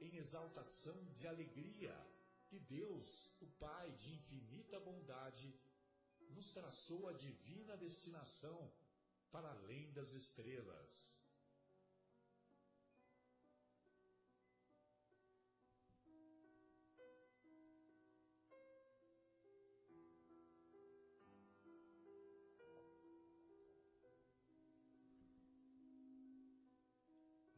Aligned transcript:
em 0.00 0.16
exaltação 0.16 0.96
de 1.12 1.26
alegria, 1.26 1.94
que 2.46 2.58
Deus, 2.58 3.30
o 3.40 3.46
Pai 3.58 3.90
de 3.92 4.14
infinita 4.14 4.78
bondade, 4.80 5.54
nos 6.30 6.52
traçou 6.52 7.08
a 7.08 7.12
divina 7.12 7.76
destinação 7.76 8.72
para 9.30 9.50
além 9.50 9.92
das 9.92 10.12
estrelas. 10.12 11.18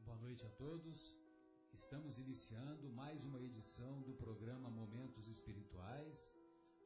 Boa 0.05 0.19
noite 0.19 0.45
a 0.45 0.51
todos. 0.51 1.30
Estamos 1.73 2.19
iniciando 2.19 2.91
mais 2.91 3.25
uma 3.25 3.41
edição 3.41 4.03
do 4.03 4.13
programa 4.15 4.69
Momentos 4.69 5.29
Espirituais, 5.29 6.29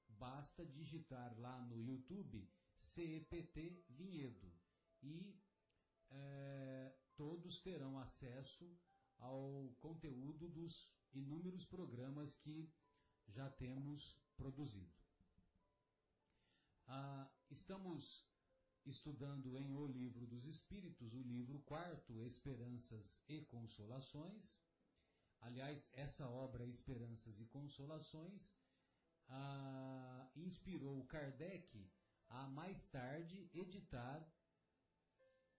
basta 0.09 0.65
digitar 0.65 1.39
lá 1.39 1.61
no 1.63 1.79
YouTube 1.79 2.49
CEPT 2.79 3.85
Vinhedo 3.91 4.51
e 5.03 5.39
é, 6.09 6.97
todos 7.17 7.61
terão 7.61 7.99
acesso 7.99 8.79
ao 9.19 9.75
conteúdo 9.81 10.49
dos 10.49 10.91
inúmeros 11.13 11.65
programas 11.65 12.35
que 12.35 12.71
já 13.29 13.51
temos 13.51 14.17
produzido. 14.37 14.95
Ah, 16.87 17.29
estamos 17.51 18.25
estudando 18.85 19.57
em 19.57 19.75
O 19.75 19.87
Livro 19.87 20.27
dos 20.27 20.45
Espíritos, 20.47 21.15
o 21.15 21.23
livro 21.23 21.59
quarto, 21.61 22.23
Esperanças 22.23 23.21
e 23.29 23.43
Consolações. 23.43 24.61
Aliás, 25.41 25.89
essa 25.93 26.29
obra, 26.29 26.65
Esperanças 26.65 27.41
e 27.41 27.47
Consolações, 27.47 28.53
ah, 29.29 30.31
inspirou 30.37 31.05
Kardec 31.07 31.91
a 32.29 32.47
mais 32.49 32.85
tarde 32.87 33.51
editar 33.53 34.25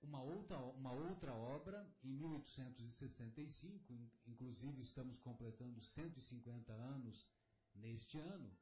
uma 0.01 0.21
outra, 0.21 0.57
uma 0.59 0.91
outra 0.91 1.33
obra 1.33 1.87
em 2.03 2.13
1865, 2.13 3.93
inclusive 4.25 4.81
estamos 4.81 5.19
completando 5.19 5.81
150 5.81 6.73
anos 6.73 7.27
neste 7.73 8.17
ano, 8.19 8.55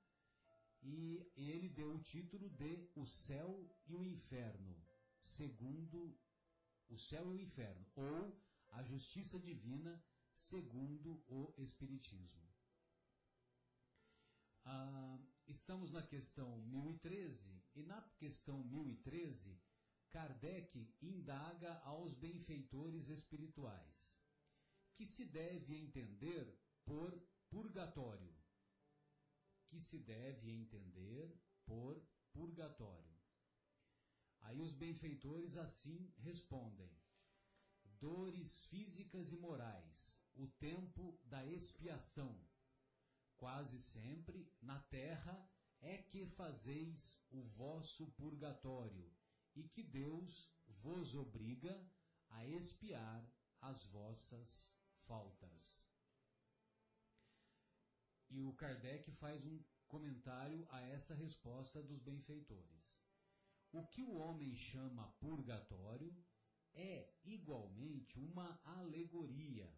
e 0.82 1.32
ele 1.36 1.70
deu 1.70 1.96
o 1.96 2.02
título 2.02 2.50
de 2.50 2.90
O 2.96 3.06
Céu 3.06 3.68
e 3.88 3.96
o 3.96 4.04
Inferno, 4.04 4.76
segundo 5.24 6.18
o 6.90 6.98
céu 6.98 7.34
e 7.34 7.38
o 7.38 7.40
inferno, 7.40 7.86
ou 7.96 8.40
a 8.70 8.84
justiça 8.84 9.40
divina 9.40 10.04
segundo 10.36 11.24
o 11.28 11.54
Espiritismo. 11.58 12.46
Ah, 14.64 15.20
estamos 15.48 15.92
na 15.92 16.02
questão 16.02 16.58
1013, 16.60 17.64
e 17.76 17.84
na 17.84 18.02
questão 18.18 18.64
1013 18.64 19.60
Kardec 20.16 20.72
indaga 21.02 21.74
aos 21.84 22.14
benfeitores 22.14 23.10
espirituais, 23.10 24.18
que 24.96 25.06
se 25.06 25.26
deve 25.26 25.76
entender 25.76 26.58
por 26.86 27.12
purgatório. 27.50 28.34
Que 29.68 29.78
se 29.78 30.00
deve 30.00 30.50
entender 30.50 31.38
por 31.66 32.02
purgatório. 32.32 33.14
Aí 34.40 34.62
os 34.62 34.72
benfeitores 34.72 35.58
assim 35.58 36.14
respondem: 36.20 36.98
dores 38.00 38.68
físicas 38.68 39.34
e 39.34 39.38
morais, 39.38 40.18
o 40.34 40.48
tempo 40.48 41.20
da 41.26 41.46
expiação. 41.46 42.34
Quase 43.36 43.78
sempre 43.78 44.50
na 44.62 44.80
terra 44.80 45.36
é 45.82 45.98
que 45.98 46.26
fazeis 46.26 47.22
o 47.30 47.44
vosso 47.44 48.08
purgatório 48.14 49.14
e 49.56 49.64
que 49.70 49.82
Deus 49.82 50.52
vos 50.68 51.16
obriga 51.16 51.74
a 52.30 52.46
expiar 52.46 53.26
as 53.62 53.86
vossas 53.86 54.74
faltas. 55.06 55.88
E 58.30 58.42
o 58.42 58.54
Kardec 58.54 59.12
faz 59.14 59.46
um 59.46 59.64
comentário 59.88 60.68
a 60.70 60.82
essa 60.82 61.14
resposta 61.14 61.82
dos 61.82 62.00
benfeitores. 62.02 63.00
O 63.72 63.86
que 63.88 64.04
o 64.04 64.16
homem 64.16 64.56
chama 64.56 65.08
purgatório 65.20 66.16
é 66.74 67.14
igualmente 67.24 68.20
uma 68.20 68.60
alegoria, 68.64 69.72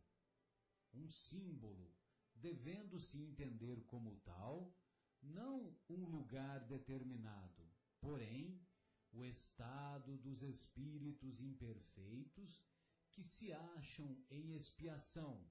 um 0.93 1.09
símbolo, 1.09 1.93
devendo-se 2.33 3.19
entender 3.19 3.83
como 3.85 4.15
tal, 4.21 4.73
não 5.21 5.75
um 5.89 6.05
lugar 6.05 6.59
determinado, 6.67 7.69
porém 7.99 8.66
o 9.11 9.23
estado 9.23 10.17
dos 10.17 10.41
espíritos 10.43 11.41
imperfeitos 11.41 12.63
que 13.11 13.23
se 13.23 13.51
acham 13.51 14.23
em 14.29 14.53
expiação, 14.53 15.49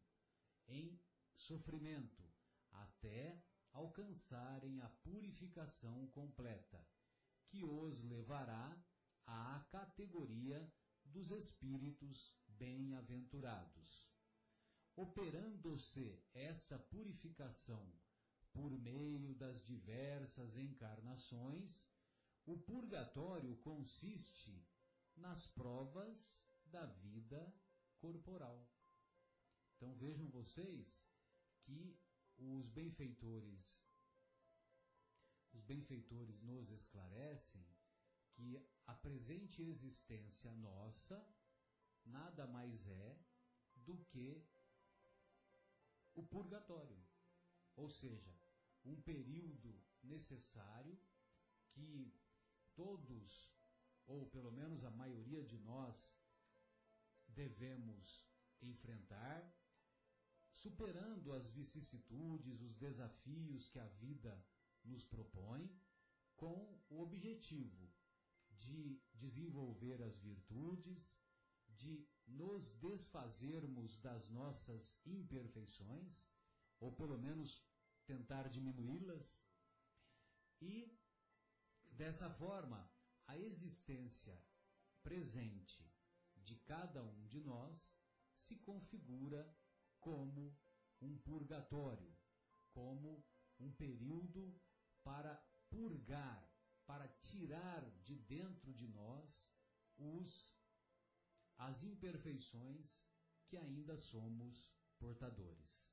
em 0.69 1.01
sofrimento, 1.35 2.25
até 2.71 3.43
alcançarem 3.73 4.81
a 4.81 4.89
purificação 4.89 6.07
completa, 6.09 6.87
que 7.49 7.65
os 7.65 8.03
levará 8.05 8.81
à 9.27 9.67
categoria 9.71 10.73
dos 11.05 11.31
espíritos 11.31 12.35
bem-aventurados. 12.47 14.09
Operando-se 14.95 16.23
essa 16.33 16.79
purificação 16.79 17.93
por 18.53 18.71
meio 18.79 19.35
das 19.35 19.63
diversas 19.65 20.57
encarnações, 20.57 21.87
o 22.47 22.57
purgatório 22.57 23.57
consiste 23.57 24.65
nas 25.17 25.47
provas 25.47 26.45
da 26.65 26.87
vida 26.87 27.55
corporal. 27.99 28.71
Então 29.77 29.95
vejam 29.97 30.29
vocês 30.31 31.05
que 31.65 31.99
os 32.39 32.69
benfeitores 32.69 33.85
os 35.53 35.65
benfeitores 35.65 36.43
nos 36.43 36.71
esclarecem 36.71 37.67
que 38.35 38.63
a 38.87 38.95
presente 38.95 39.63
existência 39.63 40.53
nossa 40.55 41.27
nada 42.05 42.47
mais 42.47 42.87
é 42.87 43.19
do 43.75 43.97
que 44.05 44.47
o 46.15 46.23
purgatório. 46.23 47.03
Ou 47.75 47.89
seja, 47.89 48.39
um 48.85 49.01
período 49.01 49.83
necessário 50.03 50.99
que 51.71 52.15
todos, 52.77 53.51
ou 54.07 54.27
pelo 54.27 54.53
menos 54.53 54.85
a 54.85 54.91
maioria 54.91 55.43
de 55.43 55.59
nós, 55.59 56.17
devemos 57.29 58.25
enfrentar, 58.61 59.53
superando 60.51 61.33
as 61.33 61.51
vicissitudes, 61.51 62.61
os 62.61 62.75
desafios 62.77 63.69
que 63.69 63.79
a 63.79 63.89
vida 64.05 64.47
nos 64.85 65.05
propõe, 65.05 65.69
com 66.37 66.79
o 66.89 67.01
objetivo 67.01 67.91
de 68.51 69.01
desenvolver 69.15 70.03
as 70.03 70.19
virtudes, 70.19 71.19
de 71.69 72.07
nos 72.27 72.71
desfazermos 72.79 73.99
das 74.01 74.29
nossas 74.29 74.99
imperfeições, 75.05 76.31
ou 76.81 76.93
pelo 76.93 77.19
menos 77.19 77.65
tentar 78.07 78.49
diminuí-las, 78.49 79.45
e 80.61 80.97
dessa 81.97 82.29
forma 82.31 82.91
a 83.27 83.37
existência 83.37 84.37
presente 85.03 85.91
de 86.37 86.57
cada 86.57 87.03
um 87.03 87.27
de 87.27 87.41
nós 87.41 87.97
se 88.35 88.57
configura 88.57 89.43
como 89.99 90.57
um 91.01 91.19
purgatório, 91.19 92.15
como 92.71 93.27
um 93.59 93.73
período 93.73 94.61
para 95.03 95.35
purgar, 95.71 96.53
para 96.85 97.09
tirar 97.09 97.83
de 98.03 98.15
dentro 98.15 98.73
de 98.73 98.87
nós 98.89 99.51
os 99.97 100.55
as 101.59 101.83
imperfeições 101.83 103.03
que 103.47 103.57
ainda 103.57 103.97
somos 103.97 104.77
portadores. 104.99 105.89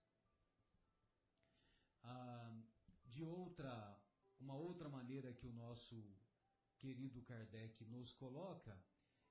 Ah, 2.04 2.62
de 3.06 3.24
outra, 3.24 4.03
uma 4.44 4.56
outra 4.56 4.90
maneira 4.90 5.34
que 5.34 5.48
o 5.48 5.54
nosso 5.54 5.96
querido 6.78 7.22
Kardec 7.22 7.86
nos 7.86 8.12
coloca 8.12 8.78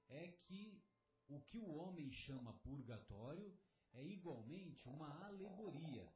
é 0.08 0.28
que 0.28 0.82
o 1.28 1.38
que 1.42 1.58
o 1.58 1.74
homem 1.74 2.10
chama 2.10 2.54
purgatório 2.54 3.54
é 3.92 4.02
igualmente 4.02 4.88
uma 4.88 5.10
alegoria. 5.26 6.10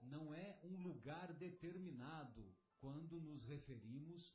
Não 0.00 0.32
é 0.32 0.58
um 0.64 0.82
lugar 0.82 1.34
determinado 1.34 2.56
quando 2.78 3.20
nos 3.20 3.44
referimos 3.44 4.34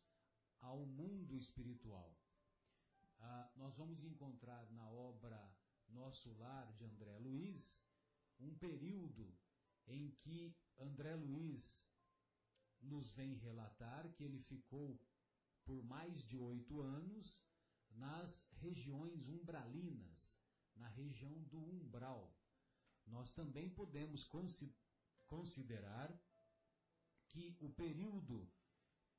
ao 0.59 0.85
mundo 0.85 1.35
espiritual. 1.35 2.15
Ah, 3.19 3.51
nós 3.55 3.75
vamos 3.75 4.03
encontrar 4.03 4.71
na 4.71 4.87
obra 4.91 5.39
Nosso 5.87 6.31
Lar 6.37 6.71
de 6.73 6.85
André 6.85 7.17
Luiz 7.17 7.83
um 8.39 8.53
período 8.55 9.35
em 9.87 10.11
que 10.11 10.55
André 10.77 11.15
Luiz 11.15 11.90
nos 12.81 13.11
vem 13.11 13.35
relatar 13.35 14.11
que 14.13 14.23
ele 14.23 14.39
ficou 14.39 14.99
por 15.65 15.83
mais 15.83 16.23
de 16.23 16.37
oito 16.37 16.81
anos 16.81 17.41
nas 17.91 18.47
regiões 18.53 19.27
umbralinas, 19.27 20.37
na 20.75 20.87
região 20.87 21.43
do 21.43 21.59
umbral. 21.59 22.35
Nós 23.05 23.31
também 23.33 23.69
podemos 23.69 24.27
considerar 25.27 26.09
que 27.27 27.57
o 27.59 27.69
período 27.69 28.51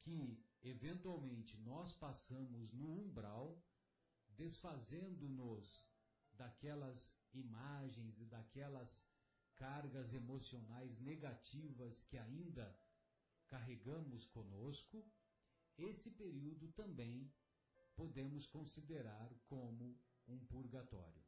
que 0.01 0.45
eventualmente 0.63 1.57
nós 1.59 1.93
passamos 1.93 2.73
no 2.73 2.87
umbral 2.87 3.63
desfazendo-nos 4.31 5.87
daquelas 6.35 7.15
imagens 7.33 8.19
e 8.19 8.27
daquelas 8.27 9.05
cargas 9.55 10.13
emocionais 10.13 10.99
negativas 11.01 12.05
que 12.05 12.19
ainda 12.19 12.77
carregamos 13.53 14.25
conosco, 14.29 15.07
esse 15.77 16.11
período 16.13 16.69
também 16.73 17.31
podemos 17.95 18.47
considerar 18.47 19.31
como 19.47 20.01
um 20.27 20.39
purgatório. 20.47 21.23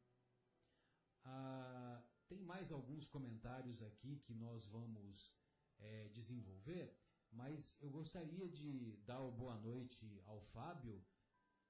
Ah, 1.22 2.02
tem 2.26 2.42
mais 2.42 2.72
alguns 2.72 3.04
comentários 3.04 3.82
aqui 3.82 4.20
que 4.20 4.34
nós 4.34 4.64
vamos 4.64 5.34
é, 5.78 6.08
desenvolver, 6.08 6.98
mas 7.30 7.76
eu 7.82 7.90
gostaria 7.90 8.48
de 8.48 8.96
dar 9.04 9.20
boa 9.32 9.56
noite 9.58 10.22
ao 10.24 10.40
Fábio 10.40 11.04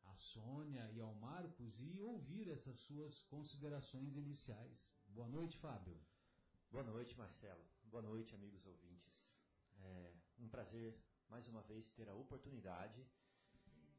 à 0.04 0.16
Sônia 0.16 0.88
e 0.92 1.00
ao 1.00 1.14
Marcos 1.16 1.80
e 1.80 2.00
ouvir 2.00 2.48
essas 2.48 2.78
suas 2.78 3.22
considerações 3.22 4.14
iniciais. 4.16 4.94
Boa 5.08 5.26
noite, 5.26 5.58
Fábio. 5.58 5.98
Boa 6.70 6.84
noite, 6.84 7.18
Marcelo. 7.18 7.64
Boa 7.86 8.02
noite, 8.02 8.34
amigos 8.36 8.64
ouvintes. 8.66 9.18
É 9.78 10.13
um 10.44 10.48
prazer, 10.48 10.94
mais 11.26 11.48
uma 11.48 11.62
vez, 11.62 11.88
ter 11.88 12.06
a 12.06 12.14
oportunidade 12.14 13.02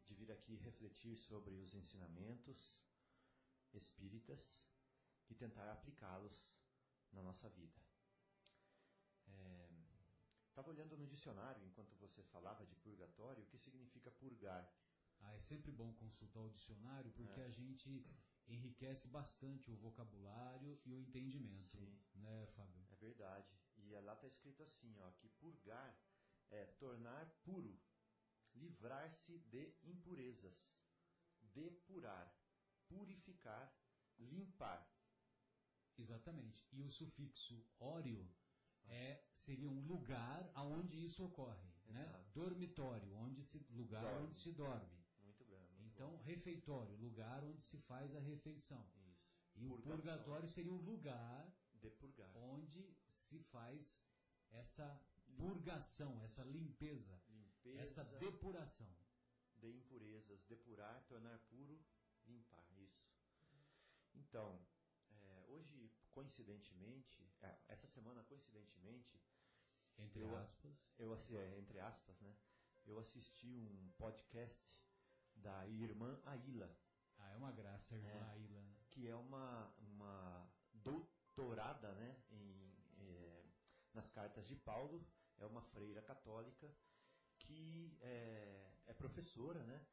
de 0.05 0.13
vir 0.13 0.31
aqui 0.31 0.55
refletir 0.57 1.17
sobre 1.17 1.55
os 1.55 1.73
ensinamentos 1.73 2.85
espíritas 3.73 4.69
e 5.27 5.33
tentar 5.33 5.67
aplicá-los 5.71 6.55
na 7.11 7.23
nossa 7.23 7.49
vida. 7.49 7.81
Estava 10.47 10.69
é, 10.69 10.73
olhando 10.73 10.95
no 10.95 11.07
dicionário, 11.07 11.65
enquanto 11.65 11.95
você 11.95 12.21
falava 12.25 12.63
de 12.63 12.75
purgatório, 12.75 13.43
o 13.43 13.47
que 13.47 13.57
significa 13.57 14.11
purgar. 14.11 14.71
Ah, 15.21 15.33
é 15.33 15.39
sempre 15.39 15.71
bom 15.71 15.93
consultar 15.93 16.41
o 16.41 16.51
dicionário 16.51 17.11
porque 17.13 17.41
é. 17.41 17.45
a 17.45 17.49
gente 17.49 18.05
enriquece 18.47 19.07
bastante 19.07 19.71
o 19.71 19.77
vocabulário 19.77 20.79
e 20.85 20.93
o 20.93 20.99
entendimento, 20.99 21.77
Sim. 21.77 21.99
né, 22.13 22.45
Fábio? 22.47 22.85
É 22.91 22.95
verdade. 22.97 23.57
E 23.77 23.99
lá 24.01 24.13
está 24.13 24.27
escrito 24.27 24.61
assim, 24.61 24.95
ó, 24.99 25.09
que 25.11 25.27
purgar 25.29 25.97
é 26.51 26.65
tornar 26.65 27.25
puro, 27.43 27.79
livrar-se 28.53 29.37
de 29.39 29.73
impurezas, 29.83 30.73
depurar, 31.41 32.33
purificar, 32.87 33.73
limpar. 34.17 34.89
Exatamente. 35.97 36.67
E 36.71 36.81
o 36.81 36.89
sufixo 36.91 37.65
óreo 37.79 38.29
é 38.87 39.23
seria 39.31 39.69
um 39.69 39.81
lugar 39.87 40.49
aonde 40.53 41.03
isso 41.03 41.23
ocorre, 41.25 41.73
né? 41.85 42.03
Exato. 42.03 42.17
né? 42.17 42.25
Dormitório, 42.33 43.15
onde 43.15 43.41
se 43.43 43.59
lugar 43.69 44.03
dorme. 44.03 44.27
onde 44.27 44.37
se 44.37 44.51
dorme. 44.51 45.05
Então, 45.95 46.17
refeitório, 46.17 46.93
lugar 46.97 47.43
onde 47.43 47.63
se 47.63 47.77
faz 47.79 48.13
a 48.15 48.19
refeição. 48.19 48.85
Isso. 48.97 49.39
E 49.55 49.69
purgatório. 49.69 49.79
o 49.79 49.97
purgatório 49.97 50.47
seria 50.47 50.73
o 50.73 50.81
lugar 50.81 51.49
onde 52.33 52.93
se 53.17 53.39
faz 53.39 54.03
essa 54.51 55.01
purgação, 55.37 56.21
essa 56.23 56.43
limpeza, 56.43 57.21
limpeza, 57.29 57.81
essa 57.81 58.03
depuração. 58.19 58.89
De 59.57 59.69
impurezas, 59.69 60.43
depurar, 60.43 61.03
tornar 61.07 61.39
puro, 61.49 61.79
limpar, 62.25 62.65
isso. 62.77 63.05
Então, 64.13 64.59
é, 65.09 65.45
hoje, 65.47 65.91
coincidentemente, 66.11 67.31
é, 67.41 67.57
essa 67.67 67.87
semana, 67.87 68.23
coincidentemente, 68.23 69.21
entre 69.97 70.21
eu, 70.21 70.35
aspas, 70.37 70.73
eu, 70.97 71.13
é, 71.39 71.57
entre 71.57 71.79
aspas, 71.79 72.19
né? 72.19 72.35
Eu 72.85 72.99
assisti 72.99 73.57
um 73.57 73.91
podcast 73.97 74.83
da 75.35 75.67
irmã 75.67 76.19
Aila. 76.25 76.77
Ah, 77.17 77.31
é 77.31 77.37
uma 77.37 77.51
graça 77.51 77.95
a 77.95 77.97
irmã 77.97 78.09
é, 78.09 78.23
Aila. 78.31 78.61
Né? 78.61 78.75
Que 78.89 79.07
é 79.07 79.15
uma, 79.15 79.73
uma 79.79 80.49
doutorada 80.73 81.93
né, 81.95 82.21
em, 82.29 82.75
é, 82.99 83.45
nas 83.93 84.09
cartas 84.09 84.47
de 84.47 84.55
Paulo, 84.55 85.05
é 85.39 85.45
uma 85.45 85.61
freira 85.61 86.01
católica 86.01 86.73
que 87.39 87.97
é, 88.01 88.77
é 88.87 88.93
professora, 88.93 89.63
né? 89.63 89.85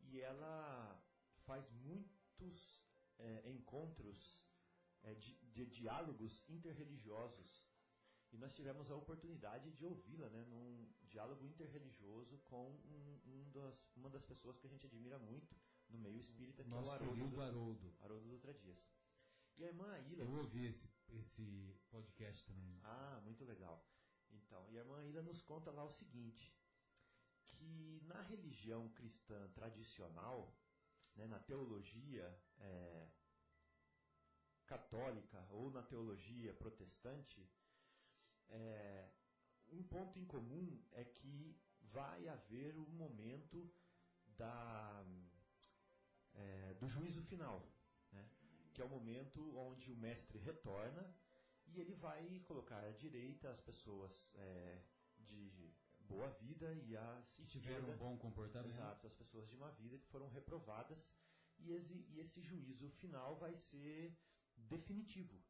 E 0.00 0.20
ela 0.20 1.02
faz 1.44 1.70
muitos 1.70 2.82
é, 3.18 3.50
encontros 3.50 4.42
é, 5.02 5.14
de, 5.14 5.34
de 5.52 5.66
diálogos 5.66 6.48
interreligiosos. 6.48 7.70
E 8.32 8.38
nós 8.38 8.54
tivemos 8.54 8.90
a 8.90 8.96
oportunidade 8.96 9.70
de 9.72 9.84
ouvi-la 9.84 10.28
né, 10.30 10.44
num 10.44 10.90
diálogo 11.02 11.44
interreligioso 11.44 12.38
com 12.44 12.70
um, 12.70 13.20
um 13.26 13.50
das, 13.50 13.92
uma 13.94 14.08
das 14.08 14.24
pessoas 14.24 14.56
que 14.58 14.66
a 14.66 14.70
gente 14.70 14.86
admira 14.86 15.18
muito 15.18 15.54
no 15.90 15.98
meio 15.98 16.18
espírita, 16.18 16.64
que 16.64 16.70
Nosso 16.70 16.90
é 16.90 16.92
o 16.92 16.94
Haroldo, 16.94 17.42
Haroldo. 17.42 17.94
Haroldo 18.00 18.28
Dutra 18.30 18.54
Dias. 18.54 18.78
E 19.58 19.64
a 19.64 19.68
irmã 19.68 19.86
Aila... 19.92 20.24
Eu 20.24 20.32
ouvi 20.38 20.64
esse, 20.64 20.90
esse 21.10 21.76
podcast 21.90 22.42
também. 22.46 22.80
Ah, 22.84 23.20
muito 23.22 23.44
legal. 23.44 23.86
Então, 24.32 24.68
e 24.70 24.76
a 24.76 24.80
irmã 24.80 24.98
Aila 24.98 25.22
nos 25.22 25.42
conta 25.42 25.70
lá 25.70 25.84
o 25.84 25.92
seguinte, 25.92 26.54
que 27.48 28.00
na 28.04 28.20
religião 28.22 28.88
cristã 28.90 29.48
tradicional, 29.54 30.56
né, 31.14 31.26
na 31.26 31.38
teologia 31.38 32.26
é, 32.58 33.08
católica 34.66 35.46
ou 35.50 35.70
na 35.70 35.82
teologia 35.82 36.54
protestante, 36.54 37.48
é, 38.48 39.10
um 39.68 39.82
ponto 39.82 40.18
em 40.18 40.24
comum 40.24 40.82
é 40.92 41.04
que 41.04 41.58
vai 41.80 42.26
haver 42.28 42.76
um 42.76 42.88
momento 42.88 43.70
da, 44.26 45.04
é, 46.34 46.74
do 46.74 46.88
juízo 46.88 47.22
final, 47.22 47.66
né? 48.10 48.28
que 48.72 48.80
é 48.80 48.84
o 48.84 48.88
momento 48.88 49.56
onde 49.56 49.90
o 49.90 49.96
mestre 49.96 50.38
retorna 50.38 51.14
e 51.74 51.80
ele 51.80 51.94
vai 51.94 52.40
colocar 52.40 52.82
à 52.84 52.90
direita 52.92 53.50
as 53.50 53.60
pessoas 53.60 54.30
é, 54.34 54.82
de 55.18 55.72
boa 56.00 56.28
vida 56.30 56.74
e 56.74 56.96
as 56.96 57.34
Que 57.36 57.46
tiveram 57.46 57.88
um 57.90 57.96
bom 57.96 58.18
comportamento. 58.18 58.68
Exato, 58.72 59.06
as 59.06 59.14
pessoas 59.14 59.48
de 59.48 59.56
má 59.56 59.70
vida 59.70 59.98
que 59.98 60.06
foram 60.06 60.28
reprovadas 60.28 61.14
e 61.58 61.72
esse, 61.72 61.94
e 62.10 62.20
esse 62.20 62.40
juízo 62.42 62.88
final 62.90 63.36
vai 63.36 63.54
ser 63.56 64.14
definitivo, 64.56 65.40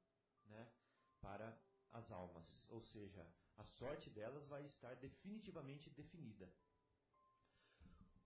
né, 0.47 0.69
para 1.21 1.59
as 1.91 2.11
almas, 2.11 2.67
ou 2.71 2.81
seja, 2.81 3.26
a 3.57 3.64
sorte 3.64 4.09
delas 4.11 4.47
vai 4.47 4.64
estar 4.64 4.95
definitivamente 4.97 5.91
definida. 5.91 6.49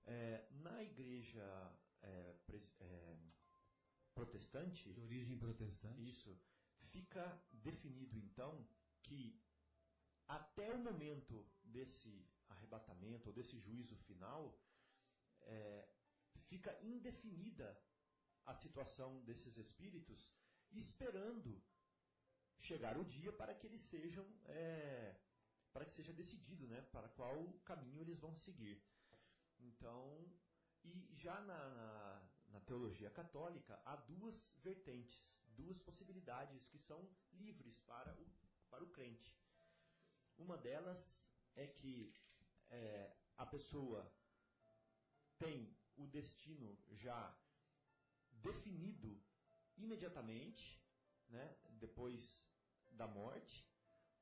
É, 0.05 0.47
na 0.50 0.83
igreja 0.83 1.73
é, 2.03 2.33
pres- 2.47 2.75
é, 2.81 3.17
protestante, 4.15 4.93
De 4.93 5.00
origem 5.00 5.38
protestante. 5.38 6.09
isso. 6.09 6.38
Fica 6.93 7.25
definido 7.52 8.19
então 8.19 8.66
que 9.02 9.40
até 10.26 10.73
o 10.73 10.78
momento 10.78 11.47
desse 11.62 12.28
arrebatamento 12.49 13.28
ou 13.28 13.35
desse 13.35 13.59
juízo 13.59 13.97
final, 13.97 14.59
é, 15.43 15.88
fica 16.49 16.76
indefinida 16.83 17.81
a 18.45 18.55
situação 18.55 19.23
desses 19.25 19.57
espíritos, 19.57 20.33
esperando 20.71 21.62
chegar 22.59 22.97
o 22.99 23.05
dia 23.05 23.33
para 23.33 23.55
que 23.55 23.66
eles 23.66 23.83
sejam 23.83 24.26
é, 24.45 25.16
para 25.73 25.85
que 25.85 25.93
seja 25.93 26.12
decidido, 26.12 26.66
né, 26.66 26.81
para 26.93 27.09
qual 27.11 27.52
caminho 27.64 28.00
eles 28.00 28.19
vão 28.19 28.35
seguir. 28.35 28.83
Então, 29.59 30.33
e 30.83 31.14
já 31.14 31.40
na, 31.40 31.69
na, 31.69 32.28
na 32.49 32.61
teologia 32.61 33.11
católica 33.11 33.81
há 33.85 33.97
duas 33.97 34.52
vertentes, 34.62 35.36
duas 35.57 35.81
possibilidades 35.81 36.67
que 36.67 36.79
são 36.79 37.01
livres 37.33 37.79
para 37.81 38.13
o, 38.21 38.27
para 38.71 38.85
o 38.85 38.91
crente. 38.91 39.35
Uma 40.39 40.57
delas 40.57 41.23
é 41.55 41.67
que 41.67 42.15
é, 42.71 43.17
a 43.37 43.47
pessoa 43.47 44.01
tem 45.39 45.77
o 45.97 46.07
destino 46.07 46.79
já 46.91 47.21
definido 48.31 49.23
imediatamente, 49.77 50.83
né, 51.29 51.57
depois 51.71 52.47
da 52.91 53.07
morte, 53.07 53.67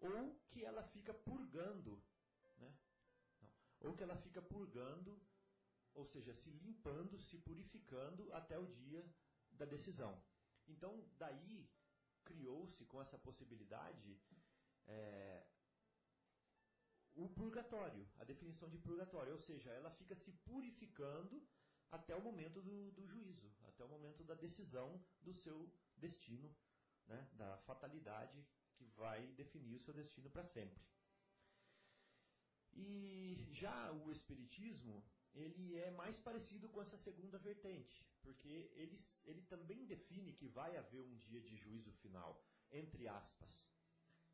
ou 0.00 0.41
que 0.50 0.64
ela 0.64 0.83
fica 0.83 1.12
purgando, 1.12 2.03
né, 2.59 2.76
não, 3.41 3.53
ou 3.81 3.97
que 3.97 4.03
ela 4.03 4.17
fica 4.17 4.43
purgando, 4.43 5.21
ou 5.95 6.05
seja, 6.07 6.35
se 6.35 6.50
limpando, 6.50 7.19
se 7.19 7.38
purificando 7.38 8.33
até 8.33 8.59
o 8.59 8.67
dia 8.67 9.05
da 9.53 9.64
decisão. 9.64 10.21
Então, 10.66 11.04
daí 11.18 11.68
criou-se 12.25 12.85
com 12.87 13.00
essa 13.00 13.18
possibilidade 13.18 14.18
é, 14.87 15.47
o 17.14 17.28
purgatório, 17.28 18.06
a 18.18 18.25
definição 18.25 18.68
de 18.68 18.78
purgatório, 18.78 19.33
ou 19.33 19.38
seja, 19.38 19.71
ela 19.71 19.90
fica 19.90 20.14
se 20.14 20.33
purificando 20.33 21.47
até 21.90 22.14
o 22.14 22.21
momento 22.21 22.61
do, 22.61 22.90
do 22.92 23.06
juízo, 23.06 23.52
até 23.62 23.85
o 23.85 23.88
momento 23.88 24.25
da 24.25 24.35
decisão 24.35 25.00
do 25.23 25.33
seu 25.33 25.73
destino, 25.97 26.54
né, 27.06 27.28
da 27.35 27.56
fatalidade 27.59 28.44
que 28.75 28.85
vai 28.85 29.26
definir 29.35 29.76
o 29.76 29.80
seu 29.80 29.94
destino 29.94 30.28
para 30.28 30.42
sempre. 30.42 30.83
E 32.73 33.47
já 33.52 33.92
o 33.92 34.11
Espiritismo, 34.11 35.04
ele 35.35 35.76
é 35.79 35.91
mais 35.91 36.19
parecido 36.19 36.69
com 36.69 36.81
essa 36.81 36.97
segunda 36.97 37.38
vertente, 37.38 38.07
porque 38.23 38.71
ele, 38.75 38.97
ele 39.25 39.43
também 39.43 39.85
define 39.85 40.33
que 40.33 40.47
vai 40.47 40.76
haver 40.76 41.03
um 41.03 41.17
dia 41.17 41.41
de 41.41 41.57
juízo 41.57 41.93
final, 41.93 42.41
entre 42.71 43.09
aspas. 43.09 43.67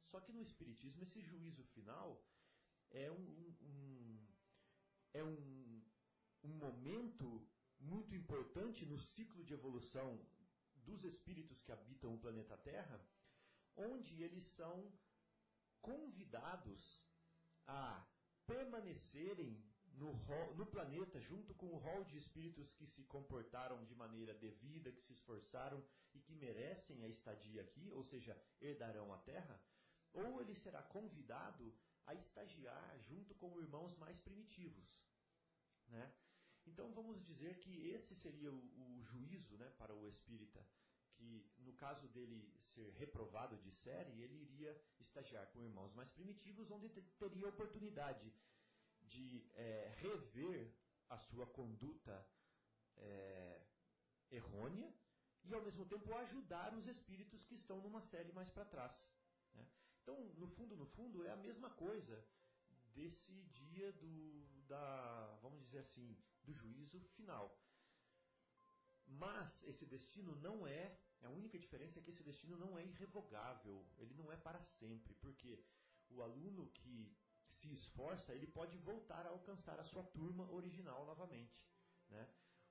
Só 0.05 0.21
que 0.21 0.33
no 0.33 0.43
Espiritismo, 0.43 1.03
esse 1.03 1.21
juízo 1.21 1.65
final 1.65 2.23
é 2.91 3.11
um, 3.11 3.15
um- 3.17 3.57
um- 3.63 4.29
é 5.15 5.25
um, 5.25 5.83
um 6.43 6.55
momento 6.67 7.49
muito 7.79 8.15
importante 8.15 8.85
no 8.85 8.99
ciclo 8.99 9.43
de 9.45 9.55
evolução 9.55 10.27
dos 10.75 11.05
espíritos 11.05 11.63
que 11.63 11.73
habitam 11.73 12.15
o 12.15 12.19
planeta 12.19 12.57
Terra, 12.57 13.01
onde 13.77 14.23
eles 14.23 14.45
são 14.45 14.93
convidados 15.81 17.03
a 17.67 18.07
permanecerem 18.47 19.65
no, 19.95 20.13
no 20.55 20.67
planeta 20.67 21.21
junto 21.21 21.55
com 21.55 21.67
o 21.73 21.79
rol 21.79 22.05
de 22.05 22.17
espíritos 22.17 22.73
que 22.73 22.87
se 22.87 23.05
comportaram 23.05 23.85
de 23.85 23.95
maneira 23.95 24.35
devida, 24.35 24.93
que 24.93 25.03
se 25.03 25.13
esforçaram 25.13 25.83
e 26.15 26.21
que 26.21 26.35
merecem 26.35 27.05
a 27.05 27.09
estadia 27.09 27.63
aqui, 27.63 27.91
ou 27.93 28.03
seja, 28.03 28.37
herdarão 28.61 29.13
a 29.13 29.19
Terra, 29.19 29.61
ou 30.13 30.41
ele 30.41 30.55
será 30.55 30.83
convidado 30.83 31.75
a 32.07 32.15
estagiar 32.15 32.99
junto 32.99 33.35
com 33.35 33.59
irmãos 33.61 33.95
mais 33.97 34.19
primitivos, 34.21 35.05
né? 35.89 36.13
Então 36.67 36.93
vamos 36.93 37.23
dizer 37.23 37.59
que 37.59 37.89
esse 37.89 38.15
seria 38.15 38.53
o, 38.53 38.99
o 38.99 39.03
juízo, 39.03 39.57
né, 39.57 39.71
para 39.79 39.95
o 39.95 40.07
espírita, 40.09 40.65
que 41.15 41.47
no 41.59 41.73
caso 41.73 42.09
dele 42.09 42.53
ser 42.63 42.91
reprovado 42.93 43.57
de 43.59 43.71
série, 43.73 44.21
ele 44.23 44.35
iria 44.43 44.79
estagiar 44.99 45.47
com 45.49 45.63
irmãos 45.63 45.93
mais 45.93 46.11
primitivos, 46.11 46.71
onde 46.71 46.89
te- 46.89 47.03
teria 47.19 47.49
oportunidade 47.49 48.33
de 49.15 49.27
é, 49.55 49.93
rever 50.03 50.73
a 51.09 51.19
sua 51.19 51.47
conduta 51.47 52.17
é, 52.97 53.61
errônea 54.31 54.93
e 55.45 55.55
ao 55.55 55.63
mesmo 55.63 55.85
tempo 55.87 56.15
ajudar 56.17 56.75
os 56.75 56.87
espíritos 56.87 57.45
que 57.45 57.55
estão 57.55 57.81
numa 57.81 58.01
série 58.01 58.33
mais 58.33 58.51
para 58.51 58.65
trás. 58.65 58.97
né? 59.55 59.67
Então, 60.03 60.17
no 60.37 60.47
fundo, 60.47 60.77
no 60.77 60.87
fundo, 60.87 61.25
é 61.25 61.31
a 61.31 61.37
mesma 61.37 61.71
coisa 61.71 62.25
desse 62.95 63.43
dia 63.45 63.93
do 63.93 64.47
da, 64.69 65.39
vamos 65.43 65.61
dizer 65.65 65.81
assim, 65.81 66.17
do 66.45 66.53
juízo 66.53 67.01
final. 67.17 67.47
Mas 69.07 69.65
esse 69.65 69.85
destino 69.87 70.37
não 70.37 70.67
é, 70.67 70.97
a 71.23 71.29
única 71.29 71.59
diferença 71.59 71.99
é 71.99 72.03
que 72.03 72.11
esse 72.11 72.23
destino 72.23 72.57
não 72.57 72.79
é 72.79 72.85
irrevogável, 72.85 73.85
ele 73.99 74.15
não 74.15 74.31
é 74.31 74.37
para 74.37 74.63
sempre, 74.63 75.13
porque 75.15 75.61
o 76.09 76.23
aluno 76.23 76.69
que 76.69 77.13
se 77.51 77.73
esforça, 77.73 78.35
ele 78.35 78.47
pode 78.47 78.77
voltar 78.79 79.27
a 79.27 79.31
alcançar 79.31 79.79
a 79.79 79.85
sua 79.85 80.05
turma 80.05 80.51
original 80.53 81.05
novamente, 81.05 81.69
né? 82.09 82.29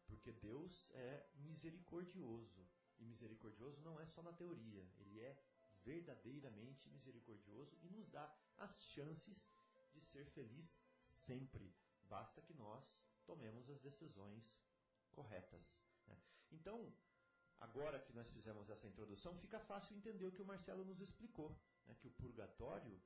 Porque 0.07 0.31
Deus 0.31 0.87
é 0.91 1.29
misericordioso. 1.35 2.67
E 2.97 3.05
misericordioso 3.05 3.81
não 3.81 3.99
é 3.99 4.05
só 4.05 4.21
na 4.21 4.33
teoria, 4.33 4.85
ele 4.97 5.19
é 5.21 5.41
verdadeiramente 5.83 6.89
misericordioso 6.89 7.77
e 7.81 7.89
nos 7.89 8.09
dá 8.09 8.33
as 8.57 8.83
chances 8.87 9.49
de 9.93 10.01
ser 10.01 10.25
feliz 10.25 10.77
sempre. 11.05 11.73
Basta 12.03 12.41
que 12.41 12.53
nós 12.53 12.99
tomemos 13.25 13.69
as 13.69 13.79
decisões 13.79 14.59
corretas. 15.11 15.79
né? 16.07 16.17
Então, 16.51 16.93
agora 17.59 17.99
que 17.99 18.13
nós 18.13 18.29
fizemos 18.29 18.69
essa 18.69 18.87
introdução, 18.87 19.37
fica 19.37 19.59
fácil 19.59 19.95
entender 19.95 20.25
o 20.25 20.31
que 20.31 20.41
o 20.41 20.45
Marcelo 20.45 20.83
nos 20.83 20.99
explicou, 20.99 21.57
né? 21.85 21.95
que 21.95 22.07
o 22.07 22.11
purgatório, 22.11 22.99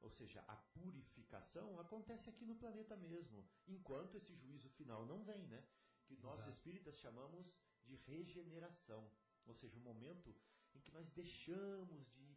ou 0.00 0.10
seja, 0.10 0.44
a 0.46 0.56
purificação, 0.56 1.78
acontece 1.80 2.28
aqui 2.30 2.44
no 2.44 2.56
planeta 2.56 2.96
mesmo, 2.96 3.48
enquanto 3.66 4.16
esse 4.16 4.34
juízo 4.34 4.68
final 4.70 5.04
não 5.06 5.24
vem, 5.24 5.46
né? 5.46 5.66
Que 6.04 6.16
nós 6.16 6.34
Exato. 6.34 6.50
espíritas 6.50 6.98
chamamos 6.98 7.56
de 7.84 7.96
regeneração, 7.96 9.10
ou 9.46 9.54
seja, 9.54 9.76
o 9.78 9.80
momento 9.80 10.34
em 10.74 10.80
que 10.80 10.92
nós 10.92 11.08
deixamos 11.10 12.06
de 12.12 12.36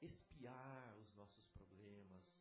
espiar 0.00 0.96
os 0.98 1.12
nossos 1.14 1.46
problemas, 1.48 2.38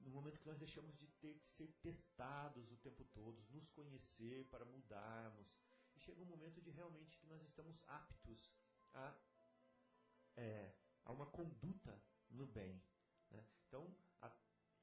no 0.00 0.10
momento 0.10 0.38
que 0.38 0.46
nós 0.46 0.58
deixamos 0.58 0.96
de 0.96 1.06
ter 1.06 1.38
que 1.40 1.48
ser 1.50 1.68
testados 1.80 2.70
o 2.72 2.76
tempo 2.76 3.04
todo, 3.04 3.40
nos 3.50 3.68
conhecer 3.68 4.44
para 4.50 4.64
mudarmos, 4.64 5.54
e 5.94 6.00
chega 6.00 6.20
um 6.20 6.26
momento 6.26 6.60
de 6.60 6.70
realmente 6.70 7.18
que 7.18 7.26
nós 7.26 7.42
estamos 7.42 7.82
aptos 7.86 8.52
a, 8.92 9.14
é, 10.36 10.74
a 11.04 11.12
uma 11.12 11.26
conduta 11.26 12.02
no 12.30 12.46
bem? 12.46 12.82
Então, 13.72 13.90
a, 14.20 14.30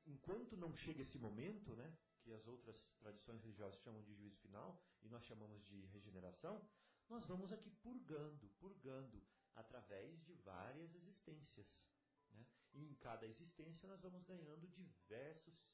enquanto 0.08 0.58
não 0.58 0.74
chega 0.74 1.03
esse 1.03 1.19
momento, 1.19 1.75
né, 1.75 1.96
que 2.22 2.34
as 2.34 2.48
outras 2.48 2.81
tradições 2.98 3.39
religiosas 3.43 3.79
chamam 3.81 4.01
de 4.01 4.15
juízo 4.15 4.39
final 4.39 4.84
e 5.03 5.08
nós 5.08 5.24
chamamos 5.25 5.63
de 5.63 5.86
regeneração, 5.86 6.67
nós 7.08 7.24
vamos 7.27 7.53
aqui 7.53 7.69
purgando, 7.69 8.50
purgando, 8.58 9.24
através 9.53 10.24
de 10.24 10.34
várias 10.34 10.96
existências. 10.96 11.86
Né? 12.31 12.43
E 12.74 12.84
em 12.84 12.96
cada 12.96 13.27
existência 13.27 13.88
nós 13.88 14.01
vamos 14.01 14.24
ganhando 14.24 14.67
diversos 14.67 15.72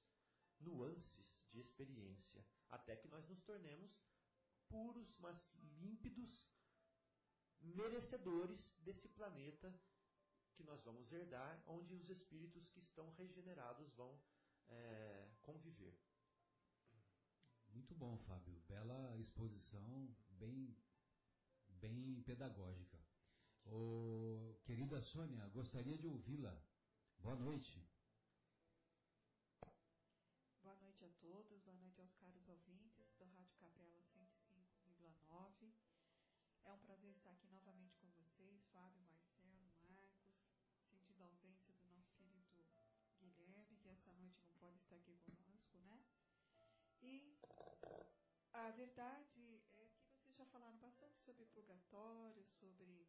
nuances 0.60 1.42
de 1.54 1.62
experiência, 1.62 2.46
até 2.70 2.98
que 2.98 3.08
nós 3.08 3.26
nos 3.30 3.42
tornemos 3.44 3.98
puros, 4.68 5.16
mas 5.20 5.50
límpidos, 5.80 6.50
merecedores 7.62 8.74
desse 8.80 9.08
planeta 9.08 9.74
que 10.56 10.64
nós 10.64 10.82
vamos 10.84 11.12
herdar, 11.12 11.64
onde 11.68 11.94
os 11.94 12.10
espíritos 12.10 12.68
que 12.70 12.80
estão 12.80 13.10
regenerados 13.12 13.94
vão 13.94 14.20
é, 14.68 15.30
conviver. 15.42 15.98
Muito 17.70 17.94
bom, 17.94 18.18
Fábio. 18.20 18.60
Bela 18.68 19.18
exposição, 19.18 20.16
bem, 20.30 20.76
bem 21.68 22.22
pedagógica. 22.24 22.98
O, 23.66 24.58
querida 24.64 25.02
Sônia, 25.02 25.48
gostaria 25.50 25.98
de 25.98 26.08
ouvi-la. 26.08 26.58
Boa 27.20 27.36
noite. 27.36 27.95
E 47.06 47.38
a 48.52 48.72
verdade 48.72 49.40
é 49.48 49.60
que 49.70 50.08
vocês 50.18 50.36
já 50.36 50.46
falaram 50.48 50.78
bastante 50.80 51.20
sobre 51.20 51.46
purgatório, 51.46 52.44
sobre 52.60 53.08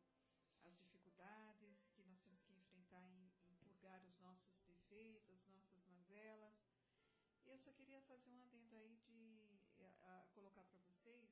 as 0.65 0.79
dificuldades 0.79 1.89
que 1.95 2.03
nós 2.03 2.21
temos 2.21 2.43
que 2.43 2.53
enfrentar 2.53 3.09
em, 3.09 3.33
em 3.49 3.57
purgar 3.57 4.05
os 4.05 4.19
nossos 4.19 4.61
defeitos, 4.69 5.31
as 5.31 5.49
nossas 5.49 5.87
mazelas. 5.87 6.55
E 7.45 7.49
eu 7.49 7.59
só 7.59 7.73
queria 7.73 8.03
fazer 8.03 8.29
um 8.31 8.43
adendo 8.43 8.77
aí 8.77 8.97
de 9.07 9.59
a, 10.03 10.23
a 10.23 10.27
colocar 10.35 10.65
para 10.65 10.79
vocês 10.81 11.31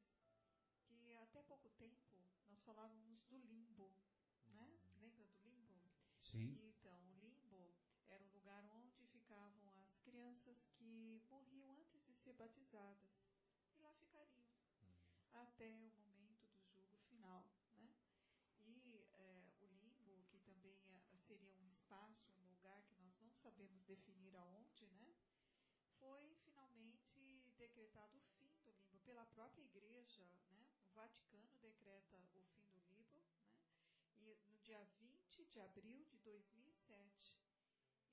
que 0.87 1.17
até 1.17 1.43
pouco 1.43 1.69
tempo 1.71 2.19
nós 2.49 2.63
falávamos 2.63 3.23
do 3.25 3.37
limbo, 3.37 3.93
né? 4.47 4.71
Uhum. 4.85 5.01
Lembra 5.03 5.25
do 5.27 5.51
limbo? 5.51 5.91
Sim. 6.23 6.57
Então, 6.63 6.99
o 7.11 7.15
limbo 7.19 7.75
era 8.09 8.25
um 8.25 8.33
lugar 8.33 8.65
onde 8.67 9.05
ficavam 9.07 9.71
as 9.83 9.99
crianças 9.99 10.65
que 10.79 11.23
morriam 11.29 11.71
antes 11.73 12.03
de 12.05 12.14
ser 12.25 12.33
batizadas. 12.33 13.13
E 13.71 13.79
lá 13.83 13.93
ficariam. 13.93 14.47
Uhum. 14.81 14.97
Até 15.35 15.93
o 15.99 16.03
momento 16.09 16.47
do 16.49 16.65
julgo 16.75 16.97
final, 17.11 17.45
né? 17.77 17.95
E 18.65 19.07
é, 19.13 19.53
o 19.61 19.67
limbo, 19.67 20.25
que 20.31 20.39
também 20.39 20.77
é, 20.89 21.17
seria 21.19 21.55
um 21.55 21.69
espaço, 21.69 22.33
um 22.41 22.49
lugar 22.49 22.83
que 22.85 22.95
nós 22.97 23.21
não 23.21 23.31
sabemos 23.35 23.85
definir 23.85 24.35
aonde, 24.37 24.87
né? 24.87 25.15
foi 26.05 26.35
finalmente 26.45 27.43
decretado 27.57 28.19
o 28.19 28.21
fim 28.37 28.53
do 28.63 28.71
limbo 28.73 28.99
pela 29.01 29.25
própria 29.25 29.63
igreja, 29.63 30.23
né? 30.51 30.67
O 30.83 30.93
Vaticano 30.95 31.57
decreta 31.63 32.15
o 32.35 32.43
fim 32.43 32.67
do 32.75 32.83
limbo, 32.83 33.19
né? 33.23 33.35
E 34.19 34.37
no 34.47 34.59
dia 34.59 34.85
20 35.01 35.47
de 35.47 35.61
abril 35.61 36.05
de 36.05 36.19
2007. 36.19 37.39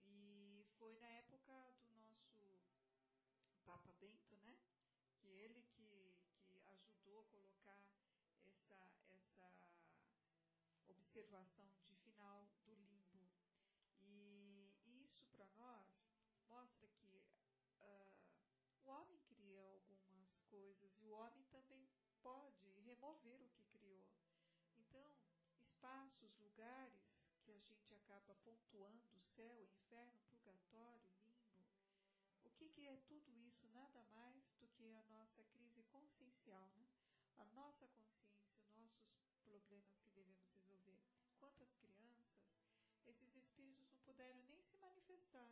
E 0.05 0.65
foi 0.79 0.95
na 0.99 1.07
época 1.07 1.75
do 1.83 1.95
nosso 1.95 2.41
Papa 3.65 3.91
Bento, 3.99 4.37
né? 4.37 4.57
Que 5.17 5.27
ele 5.27 5.61
que, 5.63 6.15
que 6.45 6.61
ajudou 6.65 7.19
a 7.19 7.25
colocar 7.25 7.77
essa, 7.77 8.09
essa 8.45 9.01
observação 11.11 11.69
de 11.83 11.93
final 11.97 12.47
do 12.63 12.73
limbo. 12.73 13.19
E, 13.99 14.71
e 14.85 15.03
isso 15.03 15.25
para 15.25 15.45
nós 15.57 15.85
mostra 16.47 16.87
que 16.87 17.21
uh, 17.81 18.07
o 18.85 18.89
homem 18.89 19.19
cria 19.27 19.61
algumas 19.61 20.39
coisas 20.49 20.97
e 21.01 21.09
o 21.09 21.11
homem 21.11 21.43
também 21.51 21.85
pode 22.21 22.79
remover 22.85 23.43
o 23.43 23.49
que 23.49 23.63
criou. 23.65 24.07
Então, 24.77 25.11
espaços, 25.59 26.33
lugares 26.39 27.03
que 27.43 27.51
a 27.51 27.59
gente 27.59 27.93
acaba 27.93 28.33
pontuando, 28.35 29.19
céu, 29.35 29.61
inferno, 29.65 30.17
purgatório, 30.29 31.11
limbo, 31.25 31.75
o 32.45 32.49
que, 32.51 32.69
que 32.69 32.87
é 32.87 32.95
tudo 33.01 33.37
isso? 33.37 33.67
Nada 33.73 34.01
mais 34.13 34.45
do 34.61 34.67
que 34.69 34.95
a 34.95 35.03
nossa 35.09 35.43
crise 35.43 35.83
consciencial, 35.91 36.71
né? 36.77 36.87
a 37.37 37.45
nossa 37.53 37.85
consciência, 37.89 38.61
os 38.61 38.71
nossos 38.77 39.09
problemas 39.43 39.99
que 39.99 40.09
devemos 40.11 40.50
Quantas 41.57 41.73
crianças, 41.75 42.57
esses 43.05 43.35
espíritos 43.35 43.89
não 43.89 43.99
puderam 43.99 44.41
nem 44.43 44.61
se 44.63 44.77
manifestar. 44.77 45.51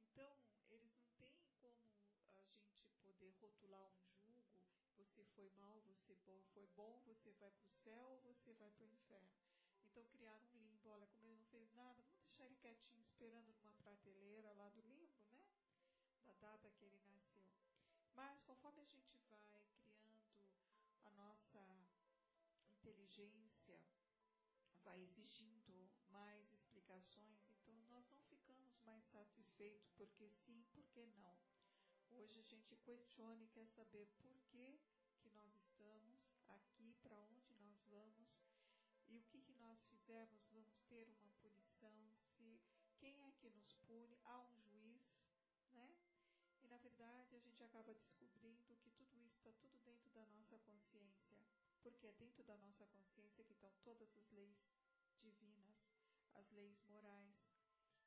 Então, 0.00 0.36
eles 0.68 0.92
não 0.96 1.08
têm 1.18 1.38
como 1.60 1.86
a 2.34 2.42
gente 2.42 2.96
poder 3.02 3.30
rotular 3.40 3.88
um 3.88 4.10
jugo, 4.26 4.58
você 4.96 5.24
foi 5.36 5.48
mal, 5.50 5.80
você 5.82 6.14
foi 6.16 6.66
bom, 6.76 7.00
você 7.06 7.32
vai 7.34 7.50
para 7.50 7.66
o 7.66 7.70
céu 7.70 8.08
ou 8.08 8.18
você 8.20 8.52
vai 8.54 8.70
para 8.70 8.84
o 8.84 8.88
inferno. 8.88 9.30
Então 9.84 10.04
criaram 10.06 10.44
um 10.46 10.58
limbo, 10.58 10.90
olha, 10.90 11.06
como 11.06 11.26
ele 11.26 11.36
não 11.36 11.46
fez 11.46 11.72
nada, 11.72 12.02
vamos 12.02 12.20
deixar 12.22 12.44
ele 12.44 12.56
quietinho 12.56 13.00
esperando 13.02 13.52
numa 13.54 13.72
prateleira 13.74 14.52
lá 14.52 14.68
do 14.68 14.80
limbo, 14.82 15.16
né? 15.30 15.42
Da 16.26 16.34
data 16.34 16.70
que 16.70 16.84
ele 16.84 16.98
nasceu. 17.06 17.48
Mas 18.14 18.42
conforme 18.42 18.82
a 18.82 18.84
gente 18.84 19.16
vai 19.28 19.40
criando 19.40 20.20
a 21.04 21.10
nossa 21.10 21.64
inteligência, 22.74 23.55
vai 24.86 25.02
exigindo 25.02 25.90
mais 26.10 26.52
explicações, 26.52 27.44
então 27.50 27.74
nós 27.88 28.08
não 28.08 28.20
ficamos 28.30 28.78
mais 28.84 29.04
satisfeitos 29.06 29.90
porque 29.96 30.30
sim, 30.30 30.64
porque 30.72 31.04
não. 31.18 31.36
Hoje 32.12 32.38
a 32.38 32.44
gente 32.44 32.76
questiona 32.76 33.42
e 33.42 33.48
quer 33.48 33.66
saber 33.66 34.06
por 34.22 34.32
que, 34.46 34.78
que 35.18 35.28
nós 35.30 35.56
estamos 35.56 36.30
aqui, 36.46 36.94
para 37.02 37.20
onde 37.20 37.52
nós 37.54 37.84
vamos 37.88 38.40
e 39.08 39.18
o 39.18 39.24
que, 39.24 39.40
que 39.40 39.54
nós 39.54 39.82
fizemos, 39.86 40.46
vamos 40.52 40.78
ter 40.88 41.08
uma 41.08 41.32
punição, 41.42 42.14
se 42.36 42.60
quem 42.96 43.24
é 43.24 43.32
que 43.32 43.50
nos 43.50 43.72
pune, 43.88 44.16
há 44.24 44.38
um 44.38 44.62
juiz, 44.62 45.20
né? 45.72 45.96
E 46.62 46.68
na 46.68 46.78
verdade 46.78 47.34
a 47.34 47.40
gente 47.40 47.60
acaba 47.64 47.92
descobrindo 47.92 48.76
que 48.76 48.90
tudo 48.90 49.18
isso 49.18 49.36
está 49.38 49.52
tudo 49.52 49.80
dentro 49.80 50.08
da 50.10 50.24
nossa 50.26 50.56
consciência 50.60 51.36
porque 51.86 52.08
é 52.08 52.12
dentro 52.14 52.42
da 52.42 52.56
nossa 52.58 52.84
consciência 52.86 53.44
que 53.44 53.52
estão 53.52 53.70
todas 53.84 54.12
as 54.18 54.28
leis 54.32 54.58
divinas, 55.30 55.76
as 56.34 56.50
leis 56.52 56.82
morais. 56.84 57.36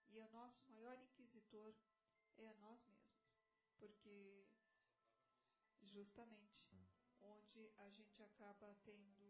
E 0.10 0.20
o 0.20 0.28
nosso 0.30 0.70
maior 0.70 0.98
inquisitor 0.98 1.76
é 2.38 2.48
a 2.48 2.54
nós 2.56 2.86
mesmos, 2.88 3.36
porque 3.78 4.48
justamente 5.82 6.88
onde 7.20 7.72
a 7.78 7.90
gente 7.90 8.24
acaba 8.24 8.74
tendo 8.86 9.30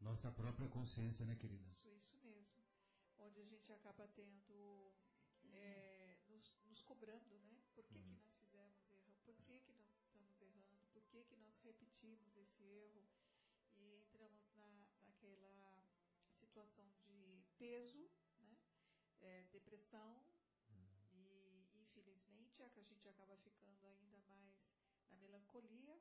nossa 0.00 0.30
própria 0.30 0.68
consciência, 0.68 1.24
né, 1.24 1.34
querida? 1.36 1.68
Isso, 1.70 1.88
isso 1.88 2.18
mesmo. 2.18 2.62
Onde 3.18 3.40
a 3.40 3.44
gente 3.44 3.72
acaba 3.72 4.06
tendo 4.08 4.92
é, 5.50 6.18
nos, 6.28 6.54
nos, 6.66 6.82
cobrando, 6.82 7.38
né? 7.38 7.62
Por 7.74 7.84
que, 7.84 7.94
uhum. 7.94 8.02
que 8.02 8.10
nós 8.10 8.34
fizemos 8.34 8.90
erro? 8.90 9.14
Por 9.24 9.36
que, 9.36 9.60
que 9.60 9.72
nós 9.72 9.96
estamos 9.96 10.40
errando? 10.42 10.86
Por 10.92 11.02
que, 11.04 11.24
que 11.24 11.36
nós 11.36 11.58
repetimos 11.62 12.36
esse 12.36 12.62
erro? 12.64 13.08
e 13.76 13.96
entramos 13.96 14.48
na, 14.56 14.86
naquela 15.06 15.73
situação 16.54 16.88
de 17.02 17.44
peso, 17.58 18.08
né? 18.38 18.56
É, 19.22 19.42
depressão 19.50 20.24
uhum. 20.70 20.86
e 21.10 21.80
infelizmente 21.82 22.62
a 22.62 22.68
gente 22.68 23.08
acaba 23.08 23.36
ficando 23.38 23.84
ainda 23.88 24.18
mais 24.28 24.54
na 25.10 25.16
melancolia 25.16 26.00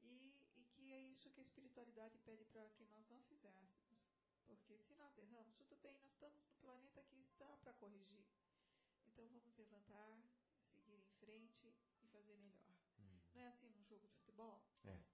e, 0.00 0.32
e 0.56 0.64
que 0.72 0.94
é 0.94 1.02
isso 1.02 1.28
que 1.30 1.40
a 1.40 1.44
espiritualidade 1.44 2.18
pede 2.20 2.46
para 2.46 2.66
que 2.70 2.84
nós 2.86 3.06
não 3.10 3.20
fizéssemos. 3.24 4.00
Porque 4.46 4.78
se 4.78 4.94
nós 4.94 5.16
erramos, 5.18 5.54
tudo 5.56 5.76
bem, 5.82 5.98
nós 5.98 6.12
estamos 6.14 6.42
no 6.46 6.54
planeta 6.54 7.02
que 7.02 7.16
está 7.20 7.58
para 7.58 7.74
corrigir. 7.74 8.24
Então 9.06 9.28
vamos 9.28 9.54
levantar, 9.54 10.18
seguir 10.72 10.94
em 10.94 11.10
frente 11.20 11.74
e 12.02 12.06
fazer 12.08 12.38
melhor. 12.38 12.72
Hum. 12.98 13.20
Não 13.34 13.40
é 13.42 13.48
assim 13.48 13.68
num 13.68 13.84
jogo 13.84 14.08
de 14.08 14.14
futebol? 14.14 14.62
É 14.86 15.10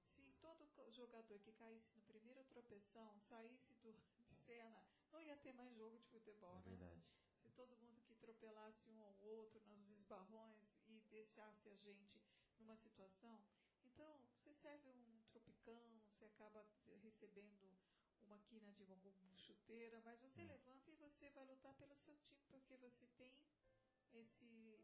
todo 0.77 0.93
jogador 0.93 1.41
que 1.41 1.53
caísse 1.53 1.91
no 1.97 2.03
primeiro 2.03 2.45
tropeção, 2.45 3.19
saísse 3.21 3.75
do, 3.83 3.93
não 5.13 5.23
ia 5.23 5.37
ter 5.39 5.53
mais 5.53 5.75
jogo 5.75 5.99
de 5.99 6.07
futebol, 6.09 6.57
é 6.57 6.71
né? 6.71 6.77
Verdade. 6.77 7.03
Se 7.41 7.49
todo 7.51 7.77
mundo 7.77 8.03
que 8.03 8.13
atropelasse 8.13 8.89
um 8.91 9.01
ao 9.01 9.17
outro 9.21 9.65
nos 9.67 9.89
esbarrões 9.91 10.69
e 10.87 11.01
deixasse 11.11 11.69
a 11.69 11.75
gente 11.77 12.23
numa 12.59 12.77
situação. 12.77 13.43
Então, 13.85 14.19
você 14.35 14.53
serve 14.55 14.91
um 14.91 15.21
tropicão, 15.31 15.83
você 16.01 16.27
acaba 16.27 16.67
recebendo 17.03 17.79
uma 18.23 18.39
quina 18.41 18.73
de 18.73 18.85
alguma 18.85 19.35
chuteira, 19.37 20.01
mas 20.05 20.21
você 20.21 20.43
hum. 20.43 20.47
levanta 20.47 20.91
e 20.91 20.97
você 20.97 21.31
vai 21.31 21.45
lutar 21.47 21.75
pelo 21.75 21.97
seu 21.97 22.17
time, 22.17 22.45
porque 22.51 22.77
você 22.77 23.07
tem 23.17 23.33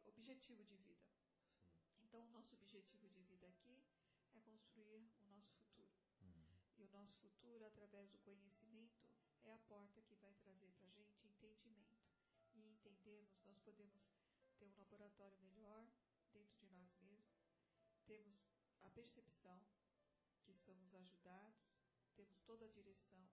objetivo 0.05 0.65
de 0.65 0.77
vida. 0.77 1.11
Então, 2.03 2.25
o 2.25 2.31
nosso 2.31 2.55
objetivo 2.55 3.09
de 3.09 3.21
vida 3.23 3.47
aqui 3.49 3.83
é 4.35 4.41
construir 4.41 5.11
o 5.21 5.25
nosso 5.27 5.53
futuro. 5.55 5.93
Hum. 6.21 6.33
E 6.79 6.85
o 6.85 6.89
nosso 6.91 7.15
futuro, 7.17 7.65
através 7.65 8.09
do 8.11 8.19
conhecimento, 8.19 9.03
é 9.45 9.53
a 9.53 9.59
porta 9.69 10.01
que 10.03 10.15
vai 10.17 10.35
trazer 10.35 10.71
para 10.73 10.87
a 10.87 10.91
gente 10.91 11.27
entendimento. 11.27 11.99
E 12.55 12.61
entendermos, 12.69 13.41
nós 13.45 13.59
podemos 13.61 14.03
ter 14.59 14.67
um 14.67 14.77
laboratório 14.77 15.39
melhor 15.43 15.87
dentro 16.33 16.57
de 16.59 16.67
nós 16.69 16.97
mesmos, 17.01 17.43
temos 18.07 18.39
a 18.83 18.89
percepção 18.91 19.61
que 20.45 20.55
somos 20.55 20.95
ajudados, 20.95 21.73
temos 22.15 22.41
toda 22.43 22.65
a 22.65 22.69
direção 22.69 23.29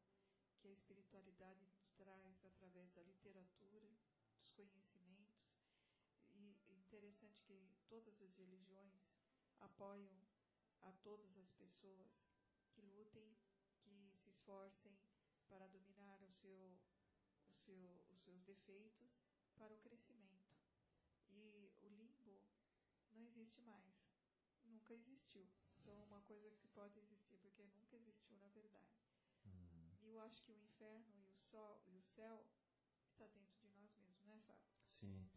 que 0.60 0.68
a 0.68 0.72
espiritualidade 0.72 1.60
nos 1.66 1.90
traz 1.98 2.44
através 2.46 2.92
da 2.92 3.02
literatura, 3.04 3.90
dos 4.38 4.50
conhecimentos. 4.52 5.40
E 6.36 6.58
é 6.70 6.74
interessante 6.74 7.42
que 7.44 7.72
todas 7.88 8.22
as 8.22 8.36
religiões 8.36 9.10
apoiam 9.60 10.20
a 10.82 10.92
todas 11.04 11.38
as 11.38 11.52
pessoas 11.52 12.10
que 12.72 12.82
lutem, 12.82 13.36
que 13.82 14.12
se 14.18 14.30
esforcem 14.30 14.98
para 15.48 15.68
dominar 15.68 15.99
seu, 16.42 16.80
o 17.48 17.54
seu, 17.54 18.06
os 18.12 18.20
seus 18.22 18.42
defeitos 18.44 19.20
para 19.58 19.74
o 19.74 19.78
crescimento. 19.80 20.50
E 21.30 21.74
o 21.84 21.90
limbo 21.90 22.42
não 23.12 23.24
existe 23.24 23.62
mais. 23.62 23.94
Nunca 24.66 24.94
existiu. 24.94 25.48
Então, 25.78 25.98
é 26.00 26.04
uma 26.04 26.22
coisa 26.22 26.50
que 26.52 26.68
pode 26.70 27.00
existir, 27.00 27.38
porque 27.38 27.64
nunca 27.64 27.96
existiu 27.96 28.38
na 28.38 28.48
verdade. 28.50 29.00
Hum. 29.46 29.90
E 30.02 30.10
eu 30.10 30.20
acho 30.22 30.42
que 30.44 30.52
o 30.52 30.58
inferno 30.58 31.16
e 31.18 31.30
o 31.30 31.36
sol 31.36 31.82
e 31.88 31.98
o 31.98 32.02
céu 32.02 32.46
está 33.08 33.28
dentro 33.28 33.58
de 33.60 33.68
nós 33.70 33.94
mesmos, 33.98 34.24
não 34.24 34.34
é, 34.34 34.40
Fábio? 34.40 34.70
Sim. 35.00 35.30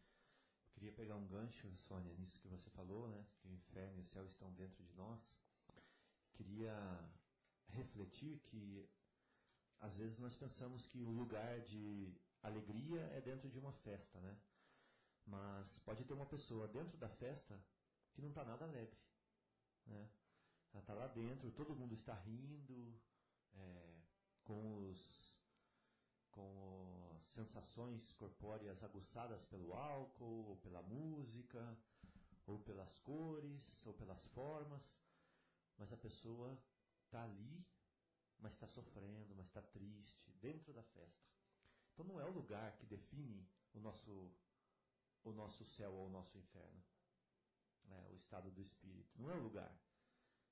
Eu 0.67 0.73
queria 0.73 0.93
pegar 0.93 1.17
um 1.17 1.27
gancho, 1.27 1.75
Sônia, 1.77 2.13
nisso 2.15 2.41
que 2.41 2.49
você 2.49 2.71
falou, 2.71 3.09
né? 3.09 3.27
Que 3.39 3.49
o 3.49 3.53
inferno 3.53 3.99
e 3.99 4.03
o 4.03 4.07
céu 4.07 4.27
estão 4.27 4.53
dentro 4.55 4.83
de 4.85 4.93
nós. 4.95 5.39
Queria 6.33 6.75
refletir 7.69 8.41
que 8.41 8.89
às 9.83 9.97
vezes 9.97 10.19
nós 10.19 10.35
pensamos 10.37 10.87
que 10.87 11.03
o 11.03 11.11
lugar 11.11 11.61
de 11.61 12.15
alegria 12.43 13.01
é 13.13 13.21
dentro 13.21 13.51
de 13.51 13.59
uma 13.59 13.73
festa, 13.73 14.21
né? 14.21 14.39
Mas 15.27 15.79
pode 15.81 16.05
ter 16.05 16.15
uma 16.15 16.27
pessoa 16.27 16.69
dentro 16.69 16.97
da 16.97 17.09
festa 17.09 17.61
que 18.13 18.23
não 18.23 18.29
está 18.29 18.45
nada 18.45 18.65
alegre, 18.65 18.97
né? 19.87 20.09
Ela 20.73 20.81
está 20.81 20.95
lá 20.95 21.09
dentro, 21.09 21.51
todo 21.51 21.75
mundo 21.75 21.95
está 21.97 22.15
rindo, 22.15 22.99
é, 23.55 24.03
com 24.45 24.89
os 24.89 25.33
com 26.31 27.11
as 27.15 27.27
sensações 27.27 28.13
corpóreas 28.15 28.83
aguçadas 28.83 29.45
pelo 29.45 29.75
álcool, 29.75 30.47
ou 30.49 30.57
pela 30.57 30.83
música, 30.83 31.79
ou 32.47 32.59
pelas 32.61 32.99
cores, 33.01 33.85
ou 33.87 33.93
pelas 33.93 34.25
formas, 34.29 34.83
mas 35.77 35.93
a 35.93 35.97
pessoa 35.97 36.59
está 37.05 37.23
ali, 37.25 37.67
mas 38.43 38.53
está 38.53 38.67
sofrendo, 38.67 39.35
mas 39.37 39.47
está 39.47 39.63
triste, 39.63 40.31
dentro 40.41 40.73
da 40.73 40.83
festa. 40.83 41.33
Então 41.93 42.05
não 42.05 42.21
é 42.21 42.25
o 42.25 42.31
lugar 42.31 42.77
que 42.77 42.85
define 42.85 43.49
o 43.73 43.81
nosso, 43.81 44.31
o 45.23 45.33
nosso 45.33 45.65
céu 45.65 45.93
ou 45.93 46.09
o 46.09 46.11
nosso 46.11 46.37
inferno. 46.37 46.83
É, 47.89 48.09
o 48.11 48.17
estado 48.17 48.51
do 48.51 48.61
espírito. 48.61 49.21
Não 49.21 49.31
é 49.31 49.35
o 49.35 49.43
lugar. 49.43 49.73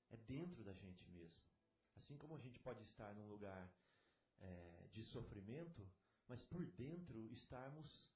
É 0.09 0.17
dentro 0.17 0.63
da 0.63 0.73
gente 0.73 1.07
mesmo. 1.09 1.43
Assim 1.95 2.17
como 2.17 2.35
a 2.35 2.39
gente 2.39 2.59
pode 2.59 2.81
estar 2.83 3.13
num 3.13 3.27
lugar 3.27 3.71
é, 4.39 4.87
de 4.91 5.03
sofrimento, 5.03 5.87
mas 6.27 6.41
por 6.41 6.65
dentro 6.65 7.31
estarmos 7.31 8.13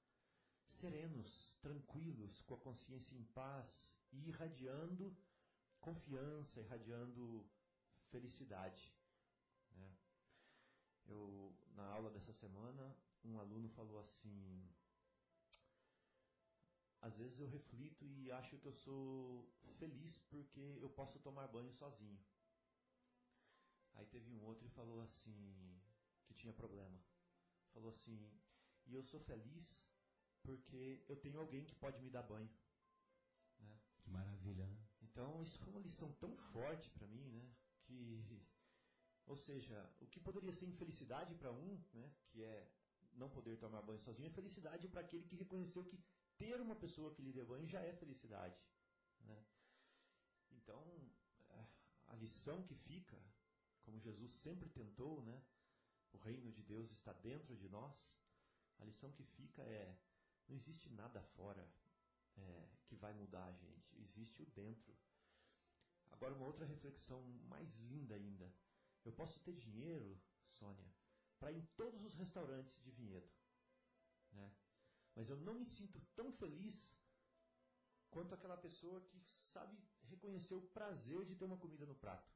serenos, 0.68 1.56
tranquilos, 1.62 2.42
com 2.44 2.56
a 2.56 2.60
consciência 2.60 3.16
em 3.16 3.24
paz 3.26 3.92
e 4.12 4.30
irradiando 4.30 5.16
confiança, 5.80 6.62
irradiando 6.62 7.46
felicidade. 8.10 8.95
Eu, 11.08 11.56
na 11.76 11.86
aula 11.86 12.10
dessa 12.10 12.34
semana, 12.34 12.96
um 13.24 13.40
aluno 13.40 13.70
falou 13.70 14.00
assim: 14.00 14.68
às 17.02 17.16
vezes 17.16 17.40
eu 17.40 17.48
reflito 17.48 18.04
e 18.04 18.32
acho 18.32 18.58
que 18.58 18.66
eu 18.66 18.74
sou 18.74 19.48
feliz 19.78 20.18
porque 20.30 20.80
eu 20.82 20.90
posso 20.90 21.20
tomar 21.20 21.48
banho 21.48 21.72
sozinho. 21.74 22.20
Aí 23.94 24.06
teve 24.08 24.30
um 24.32 24.44
outro 24.44 24.66
e 24.66 24.70
falou 24.70 25.02
assim 25.02 25.80
que 26.26 26.34
tinha 26.34 26.52
problema. 26.52 27.00
Falou 27.74 27.90
assim: 27.90 28.20
"E 28.88 28.94
eu 28.94 29.04
sou 29.04 29.20
feliz 29.20 29.80
porque 30.42 31.04
eu 31.08 31.16
tenho 31.16 31.40
alguém 31.40 31.64
que 31.64 31.76
pode 31.76 32.02
me 32.02 32.10
dar 32.10 32.24
banho". 32.24 32.50
Né? 33.60 33.80
Que 34.00 34.10
maravilha, 34.10 34.66
né? 34.66 34.78
Então 35.02 35.44
isso 35.44 35.60
foi 35.60 35.72
uma 35.72 35.80
lição 35.82 36.12
tão 36.14 36.36
forte 36.36 36.90
para 36.90 37.08
mim, 37.08 37.30
né? 37.30 37.54
Que 37.84 38.24
ou 39.28 39.36
seja, 39.36 39.90
o 40.00 40.08
que 40.08 40.20
poderia 40.20 40.52
ser 40.52 40.66
infelicidade 40.66 41.34
para 41.36 41.52
um, 41.52 41.82
né, 41.94 42.12
que 42.30 42.44
é 42.44 42.68
não 43.14 43.30
poder 43.30 43.58
tomar 43.58 43.82
banho 43.82 44.00
sozinho, 44.00 44.28
é 44.28 44.32
felicidade 44.32 44.88
para 44.88 45.02
aquele 45.02 45.24
que 45.24 45.36
reconheceu 45.36 45.84
que 45.84 45.98
ter 46.38 46.60
uma 46.60 46.76
pessoa 46.76 47.14
que 47.14 47.22
lhe 47.22 47.32
dê 47.32 47.44
banho 47.44 47.68
já 47.68 47.82
é 47.82 47.94
felicidade. 47.94 48.60
Né? 49.22 49.46
Então, 50.52 50.84
a 52.08 52.16
lição 52.16 52.62
que 52.64 52.76
fica, 52.76 53.18
como 53.84 54.00
Jesus 54.00 54.34
sempre 54.34 54.70
tentou, 54.70 55.22
né? 55.24 55.42
o 56.14 56.18
reino 56.18 56.52
de 56.52 56.62
Deus 56.64 56.92
está 56.92 57.14
dentro 57.14 57.56
de 57.56 57.70
nós, 57.70 57.96
a 58.80 58.86
lição 58.86 59.12
que 59.12 59.24
fica 59.24 59.62
é: 59.64 59.98
não 60.48 60.56
existe 60.56 60.90
nada 60.90 61.22
fora 61.22 61.68
é, 62.38 62.68
que 62.86 62.96
vai 62.96 63.14
mudar 63.14 63.46
a 63.46 63.54
gente, 63.54 63.98
existe 63.98 64.42
o 64.42 64.46
dentro. 64.48 64.96
Agora, 66.12 66.34
uma 66.34 66.46
outra 66.46 66.66
reflexão 66.66 67.22
mais 67.50 67.78
linda 67.80 68.16
ainda. 68.16 68.52
Eu 69.06 69.14
posso 69.14 69.40
ter 69.42 69.54
dinheiro, 69.54 70.20
Sônia, 70.50 70.92
para 71.40 71.52
ir 71.52 71.60
em 71.60 71.66
todos 71.78 72.04
os 72.04 72.16
restaurantes 72.16 72.82
de 72.82 72.92
vinhedo. 72.92 73.32
Né? 74.32 74.52
Mas 75.16 75.30
eu 75.30 75.38
não 75.38 75.54
me 75.54 75.66
sinto 75.66 76.02
tão 76.16 76.32
feliz 76.34 77.00
quanto 78.10 78.34
aquela 78.34 78.58
pessoa 78.58 79.00
que 79.02 79.20
sabe 79.54 79.78
reconhecer 80.04 80.56
o 80.56 80.62
prazer 80.62 81.24
de 81.26 81.36
ter 81.36 81.46
uma 81.46 81.58
comida 81.58 81.86
no 81.86 81.96
prato. 81.96 82.34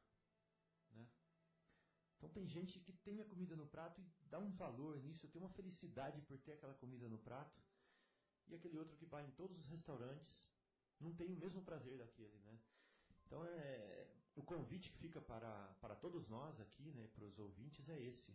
Né? 0.91 1.07
Então 2.17 2.29
tem 2.29 2.45
gente 2.45 2.79
que 2.79 2.93
tem 2.93 3.19
a 3.19 3.25
comida 3.25 3.55
no 3.55 3.65
prato 3.65 3.99
e 4.01 4.25
dá 4.25 4.37
um 4.37 4.51
valor 4.51 5.01
nisso, 5.01 5.27
tem 5.27 5.41
uma 5.41 5.49
felicidade 5.49 6.21
por 6.21 6.37
ter 6.37 6.53
aquela 6.53 6.75
comida 6.75 7.09
no 7.09 7.17
prato. 7.17 7.59
E 8.47 8.55
aquele 8.55 8.77
outro 8.77 8.95
que 8.97 9.05
vai 9.05 9.25
em 9.25 9.31
todos 9.31 9.57
os 9.59 9.67
restaurantes 9.67 10.47
não 10.99 11.15
tem 11.15 11.31
o 11.31 11.37
mesmo 11.37 11.63
prazer 11.63 11.97
daquele, 11.97 12.37
né? 12.39 12.59
Então 13.25 13.45
é 13.45 14.18
o 14.39 14.43
convite 14.43 14.89
que 14.89 14.97
fica 14.97 15.21
para, 15.21 15.51
para 15.81 15.95
todos 15.95 16.27
nós 16.29 16.59
aqui, 16.61 16.91
né, 16.93 17.07
para 17.13 17.25
os 17.25 17.37
ouvintes 17.37 17.89
é 17.89 17.99
esse. 17.99 18.33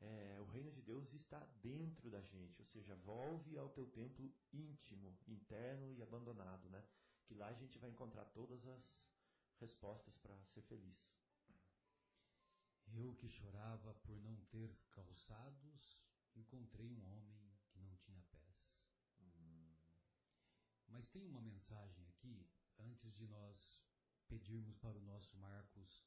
É, 0.00 0.38
o 0.40 0.44
reino 0.44 0.70
de 0.70 0.80
Deus 0.82 1.12
está 1.12 1.40
dentro 1.60 2.08
da 2.08 2.20
gente, 2.20 2.60
ou 2.60 2.66
seja, 2.66 2.94
volve 2.96 3.56
ao 3.58 3.68
teu 3.68 3.86
templo 3.86 4.32
íntimo, 4.52 5.16
interno 5.26 5.92
e 5.92 6.02
abandonado, 6.02 6.68
né? 6.68 6.84
Que 7.26 7.34
lá 7.34 7.48
a 7.48 7.52
gente 7.52 7.78
vai 7.78 7.90
encontrar 7.90 8.24
todas 8.26 8.64
as 8.66 9.08
respostas 9.60 10.16
para 10.18 10.36
ser 10.46 10.62
feliz. 10.62 10.98
Eu 12.92 13.14
que 13.14 13.28
chorava 13.28 13.94
por 13.94 14.20
não 14.20 14.36
ter 14.46 14.76
calçados, 14.90 15.98
encontrei 16.36 16.92
um 16.92 17.04
homem 17.12 17.56
que 17.70 17.80
não 17.80 17.96
tinha 17.96 18.22
pés. 18.30 18.68
Hum. 19.20 19.74
Mas 20.88 21.08
tem 21.08 21.24
uma 21.24 21.40
mensagem 21.40 22.06
aqui, 22.08 22.46
antes 22.78 23.14
de 23.16 23.26
nós 23.26 23.82
pedirmos 24.28 24.76
para 24.76 24.98
o 24.98 25.02
nosso 25.02 25.36
Marcos 25.36 26.04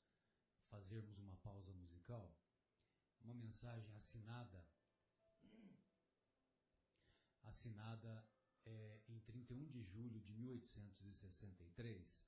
fazermos 0.69 1.17
uma 1.17 1.35
pausa 1.37 1.73
musical, 1.73 2.35
uma 3.21 3.33
mensagem 3.33 3.93
assinada, 3.95 4.65
assinada 7.43 8.25
é, 8.65 9.01
em 9.07 9.19
31 9.21 9.67
de 9.69 9.81
julho 9.83 10.19
de 10.19 10.33
1863, 10.33 12.27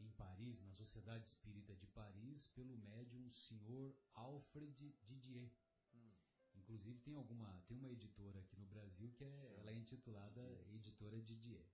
em 0.00 0.10
Paris, 0.12 0.60
na 0.62 0.72
Sociedade 0.72 1.26
Espírita 1.26 1.74
de 1.74 1.86
Paris, 1.88 2.48
pelo 2.48 2.76
médium 2.78 3.30
Sr. 3.30 3.94
Alfred 4.14 4.96
Didier. 5.02 5.50
Hum. 5.92 6.12
Inclusive 6.54 7.00
tem 7.00 7.14
alguma, 7.14 7.62
tem 7.66 7.76
uma 7.76 7.90
editora 7.90 8.40
aqui 8.40 8.56
no 8.56 8.66
Brasil 8.66 9.12
que 9.12 9.24
é, 9.24 9.54
ela 9.58 9.70
é 9.70 9.74
intitulada 9.74 10.40
Editora 10.72 11.20
Didier. 11.20 11.66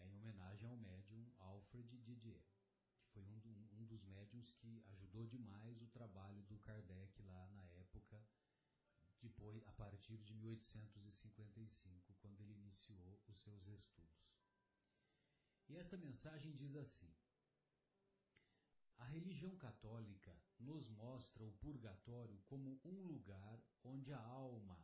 É 0.00 0.06
em 0.06 0.14
homenagem 0.14 0.68
ao 0.68 0.76
médium 0.76 1.30
Alfred 1.38 1.98
Didier, 1.98 2.42
que 3.00 3.08
foi 3.10 3.24
um, 3.24 3.38
do, 3.40 3.50
um 3.74 3.84
dos 3.86 4.04
médiums 4.04 4.50
que 4.52 4.84
ajudou 4.92 5.26
demais 5.26 5.80
o 5.80 5.88
trabalho 5.88 6.42
do 6.44 6.58
Kardec 6.58 7.22
lá 7.22 7.48
na 7.50 7.64
época, 7.80 8.22
depois 9.20 9.62
a 9.66 9.72
partir 9.72 10.18
de 10.18 10.34
1855, 10.34 12.14
quando 12.20 12.40
ele 12.40 12.54
iniciou 12.54 13.20
os 13.26 13.40
seus 13.42 13.66
estudos. 13.66 14.38
E 15.68 15.76
essa 15.76 15.96
mensagem 15.96 16.54
diz 16.54 16.74
assim: 16.76 17.12
A 18.98 19.04
religião 19.04 19.56
católica 19.56 20.34
nos 20.58 20.88
mostra 20.88 21.44
o 21.44 21.52
purgatório 21.52 22.40
como 22.46 22.80
um 22.84 23.02
lugar 23.02 23.62
onde 23.84 24.12
a 24.12 24.20
alma, 24.20 24.78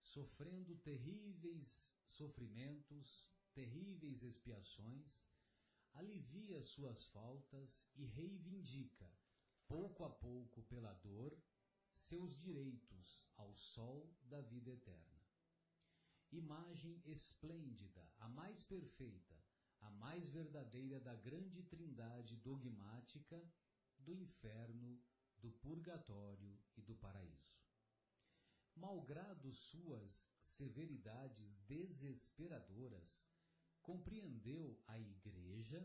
sofrendo 0.00 0.76
terríveis 0.76 1.92
sofrimentos, 2.04 3.26
terríveis 3.54 4.22
expiações, 4.22 5.22
alivia 5.94 6.62
suas 6.62 7.04
faltas 7.06 7.88
e 7.94 8.04
reivindica, 8.04 9.10
pouco 9.68 10.04
a 10.04 10.10
pouco 10.10 10.62
pela 10.62 10.92
dor, 10.94 11.36
seus 11.94 12.36
direitos 12.36 13.26
ao 13.36 13.54
sol 13.54 14.10
da 14.24 14.40
vida 14.40 14.70
eterna. 14.70 15.22
Imagem 16.30 17.00
esplêndida, 17.04 18.10
a 18.18 18.28
mais 18.28 18.64
perfeita, 18.64 19.36
a 19.80 19.90
mais 19.90 20.28
verdadeira 20.28 20.98
da 21.00 21.14
grande 21.14 21.62
trindade 21.64 22.36
dogmática 22.36 23.42
do 23.98 24.14
inferno, 24.14 24.98
do 25.38 25.50
purgatório 25.50 26.58
e 26.76 26.80
do 26.80 26.94
paraíso. 26.94 27.60
Malgrado 28.74 29.52
suas 29.52 30.26
severidades 30.40 31.58
desesperadoras, 31.66 33.26
compreendeu 33.82 34.80
a 34.86 34.98
Igreja 34.98 35.84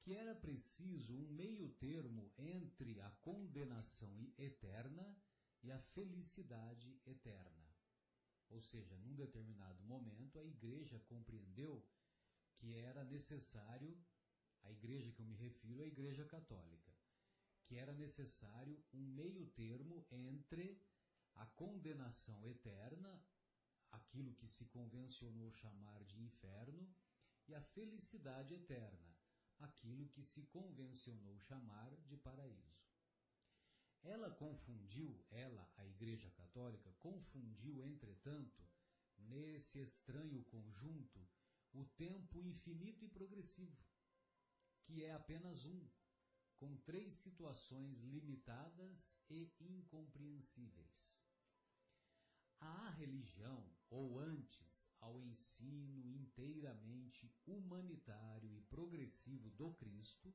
que 0.00 0.14
era 0.14 0.34
preciso 0.34 1.14
um 1.14 1.28
meio 1.32 1.68
termo 1.74 2.32
entre 2.38 3.00
a 3.00 3.10
condenação 3.20 4.32
eterna 4.38 5.16
e 5.62 5.70
a 5.70 5.78
felicidade 5.78 6.98
eterna. 7.06 7.68
Ou 8.48 8.62
seja, 8.62 8.96
num 8.96 9.14
determinado 9.14 9.82
momento, 9.84 10.38
a 10.38 10.44
Igreja 10.44 10.98
compreendeu 11.00 11.86
que 12.56 12.74
era 12.74 13.04
necessário, 13.04 13.96
a 14.62 14.72
Igreja 14.72 15.12
que 15.12 15.20
eu 15.20 15.26
me 15.26 15.34
refiro 15.34 15.82
é 15.82 15.84
a 15.84 15.88
Igreja 15.88 16.24
Católica, 16.24 16.90
que 17.66 17.76
era 17.76 17.92
necessário 17.92 18.82
um 18.92 19.04
meio 19.14 19.46
termo 19.48 20.06
entre 20.10 20.80
a 21.34 21.46
condenação 21.46 22.46
eterna, 22.46 23.22
aquilo 23.90 24.34
que 24.34 24.46
se 24.46 24.64
convencionou 24.66 25.52
chamar 25.52 26.02
de 26.04 26.20
inferno, 26.20 26.88
e 27.48 27.54
a 27.54 27.62
felicidade 27.62 28.54
eterna, 28.54 29.16
aquilo 29.58 30.08
que 30.10 30.22
se 30.22 30.42
convencionou 30.44 31.40
chamar 31.40 31.96
de 32.06 32.16
paraíso. 32.16 32.86
Ela 34.02 34.30
confundiu, 34.30 35.24
ela, 35.30 35.68
a 35.76 35.86
Igreja 35.86 36.30
Católica, 36.30 36.92
confundiu, 37.00 37.82
entretanto, 37.82 38.62
nesse 39.18 39.80
estranho 39.80 40.44
conjunto, 40.44 41.26
o 41.72 41.84
tempo 41.84 42.40
infinito 42.40 43.04
e 43.04 43.08
progressivo, 43.08 43.84
que 44.84 45.02
é 45.04 45.12
apenas 45.12 45.64
um, 45.64 45.88
com 46.56 46.76
três 46.78 47.14
situações 47.16 48.00
limitadas 48.02 49.16
e 49.28 49.52
incompreensíveis. 49.60 51.16
À 52.60 52.90
religião, 52.90 53.64
ou 53.90 54.18
antes, 54.18 54.87
ao 55.00 55.20
ensino 55.20 56.06
inteiramente 56.06 57.32
humanitário 57.46 58.54
e 58.54 58.60
progressivo 58.62 59.50
do 59.50 59.72
Cristo, 59.74 60.34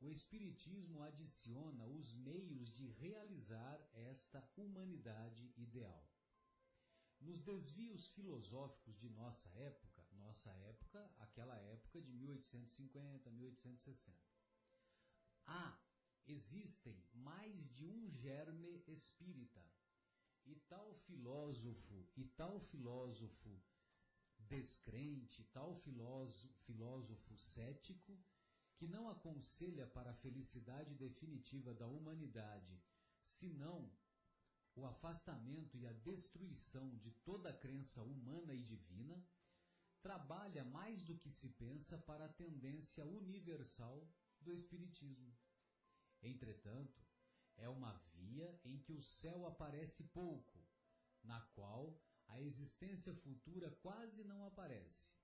o 0.00 0.10
Espiritismo 0.10 1.02
adiciona 1.02 1.86
os 1.86 2.12
meios 2.12 2.72
de 2.72 2.88
realizar 2.88 3.80
esta 3.92 4.42
humanidade 4.56 5.52
ideal. 5.56 6.04
Nos 7.20 7.40
desvios 7.40 8.08
filosóficos 8.08 8.98
de 8.98 9.08
nossa 9.08 9.48
época, 9.50 10.04
nossa 10.12 10.50
época, 10.50 11.08
aquela 11.18 11.56
época 11.60 12.00
de 12.00 12.12
1850, 12.12 13.30
1860, 13.30 14.18
há, 15.46 15.78
existem 16.26 17.04
mais 17.12 17.68
de 17.72 17.86
um 17.86 18.08
germe 18.10 18.82
espírita 18.88 19.64
e 20.44 20.56
tal 20.68 20.94
filósofo, 20.94 22.08
e 22.16 22.24
tal 22.24 22.58
filósofo 22.58 23.62
descrente, 24.52 25.42
tal 25.44 25.74
filósofo, 25.76 26.52
filósofo 26.66 27.38
cético, 27.38 28.22
que 28.76 28.86
não 28.86 29.08
aconselha 29.08 29.86
para 29.86 30.10
a 30.10 30.20
felicidade 30.24 30.94
definitiva 30.94 31.72
da 31.72 31.86
humanidade, 31.86 32.78
senão 33.24 33.90
o 34.74 34.84
afastamento 34.84 35.78
e 35.78 35.86
a 35.86 35.92
destruição 35.92 36.94
de 36.98 37.10
toda 37.24 37.48
a 37.48 37.58
crença 37.64 38.02
humana 38.02 38.52
e 38.54 38.62
divina, 38.62 39.26
trabalha 40.02 40.64
mais 40.64 41.02
do 41.02 41.16
que 41.16 41.30
se 41.30 41.48
pensa 41.48 41.96
para 41.96 42.26
a 42.26 42.32
tendência 42.32 43.06
universal 43.06 44.06
do 44.38 44.52
Espiritismo. 44.52 45.34
Entretanto, 46.22 47.00
é 47.56 47.68
uma 47.70 47.94
via 48.14 48.60
em 48.64 48.78
que 48.78 48.92
o 48.92 49.02
céu 49.02 49.46
aparece 49.46 50.04
pouco, 50.04 50.62
na 51.22 51.40
qual 51.54 51.98
a 52.32 52.40
existência 52.40 53.14
futura 53.14 53.70
quase 53.82 54.24
não 54.24 54.44
aparece, 54.46 55.14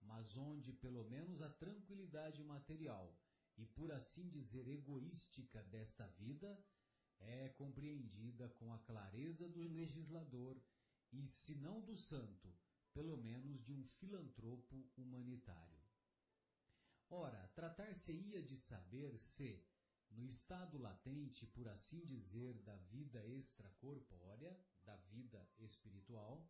mas 0.00 0.36
onde 0.36 0.72
pelo 0.72 1.04
menos 1.04 1.40
a 1.40 1.48
tranquilidade 1.48 2.42
material 2.42 3.16
e, 3.56 3.64
por 3.64 3.92
assim 3.92 4.28
dizer, 4.28 4.66
egoística 4.68 5.62
desta 5.64 6.06
vida 6.08 6.58
é 7.18 7.48
compreendida 7.50 8.48
com 8.48 8.72
a 8.72 8.78
clareza 8.80 9.48
do 9.48 9.62
legislador 9.62 10.60
e, 11.12 11.26
se 11.26 11.54
não 11.54 11.80
do 11.80 11.96
santo, 11.96 12.52
pelo 12.92 13.16
menos 13.16 13.62
de 13.62 13.72
um 13.72 13.84
filantropo 13.84 14.90
humanitário. 14.96 15.80
Ora, 17.08 17.46
tratar-se-ia 17.54 18.42
de 18.42 18.56
saber 18.56 19.16
se, 19.16 19.64
no 20.10 20.26
estado 20.26 20.78
latente, 20.78 21.46
por 21.46 21.68
assim 21.68 22.04
dizer, 22.04 22.54
da 22.62 22.76
vida 22.76 23.24
extracorpórea, 23.26 24.58
da 24.84 24.96
vida 24.96 25.48
espiritual, 25.58 26.48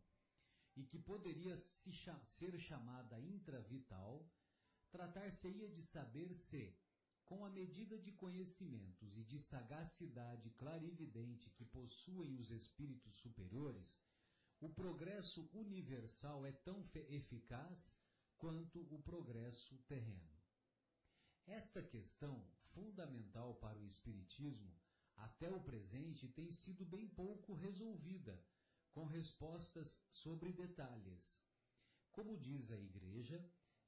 e 0.75 0.83
que 0.83 0.99
poderia 0.99 1.57
se 1.57 1.91
cha 1.91 2.17
ser 2.25 2.57
chamada 2.59 3.19
intravital, 3.19 4.29
tratar-se-ia 4.91 5.67
de 5.69 5.81
saber 5.81 6.33
se, 6.33 6.77
com 7.25 7.43
a 7.43 7.49
medida 7.49 7.97
de 7.99 8.11
conhecimentos 8.11 9.17
e 9.17 9.23
de 9.23 9.39
sagacidade 9.39 10.49
clarividente 10.51 11.49
que 11.49 11.65
possuem 11.65 12.39
os 12.39 12.51
espíritos 12.51 13.15
superiores, 13.15 13.99
o 14.59 14.69
progresso 14.69 15.49
universal 15.53 16.45
é 16.45 16.51
tão 16.51 16.87
eficaz 17.09 17.93
quanto 18.37 18.81
o 18.93 19.01
progresso 19.01 19.77
terreno. 19.87 20.36
Esta 21.47 21.81
questão, 21.81 22.45
fundamental 22.73 23.55
para 23.55 23.79
o 23.79 23.85
Espiritismo, 23.85 24.75
até 25.15 25.49
o 25.49 25.61
presente 25.61 26.27
tem 26.27 26.51
sido 26.51 26.85
bem 26.85 27.07
pouco 27.07 27.53
resolvida, 27.53 28.37
com 28.91 29.05
respostas 29.05 29.97
sobre 30.11 30.51
detalhes. 30.51 31.41
Como 32.11 32.37
diz 32.37 32.69
a 32.69 32.77
Igreja, 32.77 33.39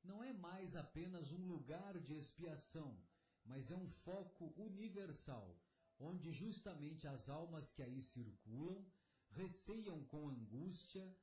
não 0.02 0.24
é 0.24 0.32
mais 0.32 0.74
apenas 0.74 1.34
um 1.34 1.46
lugar 1.48 2.00
de 2.00 2.14
expiação, 2.14 2.98
mas 3.44 3.70
é 3.72 3.76
um 3.76 3.90
foco 3.90 4.54
universal, 4.56 5.62
onde 6.00 6.32
justamente 6.32 7.08
as 7.10 7.28
almas 7.28 7.74
que 7.74 7.84
aí 7.84 8.02
circulam 8.02 8.90
receiam 9.32 10.02
com 10.06 10.30
angústia 10.30 11.14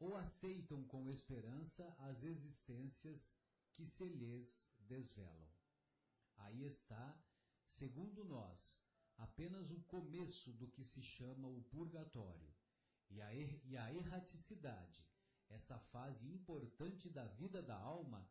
ou 0.00 0.16
aceitam 0.16 0.84
com 0.84 1.08
esperança 1.08 1.94
as 2.00 2.24
existências 2.24 3.32
que 3.72 3.86
se 3.86 4.08
lhes 4.08 4.66
desvelam. 4.80 5.55
Aí 6.36 6.64
está, 6.64 7.18
segundo 7.66 8.24
nós, 8.24 8.80
apenas 9.16 9.70
o 9.70 9.80
começo 9.82 10.52
do 10.52 10.68
que 10.68 10.84
se 10.84 11.02
chama 11.02 11.48
o 11.48 11.62
purgatório. 11.64 12.54
E 13.08 13.20
a, 13.20 13.34
er 13.34 13.60
e 13.64 13.76
a 13.76 13.92
erraticidade, 13.92 15.06
essa 15.48 15.78
fase 15.78 16.28
importante 16.28 17.08
da 17.08 17.24
vida 17.26 17.62
da 17.62 17.76
alma, 17.76 18.28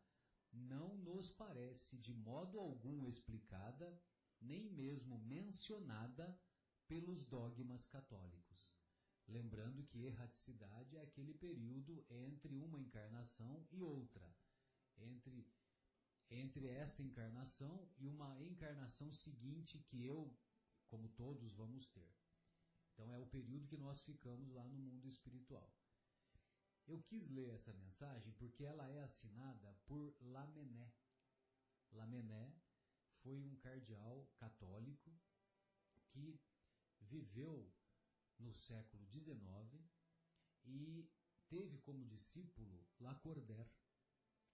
não 0.52 0.96
nos 0.96 1.30
parece 1.30 1.96
de 1.98 2.12
modo 2.14 2.58
algum 2.58 3.08
explicada, 3.08 4.00
nem 4.40 4.70
mesmo 4.70 5.18
mencionada 5.18 6.38
pelos 6.86 7.24
dogmas 7.24 7.86
católicos. 7.86 8.72
Lembrando 9.28 9.82
que 9.84 10.04
erraticidade 10.04 10.96
é 10.96 11.00
aquele 11.02 11.34
período 11.34 12.04
entre 12.08 12.56
uma 12.56 12.78
encarnação 12.78 13.66
e 13.72 13.82
outra, 13.82 14.32
entre 14.98 15.44
entre 16.30 16.66
esta 16.68 17.02
encarnação 17.02 17.88
e 17.98 18.08
uma 18.08 18.40
encarnação 18.42 19.10
seguinte 19.12 19.78
que 19.78 20.04
eu, 20.04 20.36
como 20.88 21.08
todos, 21.10 21.52
vamos 21.54 21.86
ter. 21.86 22.08
Então 22.92 23.12
é 23.12 23.18
o 23.18 23.26
período 23.26 23.68
que 23.68 23.76
nós 23.76 24.02
ficamos 24.02 24.50
lá 24.50 24.66
no 24.66 24.78
mundo 24.78 25.06
espiritual. 25.06 25.70
Eu 26.86 27.02
quis 27.02 27.28
ler 27.28 27.50
essa 27.50 27.72
mensagem 27.74 28.32
porque 28.34 28.64
ela 28.64 28.88
é 28.88 29.00
assinada 29.00 29.76
por 29.86 30.14
Lamennais. 30.20 31.12
Lamennais 31.92 32.70
foi 33.22 33.38
um 33.40 33.56
cardeal 33.56 34.26
católico 34.36 35.12
que 36.08 36.40
viveu 37.00 37.70
no 38.38 38.54
século 38.54 39.04
XIX 39.06 39.84
e 40.64 41.08
teve 41.48 41.78
como 41.78 42.04
discípulo 42.06 42.86
Lacordaire. 43.00 43.70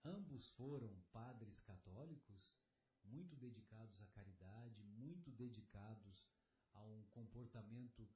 Ambos 0.04 0.50
foram 0.50 0.92
padres 1.12 1.60
católicos, 1.60 2.56
muito 3.04 3.36
dedicados 3.36 4.00
à 4.00 4.06
caridade, 4.06 4.82
muito 4.82 5.30
dedicados 5.30 6.26
a 6.72 6.84
um 6.84 7.04
comportamento 7.10 8.08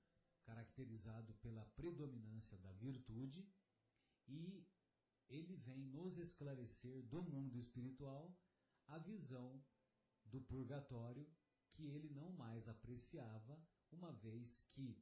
caracterizado 0.42 1.34
pela 1.34 1.64
predominância 1.76 2.58
da 2.58 2.72
virtude, 2.72 3.46
e 4.26 4.66
ele 5.28 5.56
vem 5.56 5.86
nos 5.86 6.18
esclarecer 6.18 7.04
do 7.04 7.22
mundo 7.22 7.56
espiritual 7.56 8.36
a 8.88 8.98
visão 8.98 9.62
do 10.24 10.40
purgatório 10.40 11.28
que 11.72 11.86
ele 11.86 12.08
não 12.10 12.32
mais 12.32 12.68
apreciava, 12.68 13.60
uma 13.92 14.12
vez 14.12 14.62
que 14.72 15.00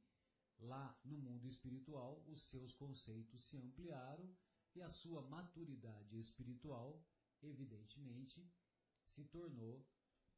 lá 0.59 0.99
no 1.03 1.17
mundo 1.17 1.47
espiritual 1.47 2.23
os 2.27 2.49
seus 2.49 2.73
conceitos 2.73 3.43
se 3.45 3.57
ampliaram 3.57 4.35
e 4.75 4.81
a 4.81 4.89
sua 4.89 5.21
maturidade 5.21 6.19
espiritual, 6.19 7.01
evidentemente, 7.41 8.45
se 9.03 9.23
tornou 9.25 9.87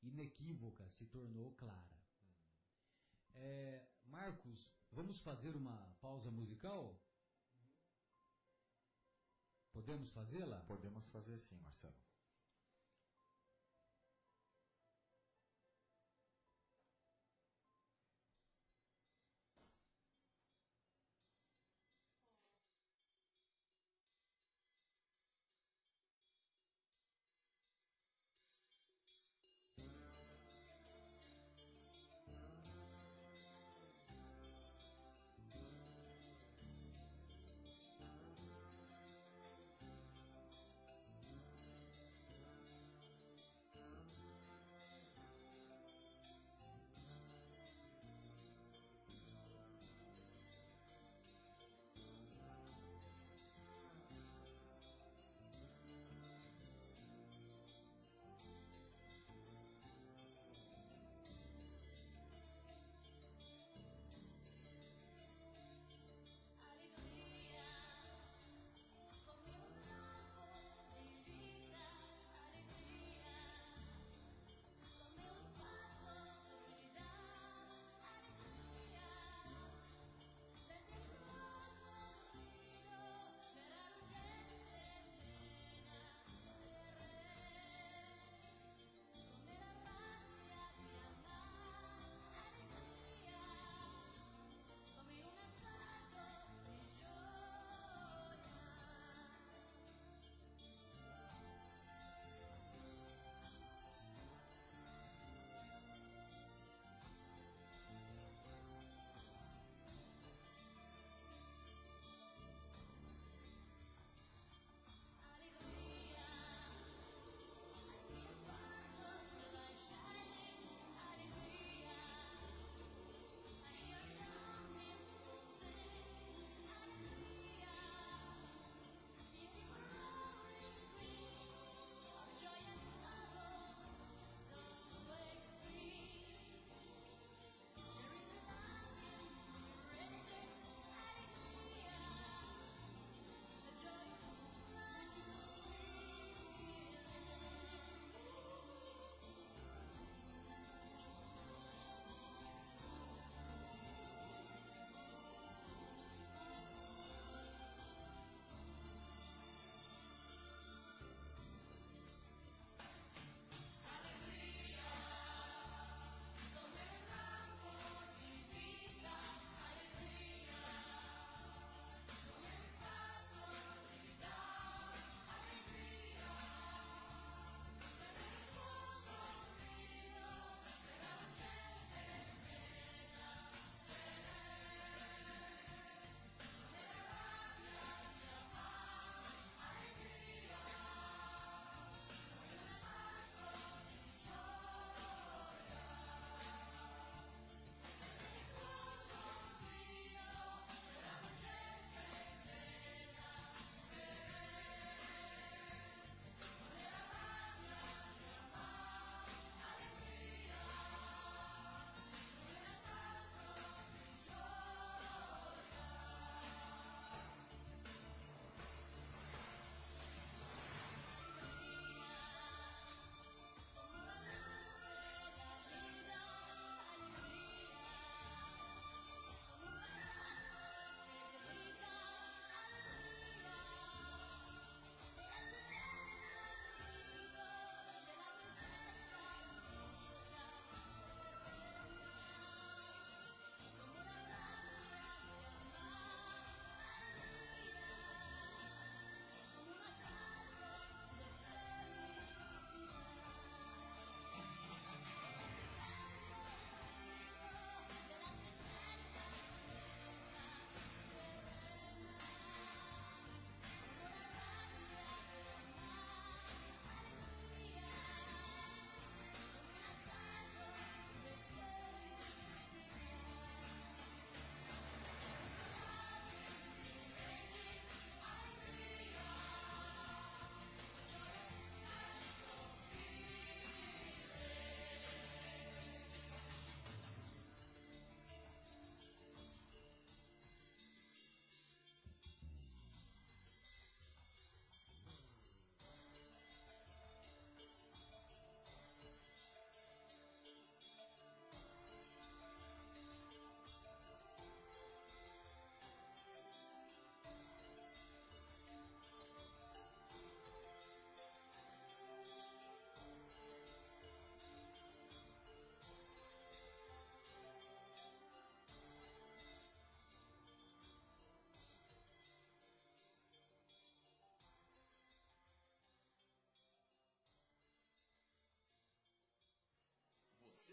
inequívoca, 0.02 0.88
se 0.92 1.08
tornou 1.08 1.54
clara. 1.56 1.98
É, 3.34 3.88
Marcos, 4.06 4.70
vamos 4.92 5.20
fazer 5.20 5.56
uma 5.56 5.76
pausa 6.00 6.30
musical? 6.30 7.00
Podemos 9.72 10.10
fazê-la? 10.10 10.60
Podemos 10.62 11.06
fazer 11.08 11.40
sim, 11.40 11.60
Marcelo. 11.60 12.07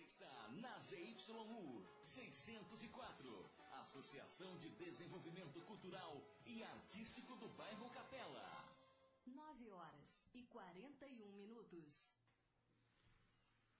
Está 0.04 0.48
na 0.60 0.78
ZYU 0.80 1.82
604, 2.04 3.50
Associação 3.80 4.56
de 4.58 4.68
Desenvolvimento 4.70 5.60
Cultural 5.62 6.22
e 6.44 6.62
Artístico 6.62 7.34
do 7.36 7.48
Bairro 7.56 7.88
Capela. 7.90 8.44
9 9.26 9.70
horas 9.70 10.28
e 10.34 10.42
41 10.42 11.32
minutos. 11.32 12.18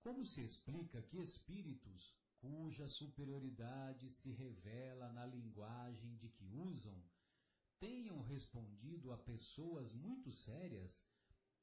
Como 0.02 0.26
se 0.26 0.42
explica 0.42 1.02
que 1.02 1.18
espíritos 1.18 2.14
cuja 2.42 2.90
superioridade 2.90 4.10
se 4.10 4.34
revela 4.34 5.14
na 5.14 5.26
linguagem 5.26 6.18
de 6.18 6.28
que 6.28 6.46
usam 6.54 7.02
tenham 7.82 8.22
respondido 8.22 9.12
a 9.12 9.18
pessoas 9.18 9.92
muito 9.92 10.32
sérias 10.32 11.04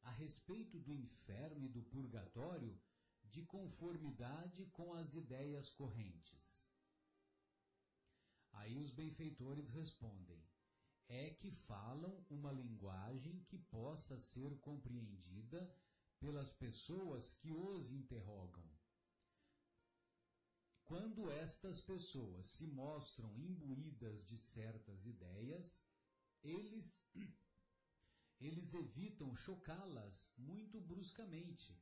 a 0.02 0.10
respeito 0.10 0.76
do 0.80 0.92
inferno 0.92 1.64
e 1.64 1.68
do 1.68 1.82
purgatório 1.82 2.76
de 3.22 3.44
conformidade 3.44 4.66
com 4.72 4.92
as 4.94 5.14
ideias 5.14 5.70
correntes. 5.70 6.66
Aí 8.52 8.76
os 8.76 8.90
benfeitores 8.90 9.70
respondem: 9.70 10.42
é 11.08 11.30
que 11.30 11.52
falam 11.52 12.26
uma 12.28 12.50
linguagem 12.50 13.40
que 13.44 13.56
possa 13.56 14.18
ser 14.18 14.58
compreendida 14.58 15.72
pelas 16.18 16.50
pessoas 16.52 17.34
que 17.34 17.52
os 17.52 17.92
interrogam. 17.92 18.68
Quando 20.84 21.30
estas 21.30 21.80
pessoas 21.80 22.46
se 22.48 22.66
mostram 22.66 23.32
imbuídas 23.36 24.26
de 24.26 24.36
certas 24.36 25.06
ideias, 25.06 25.80
eles 26.43 27.05
eles 28.41 28.72
evitam 28.72 29.34
chocá-las 29.34 30.32
muito 30.36 30.80
bruscamente, 30.80 31.76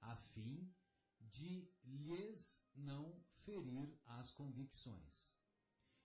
a 0.00 0.14
fim 0.16 0.70
de 1.18 1.72
lhes 1.82 2.62
não 2.74 3.24
ferir 3.44 3.98
as 4.04 4.30
convicções. 4.30 5.34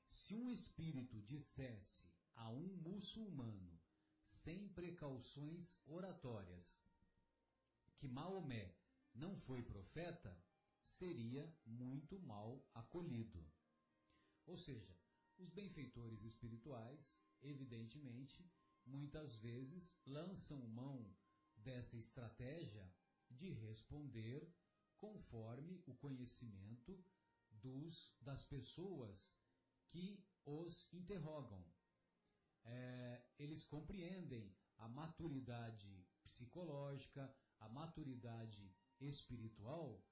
Se 0.08 0.36
um 0.36 0.50
espírito 0.50 1.22
dissesse 1.22 2.10
a 2.34 2.50
um 2.50 2.78
muçulmano, 2.78 3.78
sem 4.26 4.70
precauções 4.70 5.78
oratórias, 5.86 6.80
que 7.98 8.08
Maomé 8.08 8.74
não 9.14 9.36
foi 9.36 9.62
profeta, 9.62 10.42
seria 10.82 11.54
muito 11.66 12.18
mal 12.20 12.66
acolhido. 12.74 13.46
Ou 14.46 14.58
seja, 14.58 14.99
os 15.40 15.50
benfeitores 15.50 16.24
espirituais, 16.24 17.20
evidentemente, 17.42 18.46
muitas 18.86 19.36
vezes 19.36 19.98
lançam 20.06 20.58
mão 20.68 21.16
dessa 21.56 21.98
estratégia 21.98 22.94
de 23.30 23.50
responder 23.52 24.54
conforme 24.98 25.82
o 25.88 25.96
conhecimento 25.96 27.02
dos, 27.50 28.14
das 28.22 28.44
pessoas 28.44 29.34
que 29.88 30.24
os 30.46 30.92
interrogam. 30.94 31.66
É, 32.64 33.26
eles 33.38 33.64
compreendem 33.64 34.54
a 34.78 34.88
maturidade 34.88 36.06
psicológica, 36.22 37.34
a 37.60 37.70
maturidade 37.70 38.74
espiritual 39.00 40.06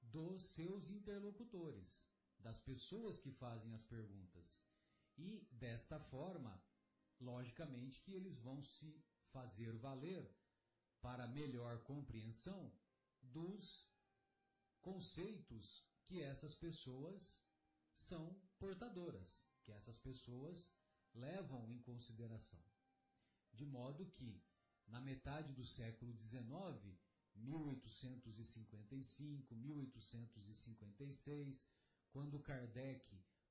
dos 0.00 0.50
seus 0.54 0.90
interlocutores, 0.90 2.06
das 2.38 2.60
pessoas 2.60 3.18
que 3.18 3.30
fazem 3.30 3.74
as 3.74 3.82
perguntas. 3.82 4.62
E 5.16 5.46
desta 5.50 5.98
forma, 5.98 6.62
logicamente 7.20 8.00
que 8.00 8.12
eles 8.12 8.38
vão 8.38 8.62
se 8.62 9.02
fazer 9.32 9.76
valer 9.76 10.30
para 11.00 11.26
melhor 11.26 11.82
compreensão 11.84 12.72
dos 13.20 13.90
conceitos 14.80 15.84
que 16.04 16.22
essas 16.22 16.54
pessoas 16.54 17.44
são 17.96 18.40
portadoras, 18.58 19.44
que 19.62 19.72
essas 19.72 19.98
pessoas 19.98 20.72
levam 21.14 21.68
em 21.70 21.82
consideração. 21.82 22.64
De 23.52 23.66
modo 23.66 24.06
que, 24.06 24.42
na 24.86 25.00
metade 25.00 25.52
do 25.52 25.66
século 25.66 26.16
XIX, 26.16 26.96
1855, 27.34 29.54
1856, 29.54 31.62
quando 32.10 32.40
Kardec 32.40 33.04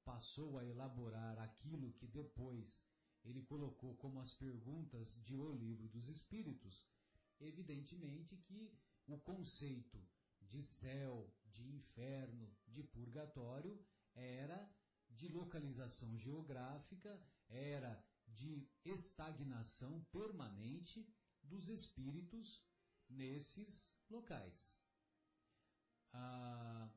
passou 0.03 0.58
a 0.58 0.66
elaborar 0.66 1.38
aquilo 1.39 1.93
que 1.93 2.08
depois 2.08 2.84
ele 3.24 3.41
colocou 3.43 3.95
como 3.95 4.20
as 4.20 4.34
perguntas 4.34 5.22
de 5.24 5.36
O 5.36 5.53
Livro 5.53 5.88
dos 5.89 6.08
Espíritos, 6.08 6.88
evidentemente 7.39 8.38
que 8.38 8.74
o 9.05 9.18
conceito 9.18 10.01
de 10.41 10.64
céu, 10.64 11.30
de 11.45 11.64
inferno, 11.64 12.49
de 12.68 12.84
purgatório 12.84 13.78
era 14.14 14.70
de 15.10 15.28
localização 15.28 16.18
geográfica, 16.18 17.22
era 17.49 18.01
de 18.26 18.68
estagnação 18.84 20.03
permanente 20.12 21.08
dos 21.43 21.68
espíritos 21.70 22.62
nesses 23.10 23.93
locais. 24.10 24.80
Ah, 26.14 26.89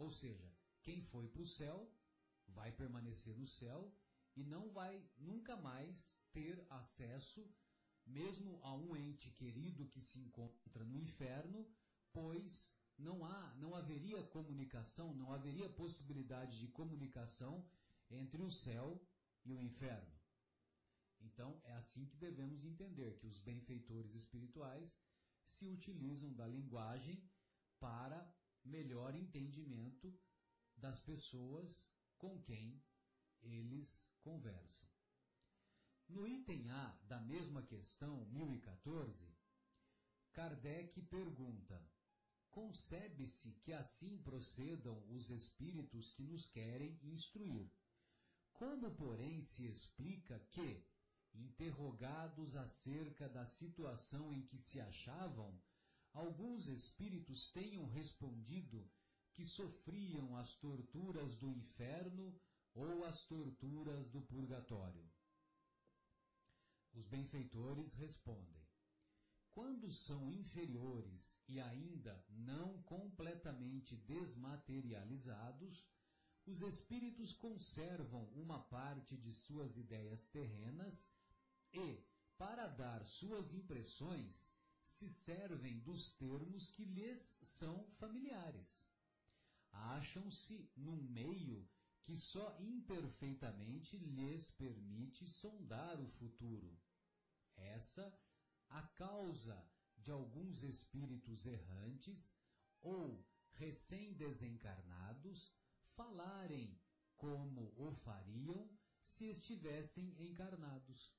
ou 0.00 0.10
seja, 0.10 0.50
quem 0.82 1.02
foi 1.02 1.28
para 1.28 1.42
o 1.42 1.46
céu 1.46 1.78
vai 2.48 2.72
permanecer 2.72 3.36
no 3.36 3.46
céu 3.46 3.94
e 4.34 4.42
não 4.42 4.70
vai 4.70 4.94
nunca 5.18 5.56
mais 5.56 6.16
ter 6.32 6.64
acesso, 6.70 7.46
mesmo 8.06 8.58
a 8.62 8.74
um 8.74 8.96
ente 8.96 9.30
querido 9.30 9.86
que 9.88 10.00
se 10.00 10.18
encontra 10.18 10.84
no 10.84 10.98
inferno, 10.98 11.68
pois 12.12 12.74
não 12.98 13.24
há, 13.24 13.54
não 13.56 13.74
haveria 13.74 14.22
comunicação, 14.22 15.14
não 15.14 15.32
haveria 15.32 15.68
possibilidade 15.68 16.58
de 16.58 16.68
comunicação 16.68 17.64
entre 18.10 18.42
o 18.42 18.50
céu 18.50 18.86
e 19.44 19.52
o 19.52 19.60
inferno. 19.60 20.18
Então 21.20 21.60
é 21.64 21.74
assim 21.74 22.06
que 22.06 22.16
devemos 22.16 22.64
entender 22.64 23.18
que 23.18 23.26
os 23.26 23.38
benfeitores 23.38 24.14
espirituais 24.14 24.96
se 25.44 25.68
utilizam 25.68 26.32
da 26.32 26.46
linguagem 26.46 27.22
para 27.78 28.18
melhor 28.64 29.14
entendimento 29.14 30.12
das 30.76 31.00
pessoas 31.00 31.90
com 32.18 32.40
quem 32.42 32.82
eles 33.42 34.08
conversam. 34.20 34.88
No 36.08 36.26
item 36.26 36.68
A 36.70 36.98
da 37.04 37.20
mesma 37.20 37.62
questão 37.62 38.26
1014, 38.26 39.32
Kardec 40.32 41.02
pergunta: 41.02 41.80
Concebe-se 42.50 43.52
que 43.62 43.72
assim 43.72 44.18
procedam 44.18 45.04
os 45.08 45.30
espíritos 45.30 46.12
que 46.12 46.24
nos 46.24 46.48
querem 46.48 46.98
instruir. 47.02 47.70
Como, 48.52 48.90
porém, 48.96 49.40
se 49.40 49.66
explica 49.66 50.38
que, 50.50 50.84
interrogados 51.32 52.56
acerca 52.56 53.28
da 53.28 53.46
situação 53.46 54.32
em 54.32 54.42
que 54.42 54.58
se 54.58 54.80
achavam, 54.80 55.56
alguns 56.12 56.66
espíritos 56.66 57.50
tenham 57.52 57.86
respondido 57.86 58.90
que 59.32 59.44
sofriam 59.44 60.36
as 60.36 60.56
torturas 60.56 61.36
do 61.36 61.48
inferno 61.48 62.34
ou 62.74 63.04
as 63.04 63.24
torturas 63.26 64.08
do 64.10 64.20
purgatório? 64.22 65.08
Os 66.92 67.06
benfeitores 67.06 67.94
respondem: 67.94 68.60
Quando 69.50 69.90
são 69.92 70.30
inferiores 70.32 71.38
e 71.48 71.60
ainda 71.60 72.24
não 72.28 72.82
completamente 72.82 73.96
desmaterializados, 73.96 75.86
os 76.46 76.62
espíritos 76.62 77.32
conservam 77.32 78.24
uma 78.34 78.58
parte 78.58 79.16
de 79.16 79.32
suas 79.32 79.76
ideias 79.76 80.26
terrenas 80.26 81.08
e, 81.72 82.02
para 82.36 82.66
dar 82.66 83.04
suas 83.04 83.54
impressões, 83.54 84.50
se 84.90 85.08
servem 85.08 85.78
dos 85.78 86.10
termos 86.16 86.68
que 86.68 86.84
lhes 86.84 87.38
são 87.42 87.88
familiares. 87.92 88.90
Acham-se 89.70 90.68
num 90.76 90.96
meio 90.96 91.70
que 92.02 92.16
só 92.16 92.56
imperfeitamente 92.58 93.96
lhes 93.96 94.50
permite 94.50 95.28
sondar 95.28 96.00
o 96.00 96.08
futuro. 96.08 96.76
Essa 97.54 98.12
a 98.68 98.82
causa 98.82 99.64
de 99.96 100.10
alguns 100.10 100.64
espíritos 100.64 101.46
errantes 101.46 102.34
ou 102.80 103.24
recém-desencarnados 103.52 105.54
falarem 105.94 106.76
como 107.16 107.72
o 107.76 107.92
fariam 107.92 108.68
se 109.04 109.26
estivessem 109.26 110.16
encarnados. 110.18 111.14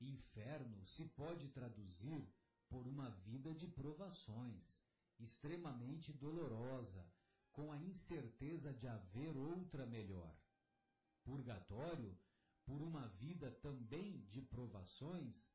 Inferno 0.00 0.84
se 0.84 1.04
pode 1.04 1.48
traduzir 1.50 2.28
por 2.68 2.86
uma 2.86 3.10
vida 3.10 3.54
de 3.54 3.66
provações, 3.66 4.78
extremamente 5.18 6.12
dolorosa, 6.12 7.06
com 7.52 7.72
a 7.72 7.78
incerteza 7.78 8.72
de 8.72 8.86
haver 8.86 9.36
outra 9.36 9.86
melhor. 9.86 10.36
Purgatório, 11.24 12.16
por 12.64 12.82
uma 12.82 13.08
vida 13.08 13.50
também 13.50 14.26
de 14.26 14.42
provações, 14.42 15.46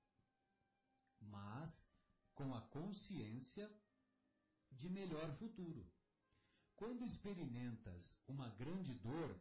mas 1.19 1.87
com 2.33 2.55
a 2.55 2.61
consciência 2.61 3.71
de 4.71 4.89
melhor 4.89 5.31
futuro. 5.33 5.85
Quando 6.75 7.05
experimentas 7.05 8.17
uma 8.27 8.49
grande 8.49 8.93
dor, 8.95 9.39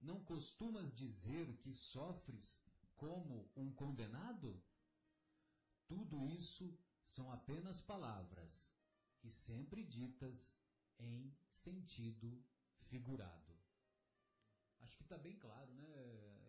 não 0.00 0.22
costumas 0.24 0.94
dizer 0.94 1.56
que 1.58 1.72
sofres 1.72 2.60
como 2.96 3.50
um 3.56 3.72
condenado? 3.72 4.62
Tudo 5.86 6.28
isso 6.28 6.76
são 7.14 7.30
apenas 7.30 7.78
palavras 7.80 8.52
e 9.22 9.30
sempre 9.30 9.84
ditas 9.84 10.54
em 10.98 11.36
sentido 11.50 12.42
figurado. 12.88 13.52
Acho 14.80 14.96
que 14.96 15.02
está 15.02 15.18
bem 15.18 15.36
claro, 15.38 15.72
né? 15.74 15.86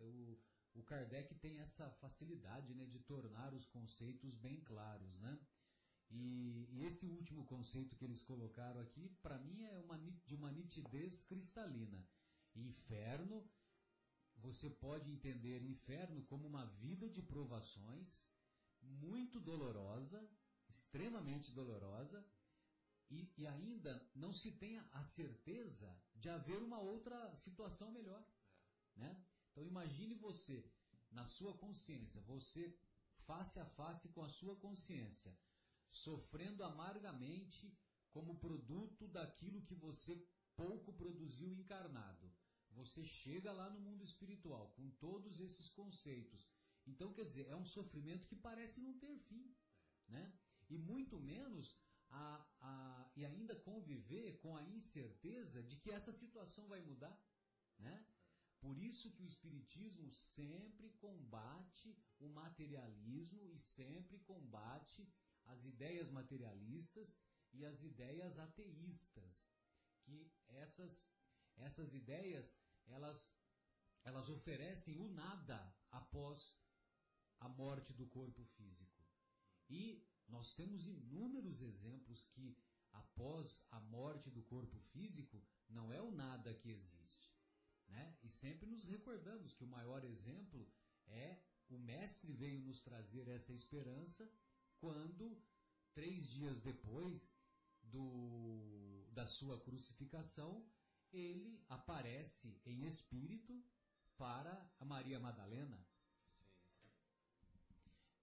O, 0.00 0.38
o 0.74 0.82
Kardec 0.82 1.34
tem 1.34 1.58
essa 1.58 1.90
facilidade 2.02 2.74
né, 2.74 2.86
de 2.86 2.98
tornar 2.98 3.52
os 3.52 3.66
conceitos 3.66 4.34
bem 4.34 4.60
claros, 4.62 5.18
né? 5.18 5.38
E, 6.10 6.68
e, 6.70 6.84
esse 6.84 7.06
último 7.08 7.44
conceito 7.44 7.96
que 7.96 8.04
eles 8.04 8.22
colocaram 8.22 8.80
aqui, 8.80 9.08
para 9.22 9.38
mim, 9.38 9.62
é 9.64 9.80
uma, 9.80 9.98
de 10.26 10.34
uma 10.34 10.50
nitidez 10.50 11.22
cristalina. 11.22 12.06
Inferno, 12.54 13.46
você 14.36 14.70
pode 14.70 15.10
entender 15.10 15.62
inferno 15.62 16.22
como 16.24 16.46
uma 16.46 16.66
vida 16.66 17.08
de 17.08 17.22
provações, 17.22 18.26
muito 18.82 19.40
dolorosa, 19.40 20.20
extremamente 20.68 21.52
dolorosa, 21.52 22.24
e, 23.10 23.32
e 23.36 23.46
ainda 23.46 24.10
não 24.14 24.32
se 24.32 24.50
tem 24.52 24.78
a 24.92 25.04
certeza 25.04 25.94
de 26.14 26.28
haver 26.28 26.62
uma 26.62 26.80
outra 26.80 27.34
situação 27.36 27.90
melhor. 27.92 28.24
Né? 28.96 29.24
Então 29.50 29.64
imagine 29.64 30.14
você, 30.14 30.68
na 31.10 31.26
sua 31.26 31.56
consciência, 31.56 32.20
você 32.22 32.76
face 33.26 33.58
a 33.58 33.66
face 33.66 34.08
com 34.10 34.22
a 34.22 34.28
sua 34.28 34.56
consciência, 34.56 35.36
sofrendo 35.88 36.64
amargamente 36.64 37.76
como 38.10 38.38
produto 38.38 39.08
daquilo 39.08 39.62
que 39.62 39.74
você 39.74 40.16
pouco 40.56 40.92
produziu 40.92 41.52
encarnado. 41.52 42.32
Você 42.70 43.04
chega 43.04 43.52
lá 43.52 43.70
no 43.70 43.80
mundo 43.80 44.04
espiritual 44.04 44.72
com 44.76 44.90
todos 44.90 45.40
esses 45.40 45.68
conceitos. 45.68 46.48
Então, 46.86 47.12
quer 47.12 47.24
dizer, 47.24 47.46
é 47.48 47.56
um 47.56 47.64
sofrimento 47.64 48.26
que 48.26 48.36
parece 48.36 48.80
não 48.80 48.98
ter 48.98 49.16
fim. 49.20 49.54
Né? 50.08 50.32
E 50.74 50.78
muito 50.78 51.16
menos 51.32 51.66
a, 52.10 52.24
a, 52.60 53.10
e 53.16 53.24
ainda 53.24 53.54
conviver 53.70 54.38
com 54.42 54.56
a 54.56 54.62
incerteza 54.78 55.62
de 55.62 55.76
que 55.76 55.90
essa 55.98 56.12
situação 56.12 56.66
vai 56.68 56.80
mudar. 56.80 57.16
Né? 57.78 57.96
Por 58.64 58.78
isso 58.78 59.10
que 59.12 59.22
o 59.22 59.30
Espiritismo 59.32 60.10
sempre 60.12 60.88
combate 61.06 61.96
o 62.18 62.28
materialismo 62.28 63.42
e 63.52 63.58
sempre 63.58 64.18
combate 64.20 65.06
as 65.52 65.64
ideias 65.64 66.10
materialistas 66.10 67.18
e 67.52 67.64
as 67.64 67.82
ideias 67.82 68.38
ateístas, 68.38 69.32
que 70.02 70.32
essas 70.48 71.06
essas 71.56 71.94
ideias 71.94 72.46
elas 72.86 73.18
elas 74.02 74.28
oferecem 74.28 74.98
o 75.00 75.08
nada 75.08 75.58
após 75.90 76.58
a 77.40 77.48
morte 77.48 77.92
do 77.92 78.06
corpo 78.06 78.44
físico. 78.56 79.04
E 79.68 79.80
nós 80.28 80.54
temos 80.54 80.86
inúmeros 80.86 81.60
exemplos 81.60 82.24
que 82.26 82.56
após 82.92 83.64
a 83.70 83.80
morte 83.80 84.30
do 84.30 84.42
corpo 84.42 84.78
físico 84.92 85.42
não 85.68 85.92
é 85.92 86.00
o 86.00 86.10
nada 86.10 86.54
que 86.54 86.70
existe, 86.70 87.32
né? 87.88 88.16
E 88.22 88.28
sempre 88.28 88.66
nos 88.68 88.84
recordamos 88.86 89.54
que 89.54 89.64
o 89.64 89.68
maior 89.68 90.04
exemplo 90.04 90.70
é 91.06 91.38
o 91.68 91.78
mestre 91.78 92.32
veio 92.32 92.60
nos 92.60 92.80
trazer 92.80 93.26
essa 93.28 93.52
esperança 93.52 94.30
quando, 94.78 95.42
três 95.92 96.28
dias 96.28 96.60
depois 96.60 97.34
do, 97.82 99.06
da 99.12 99.26
sua 99.26 99.60
crucificação, 99.60 100.64
ele 101.12 101.64
aparece 101.68 102.60
em 102.66 102.84
espírito 102.84 103.64
para 104.16 104.70
a 104.78 104.84
Maria 104.84 105.18
Madalena. 105.18 105.84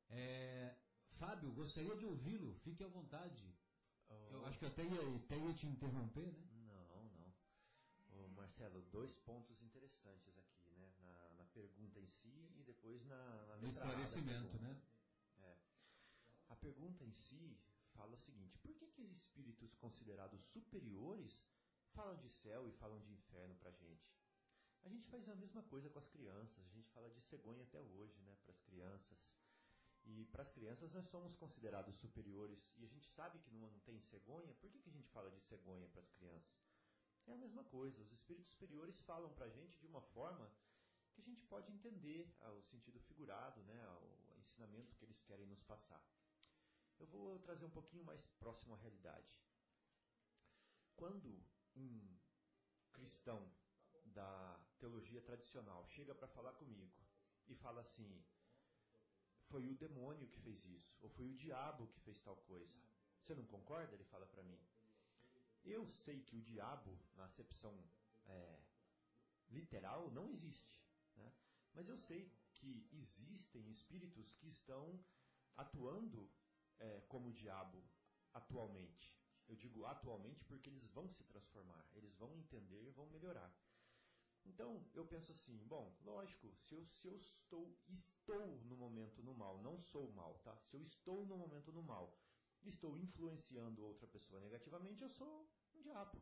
É, 0.09 0.75
Fábio, 1.21 1.51
gostaria 1.51 1.95
de 1.95 2.03
ouvi-lo, 2.03 2.51
fique 2.63 2.83
à 2.83 2.87
vontade. 2.87 3.45
Oh. 4.09 4.29
Eu 4.31 4.45
acho 4.47 4.57
que 4.57 4.65
até 4.65 4.83
ia, 4.83 5.15
até 5.17 5.37
ia 5.37 5.53
te 5.53 5.67
interromper, 5.67 6.33
né? 6.33 6.47
Não, 6.51 7.03
não. 7.11 7.33
Oh, 8.09 8.27
Marcelo, 8.29 8.81
dois 8.89 9.13
pontos 9.13 9.61
interessantes 9.61 10.35
aqui, 10.35 10.71
né? 10.79 10.91
Na, 10.99 11.33
na 11.35 11.45
pergunta 11.45 11.99
em 11.99 12.07
si 12.07 12.51
e 12.57 12.63
depois 12.63 13.05
na, 13.05 13.45
na 13.45 13.57
no 13.57 13.67
esclarecimento, 13.67 14.57
né? 14.57 14.81
A 16.49 16.55
pergunta 16.55 17.03
em 17.03 17.11
si 17.11 17.55
fala 17.93 18.15
o 18.15 18.17
seguinte: 18.17 18.57
por 18.57 18.73
que, 18.73 18.87
que 18.87 19.03
espíritos 19.03 19.75
considerados 19.75 20.41
superiores 20.45 21.45
falam 21.93 22.17
de 22.17 22.29
céu 22.31 22.67
e 22.67 22.71
falam 22.71 22.99
de 22.99 23.13
inferno 23.13 23.53
pra 23.57 23.71
gente? 23.71 24.11
A 24.81 24.89
gente 24.89 25.07
faz 25.07 25.29
a 25.29 25.35
mesma 25.35 25.61
coisa 25.61 25.87
com 25.87 25.99
as 25.99 26.07
crianças, 26.07 26.65
a 26.65 26.71
gente 26.71 26.89
fala 26.89 27.11
de 27.11 27.21
cegonha 27.21 27.61
até 27.61 27.79
hoje, 27.79 28.19
né, 28.21 28.35
para 28.43 28.51
as 28.53 28.59
crianças. 28.61 29.35
E 30.05 30.25
para 30.25 30.41
as 30.41 30.51
crianças 30.51 30.91
nós 30.91 31.05
somos 31.07 31.35
considerados 31.35 31.95
superiores 31.97 32.71
e 32.77 32.83
a 32.83 32.87
gente 32.87 33.07
sabe 33.07 33.39
que 33.39 33.51
não, 33.51 33.71
tem 33.81 33.99
cegonha, 34.01 34.53
por 34.55 34.69
que, 34.71 34.79
que 34.79 34.89
a 34.89 34.93
gente 34.93 35.09
fala 35.09 35.29
de 35.29 35.39
cegonha 35.41 35.87
para 35.89 36.01
as 36.01 36.09
crianças? 36.11 36.59
É 37.27 37.33
a 37.33 37.37
mesma 37.37 37.63
coisa, 37.63 38.01
os 38.01 38.11
espíritos 38.11 38.51
superiores 38.51 38.99
falam 39.01 39.31
para 39.33 39.45
a 39.45 39.49
gente 39.49 39.79
de 39.79 39.85
uma 39.85 40.01
forma 40.01 40.51
que 41.13 41.21
a 41.21 41.23
gente 41.23 41.43
pode 41.45 41.71
entender 41.71 42.33
ah, 42.41 42.51
o 42.51 42.63
sentido 42.63 42.99
figurado, 43.01 43.61
né, 43.63 43.87
o 44.01 44.39
ensinamento 44.39 44.95
que 44.95 45.05
eles 45.05 45.21
querem 45.21 45.45
nos 45.45 45.61
passar. 45.63 46.03
Eu 46.99 47.07
vou 47.07 47.39
trazer 47.39 47.65
um 47.65 47.69
pouquinho 47.69 48.03
mais 48.03 48.25
próximo 48.39 48.73
à 48.73 48.77
realidade. 48.77 49.27
Quando 50.95 51.43
um 51.75 52.17
cristão 52.91 53.51
da 54.05 54.59
teologia 54.77 55.21
tradicional 55.21 55.85
chega 55.87 56.13
para 56.13 56.27
falar 56.27 56.53
comigo 56.53 56.91
e 57.47 57.55
fala 57.55 57.81
assim: 57.81 58.23
foi 59.51 59.67
o 59.67 59.75
demônio 59.75 60.27
que 60.29 60.39
fez 60.39 60.65
isso, 60.65 60.95
ou 61.01 61.09
foi 61.09 61.27
o 61.27 61.35
diabo 61.35 61.87
que 61.87 61.99
fez 61.99 62.19
tal 62.19 62.37
coisa. 62.37 62.79
Você 63.21 63.35
não 63.35 63.45
concorda? 63.45 63.93
Ele 63.93 64.05
fala 64.05 64.25
para 64.25 64.43
mim. 64.43 64.59
Eu 65.63 65.91
sei 65.91 66.21
que 66.21 66.37
o 66.37 66.41
diabo, 66.41 66.97
na 67.15 67.25
acepção 67.25 67.75
é, 68.25 68.59
literal, 69.49 70.09
não 70.11 70.29
existe. 70.29 70.81
Né? 71.15 71.31
Mas 71.73 71.87
eu 71.87 71.97
sei 71.97 72.33
que 72.53 72.87
existem 72.91 73.69
espíritos 73.69 74.31
que 74.33 74.47
estão 74.47 75.03
atuando 75.55 76.31
é, 76.79 77.01
como 77.01 77.29
o 77.29 77.33
diabo 77.33 77.83
atualmente. 78.33 79.19
Eu 79.47 79.55
digo 79.55 79.85
atualmente 79.85 80.45
porque 80.45 80.69
eles 80.69 80.87
vão 80.87 81.09
se 81.09 81.23
transformar, 81.25 81.85
eles 81.93 82.15
vão 82.15 82.33
entender 82.37 82.87
e 82.87 82.91
vão 82.91 83.05
melhorar. 83.07 83.53
Então, 84.45 84.83
eu 84.93 85.05
penso 85.05 85.31
assim, 85.31 85.57
bom, 85.67 85.95
lógico, 86.03 86.51
se 86.55 86.73
eu, 86.73 86.85
se 86.87 87.07
eu 87.07 87.15
estou, 87.15 87.77
estou 87.87 88.59
no 88.65 88.75
momento 88.75 89.21
no 89.23 89.33
mal, 89.33 89.61
não 89.61 89.79
sou 89.79 90.11
mal, 90.13 90.39
tá? 90.39 90.57
Se 90.57 90.75
eu 90.75 90.81
estou 90.81 91.25
no 91.25 91.37
momento 91.37 91.71
no 91.71 91.83
mal, 91.83 92.17
estou 92.63 92.97
influenciando 92.97 93.83
outra 93.83 94.07
pessoa 94.07 94.41
negativamente, 94.41 95.03
eu 95.03 95.09
sou 95.09 95.47
um 95.73 95.81
diabo, 95.81 96.21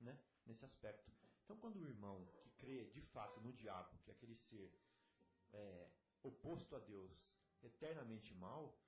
né? 0.00 0.18
Nesse 0.46 0.64
aspecto. 0.64 1.12
Então, 1.44 1.56
quando 1.56 1.76
o 1.76 1.86
irmão 1.86 2.26
que 2.40 2.50
crê 2.50 2.84
de 2.86 3.00
fato 3.00 3.40
no 3.40 3.52
diabo, 3.52 3.98
que 3.98 4.10
é 4.10 4.14
aquele 4.14 4.34
ser 4.34 4.72
é, 5.52 5.90
oposto 6.22 6.74
a 6.74 6.78
Deus, 6.78 7.30
eternamente 7.62 8.34
mal, 8.34 8.78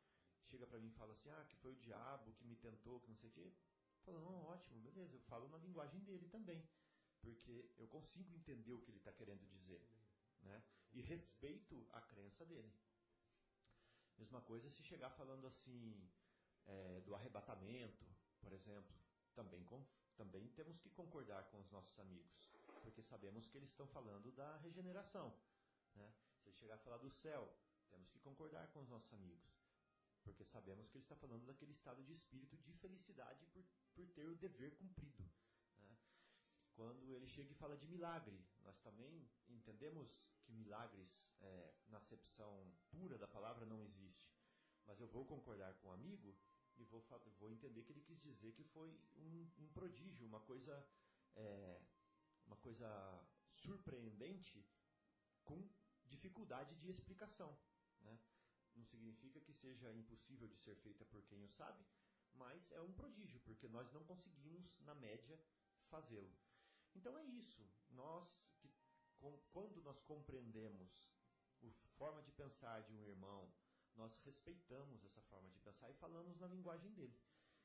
chega 0.44 0.66
para 0.66 0.78
mim 0.78 0.88
e 0.88 0.92
fala 0.92 1.12
assim, 1.12 1.30
ah, 1.30 1.44
que 1.44 1.56
foi 1.56 1.72
o 1.72 1.76
diabo 1.80 2.32
que 2.34 2.44
me 2.44 2.56
tentou, 2.56 3.00
que 3.00 3.08
não 3.08 3.16
sei 3.16 3.28
o 3.28 3.32
quê, 3.32 3.52
falo, 4.04 4.20
não, 4.20 4.44
ótimo, 4.44 4.80
beleza, 4.80 5.16
eu 5.16 5.20
falo 5.20 5.48
na 5.48 5.58
linguagem 5.58 6.00
dele 6.04 6.28
também, 6.28 6.66
porque 7.24 7.72
eu 7.78 7.88
consigo 7.88 8.30
entender 8.34 8.72
o 8.72 8.80
que 8.80 8.90
ele 8.90 8.98
está 8.98 9.12
querendo 9.12 9.44
dizer, 9.46 9.82
né? 10.42 10.62
E 10.92 11.00
respeito 11.00 11.86
a 11.92 12.00
crença 12.00 12.44
dele. 12.44 12.72
Mesma 14.18 14.40
coisa 14.42 14.70
se 14.70 14.82
chegar 14.82 15.10
falando 15.10 15.46
assim 15.46 16.08
é, 16.66 17.00
do 17.00 17.14
arrebatamento, 17.14 18.04
por 18.40 18.52
exemplo, 18.52 18.94
também, 19.34 19.66
também 20.16 20.48
temos 20.50 20.78
que 20.78 20.90
concordar 20.90 21.42
com 21.50 21.60
os 21.60 21.70
nossos 21.70 21.98
amigos, 21.98 22.48
porque 22.82 23.02
sabemos 23.02 23.48
que 23.48 23.56
eles 23.58 23.70
estão 23.70 23.86
falando 23.88 24.30
da 24.32 24.56
regeneração. 24.58 25.34
Né? 25.94 26.12
Se 26.38 26.48
ele 26.48 26.56
chegar 26.56 26.74
a 26.74 26.78
falar 26.78 26.98
do 26.98 27.10
céu, 27.10 27.52
temos 27.90 28.08
que 28.10 28.18
concordar 28.20 28.68
com 28.68 28.80
os 28.82 28.88
nossos 28.88 29.12
amigos, 29.14 29.50
porque 30.22 30.44
sabemos 30.44 30.88
que 30.88 30.98
ele 30.98 31.04
está 31.04 31.16
falando 31.16 31.44
daquele 31.46 31.72
estado 31.72 32.02
de 32.04 32.12
espírito 32.12 32.56
de 32.56 32.72
felicidade 32.74 33.44
por, 33.46 33.64
por 33.94 34.08
ter 34.10 34.26
o 34.26 34.36
dever 34.36 34.76
cumprido. 34.76 35.24
Quando 36.74 37.14
ele 37.14 37.26
chega 37.28 37.52
e 37.52 37.54
fala 37.54 37.76
de 37.76 37.86
milagre, 37.86 38.44
nós 38.62 38.78
também 38.80 39.28
entendemos 39.48 40.20
que 40.44 40.52
milagres, 40.52 41.08
é, 41.40 41.74
na 41.88 41.98
acepção 41.98 42.72
pura 42.90 43.16
da 43.16 43.28
palavra, 43.28 43.64
não 43.64 43.80
existe. 43.82 44.34
Mas 44.84 45.00
eu 45.00 45.08
vou 45.08 45.24
concordar 45.24 45.74
com 45.74 45.88
o 45.88 45.92
amigo 45.92 46.36
e 46.76 46.84
vou, 46.84 47.04
vou 47.38 47.50
entender 47.50 47.84
que 47.84 47.92
ele 47.92 48.00
quis 48.00 48.20
dizer 48.20 48.52
que 48.52 48.64
foi 48.64 48.90
um, 49.16 49.48
um 49.58 49.68
prodígio, 49.68 50.26
uma 50.26 50.40
coisa, 50.40 50.86
é, 51.36 51.80
uma 52.46 52.56
coisa 52.56 52.88
surpreendente 53.52 54.66
com 55.44 55.68
dificuldade 56.06 56.74
de 56.76 56.90
explicação. 56.90 57.56
Né? 58.00 58.18
Não 58.74 58.84
significa 58.84 59.40
que 59.40 59.52
seja 59.52 59.92
impossível 59.92 60.48
de 60.48 60.58
ser 60.58 60.74
feita 60.76 61.04
por 61.04 61.22
quem 61.22 61.42
o 61.44 61.48
sabe, 61.48 61.84
mas 62.34 62.70
é 62.72 62.80
um 62.80 62.92
prodígio, 62.92 63.40
porque 63.40 63.68
nós 63.68 63.92
não 63.92 64.02
conseguimos, 64.04 64.76
na 64.80 64.94
média, 64.94 65.38
fazê-lo. 65.88 66.34
Então 66.94 67.16
é 67.18 67.24
isso. 67.24 67.66
Nós, 67.90 68.28
que, 68.60 68.70
com, 69.18 69.38
quando 69.52 69.82
nós 69.82 70.00
compreendemos 70.00 71.10
a 71.62 71.88
forma 71.96 72.22
de 72.22 72.30
pensar 72.32 72.82
de 72.82 72.92
um 72.92 73.02
irmão, 73.02 73.52
nós 73.96 74.18
respeitamos 74.24 75.04
essa 75.04 75.22
forma 75.22 75.50
de 75.50 75.58
pensar 75.60 75.90
e 75.90 75.94
falamos 75.94 76.38
na 76.38 76.46
linguagem 76.48 76.92
dele. 76.92 77.16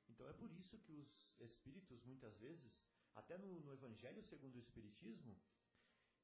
Então 0.08 0.28
é 0.30 0.34
por 0.34 0.52
isso 0.52 0.78
que 0.80 0.94
os 0.94 1.32
espíritos, 1.40 2.04
muitas 2.04 2.38
vezes, 2.38 2.88
até 3.16 3.38
no, 3.38 3.60
no 3.62 3.74
Evangelho 3.74 4.24
segundo 4.24 4.56
o 4.56 4.60
Espiritismo, 4.60 5.40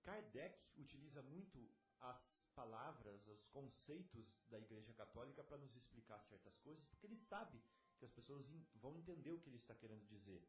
Kardec 0.04 0.60
utiliza 0.78 1.22
muito 1.24 1.70
as 2.00 2.42
palavras, 2.54 3.28
os 3.28 3.44
conceitos 3.48 4.40
da 4.48 4.60
Igreja 4.60 4.94
Católica 4.94 5.44
para 5.44 5.58
nos 5.58 5.76
explicar 5.76 6.22
certas 6.22 6.58
coisas, 6.60 6.86
porque 6.86 7.08
ele 7.08 7.18
sabe 7.18 7.60
que 7.98 8.06
as 8.06 8.12
pessoas 8.12 8.46
vão 8.76 8.96
entender 8.96 9.32
o 9.32 9.40
que 9.40 9.50
ele 9.50 9.58
está 9.58 9.74
querendo 9.74 10.06
dizer. 10.06 10.48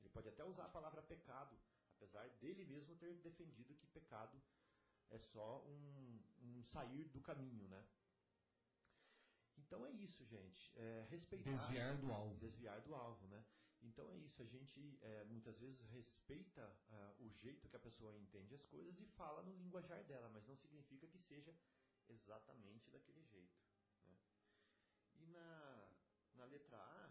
Ele 0.00 0.10
pode 0.10 0.28
até 0.28 0.44
usar 0.44 0.66
a 0.66 0.68
palavra 0.68 1.02
pecado, 1.02 1.58
apesar 1.98 2.28
dele 2.40 2.64
mesmo 2.64 2.94
ter 2.96 3.14
defendido 3.16 3.74
que 3.74 3.86
pecado 3.88 4.40
é 5.10 5.18
só 5.18 5.64
um, 5.66 6.22
um 6.40 6.62
sair 6.64 7.08
do 7.08 7.20
caminho, 7.20 7.66
né? 7.68 7.84
Então 9.56 9.84
é 9.84 9.90
isso, 9.90 10.24
gente. 10.24 10.72
É, 10.76 11.06
respeitar. 11.10 11.50
Desviar 11.50 11.96
do 11.98 12.12
alvo. 12.12 12.34
Desviar 12.36 12.80
do 12.82 12.94
alvo, 12.94 13.26
né? 13.26 13.44
Então 13.82 14.08
é 14.10 14.16
isso. 14.16 14.40
A 14.42 14.46
gente 14.46 14.98
é, 15.02 15.24
muitas 15.24 15.58
vezes 15.58 15.82
respeita 15.90 16.64
uh, 16.90 17.24
o 17.24 17.30
jeito 17.30 17.68
que 17.68 17.76
a 17.76 17.80
pessoa 17.80 18.16
entende 18.16 18.54
as 18.54 18.64
coisas 18.66 18.98
e 19.00 19.06
fala 19.08 19.42
no 19.42 19.54
linguajar 19.56 20.02
dela, 20.04 20.28
mas 20.30 20.46
não 20.46 20.56
significa 20.56 21.06
que 21.06 21.18
seja 21.18 21.54
exatamente 22.08 22.90
daquele 22.90 23.22
jeito. 23.24 23.60
Né? 24.04 24.16
E 25.16 25.26
na, 25.26 25.88
na 26.34 26.44
letra 26.44 26.76
A, 26.76 27.10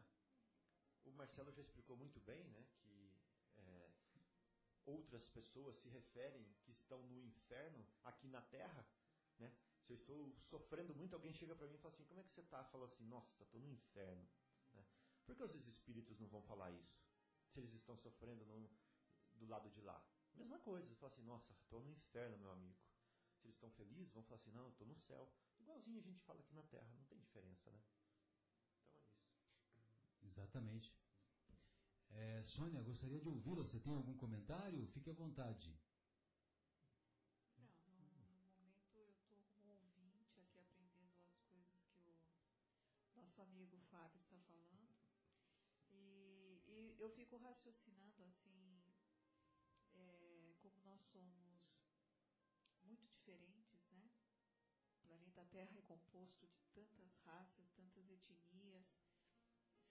o 1.06 1.12
Marcelo 1.12 1.52
já 1.52 1.62
explicou 1.62 1.96
muito 1.96 2.20
bem, 2.22 2.44
né? 2.50 2.66
Que 2.80 2.97
outras 4.88 5.28
pessoas 5.28 5.78
se 5.78 5.90
referem 5.90 6.44
que 6.64 6.72
estão 6.72 7.04
no 7.04 7.20
inferno 7.20 7.86
aqui 8.04 8.28
na 8.28 8.42
Terra, 8.42 8.88
né? 9.38 9.54
Se 9.84 9.94
eu 9.94 9.98
estou 9.98 10.36
sofrendo 10.50 10.94
muito, 10.96 11.14
alguém 11.14 11.34
chega 11.34 11.56
para 11.56 11.68
mim 11.68 11.76
e 11.76 11.78
fala 11.78 11.94
assim: 11.94 12.06
Como 12.06 12.20
é 12.20 12.24
que 12.24 12.32
você 12.32 12.42
está? 12.42 12.64
Fala 12.66 12.86
assim: 12.86 13.06
Nossa, 13.06 13.44
estou 13.44 13.62
no 13.62 13.70
inferno. 13.70 14.28
Né? 14.74 14.84
Por 15.26 15.36
que 15.36 15.44
os 15.44 15.68
espíritos 15.68 16.20
não 16.20 16.28
vão 16.28 16.42
falar 16.42 16.72
isso? 16.72 17.00
Se 17.54 17.60
eles 17.60 17.74
estão 17.74 17.96
sofrendo 17.98 18.46
no, 18.46 18.70
do 19.34 19.46
lado 19.46 19.70
de 19.70 19.82
lá. 19.82 20.04
Mesma 20.34 20.60
coisa, 20.60 20.94
fala 20.96 21.14
assim: 21.14 21.24
Nossa, 21.24 21.54
estou 21.54 21.82
no 21.82 21.90
inferno, 21.90 22.38
meu 22.38 22.52
amigo. 22.52 22.78
Se 23.40 23.48
eles 23.48 23.56
estão 23.56 23.72
felizes, 23.72 24.12
vão 24.12 24.24
falar 24.24 24.42
assim: 24.42 24.52
Não, 24.52 24.70
estou 24.70 24.88
no 24.88 24.96
céu. 24.96 25.32
Igualzinho 25.60 26.00
a 26.00 26.04
gente 26.04 26.22
fala 26.22 26.40
aqui 26.42 26.54
na 26.54 26.64
Terra, 26.64 26.94
não 26.94 27.06
tem 27.06 27.18
diferença, 27.20 27.72
né? 27.72 27.82
Então 28.86 28.98
é 28.98 29.04
isso. 29.04 29.28
Exatamente. 30.22 30.94
É, 32.12 32.44
Sônia, 32.44 32.82
gostaria 32.82 33.20
de 33.20 33.28
ouvi-la. 33.28 33.64
Você 33.64 33.80
tem 33.80 33.94
algum 33.94 34.16
comentário? 34.16 34.88
Fique 34.88 35.10
à 35.10 35.14
vontade. 35.14 35.78
nosso 43.38 43.42
amigo 43.42 43.78
Fábio 43.92 44.20
está 44.20 44.40
falando. 44.40 44.90
E, 45.92 46.64
e 46.66 46.96
eu 46.98 47.10
fico 47.12 47.38
raciocinando 47.38 48.24
assim, 48.24 48.82
é, 49.94 50.56
como 50.62 50.82
nós 50.82 51.02
somos 51.12 51.84
muito 52.84 53.06
diferentes, 53.06 53.86
né? 53.92 54.10
O 55.04 55.08
planeta 55.08 55.46
Terra 55.52 55.78
é 55.78 55.82
composto 55.84 56.48
de 56.48 56.64
tantas 56.74 57.16
raças, 57.26 57.70
tantas 57.76 58.10
etnias, 58.10 58.88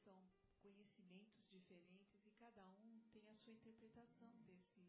são 0.03 0.29
conhecimentos 0.67 1.47
diferentes 1.49 2.27
e 2.27 2.31
cada 2.33 2.67
um 2.67 3.01
tem 3.13 3.29
a 3.29 3.35
sua 3.37 3.53
interpretação 3.53 4.31
desse, 4.43 4.81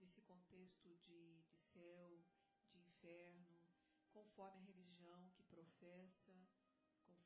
desse 0.00 0.20
contexto 0.22 0.88
de, 1.04 1.42
de 1.42 1.58
céu, 1.58 2.24
de 2.72 2.78
inferno, 2.78 3.60
conforme 4.12 4.58
a 4.58 4.62
religião 4.62 5.30
que 5.30 5.42
professa 5.44 6.34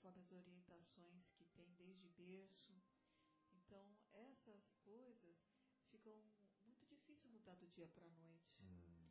conforme 0.00 0.20
as 0.20 0.32
orientações 0.32 1.30
que 1.32 1.44
tem 1.46 1.72
desde 1.74 2.08
berço. 2.10 2.72
Então, 3.52 3.96
essas 4.12 4.72
coisas 4.84 5.36
ficam 5.90 6.14
muito 6.64 6.86
difícil 6.86 7.30
mudar 7.30 7.54
do 7.56 7.66
dia 7.68 7.88
para 7.88 8.06
a 8.06 8.10
noite. 8.10 8.62
Hum. 8.62 9.10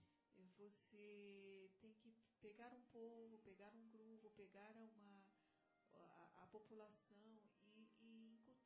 Você 0.57 1.71
tem 1.79 1.93
que 1.93 2.13
pegar 2.41 2.73
um 2.73 2.81
povo, 2.91 3.37
pegar 3.39 3.73
um 3.73 3.89
grupo, 3.89 4.29
pegar 4.31 4.75
uma, 4.75 5.23
a, 5.93 6.43
a 6.43 6.47
população 6.47 7.38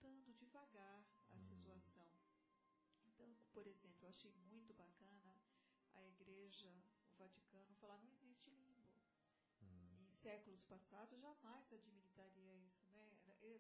devagar 0.10 1.06
a 1.30 1.36
hum. 1.36 1.48
situação. 1.48 2.08
Então, 3.08 3.36
por 3.54 3.68
exemplo, 3.68 4.06
eu 4.06 4.10
achei 4.10 4.32
muito 4.50 4.74
bacana 4.74 5.36
a 5.94 6.04
igreja, 6.06 6.74
o 7.12 7.16
Vaticano, 7.16 7.74
falar 7.76 7.98
não 8.00 8.10
existe 8.10 8.50
limbo 8.52 8.84
séculos 10.24 10.64
passados 10.64 11.20
jamais 11.20 11.72
admitiria 11.74 12.56
isso, 12.56 12.88
né? 12.94 13.12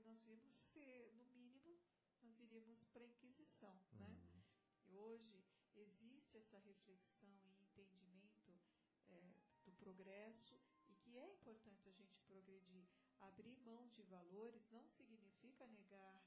Nós 0.05 0.25
íamos 0.25 0.55
ser, 0.71 1.13
no 1.13 1.25
mínimo, 1.25 1.77
nós 2.21 2.39
iríamos 2.39 2.81
para 2.85 3.03
a 3.03 3.07
Inquisição, 3.07 3.75
né? 3.91 4.07
uhum. 4.07 4.13
né? 4.31 4.43
E 4.87 4.97
hoje 4.97 5.43
existe 5.75 6.37
essa 6.37 6.57
reflexão 6.59 7.37
e 7.43 7.63
entendimento 7.63 8.61
é, 9.09 9.33
do 9.65 9.73
progresso 9.73 10.57
e 10.87 10.95
que 10.95 11.17
é 11.17 11.27
importante 11.27 11.89
a 11.89 11.91
gente 11.91 12.17
progredir. 12.21 12.87
Abrir 13.19 13.57
mão 13.59 13.87
de 13.89 14.01
valores 14.03 14.65
não 14.71 14.87
significa 14.87 15.67
negar 15.67 16.21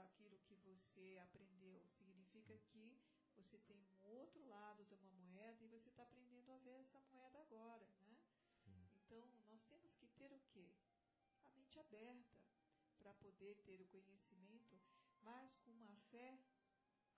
aquilo 0.00 0.38
que 0.40 0.54
você 0.56 1.18
aprendeu, 1.22 1.84
significa 1.88 2.58
que 2.70 2.98
você 3.36 3.58
tem 3.58 3.76
um 3.76 4.06
outro 4.06 4.46
lado 4.46 4.84
de 4.84 4.94
uma 4.94 5.10
moeda 5.12 5.64
e 5.64 5.68
você 5.68 5.88
está 5.88 6.02
aprendendo 6.02 6.50
a 6.52 6.58
ver 6.58 6.80
essa 6.80 7.00
moeda 7.00 7.40
agora, 7.40 7.86
né? 8.00 8.16
Então, 8.94 9.26
nós 9.48 9.62
temos 9.64 9.92
que 9.94 10.06
ter 10.08 10.32
o 10.32 10.40
quê? 10.52 10.74
A 11.44 11.50
mente 11.50 11.78
aberta 11.78 12.38
para 12.98 13.12
poder 13.14 13.56
ter 13.64 13.80
o 13.80 13.86
conhecimento, 13.86 14.80
mas 15.20 15.56
com 15.58 15.70
uma 15.70 15.94
fé 16.10 16.38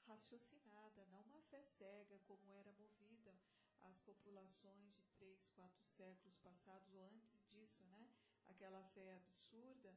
raciocinada, 0.07 1.05
não 1.07 1.23
uma 1.23 1.43
fé 1.43 1.63
cega 1.63 2.19
como 2.21 2.53
era 2.53 2.73
movida 2.73 3.35
as 3.81 3.99
populações 4.01 4.97
de 4.97 5.07
três, 5.19 5.47
quatro 5.55 5.85
séculos 5.87 6.37
passados 6.39 6.93
ou 6.95 7.05
antes 7.05 7.45
disso, 7.51 7.85
né? 7.85 8.09
Aquela 8.47 8.83
fé 8.83 9.15
absurda 9.15 9.97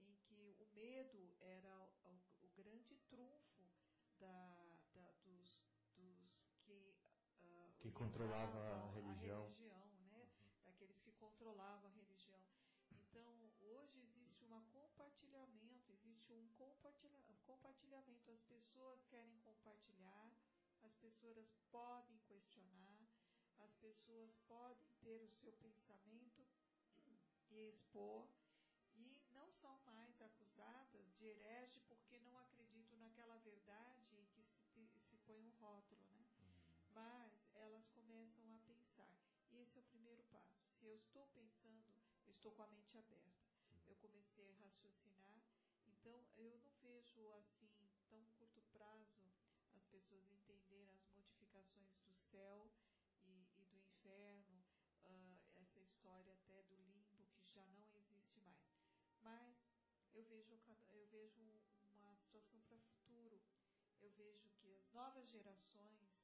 em 0.00 0.14
que 0.24 0.56
o 0.58 0.66
medo 0.74 1.36
era 1.40 1.78
o, 1.78 2.08
o, 2.08 2.20
o 2.42 2.48
grande 2.56 2.96
trunfo 3.08 3.66
da, 4.18 4.64
da, 4.94 5.12
dos, 5.24 5.60
dos 5.96 6.36
que, 6.64 6.94
uh, 7.42 7.72
que 7.80 7.90
controlava 7.90 8.58
a 8.58 8.90
religião. 8.92 9.44
A 9.44 9.48
religião 9.48 9.96
aqueles 10.76 10.98
que 11.00 11.12
controlavam 11.12 11.90
a 11.90 11.94
religião. 11.94 12.40
Então, 12.92 13.50
hoje 13.60 13.98
existe 13.98 14.44
um 14.44 14.62
compartilhamento, 14.72 15.90
existe 15.90 16.32
um 16.32 16.46
compartilhamento. 17.46 18.30
As 18.30 18.42
pessoas 18.42 19.02
querem 19.06 19.38
compartilhar, 19.40 20.30
as 20.82 20.94
pessoas 20.96 21.48
podem 21.70 22.18
questionar, 22.28 23.06
as 23.58 23.74
pessoas 23.76 24.36
podem 24.46 24.88
ter 25.02 25.22
o 25.22 25.30
seu 25.30 25.52
pensamento 25.52 26.46
e 27.50 27.68
expor. 27.68 28.28
Se 40.86 40.92
eu 40.92 40.98
estou 40.98 41.26
pensando, 41.34 41.98
eu 42.26 42.30
estou 42.30 42.52
com 42.52 42.62
a 42.62 42.68
mente 42.68 42.96
aberta. 42.96 43.42
Eu 43.88 43.96
comecei 43.96 44.52
a 44.52 44.54
raciocinar. 44.54 45.42
Então, 45.84 46.24
eu 46.36 46.60
não 46.60 46.76
vejo 46.76 47.28
assim, 47.32 47.66
tão 48.08 48.24
curto 48.38 48.62
prazo, 48.72 49.18
as 49.74 49.84
pessoas 49.86 50.30
entenderem 50.30 50.96
as 51.00 51.10
modificações 51.10 51.90
do 52.04 52.14
céu 52.30 52.70
e, 53.24 53.48
e 53.58 53.64
do 53.64 53.76
inferno, 53.78 54.62
uh, 55.02 55.40
essa 55.56 55.80
história 55.80 56.32
até 56.34 56.62
do 56.62 56.76
limbo 56.76 57.26
que 57.34 57.44
já 57.52 57.66
não 57.66 57.92
existe 57.96 58.38
mais. 58.38 58.62
Mas 59.22 59.58
eu 60.14 60.22
vejo, 60.22 60.56
eu 60.92 61.04
vejo 61.08 61.42
uma 61.94 62.14
situação 62.14 62.62
para 62.62 62.76
o 62.76 62.80
futuro. 62.80 63.42
Eu 64.00 64.12
vejo 64.12 64.48
que 64.60 64.72
as 64.76 64.88
novas 64.92 65.28
gerações 65.28 66.16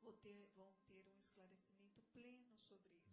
vão 0.00 0.12
ter, 0.18 0.46
vão 0.54 0.72
ter 0.86 1.04
um 1.08 1.18
esclarecimento 1.18 2.00
pleno 2.12 2.56
sobre 2.68 3.03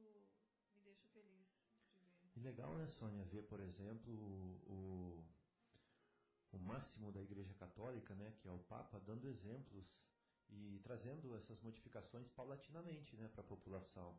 isso. 0.00 0.40
E 0.66 0.78
me 0.78 0.82
deixa 0.82 1.06
feliz 1.08 1.38
de 1.38 1.58
ver. 1.58 2.30
E 2.36 2.40
legal, 2.40 2.74
né, 2.76 2.86
Sônia, 2.86 3.24
ver, 3.24 3.42
por 3.44 3.60
exemplo, 3.60 4.12
o, 4.12 5.24
o 6.52 6.58
máximo 6.58 7.12
da 7.12 7.20
Igreja 7.20 7.54
Católica, 7.54 8.14
né, 8.14 8.32
que 8.38 8.48
é 8.48 8.50
o 8.52 8.58
Papa, 8.58 8.98
dando 9.00 9.28
exemplos 9.28 10.02
e 10.48 10.80
trazendo 10.82 11.36
essas 11.36 11.60
modificações 11.60 12.28
paulatinamente 12.28 13.16
né, 13.16 13.28
para 13.28 13.40
a 13.40 13.44
população. 13.44 14.18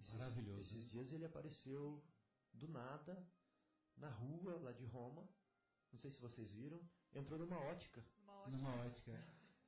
Esses, 0.00 0.12
Maravilhoso. 0.12 0.60
Esses 0.60 0.88
dias 0.90 1.12
ele 1.12 1.24
apareceu 1.24 2.02
do 2.52 2.68
nada 2.68 3.26
na 3.96 4.08
rua 4.08 4.58
lá 4.58 4.72
de 4.72 4.84
Roma. 4.86 5.28
Não 5.92 5.98
sei 5.98 6.10
se 6.10 6.20
vocês 6.20 6.50
viram. 6.52 6.80
Entrou 7.12 7.38
numa 7.38 7.58
ótica. 7.58 8.04
Numa 8.18 8.34
ótica. 8.40 8.56
Numa 8.56 8.74
ótica. 8.86 9.24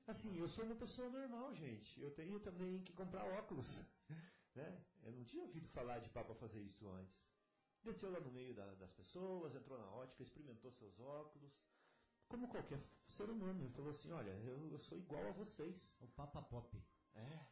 Assim, 0.07 0.39
eu 0.39 0.49
sou 0.49 0.65
uma 0.65 0.77
pessoa 0.77 1.09
normal, 1.11 1.55
gente. 1.55 2.01
Eu 2.01 2.11
tenho 2.11 2.39
também 2.41 2.83
que 2.83 2.93
comprar 2.93 3.25
óculos. 3.25 3.81
né? 4.55 4.85
Eu 5.07 5.13
não 5.13 5.25
tinha 5.25 5.43
ouvido 5.43 5.69
falar 5.69 6.01
de 6.01 6.11
Papa 6.11 6.35
fazer 6.35 6.61
isso 6.61 6.89
antes. 6.89 7.25
Desceu 7.83 8.11
lá 8.11 8.19
no 8.21 8.31
meio 8.33 8.55
da, 8.55 8.75
das 8.75 8.93
pessoas, 8.93 9.55
entrou 9.55 9.79
na 9.79 9.89
ótica, 9.91 10.23
experimentou 10.23 10.73
seus 10.73 10.99
óculos 10.99 11.53
como 12.29 12.49
qualquer 12.49 12.81
ser 13.07 13.31
humano. 13.31 13.63
Ele 13.63 13.73
falou 13.73 13.91
assim: 13.91 14.11
Olha, 14.11 14.31
eu, 14.31 14.69
eu 14.71 14.79
sou 14.79 14.99
igual 14.99 15.29
a 15.29 15.33
vocês. 15.33 15.97
O 16.01 16.09
Papa 16.09 16.43
Pop. 16.43 16.83
É. 17.15 17.47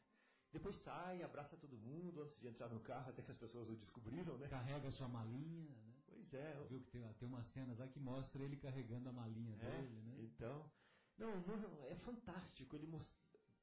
Depois 0.52 0.76
sai, 0.76 1.22
abraça 1.22 1.56
todo 1.56 1.76
mundo 1.76 2.22
antes 2.22 2.38
de 2.38 2.46
entrar 2.46 2.68
no 2.68 2.80
carro, 2.80 3.10
até 3.10 3.22
que 3.22 3.30
as 3.30 3.38
pessoas 3.38 3.68
o 3.68 3.76
descobriram, 3.76 4.36
né? 4.38 4.48
Carrega 4.48 4.90
sua 4.90 5.08
malinha, 5.08 5.76
né? 5.82 5.94
Pois 6.06 6.32
é. 6.34 6.54
Você 6.54 6.68
viu 6.68 6.80
que 6.80 6.90
tem, 6.90 7.12
tem 7.14 7.28
umas 7.28 7.46
cenas 7.48 7.78
lá 7.78 7.88
que 7.88 7.98
mostra 7.98 8.42
ele 8.42 8.56
carregando 8.56 9.08
a 9.08 9.12
malinha 9.12 9.54
é, 9.54 9.58
dele, 9.58 10.02
né? 10.02 10.16
Então. 10.20 10.70
Não, 11.16 11.40
não, 11.42 11.84
é 11.86 11.94
fantástico. 11.94 12.74
Ele 12.74 12.86
most... 12.86 13.14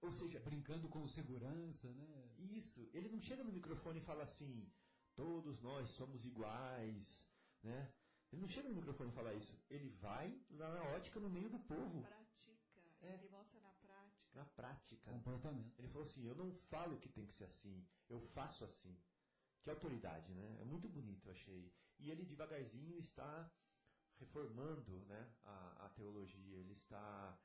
Ou 0.01 0.11
seja. 0.11 0.39
Brincando 0.39 0.89
com 0.89 1.07
segurança, 1.07 1.87
né? 1.93 2.29
Isso. 2.37 2.89
Ele 2.93 3.09
não 3.09 3.21
chega 3.21 3.43
no 3.43 3.51
microfone 3.51 3.99
e 3.99 4.03
fala 4.03 4.23
assim: 4.23 4.69
todos 5.15 5.61
nós 5.61 5.89
somos 5.91 6.25
iguais, 6.25 7.27
né? 7.63 7.93
Ele 8.31 8.41
não 8.41 8.49
chega 8.49 8.69
no 8.69 8.75
microfone 8.75 9.11
e 9.11 9.13
fala 9.13 9.33
isso. 9.33 9.53
Ele 9.69 9.89
vai 9.89 10.39
lá 10.51 10.73
na 10.73 10.83
ótica 10.95 11.19
no 11.19 11.29
meio 11.29 11.49
do 11.49 11.59
povo. 11.59 12.01
Pratica. 12.01 12.81
É. 13.01 13.13
Ele 13.15 13.29
mostra 13.29 13.59
na 13.59 13.69
prática. 13.69 14.33
Na 14.33 14.45
prática. 14.45 15.11
Comportamento. 15.11 15.77
Ele 15.77 15.89
falou 15.89 16.07
assim: 16.07 16.25
eu 16.25 16.35
não 16.35 16.51
falo 16.69 16.97
que 16.99 17.09
tem 17.09 17.25
que 17.25 17.35
ser 17.35 17.45
assim, 17.45 17.85
eu 18.09 18.19
faço 18.19 18.63
assim. 18.63 18.97
Que 19.63 19.69
autoridade, 19.69 20.33
né? 20.33 20.57
É 20.59 20.65
muito 20.65 20.89
bonito, 20.89 21.27
eu 21.27 21.31
achei. 21.31 21.71
E 21.99 22.09
ele 22.09 22.25
devagarzinho 22.25 22.97
está 22.97 23.51
reformando 24.17 25.05
né, 25.05 25.31
a, 25.43 25.85
a 25.85 25.89
teologia. 25.89 26.57
Ele 26.57 26.73
está. 26.73 27.37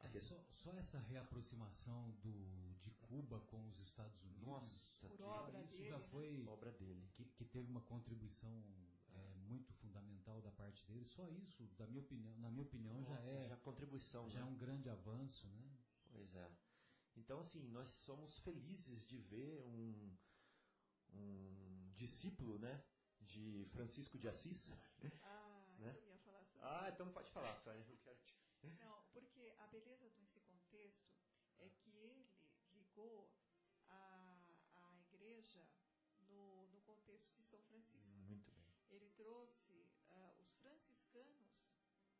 É, 0.00 0.20
só, 0.20 0.42
só, 0.50 0.72
essa 0.78 0.98
reaproximação 1.00 2.10
do, 2.22 2.74
de 2.80 2.90
Cuba 3.00 3.40
com 3.40 3.68
os 3.68 3.78
Estados 3.80 4.22
Unidos. 4.22 4.46
Nossa, 4.46 5.08
Por 5.08 5.20
obra 5.22 5.60
isso 5.60 5.72
dele, 5.76 5.88
já 5.88 5.98
né? 5.98 6.06
foi 6.10 6.46
obra 6.46 6.72
dele. 6.72 7.08
Que, 7.14 7.24
que 7.24 7.44
teve 7.44 7.68
uma 7.70 7.80
contribuição 7.82 8.62
é, 9.14 9.34
muito 9.48 9.72
fundamental 9.74 10.40
da 10.40 10.50
parte 10.52 10.86
dele. 10.86 11.04
Só 11.04 11.28
isso, 11.28 11.66
da 11.76 11.86
minha 11.86 12.00
opinião, 12.00 12.36
na 12.38 12.50
minha 12.50 12.62
opinião, 12.62 13.00
Nossa, 13.00 13.14
já 13.14 13.20
é 13.22 13.48
já 13.48 13.56
contribuição, 13.56 14.28
já 14.30 14.40
né? 14.40 14.40
é 14.42 14.44
um 14.44 14.56
grande 14.56 14.88
avanço, 14.88 15.46
né? 15.48 15.70
Pois 16.10 16.34
é. 16.34 16.50
Então, 17.16 17.40
assim, 17.40 17.66
nós 17.68 17.88
somos 17.90 18.38
felizes 18.38 19.04
de 19.06 19.18
ver 19.18 19.60
um, 19.66 20.16
um 21.12 21.92
discípulo, 21.96 22.58
né, 22.58 22.80
de 23.20 23.66
Francisco 23.72 24.16
de 24.18 24.28
Assis. 24.28 24.70
Ah, 25.22 25.46
Né? 25.78 25.96
eu 25.96 26.08
ia 26.08 26.18
falar 26.18 26.44
sobre 26.44 26.66
Ah, 26.66 26.82
isso. 26.88 26.94
então 26.94 27.12
pode 27.12 27.30
falar, 27.30 27.54
Sônia, 27.56 27.84
eu 27.88 27.96
quero 27.98 28.18
te... 28.20 28.34
Não, 28.62 29.02
porque 29.12 29.54
a 29.58 29.66
beleza 29.66 30.08
desse 30.10 30.40
contexto 30.40 31.16
é 31.58 31.68
que 31.68 31.96
ele 31.96 32.28
ligou 32.72 33.30
a, 33.88 34.40
a 34.74 34.94
igreja 34.96 35.66
no, 36.22 36.66
no 36.68 36.80
contexto 36.82 37.34
de 37.36 37.44
São 37.44 37.60
Francisco. 37.62 38.18
Muito 38.26 38.50
bem. 38.52 38.72
Ele 38.90 39.08
trouxe 39.10 39.86
ah, 40.10 40.34
os 40.38 40.54
franciscanos, 40.56 41.68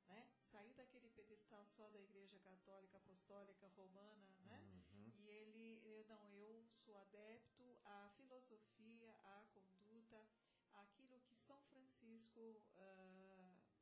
né? 0.06 0.28
Saiu 0.42 0.72
daquele 0.74 1.08
pedestal 1.10 1.66
só 1.66 1.88
da 1.90 2.00
Igreja 2.00 2.38
Católica 2.38 2.96
Apostólica 2.96 3.68
Romana, 3.68 4.28
né? 4.40 4.58
Uhum. 4.92 5.12
E 5.18 5.28
ele, 5.28 5.80
eu, 5.84 6.04
não, 6.08 6.32
eu 6.32 6.64
sou 6.84 6.96
adepto 6.96 7.78
à 7.84 8.08
filosofia, 8.16 9.12
à 9.24 9.44
conduta, 9.52 10.26
àquilo 10.72 11.20
que 11.20 11.36
São 11.36 11.60
Francisco 11.64 12.62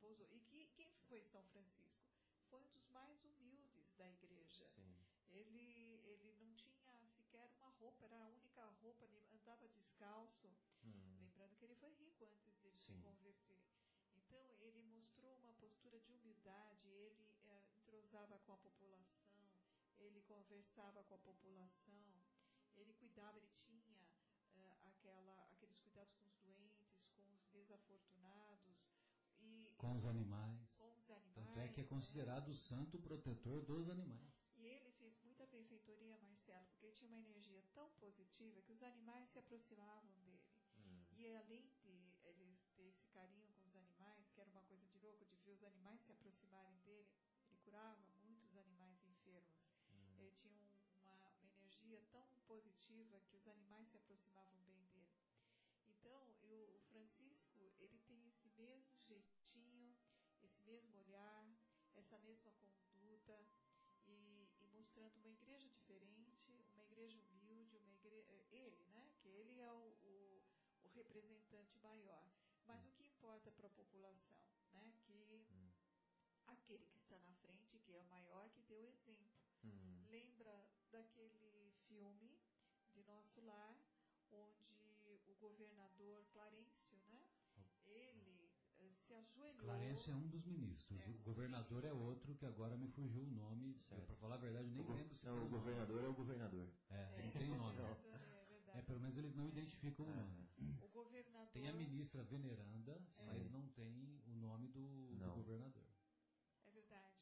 posou. 0.01 0.29
E 0.33 0.41
que, 0.41 0.67
quem 0.75 0.93
foi 1.09 1.23
São 1.23 1.45
Francisco? 1.45 1.86
Um 2.57 2.67
dos 2.69 2.89
mais 2.89 3.23
humildes 3.25 3.93
da 3.97 4.09
igreja. 4.11 4.69
Sim. 4.75 4.97
Ele, 5.31 6.01
ele 6.05 6.33
não 6.39 6.55
tinha 6.55 7.07
sequer 7.17 7.45
uma 7.57 7.69
roupa, 7.71 8.05
era 8.05 8.25
a 8.25 8.29
única 8.29 8.65
roupa, 8.83 9.07
andava 9.33 9.69
descalço. 9.69 10.49
Hum. 10.85 11.17
Lembrando 11.19 11.57
que 11.57 11.65
ele 11.65 11.75
foi 11.77 11.93
rico 11.95 12.25
antes 12.25 12.57
dele 12.59 12.79
se 12.79 12.87
Sim. 12.87 13.01
converter. 13.03 13.59
Então, 14.17 14.57
ele 14.61 14.83
mostrou 14.83 15.37
uma 15.37 15.53
postura 15.55 16.01
de 16.01 16.13
humildade, 16.13 16.89
ele 16.89 17.29
eh, 17.45 17.63
entrosava 17.77 18.39
com 18.41 18.53
a 18.53 18.57
população, 18.57 19.47
ele 19.99 20.23
conversava 20.23 21.05
com 21.05 21.15
a 21.15 21.19
população, 21.19 22.21
ele 22.75 22.93
cuidava, 22.95 23.39
ele 23.39 23.49
tinha 23.67 23.97
eh, 24.55 24.77
aquela, 24.85 25.45
aqueles 25.53 25.79
cuidados 25.79 26.15
com 26.17 26.27
os 26.27 26.37
doentes, 26.39 27.07
com 27.15 27.23
os 27.35 27.47
desafortunados 27.53 28.77
e 29.41 29.73
Com 29.79 29.95
os 29.97 30.07
animais. 30.07 30.61
com 30.77 30.97
os 30.97 31.11
animais. 31.11 31.35
Tanto 31.35 31.59
é 31.61 31.66
que 31.77 31.83
é 31.83 31.85
considerado 31.85 32.49
o 32.49 32.55
santo 32.55 32.99
protetor 32.99 33.61
dos 33.61 33.91
animais. 33.91 34.33
E 34.57 34.65
ele 34.65 34.91
fez 34.93 35.15
muita 35.23 35.45
benfeitoria, 35.47 36.17
Marcelo, 36.23 36.65
porque 36.71 36.87
ele 36.87 36.95
tinha 36.95 37.09
uma 37.09 37.19
energia 37.19 37.63
tão 37.75 37.91
positiva 38.01 38.63
que 38.63 38.73
os 38.73 38.83
animais 38.83 39.29
se 39.29 39.39
aproximavam 39.39 40.11
dele. 40.23 40.41
Hum. 40.79 41.05
E 41.19 41.37
além 41.37 41.69
de 41.83 41.91
ele 42.25 42.59
ter 42.75 42.85
esse 42.89 43.07
carinho 43.09 43.53
com 43.53 43.67
os 43.69 43.77
animais, 43.77 44.27
que 44.31 44.41
era 44.41 44.49
uma 44.49 44.63
coisa 44.63 44.87
de 44.87 44.99
louco, 45.01 45.27
de 45.27 45.37
ver 45.37 45.51
os 45.53 45.63
animais 45.65 46.01
se 46.01 46.11
aproximarem 46.13 46.79
dele, 46.79 47.11
ele 47.47 47.59
curava 47.59 48.09
muitos 48.25 48.57
animais 48.57 48.99
enfermos. 49.05 49.61
Hum. 49.91 50.15
Ele 50.17 50.33
tinha 50.33 50.55
um- 50.57 50.81
uma, 51.03 51.29
uma 51.43 51.53
energia 51.61 52.01
tão 52.11 52.27
positiva 52.47 53.21
que 53.29 53.37
os 53.37 53.47
animais 53.47 53.87
se 53.91 53.99
aproximavam 53.99 54.59
bem 54.65 54.83
dele. 54.95 55.13
Então, 55.85 56.35
eu- 56.45 56.75
o 56.75 56.81
Francisco, 56.89 57.71
ele 57.79 57.99
tem 58.07 58.27
esse 58.29 58.49
mesmo 58.57 58.99
jeitinho, 59.03 59.95
esse 60.43 60.63
mesmo 60.63 60.97
olhar, 60.97 61.56
essa 62.01 62.19
mesma 62.19 62.53
conduta, 62.53 63.47
e, 64.07 64.49
e 64.61 64.67
mostrando 64.73 65.17
uma 65.17 65.31
igreja 65.31 65.69
diferente, 65.69 66.65
uma 66.75 66.85
igreja 66.85 67.21
humilde, 67.31 67.77
uma 67.79 67.93
igreja, 67.93 68.35
ele, 68.51 68.85
né? 68.89 69.11
Que 69.21 69.29
ele 69.29 69.61
é 69.61 69.71
o, 69.71 69.97
o, 70.03 70.43
o 70.85 70.89
representante 70.89 71.79
maior. 71.79 72.27
Mas 72.67 72.85
o 72.85 72.91
que 72.93 73.05
importa 73.07 73.51
para 73.53 73.67
a 73.67 73.71
população, 73.71 74.39
né? 74.73 74.93
Que 75.05 75.47
Hum. 75.51 75.71
aquele 76.47 76.87
que 76.87 76.99
está 76.99 77.19
na 77.21 77.35
frente, 77.37 77.79
que 77.81 77.93
é 77.95 78.01
o 78.01 78.05
maior, 78.05 78.49
que 78.51 78.63
deu 78.63 78.85
exemplo. 78.85 79.37
Hum. 79.65 80.05
Lembra 80.09 80.67
daquele 80.91 81.73
filme 81.89 82.39
de 82.93 83.03
Nosso 83.05 83.41
Lar, 83.41 83.77
onde 84.31 85.21
o 85.27 85.35
governador 85.35 86.25
eh, 86.35 86.67
se 89.07 89.15
ajoelhou. 89.15 89.65
Clarencio 89.67 90.13
é 90.13 90.17
um 90.17 90.29
dos 90.29 90.45
ministros. 90.45 91.01
É, 91.01 91.09
o 91.11 91.19
governador 91.19 91.85
é 91.85 91.93
outro, 91.93 92.35
que 92.35 92.45
agora 92.47 92.77
me 92.77 92.89
fugiu 92.89 93.23
o 93.23 93.27
nome. 93.27 93.75
Para 93.89 94.17
falar 94.17 94.35
a 94.35 94.39
verdade, 94.39 94.67
eu 94.69 94.73
nem 94.75 94.85
O 94.85 94.93
lembro 94.93 95.15
se 95.15 95.25
Não, 95.27 95.33
o 95.33 95.37
o 95.37 95.41
nome. 95.41 95.51
governador 95.57 96.05
é 96.05 96.09
o 96.09 96.15
governador. 96.15 96.69
É, 96.91 97.23
não 97.23 97.31
tem 97.33 97.49
nome. 97.49 97.77
Não. 97.79 97.85
É 97.87 98.45
verdade. 98.49 98.79
É, 98.79 98.83
pelo 98.83 99.01
menos 99.01 99.17
eles 99.17 99.35
não 99.35 99.49
identificam 99.49 100.07
o 100.07 100.15
nome. 100.15 100.49
O 100.83 100.89
governador. 100.89 101.53
Tem 101.53 101.69
a 101.69 101.73
ministra 101.73 102.23
veneranda, 102.25 103.01
mas 103.25 103.51
não 103.51 103.67
tem 103.69 104.21
o 104.27 104.35
nome 104.35 104.69
do, 104.69 104.81
do 105.15 105.15
Não. 105.25 105.35
governador. 105.35 105.85
É 106.67 106.71
verdade. 106.71 107.15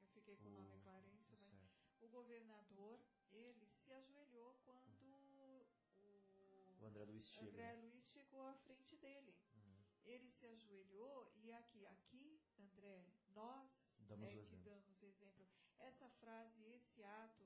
Eu 0.00 0.08
fiquei 0.08 0.36
com 0.36 0.48
o 0.48 0.52
nome 0.52 0.78
Clarencio, 0.80 1.36
mas 1.40 1.60
Certo. 1.60 2.04
o 2.04 2.08
governador, 2.08 2.98
ele 3.32 3.66
se 3.84 3.92
ajoelhou 3.92 4.54
quando 4.64 4.88
o 4.90 5.66
O 6.80 6.86
André 6.86 7.04
Luiz. 7.04 7.36
André? 7.38 7.74
Luiz 7.82 8.04
chegou 8.12 8.46
à 8.46 8.54
frente 8.54 8.96
dele. 8.96 9.34
Ele 10.06 10.30
se 10.30 10.46
ajoelhou 10.46 11.30
e 11.36 11.52
aqui, 11.52 11.84
aqui, 11.86 12.40
André, 12.58 13.04
nós 13.34 13.68
Damos 13.98 14.28
é 14.28 14.32
que 14.32 14.38
exemplo. 14.38 14.64
damos 14.64 15.02
exemplo. 15.02 15.46
Essa 15.78 16.08
frase, 16.20 16.64
esse 16.64 17.02
ato 17.02 17.44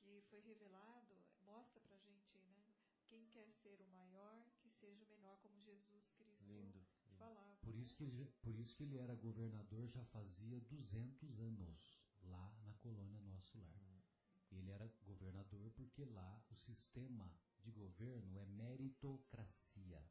que 0.00 0.20
foi 0.28 0.40
revelado, 0.40 1.16
mostra 1.42 1.80
pra 1.80 1.96
gente, 1.98 2.36
né? 2.38 2.64
Quem 3.06 3.24
quer 3.28 3.48
ser 3.52 3.80
o 3.80 3.86
maior, 3.86 4.44
que 4.60 4.68
seja 4.70 5.04
o 5.04 5.08
menor, 5.08 5.38
como 5.38 5.60
Jesus 5.60 6.10
Cristo 6.18 6.44
Lindo. 6.46 6.78
lindo. 6.78 6.86
falava. 7.16 7.56
Por 7.62 7.74
isso, 7.76 7.96
que 7.96 8.04
ele, 8.04 8.26
por 8.42 8.54
isso 8.58 8.76
que 8.76 8.82
ele 8.82 8.98
era 8.98 9.14
governador 9.14 9.88
já 9.88 10.04
fazia 10.06 10.60
200 10.60 11.38
anos, 11.38 12.00
lá 12.22 12.52
na 12.64 12.74
colônia 12.74 13.20
Nosso 13.20 13.58
Lar. 13.60 14.02
Ele 14.50 14.70
era 14.70 14.86
governador 15.04 15.70
porque 15.72 16.04
lá 16.04 16.42
o 16.50 16.54
sistema 16.56 17.32
de 17.60 17.70
governo 17.70 18.38
é 18.38 18.44
meritocracia. 18.46 20.04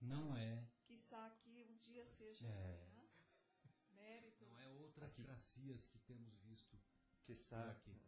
Não 0.00 0.36
é, 0.36 0.66
Quiçá 0.86 1.30
que 1.42 1.62
um 1.64 1.76
dia 1.78 2.04
seja 2.06 2.46
É. 2.46 2.74
assim, 2.74 2.90
né? 2.96 3.08
Mérito. 3.92 4.44
não 4.46 4.58
é 4.60 4.68
outras 4.70 5.12
Aqui. 5.12 5.22
cracias 5.24 5.86
que 5.86 5.98
temos 6.00 6.34
visto 6.38 6.78
Que 7.24 7.32
aqui. 7.32 8.00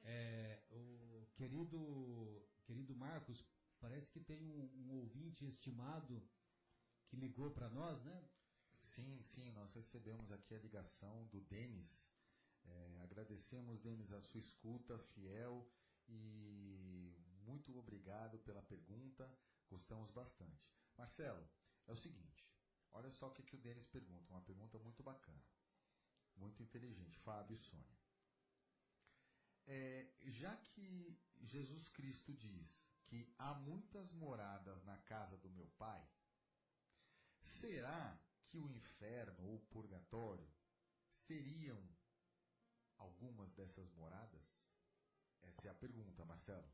É, 0.00 0.62
o 0.70 1.26
querido, 1.34 2.48
querido 2.64 2.94
Marcos, 2.96 3.44
parece 3.80 4.10
que 4.12 4.20
tem 4.20 4.42
um, 4.42 4.64
um 4.82 4.90
ouvinte 5.00 5.46
estimado 5.46 6.22
que 7.06 7.16
ligou 7.16 7.50
para 7.50 7.68
nós, 7.68 8.02
né? 8.02 8.28
Sim, 8.80 9.22
sim, 9.22 9.50
nós 9.52 9.72
recebemos 9.74 10.30
aqui 10.32 10.54
a 10.54 10.58
ligação 10.58 11.26
do 11.28 11.40
Denis. 11.42 12.06
É, 12.64 12.98
agradecemos, 13.02 13.80
Denis, 13.80 14.10
a 14.12 14.20
sua 14.20 14.40
escuta 14.40 14.98
fiel 14.98 15.68
e 16.08 17.14
muito 17.44 17.76
obrigado 17.78 18.38
pela 18.40 18.62
pergunta. 18.62 19.30
Gostamos 19.68 20.10
bastante. 20.10 20.64
Marcelo, 20.96 21.48
é 21.86 21.92
o 21.92 21.96
seguinte: 21.96 22.48
olha 22.92 23.10
só 23.10 23.28
o 23.28 23.32
que, 23.32 23.42
que 23.42 23.56
o 23.56 23.58
Denis 23.58 23.86
pergunta, 23.86 24.32
uma 24.32 24.42
pergunta 24.42 24.78
muito 24.78 25.02
bacana, 25.02 25.44
muito 26.36 26.62
inteligente. 26.62 27.18
Fábio 27.20 27.54
e 27.54 27.58
Sônia. 27.58 27.96
É, 29.66 30.08
já 30.26 30.56
que 30.56 31.18
Jesus 31.42 31.88
Cristo 31.88 32.32
diz 32.32 32.70
que 33.04 33.34
há 33.38 33.52
muitas 33.54 34.12
moradas 34.12 34.84
na 34.84 34.96
casa 34.98 35.36
do 35.38 35.50
meu 35.50 35.66
Pai, 35.78 36.08
Será 37.46 38.18
que 38.48 38.58
o 38.58 38.68
inferno 38.68 39.44
ou 39.44 39.56
o 39.56 39.66
purgatório 39.66 40.48
seriam 41.10 41.80
algumas 42.98 43.52
dessas 43.52 43.90
moradas? 43.92 44.42
Essa 45.42 45.68
é 45.68 45.70
a 45.70 45.74
pergunta, 45.74 46.24
Marcelo. 46.24 46.68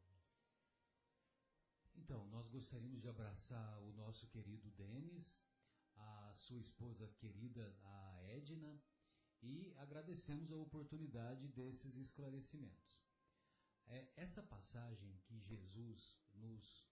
Então, 1.95 2.27
nós 2.27 2.49
gostaríamos 2.49 3.01
de 3.01 3.09
abraçar 3.09 3.81
o 3.83 3.93
nosso 3.93 4.27
querido 4.29 4.71
Denis, 4.73 5.43
a 5.97 6.33
sua 6.35 6.59
esposa 6.59 7.09
querida, 7.19 7.77
a 7.83 8.23
Edna, 8.25 8.81
e 9.43 9.73
agradecemos 9.77 10.53
a 10.53 10.57
oportunidade 10.57 11.49
desses 11.49 11.97
esclarecimentos. 11.97 13.03
É, 13.87 14.09
essa 14.17 14.43
passagem 14.43 15.19
que 15.25 15.41
Jesus 15.41 16.17
nos, 16.35 16.87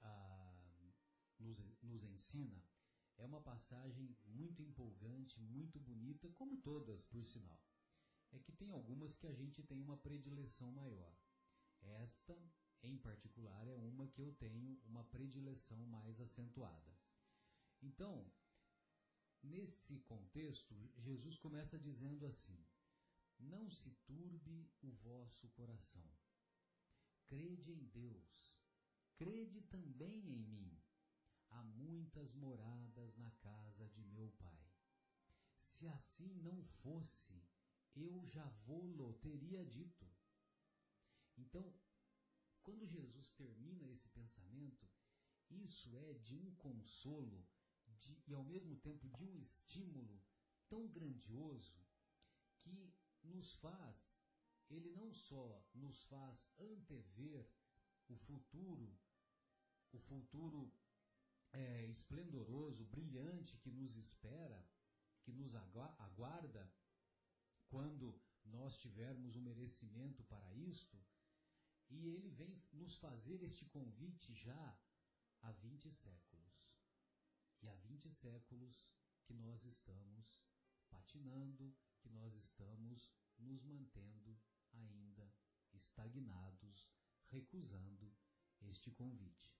ah, 0.00 0.92
nos, 1.38 1.58
nos 1.82 2.04
ensina 2.04 2.62
é 3.18 3.24
uma 3.24 3.40
passagem 3.40 4.16
muito 4.24 4.62
empolgante, 4.62 5.40
muito 5.40 5.80
bonita, 5.80 6.30
como 6.32 6.56
todas, 6.58 7.04
por 7.04 7.24
sinal. 7.26 7.60
É 8.30 8.38
que 8.38 8.52
tem 8.52 8.70
algumas 8.70 9.16
que 9.16 9.26
a 9.26 9.32
gente 9.32 9.62
tem 9.62 9.80
uma 9.80 9.96
predileção 9.96 10.70
maior. 10.72 11.14
Esta, 11.80 12.36
em 12.82 12.96
particular, 12.98 13.66
é 13.66 13.74
uma 13.76 14.06
que 14.08 14.20
eu 14.20 14.32
tenho 14.34 14.80
uma 14.84 15.04
predileção 15.04 15.84
mais 15.86 16.20
acentuada. 16.20 16.96
Então, 17.82 18.30
nesse 19.42 19.98
contexto, 20.00 20.74
Jesus 20.98 21.38
começa 21.38 21.78
dizendo 21.78 22.26
assim: 22.26 22.64
Não 23.38 23.70
se 23.70 23.90
turbe 24.06 24.70
o 24.82 24.90
vosso 24.92 25.48
coração. 25.50 26.08
Crede 27.26 27.72
em 27.72 27.84
Deus, 27.86 28.56
crede 29.16 29.62
também 29.62 30.20
em 30.32 30.38
mim. 30.38 30.80
Há 31.50 31.62
muitas 31.62 32.34
moradas 32.34 33.16
na 33.16 33.30
casa 33.32 33.88
de 33.88 34.04
meu 34.04 34.30
pai. 34.32 34.66
Se 35.62 35.88
assim 35.88 36.34
não 36.36 36.62
fosse, 36.82 37.42
eu 37.94 38.26
já 38.26 38.46
vou-lo 38.66 39.14
teria 39.14 39.64
dito. 39.64 40.06
Então, 41.36 41.74
quando 42.66 42.84
Jesus 42.84 43.30
termina 43.30 43.86
esse 43.92 44.08
pensamento, 44.08 44.84
isso 45.48 45.96
é 45.96 46.14
de 46.14 46.34
um 46.34 46.52
consolo 46.56 47.46
de, 48.00 48.20
e 48.26 48.34
ao 48.34 48.42
mesmo 48.42 48.74
tempo 48.78 49.08
de 49.08 49.22
um 49.24 49.38
estímulo 49.40 50.20
tão 50.68 50.88
grandioso 50.88 51.78
que 52.58 52.92
nos 53.22 53.54
faz, 53.54 54.18
ele 54.68 54.90
não 54.90 55.12
só 55.12 55.64
nos 55.74 56.02
faz 56.06 56.50
antever 56.58 57.48
o 58.08 58.16
futuro, 58.16 58.98
o 59.92 60.00
futuro 60.00 60.72
é, 61.52 61.86
esplendoroso, 61.86 62.84
brilhante 62.84 63.56
que 63.58 63.70
nos 63.70 63.96
espera, 63.96 64.68
que 65.22 65.32
nos 65.32 65.54
agua- 65.54 65.94
aguarda 66.00 66.68
quando 67.68 68.20
nós 68.44 68.76
tivermos 68.76 69.36
o 69.36 69.40
merecimento 69.40 70.24
para 70.24 70.52
isto, 70.56 71.00
e 71.88 72.08
ele 72.08 72.28
vem 72.30 72.60
nos 72.72 72.96
fazer 72.96 73.42
este 73.42 73.64
convite 73.66 74.34
já 74.34 74.78
há 75.42 75.52
20 75.52 75.90
séculos. 75.92 76.66
E 77.62 77.68
há 77.68 77.74
20 77.76 78.10
séculos 78.10 78.84
que 79.24 79.34
nós 79.34 79.64
estamos 79.64 80.40
patinando, 80.88 81.74
que 82.00 82.08
nós 82.10 82.34
estamos 82.34 83.12
nos 83.38 83.62
mantendo 83.62 84.38
ainda 84.72 85.32
estagnados, 85.72 86.88
recusando 87.28 88.14
este 88.60 88.90
convite. 88.92 89.54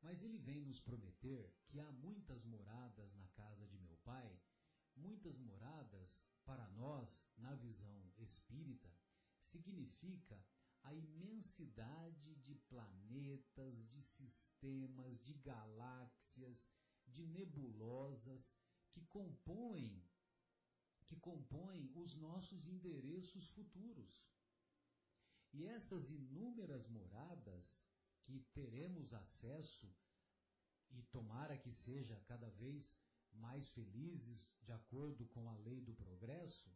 Mas 0.00 0.22
ele 0.22 0.38
vem 0.38 0.60
nos 0.60 0.80
prometer 0.80 1.54
que 1.68 1.78
há 1.78 1.92
muitas 1.92 2.44
moradas 2.44 3.14
na 3.14 3.28
casa 3.28 3.66
de 3.68 3.78
meu 3.78 3.96
pai, 3.98 4.40
muitas 4.96 5.38
moradas 5.38 6.20
para 6.44 6.68
nós, 6.70 7.24
na 7.36 7.54
visão 7.54 8.12
espírita, 8.18 8.92
significa 9.40 10.44
a 10.82 10.94
imensidade 10.94 12.34
de 12.36 12.54
planetas, 12.54 13.88
de 13.88 14.02
sistemas, 14.02 15.20
de 15.22 15.34
galáxias, 15.34 16.66
de 17.06 17.26
nebulosas 17.26 18.54
que 18.90 19.02
compõem 19.02 20.02
que 21.12 21.16
compõem 21.16 21.90
os 21.94 22.14
nossos 22.14 22.66
endereços 22.66 23.46
futuros. 23.48 24.24
E 25.52 25.66
essas 25.66 26.08
inúmeras 26.08 26.86
moradas 26.88 27.84
que 28.22 28.40
teremos 28.54 29.12
acesso 29.12 29.94
e 30.90 31.02
tomara 31.02 31.58
que 31.58 31.70
seja 31.70 32.16
cada 32.26 32.48
vez 32.50 32.96
mais 33.32 33.68
felizes 33.70 34.50
de 34.62 34.72
acordo 34.72 35.26
com 35.26 35.50
a 35.50 35.56
lei 35.56 35.82
do 35.82 35.94
progresso, 35.94 36.70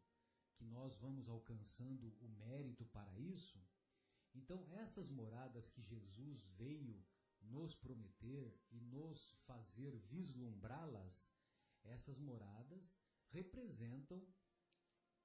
que 0.56 0.64
nós 0.64 0.96
vamos 0.96 1.28
alcançando 1.28 2.14
o 2.20 2.28
mérito 2.28 2.84
para 2.86 3.18
isso. 3.18 3.58
Então, 4.36 4.66
essas 4.70 5.08
moradas 5.08 5.70
que 5.70 5.82
Jesus 5.82 6.44
veio 6.58 7.02
nos 7.40 7.74
prometer 7.74 8.54
e 8.70 8.78
nos 8.80 9.34
fazer 9.46 9.96
vislumbrá-las, 10.10 11.32
essas 11.82 12.18
moradas 12.18 12.94
representam 13.28 14.22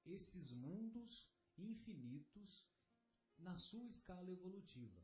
esses 0.04 0.50
mundos 0.50 1.30
infinitos 1.58 2.66
na 3.38 3.56
sua 3.56 3.86
escala 3.86 4.30
evolutiva. 4.30 5.02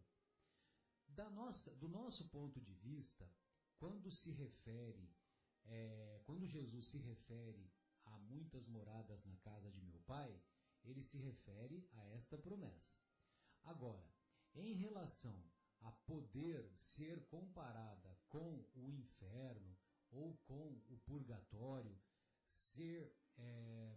Da 1.07 1.29
nossa, 1.29 1.75
do 1.77 1.89
nosso 1.89 2.29
ponto 2.29 2.61
de 2.61 2.75
vista, 2.75 3.31
quando 3.77 4.11
se 4.11 4.31
refere, 4.31 5.13
é, 5.65 6.23
quando 6.25 6.47
Jesus 6.47 6.87
se 6.87 6.99
refere 6.99 7.71
a 8.07 8.19
muitas 8.19 8.67
moradas 8.67 9.25
na 9.27 9.37
casa 9.39 9.71
de 9.71 9.83
meu 9.83 10.01
pai, 10.01 10.41
ele 10.83 11.03
se 11.03 11.19
refere 11.19 11.87
a 11.93 12.07
esta 12.09 12.39
promessa. 12.39 13.08
Agora, 13.69 14.11
em 14.55 14.73
relação 14.73 15.39
a 15.81 15.93
poder 15.93 16.73
ser 16.75 17.23
comparada 17.27 18.19
com 18.31 18.65
o 18.75 18.89
inferno 18.89 19.77
ou 20.11 20.35
com 20.47 20.83
o 20.89 20.97
purgatório, 21.05 21.95
ser 22.49 23.15
é, 23.37 23.95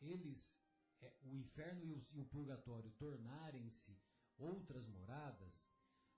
eles, 0.00 0.58
é, 1.02 1.12
o 1.22 1.36
inferno 1.36 1.84
e 1.84 1.92
o, 1.92 2.06
e 2.12 2.20
o 2.20 2.24
purgatório 2.24 2.90
tornarem-se 2.92 4.00
outras 4.38 4.86
moradas, 4.86 5.68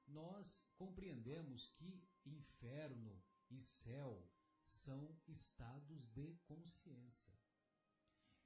nós 0.07 0.65
compreendemos 0.77 1.71
que 1.71 2.01
inferno 2.25 3.21
e 3.51 3.61
céu 3.61 4.25
são 4.69 5.21
estados 5.27 6.07
de 6.13 6.37
consciência. 6.47 7.37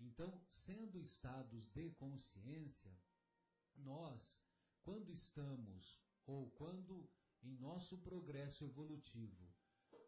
Então, 0.00 0.42
sendo 0.48 0.98
estados 0.98 1.66
de 1.66 1.90
consciência, 1.90 2.98
nós, 3.76 4.40
quando 4.82 5.10
estamos 5.10 5.98
ou 6.26 6.50
quando 6.52 7.08
em 7.42 7.54
nosso 7.56 7.98
progresso 7.98 8.64
evolutivo 8.64 9.54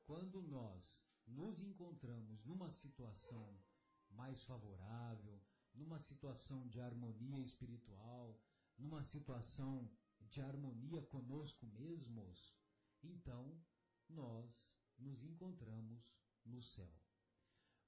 quando 0.06 0.40
nós 0.40 1.04
nos 1.26 1.60
encontramos 1.60 2.44
numa 2.44 2.70
situação 2.70 3.60
mais 4.08 4.44
favorável, 4.44 5.42
numa 5.74 5.98
situação 5.98 6.66
de 6.68 6.80
harmonia 6.80 7.40
espiritual, 7.40 8.40
numa 8.78 9.02
situação 9.02 9.90
de 10.20 10.40
harmonia 10.40 11.02
conosco 11.02 11.66
mesmos, 11.66 12.54
então 13.02 13.60
nós 14.08 14.72
nos 14.96 15.24
encontramos 15.24 16.14
no 16.44 16.62
céu. 16.62 16.94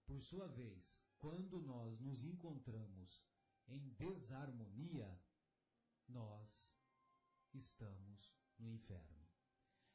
Por 0.05 0.20
sua 0.20 0.49
vez, 0.49 1.01
quando 1.18 1.61
nós 1.61 2.01
nos 2.01 2.24
encontramos 2.24 3.22
em 3.68 3.91
desarmonia, 3.91 5.09
nós 6.09 6.74
estamos 7.54 8.34
no 8.59 8.70
inferno. 8.70 9.26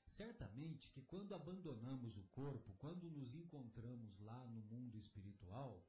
Certamente 0.08 0.92
que 0.92 1.02
quando 1.02 1.34
abandonamos 1.34 2.18
o 2.18 2.24
corpo, 2.26 2.74
quando 2.78 3.10
nos 3.10 3.34
encontramos 3.34 4.20
lá 4.20 4.46
no 4.48 4.62
mundo 4.62 4.98
espiritual, 4.98 5.84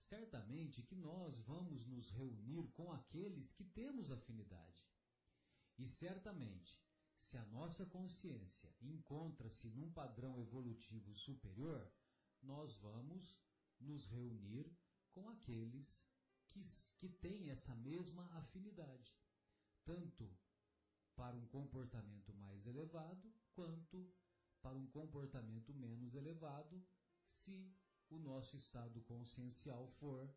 certamente 0.00 0.82
que 0.82 0.96
nós 0.96 1.38
vamos 1.40 1.86
nos 1.86 2.10
reunir 2.10 2.66
com 2.72 2.92
aqueles 2.92 3.52
que 3.52 3.64
temos 3.64 4.10
afinidade. 4.10 4.84
E 5.78 5.86
certamente, 5.86 6.76
se 7.16 7.36
a 7.36 7.44
nossa 7.46 7.86
consciência 7.86 8.74
encontra-se 8.80 9.68
num 9.68 9.92
padrão 9.92 10.40
evolutivo 10.40 11.14
superior, 11.14 11.88
nós 12.42 12.76
vamos 12.76 13.38
nos 13.80 14.06
reunir 14.06 14.68
com 15.12 15.28
aqueles 15.28 16.04
que, 16.48 16.60
que 16.96 17.08
têm 17.08 17.50
essa 17.50 17.74
mesma 17.76 18.24
afinidade, 18.38 19.14
tanto 19.88 20.30
para 21.16 21.34
um 21.34 21.46
comportamento 21.46 22.34
mais 22.34 22.66
elevado, 22.66 23.32
quanto 23.54 24.06
para 24.60 24.76
um 24.76 24.86
comportamento 24.88 25.72
menos 25.72 26.14
elevado, 26.14 26.86
se 27.26 27.74
o 28.10 28.18
nosso 28.18 28.54
estado 28.54 29.00
consciencial 29.02 29.88
for 29.98 30.30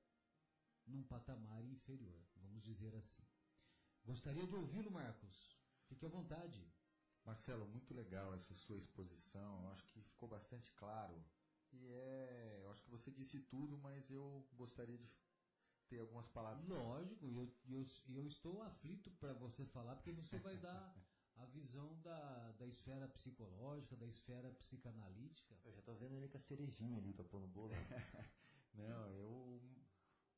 num 0.88 1.04
patamar 1.04 1.66
inferior, 1.66 2.22
vamos 2.38 2.64
dizer 2.64 2.96
assim. 2.96 3.28
Gostaria 4.06 4.48
de 4.48 4.56
ouvi-lo, 4.56 4.90
Marcos. 4.90 5.60
Fique 5.90 6.06
à 6.06 6.10
vontade. 6.10 6.66
Marcelo, 7.26 7.68
muito 7.68 7.94
legal 7.94 8.34
essa 8.34 8.56
sua 8.56 8.78
exposição. 8.78 9.64
Eu 9.64 9.70
acho 9.72 9.86
que 9.90 10.02
ficou 10.02 10.30
bastante 10.30 10.72
claro. 10.74 11.22
E 11.74 11.88
é, 11.92 12.60
eu 12.62 12.72
acho 12.72 12.84
que 12.84 12.90
você 12.90 13.12
disse 13.12 13.40
tudo, 13.42 13.78
mas 13.78 14.10
eu 14.10 14.48
gostaria 14.54 14.98
de 14.98 15.08
ter 15.92 16.00
algumas 16.00 16.28
palavras. 16.30 16.66
Lógico, 16.70 17.28
e 17.28 17.36
eu, 17.36 17.54
eu, 17.68 17.86
eu 18.16 18.26
estou 18.26 18.64
aflito 18.64 19.12
para 19.20 19.34
você 19.34 19.66
falar, 19.66 19.96
porque 19.96 20.14
você 20.14 20.40
vai 20.40 20.58
dar 20.58 20.96
a 21.36 21.46
visão 21.48 22.00
da, 22.02 22.52
da 22.54 22.66
esfera 22.66 23.10
psicológica, 23.10 23.98
da 23.98 24.08
esfera 24.08 24.50
psicanalítica. 24.52 25.54
Eu 25.66 25.74
já 25.74 25.82
tô 25.82 25.94
vendo 25.96 26.16
ele 26.16 26.30
com 26.30 26.38
a 26.38 26.42
cerejinha 26.42 26.98
ali 26.98 27.14
pra 27.14 27.26
pôr 27.26 27.42
no 27.42 27.48
bolo. 27.50 27.74
Não, 28.74 29.10
eu, 29.10 29.62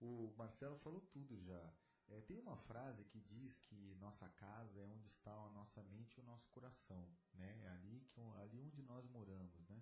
o 0.01 0.33
Marcelo 0.35 0.79
falou 0.79 1.01
tudo 1.13 1.39
já. 1.43 1.73
É, 2.09 2.19
tem 2.21 2.39
uma 2.39 2.57
frase 2.57 3.05
que 3.05 3.19
diz 3.21 3.59
que 3.61 3.95
nossa 3.95 4.27
casa 4.29 4.79
é 4.79 4.85
onde 4.85 5.07
está 5.07 5.31
a 5.31 5.49
nossa 5.51 5.83
mente 5.83 6.17
e 6.17 6.19
o 6.19 6.25
nosso 6.25 6.49
coração, 6.49 7.15
né? 7.33 7.61
É 7.63 7.69
ali, 7.69 8.01
que, 8.11 8.19
ali 8.41 8.59
onde 8.59 8.81
nós 8.81 9.07
moramos, 9.09 9.69
né? 9.69 9.81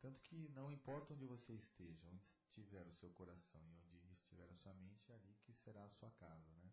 Tanto 0.00 0.20
que 0.22 0.48
não 0.50 0.70
importa 0.70 1.12
onde 1.12 1.26
você 1.26 1.54
esteja, 1.54 2.08
onde 2.08 2.24
estiver 2.46 2.86
o 2.86 2.94
seu 2.94 3.10
coração 3.10 3.60
e 3.68 3.76
onde 3.80 3.97
estiver 4.38 4.54
sua 4.54 4.74
mente, 4.74 5.10
é 5.10 5.14
ali 5.14 5.34
que 5.42 5.52
será 5.52 5.84
a 5.84 5.90
sua 5.90 6.10
casa, 6.12 6.54
né? 6.56 6.72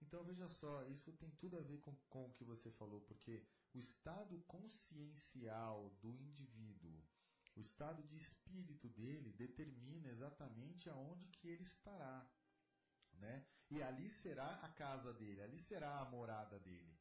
Então 0.00 0.24
veja 0.24 0.48
só, 0.48 0.84
isso 0.86 1.12
tem 1.12 1.30
tudo 1.32 1.56
a 1.58 1.62
ver 1.62 1.78
com, 1.80 1.94
com 2.08 2.26
o 2.26 2.32
que 2.32 2.44
você 2.44 2.70
falou, 2.70 3.00
porque 3.02 3.44
o 3.72 3.78
estado 3.78 4.40
consciencial 4.42 5.90
do 6.00 6.10
indivíduo, 6.10 7.00
o 7.54 7.60
estado 7.60 8.02
de 8.02 8.16
espírito 8.16 8.88
dele 8.88 9.32
determina 9.32 10.08
exatamente 10.08 10.88
aonde 10.88 11.28
que 11.28 11.48
ele 11.48 11.62
estará, 11.62 12.28
né? 13.14 13.46
E 13.70 13.82
ali 13.82 14.10
será 14.10 14.56
a 14.56 14.68
casa 14.68 15.12
dele, 15.12 15.42
ali 15.42 15.60
será 15.60 16.00
a 16.00 16.10
morada 16.10 16.58
dele. 16.58 16.98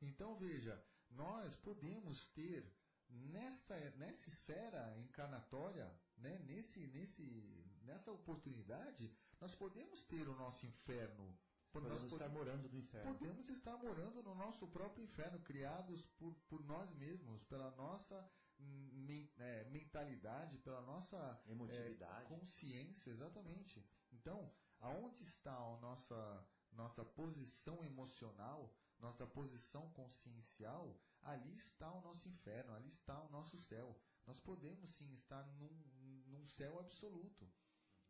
Então 0.00 0.38
veja, 0.38 0.82
nós 1.10 1.56
podemos 1.56 2.28
ter 2.28 2.72
nessa, 3.08 3.74
nessa 3.96 4.28
esfera 4.28 4.96
encarnatória, 4.98 5.90
né, 6.16 6.38
nesse, 6.40 6.86
nesse, 6.88 7.66
nessa 7.88 8.12
oportunidade, 8.12 9.12
nós 9.40 9.54
podemos 9.54 10.04
ter 10.04 10.28
o 10.28 10.36
nosso 10.36 10.66
inferno. 10.66 11.36
Podemos 11.72 12.02
nós 12.02 12.12
estar 12.12 12.28
morando 12.28 12.68
no 12.68 12.78
inferno. 12.78 13.14
Podemos 13.14 13.48
estar 13.48 13.76
morando 13.76 14.22
no 14.22 14.34
nosso 14.34 14.66
próprio 14.68 15.04
inferno, 15.04 15.40
criados 15.40 16.06
por, 16.18 16.34
por 16.48 16.64
nós 16.64 16.94
mesmos, 16.94 17.42
pela 17.44 17.70
nossa 17.72 18.30
men, 18.58 19.30
é, 19.36 19.64
mentalidade, 19.64 20.58
pela 20.58 20.80
nossa 20.82 21.42
Emotividade. 21.46 22.24
é, 22.24 22.28
consciência, 22.28 23.10
exatamente. 23.10 23.84
Então, 24.12 24.52
aonde 24.80 25.22
está 25.24 25.54
a 25.54 25.76
nossa, 25.80 26.48
nossa 26.72 27.04
posição 27.04 27.84
emocional, 27.84 28.74
nossa 28.98 29.26
posição 29.26 29.90
consciencial, 29.92 30.98
ali 31.22 31.54
está 31.54 31.92
o 31.92 32.00
nosso 32.00 32.28
inferno, 32.28 32.74
ali 32.74 32.88
está 32.88 33.20
o 33.22 33.30
nosso 33.30 33.58
céu. 33.58 33.96
Nós 34.26 34.40
podemos 34.40 34.90
sim 34.96 35.12
estar 35.14 35.46
num, 35.58 36.24
num 36.26 36.46
céu 36.46 36.78
absoluto. 36.80 37.48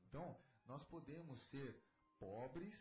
Então, 0.08 0.40
nós 0.64 0.82
podemos 0.84 1.38
ser 1.50 1.78
pobres, 2.18 2.74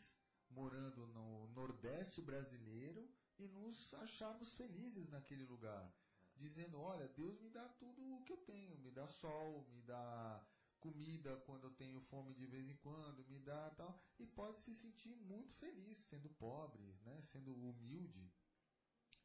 morando 0.50 1.06
no 1.08 1.48
Nordeste 1.50 2.22
brasileiro 2.22 3.06
e 3.38 3.48
nos 3.50 3.94
acharmos 3.96 4.54
felizes 4.54 5.10
naquele 5.10 5.44
lugar. 5.44 5.94
Dizendo, 6.38 6.80
olha, 6.80 7.08
Deus 7.10 7.38
me 7.42 7.50
dá 7.50 7.68
tudo 7.80 8.02
o 8.16 8.24
que 8.24 8.32
eu 8.32 8.38
tenho, 8.38 8.78
me 8.78 8.92
dá 8.92 9.08
sol, 9.08 9.68
me 9.74 9.82
dá 9.82 10.48
comida 10.80 11.36
quando 11.46 11.66
eu 11.66 11.72
tenho 11.72 12.00
fome 12.02 12.34
de 12.34 12.46
vez 12.46 12.70
em 12.70 12.78
quando, 12.78 13.28
me 13.28 13.40
dá 13.40 13.72
tal, 13.72 14.00
e 14.20 14.26
pode 14.26 14.62
se 14.62 14.74
sentir 14.76 15.16
muito 15.16 15.54
feliz 15.56 15.98
sendo 16.06 16.30
pobre, 16.30 16.94
né, 17.04 17.22
sendo 17.24 17.54
humilde, 17.54 18.32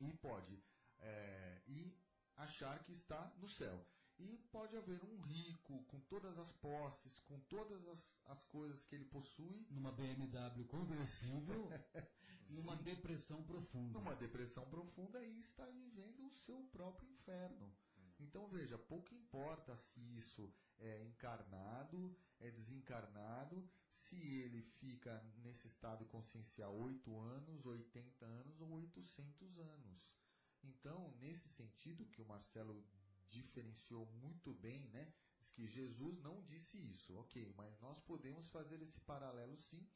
e 0.00 0.12
pode 0.14 0.60
é, 0.98 1.62
e 1.68 1.96
achar 2.34 2.82
que 2.82 2.92
está 2.92 3.32
no 3.36 3.48
céu. 3.48 3.86
E 4.18 4.38
pode 4.52 4.76
haver 4.76 5.02
um 5.04 5.20
rico 5.20 5.82
com 5.84 5.98
todas 6.00 6.38
as 6.38 6.52
posses, 6.52 7.18
com 7.20 7.40
todas 7.40 7.86
as, 7.88 8.14
as 8.26 8.44
coisas 8.44 8.82
que 8.84 8.94
ele 8.94 9.04
possui. 9.06 9.66
Numa 9.70 9.92
BMW 9.92 10.64
conversível, 10.66 11.68
numa 12.48 12.76
Sim. 12.76 12.82
depressão 12.82 13.42
profunda. 13.42 13.98
Numa 13.98 14.14
depressão 14.14 14.64
profunda 14.68 15.24
e 15.24 15.40
está 15.40 15.66
vivendo 15.66 16.26
o 16.26 16.30
seu 16.30 16.62
próprio 16.64 17.08
inferno. 17.10 17.74
Então 18.20 18.48
veja, 18.48 18.78
pouco 18.78 19.14
importa 19.14 19.76
se 19.76 20.00
isso 20.16 20.54
é 20.78 21.02
encarnado, 21.02 22.16
é 22.38 22.50
desencarnado, 22.50 23.68
se 23.94 24.16
ele 24.16 24.62
fica 24.62 25.22
nesse 25.38 25.66
estado 25.66 26.04
consciencial 26.06 26.74
8 26.76 27.18
anos, 27.18 27.66
80 27.66 28.24
anos 28.24 28.60
ou 28.60 28.70
800 28.72 29.58
anos. 29.58 30.12
Então, 30.64 31.12
nesse 31.18 31.48
sentido 31.48 32.06
que 32.06 32.22
o 32.22 32.26
Marcelo 32.26 32.84
diferenciou 33.32 34.06
muito 34.22 34.52
bem, 34.54 34.88
né? 34.90 35.12
Diz 35.38 35.50
que 35.50 35.66
Jesus 35.66 36.20
não 36.20 36.42
disse 36.44 36.78
isso, 36.78 37.16
ok, 37.16 37.52
mas 37.56 37.78
nós 37.80 37.98
podemos 38.00 38.46
fazer 38.48 38.80
esse 38.82 39.00
paralelo 39.00 39.56
sim 39.58 39.88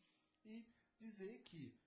e 0.45 0.67
dizer 0.99 1.43
que 1.45 1.79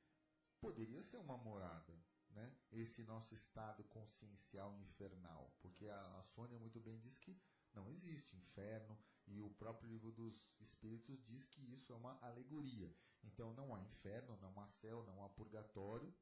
poderia 0.61 1.03
ser 1.03 1.17
uma 1.17 1.37
morada, 1.37 1.93
né? 2.29 2.55
Esse 2.71 3.03
nosso 3.03 3.33
estado 3.33 3.83
consciencial 3.85 4.77
infernal, 4.77 5.53
porque 5.61 5.87
a, 5.87 6.19
a 6.19 6.23
Sônia 6.23 6.59
muito 6.59 6.79
bem 6.79 6.99
diz 6.99 7.17
que 7.17 7.35
não 7.73 7.89
existe 7.89 8.35
inferno 8.37 8.97
e 9.27 9.41
o 9.41 9.49
próprio 9.51 9.89
livro 9.89 10.11
dos 10.11 10.35
Espíritos 10.59 11.23
diz 11.25 11.45
que 11.47 11.61
isso 11.73 11.91
é 11.91 11.95
uma 11.95 12.17
alegoria. 12.21 12.93
Então 13.23 13.53
não 13.53 13.75
há 13.75 13.81
inferno, 13.81 14.37
não 14.37 14.59
há 14.59 14.67
céu, 14.67 15.03
não 15.03 15.23
há 15.23 15.29
purgatório, 15.29 16.13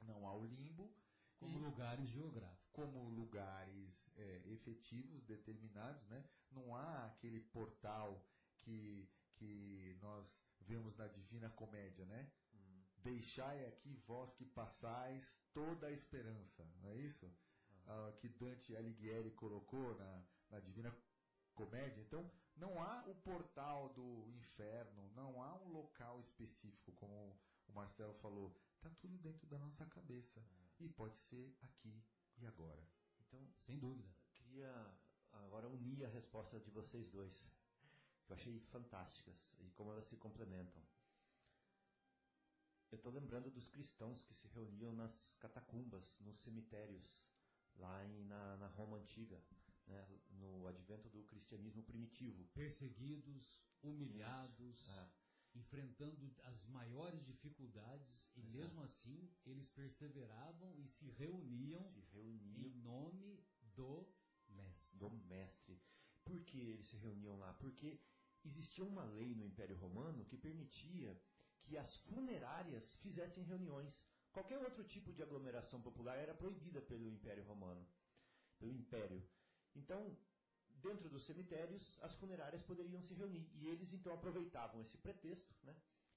não 0.00 0.26
há 0.26 0.34
o 0.34 0.44
limbo 0.44 0.92
Como 1.38 1.58
e- 1.58 1.62
lugares 1.62 2.08
geográficos. 2.08 2.70
como 2.72 3.08
lugares 3.10 4.08
é, 4.16 4.42
efetivos, 4.46 5.24
determinados, 5.24 6.06
né? 6.08 6.24
Não 6.50 6.74
há 6.74 7.06
aquele 7.06 7.40
portal 7.40 8.24
que, 8.58 9.08
que 9.34 9.96
nós 10.00 10.38
vemos 10.60 10.96
na 10.96 11.08
Divina 11.08 11.50
Comédia, 11.50 12.06
né? 12.06 12.30
Deixai 13.02 13.66
aqui 13.66 13.94
vós 14.06 14.32
que 14.34 14.44
passais 14.44 15.36
toda 15.52 15.88
a 15.88 15.92
esperança, 15.92 16.64
não 16.80 16.88
é 16.90 16.96
isso? 16.96 17.28
Ah, 17.86 18.12
que 18.20 18.28
Dante 18.28 18.76
Alighieri 18.76 19.32
colocou 19.32 19.96
na, 19.96 20.24
na 20.50 20.60
Divina 20.60 20.94
Comédia. 21.54 22.00
Então, 22.00 22.30
não 22.56 22.80
há 22.80 23.04
o 23.08 23.14
portal 23.16 23.88
do 23.92 24.28
inferno, 24.30 25.10
não 25.16 25.42
há 25.42 25.52
um 25.56 25.68
local 25.68 26.20
específico, 26.20 26.92
como 26.92 27.36
o 27.66 27.72
Marcelo 27.72 28.14
falou. 28.14 28.54
Está 28.76 28.88
tudo 29.00 29.18
dentro 29.18 29.46
da 29.48 29.58
nossa 29.58 29.84
cabeça. 29.86 30.40
E 30.82 30.88
pode 30.88 31.16
ser 31.16 31.56
aqui 31.62 32.04
e 32.38 32.46
agora. 32.46 32.84
Então, 33.20 33.48
Sem 33.60 33.78
dúvida. 33.78 34.08
eu 34.08 34.32
queria 34.34 34.98
agora 35.30 35.68
unir 35.68 36.04
a 36.04 36.08
resposta 36.08 36.58
de 36.58 36.70
vocês 36.70 37.08
dois, 37.08 37.38
que 38.24 38.32
eu 38.32 38.36
achei 38.36 38.58
fantásticas 38.60 39.36
e 39.60 39.70
como 39.70 39.92
elas 39.92 40.06
se 40.06 40.16
complementam. 40.16 40.82
Eu 42.90 42.96
estou 42.96 43.12
lembrando 43.12 43.50
dos 43.50 43.68
cristãos 43.68 44.22
que 44.22 44.34
se 44.34 44.48
reuniam 44.48 44.92
nas 44.92 45.34
catacumbas, 45.38 46.18
nos 46.20 46.38
cemitérios, 46.42 47.24
lá 47.76 48.04
em, 48.04 48.24
na, 48.24 48.56
na 48.56 48.66
Roma 48.66 48.98
Antiga, 48.98 49.40
né, 49.86 50.06
no 50.30 50.66
advento 50.66 51.08
do 51.08 51.22
cristianismo 51.24 51.82
primitivo. 51.84 52.44
Perseguidos, 52.54 53.62
humilhados, 53.82 54.84
Ah, 54.90 55.08
enfrentando 55.54 56.34
as 56.44 56.64
maiores 56.66 57.24
dificuldades 57.24 58.28
e 58.34 58.40
Exato. 58.40 58.56
mesmo 58.56 58.82
assim 58.82 59.30
eles 59.44 59.68
perseveravam 59.68 60.74
e 60.78 60.86
se 60.86 61.10
reuniam 61.10 61.82
se 61.84 62.00
reuniam 62.12 62.66
em 62.66 62.74
nome 62.82 63.44
do 63.74 64.06
mestre. 64.48 64.98
do 64.98 65.10
mestre. 65.10 65.82
Por 66.24 66.40
que 66.44 66.60
eles 66.60 66.88
se 66.88 66.96
reuniam 66.96 67.38
lá? 67.38 67.52
Porque 67.54 68.00
existia 68.44 68.84
uma 68.84 69.04
lei 69.04 69.34
no 69.34 69.44
Império 69.44 69.76
Romano 69.76 70.24
que 70.24 70.36
permitia 70.36 71.20
que 71.62 71.76
as 71.76 71.96
funerárias 71.96 72.94
fizessem 72.96 73.44
reuniões. 73.44 74.04
Qualquer 74.32 74.58
outro 74.58 74.84
tipo 74.84 75.12
de 75.12 75.22
aglomeração 75.22 75.80
popular 75.80 76.16
era 76.16 76.34
proibida 76.34 76.80
pelo 76.80 77.08
Império 77.08 77.44
Romano, 77.44 77.86
pelo 78.58 78.72
Império. 78.72 79.22
Então, 79.74 80.16
dentro 80.82 81.08
dos 81.08 81.24
cemitérios, 81.24 81.98
as 82.02 82.14
funerárias 82.14 82.62
poderiam 82.62 83.00
se 83.00 83.14
reunir. 83.14 83.48
E 83.54 83.68
eles 83.68 83.92
então 83.92 84.12
aproveitavam 84.12 84.80
esse 84.82 84.98
pretexto, 84.98 85.54
né? 85.62 85.74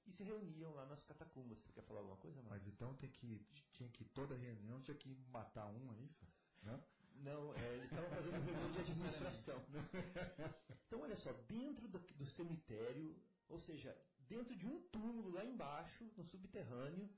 E 0.08 0.12
se 0.12 0.24
reuniam 0.24 0.74
lá 0.74 0.86
nas 0.86 1.04
catacumbas. 1.04 1.60
Você 1.60 1.72
quer 1.72 1.82
falar 1.84 2.00
alguma 2.02 2.18
coisa, 2.18 2.42
Marcos? 2.42 2.58
Mas 2.58 2.68
então 2.68 2.94
tem 2.96 3.10
que, 3.10 3.44
tinha 3.72 3.90
que 3.90 4.06
toda 4.06 4.36
reunião 4.36 4.82
tinha 4.82 4.96
que 4.96 5.16
matar 5.30 5.66
um, 5.68 5.94
é 5.94 5.98
isso? 6.00 6.28
Não? 6.62 6.84
Não, 7.16 7.56
é, 7.56 7.74
eles 7.76 7.86
estavam 7.86 8.10
fazendo 8.10 8.44
reunião 8.44 8.72
de 8.72 8.80
administração. 8.80 9.62
Então, 10.88 11.02
olha 11.02 11.18
só, 11.18 11.34
dentro 11.34 11.88
do, 11.88 11.98
do 11.98 12.26
cemitério, 12.28 13.20
ou 13.50 13.60
seja, 13.60 13.98
dentro 14.28 14.56
de 14.56 14.68
um 14.68 14.80
túmulo 14.90 15.32
lá 15.32 15.44
embaixo, 15.44 16.06
no 16.16 16.24
subterrâneo, 16.24 17.10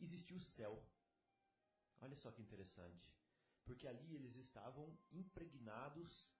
existia 0.00 0.36
o 0.36 0.40
céu. 0.40 0.80
Olha 2.00 2.14
só 2.14 2.30
que 2.30 2.40
interessante. 2.40 3.12
Porque 3.64 3.88
ali 3.88 4.14
eles 4.14 4.36
estavam 4.36 4.96
impregnados 5.10 6.30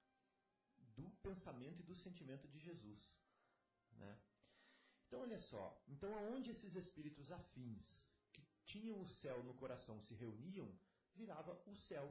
do 0.97 1.11
pensamento 1.23 1.81
e 1.81 1.89
do 1.91 1.95
sentimento 1.95 2.49
de 2.49 2.59
Jesus. 2.59 3.15
Né? 3.93 4.19
Então, 5.07 5.21
olha 5.21 5.39
só. 5.39 5.65
Então, 5.89 6.13
aonde 6.19 6.51
esses 6.51 6.75
espíritos 6.75 7.31
afins, 7.31 8.09
que 8.33 8.43
tinham 8.65 9.01
o 9.01 9.09
céu 9.09 9.43
no 9.45 9.55
coração, 9.55 10.01
se 10.01 10.15
reuniam, 10.15 10.69
virava 11.15 11.53
o 11.67 11.77
céu 11.77 12.07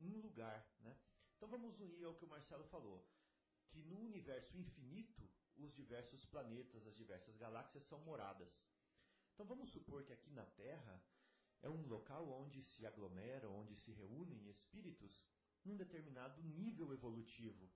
um 0.00 0.20
lugar. 0.20 0.66
Né? 0.80 0.96
Então, 1.36 1.48
vamos 1.48 1.80
unir 1.80 2.04
ao 2.04 2.14
que 2.14 2.24
o 2.24 2.28
Marcelo 2.28 2.64
falou. 2.64 3.06
Que 3.70 3.82
no 3.82 3.98
universo 4.00 4.56
infinito, 4.56 5.28
os 5.56 5.74
diversos 5.74 6.24
planetas, 6.24 6.86
as 6.86 6.96
diversas 6.96 7.36
galáxias 7.36 7.82
são 7.84 8.00
moradas. 8.00 8.64
Então, 9.34 9.46
vamos 9.46 9.70
supor 9.70 10.04
que 10.04 10.12
aqui 10.12 10.30
na 10.30 10.46
Terra 10.46 11.02
é 11.62 11.68
um 11.68 11.86
local 11.86 12.28
onde 12.30 12.62
se 12.62 12.86
aglomeram, 12.86 13.54
onde 13.54 13.76
se 13.76 13.92
reúnem 13.92 14.48
espíritos 14.48 15.24
num 15.64 15.76
determinado 15.76 16.42
nível 16.42 16.92
evolutivo. 16.92 17.70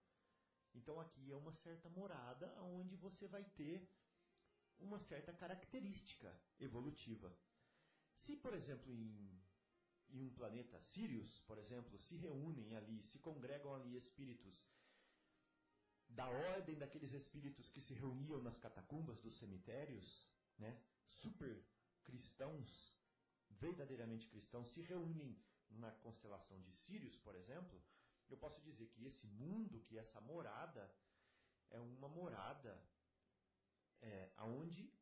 Então 0.74 1.00
aqui 1.00 1.30
é 1.30 1.36
uma 1.36 1.52
certa 1.52 1.88
morada 1.88 2.46
onde 2.62 2.96
você 2.96 3.26
vai 3.26 3.44
ter 3.44 3.88
uma 4.78 4.98
certa 4.98 5.32
característica 5.32 6.34
evolutiva. 6.58 7.34
Se, 8.14 8.36
por 8.36 8.54
exemplo, 8.54 8.92
em, 8.92 9.42
em 10.10 10.22
um 10.22 10.30
planeta 10.30 10.80
Sirius, 10.80 11.40
por 11.40 11.58
exemplo, 11.58 11.98
se 11.98 12.16
reúnem 12.16 12.74
ali, 12.76 13.02
se 13.02 13.18
congregam 13.18 13.74
ali 13.74 13.96
espíritos 13.96 14.66
da 16.08 16.28
ordem 16.28 16.76
daqueles 16.76 17.12
espíritos 17.12 17.70
que 17.70 17.80
se 17.80 17.94
reuniam 17.94 18.42
nas 18.42 18.58
catacumbas 18.58 19.18
dos 19.20 19.36
cemitérios, 19.38 20.28
né, 20.58 20.78
super 21.06 21.64
cristãos, 22.04 22.94
verdadeiramente 23.48 24.28
cristãos, 24.28 24.68
se 24.70 24.82
reúnem 24.82 25.42
na 25.70 25.90
constelação 25.90 26.60
de 26.60 26.72
Sirius, 26.72 27.16
por 27.16 27.34
exemplo, 27.34 27.82
eu 28.34 28.38
posso 28.38 28.60
dizer 28.62 28.86
que 28.88 29.04
esse 29.04 29.26
mundo, 29.26 29.82
que 29.86 29.98
essa 29.98 30.20
morada, 30.20 30.90
é 31.70 31.78
uma 31.80 32.08
morada 32.08 32.72
é, 34.00 34.32
aonde 34.36 34.92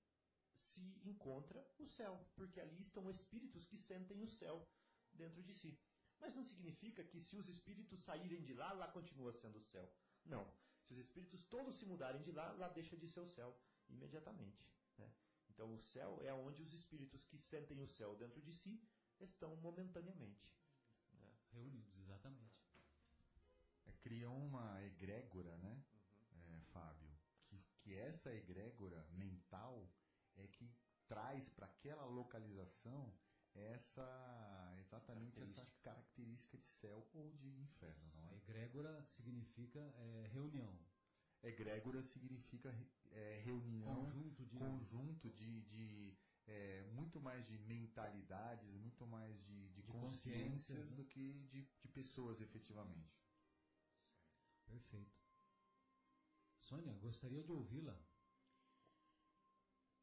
se 0.55 1.01
encontra 1.05 1.67
o 1.79 1.87
céu, 1.87 2.15
porque 2.37 2.61
ali 2.61 2.81
estão 2.81 3.11
espíritos 3.11 3.65
que 3.65 3.79
sentem 3.79 4.23
o 4.23 4.29
céu 4.29 4.69
dentro 5.13 5.43
de 5.43 5.55
si. 5.55 5.79
Mas 6.21 6.35
não 6.35 6.45
significa 6.45 7.03
que 7.03 7.21
se 7.21 7.37
os 7.37 7.49
espíritos 7.49 8.03
saírem 8.03 8.43
de 8.43 8.53
lá, 8.53 8.73
lá 8.73 8.89
continua 8.89 9.33
sendo 9.33 9.59
o 9.59 9.63
céu. 9.63 9.91
Não. 10.25 10.45
Se 10.85 10.93
os 10.93 10.99
espíritos 10.99 11.43
todos 11.45 11.77
se 11.77 11.87
mudarem 11.87 12.23
de 12.23 12.33
lá, 12.33 12.53
lá 12.53 12.69
deixa 12.69 12.97
de 12.97 13.09
ser 13.09 13.21
o 13.21 13.27
céu 13.27 13.59
imediatamente. 13.89 14.71
Né? 14.99 15.11
Então 15.49 15.73
o 15.75 15.79
céu 15.79 16.21
é 16.23 16.33
onde 16.35 16.63
os 16.63 16.75
espíritos 16.75 17.25
que 17.25 17.39
sentem 17.39 17.81
o 17.81 17.87
céu 17.87 18.15
dentro 18.17 18.41
de 18.43 18.53
si 18.53 18.83
estão 19.19 19.57
momentaneamente. 19.57 20.53
né? 21.15 21.33
Reunidos, 21.53 21.97
exatamente. 21.97 22.60
Criam 24.03 24.37
uma 24.47 24.83
egrégora, 24.85 25.57
né, 25.59 25.83
é, 26.33 26.61
Fábio? 26.73 27.11
Que, 27.47 27.59
que 27.79 27.95
essa 27.95 28.35
egrégora 28.35 29.07
mental 29.13 29.91
é 30.37 30.47
que 30.47 30.71
traz 31.07 31.49
para 31.49 31.67
aquela 31.67 32.05
localização 32.05 33.13
essa 33.53 34.77
exatamente 34.81 35.41
essa 35.41 35.67
característica 35.83 36.57
de 36.57 36.69
céu 36.69 37.07
ou 37.13 37.33
de 37.33 37.49
inferno, 37.49 38.09
não 38.15 38.25
A 38.29 38.33
é? 38.33 38.37
egrégora 38.37 39.05
significa 39.05 39.81
é, 39.81 40.29
reunião, 40.33 40.79
Egrégora 41.43 42.03
significa 42.03 42.69
é, 43.11 43.41
reunião, 43.45 44.05
conjunto 44.05 44.45
de 44.45 44.59
conjunto 44.59 45.31
de, 45.31 45.63
de 45.63 46.15
é, 46.47 46.83
muito 46.93 47.21
mais 47.21 47.47
de 47.47 47.59
mentalidades, 47.59 48.71
muito 48.75 49.07
mais 49.07 49.43
de, 49.45 49.69
de, 49.71 49.83
De 49.83 49.93
consciências 49.93 50.79
consciências, 50.79 50.91
né? 50.91 50.97
do 50.97 51.05
que 51.07 51.33
de, 51.51 51.63
de 51.63 51.89
pessoas 51.89 52.41
efetivamente. 52.41 53.30
Perfeito. 54.71 55.19
Sônia, 56.57 56.95
gostaria 56.95 57.43
de 57.43 57.51
ouvi-la. 57.51 57.99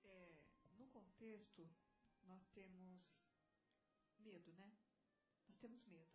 É, 0.03 0.35
no 0.77 0.87
contexto, 0.87 1.65
nós 2.23 2.45
temos 2.49 3.15
medo, 4.19 4.51
né? 4.53 4.69
Nós 5.47 5.57
temos 5.57 5.85
medo. 5.85 6.11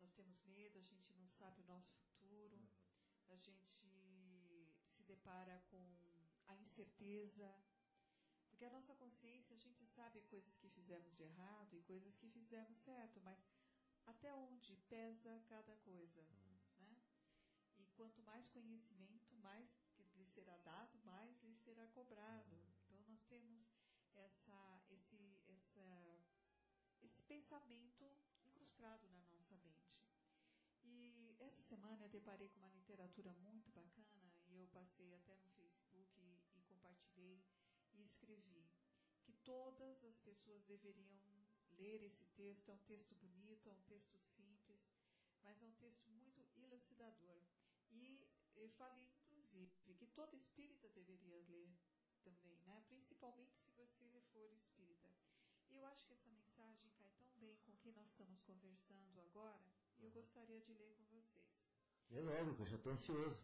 Nós 0.00 0.12
temos 0.14 0.42
medo, 0.44 0.78
a 0.78 0.82
gente 0.82 1.12
não 1.12 1.28
sabe 1.28 1.60
o 1.60 1.66
nosso 1.66 1.92
futuro, 1.96 2.58
a 3.28 3.36
gente 3.36 3.66
se 4.96 5.02
depara 5.02 5.60
com 5.70 5.84
a 6.46 6.56
incerteza, 6.56 7.54
porque 8.48 8.64
a 8.64 8.70
nossa 8.70 8.94
consciência, 8.94 9.54
a 9.54 9.58
gente 9.58 9.84
sabe 9.86 10.22
coisas 10.22 10.56
que 10.56 10.70
fizemos 10.70 11.14
de 11.14 11.24
errado 11.24 11.76
e 11.76 11.82
coisas 11.82 12.16
que 12.16 12.30
fizemos 12.30 12.78
certo, 12.78 13.20
mas 13.20 13.38
até 14.06 14.34
onde 14.34 14.74
pesa 14.88 15.38
cada 15.48 15.76
coisa, 15.76 16.22
né? 16.22 16.51
Quanto 17.96 18.22
mais 18.22 18.48
conhecimento, 18.48 19.34
mais 19.36 19.68
lhe 20.16 20.24
será 20.26 20.56
dado, 20.58 20.98
mais 21.04 21.40
lhe 21.42 21.54
será 21.56 21.86
cobrado. 21.88 22.56
Então 22.84 23.00
nós 23.06 23.22
temos 23.24 23.66
essa, 24.14 24.82
esse, 24.90 25.16
essa, 25.46 26.24
esse 27.02 27.22
pensamento 27.22 28.10
incrustado 28.46 29.08
na 29.08 29.22
nossa 29.22 29.56
mente. 29.58 29.92
E 30.84 31.36
essa 31.40 31.62
semana 31.62 32.04
eu 32.04 32.08
deparei 32.08 32.48
com 32.48 32.60
uma 32.60 32.70
literatura 32.70 33.32
muito 33.34 33.70
bacana 33.70 34.32
e 34.48 34.58
eu 34.58 34.68
passei 34.68 35.14
até 35.14 35.36
no 35.36 35.48
Facebook 35.50 36.20
e, 36.20 36.58
e 36.58 36.62
compartilhei 36.62 37.42
e 37.92 38.02
escrevi 38.02 38.68
que 39.22 39.32
todas 39.44 40.04
as 40.04 40.18
pessoas 40.18 40.64
deveriam 40.64 41.20
ler 41.78 42.02
esse 42.02 42.24
texto. 42.36 42.68
É 42.68 42.74
um 42.74 42.84
texto 42.84 43.14
bonito, 43.16 43.68
é 43.68 43.72
um 43.72 43.82
texto 43.82 44.18
simples, 44.18 44.80
mas 45.42 45.60
é 45.62 45.66
um 45.66 45.74
texto 45.74 46.08
muito 46.10 46.40
elucidador. 46.56 47.40
E 47.92 48.26
eu 48.56 48.68
falei, 48.70 49.08
inclusive, 49.30 49.94
que 49.94 50.06
todo 50.08 50.36
espírita 50.36 50.88
deveria 50.88 51.40
ler 51.48 51.70
também, 52.22 52.60
né? 52.62 52.82
principalmente 52.88 53.56
se 53.58 53.70
você 53.72 54.20
for 54.32 54.50
espírita. 54.52 55.08
E 55.70 55.76
eu 55.76 55.86
acho 55.86 56.06
que 56.06 56.12
essa 56.12 56.30
mensagem 56.30 56.90
cai 56.98 57.10
tão 57.18 57.28
bem 57.38 57.56
com 57.64 57.72
o 57.72 57.76
que 57.78 57.90
nós 57.92 58.06
estamos 58.08 58.40
conversando 58.42 59.20
agora, 59.20 59.72
e 59.98 60.04
eu 60.04 60.10
gostaria 60.10 60.60
de 60.60 60.72
ler 60.74 60.94
com 60.96 61.04
vocês. 61.06 61.46
É 62.10 62.20
logo, 62.20 62.54
que 62.54 62.62
eu 62.62 62.66
já 62.66 62.76
estou 62.76 62.92
ansioso. 62.92 63.42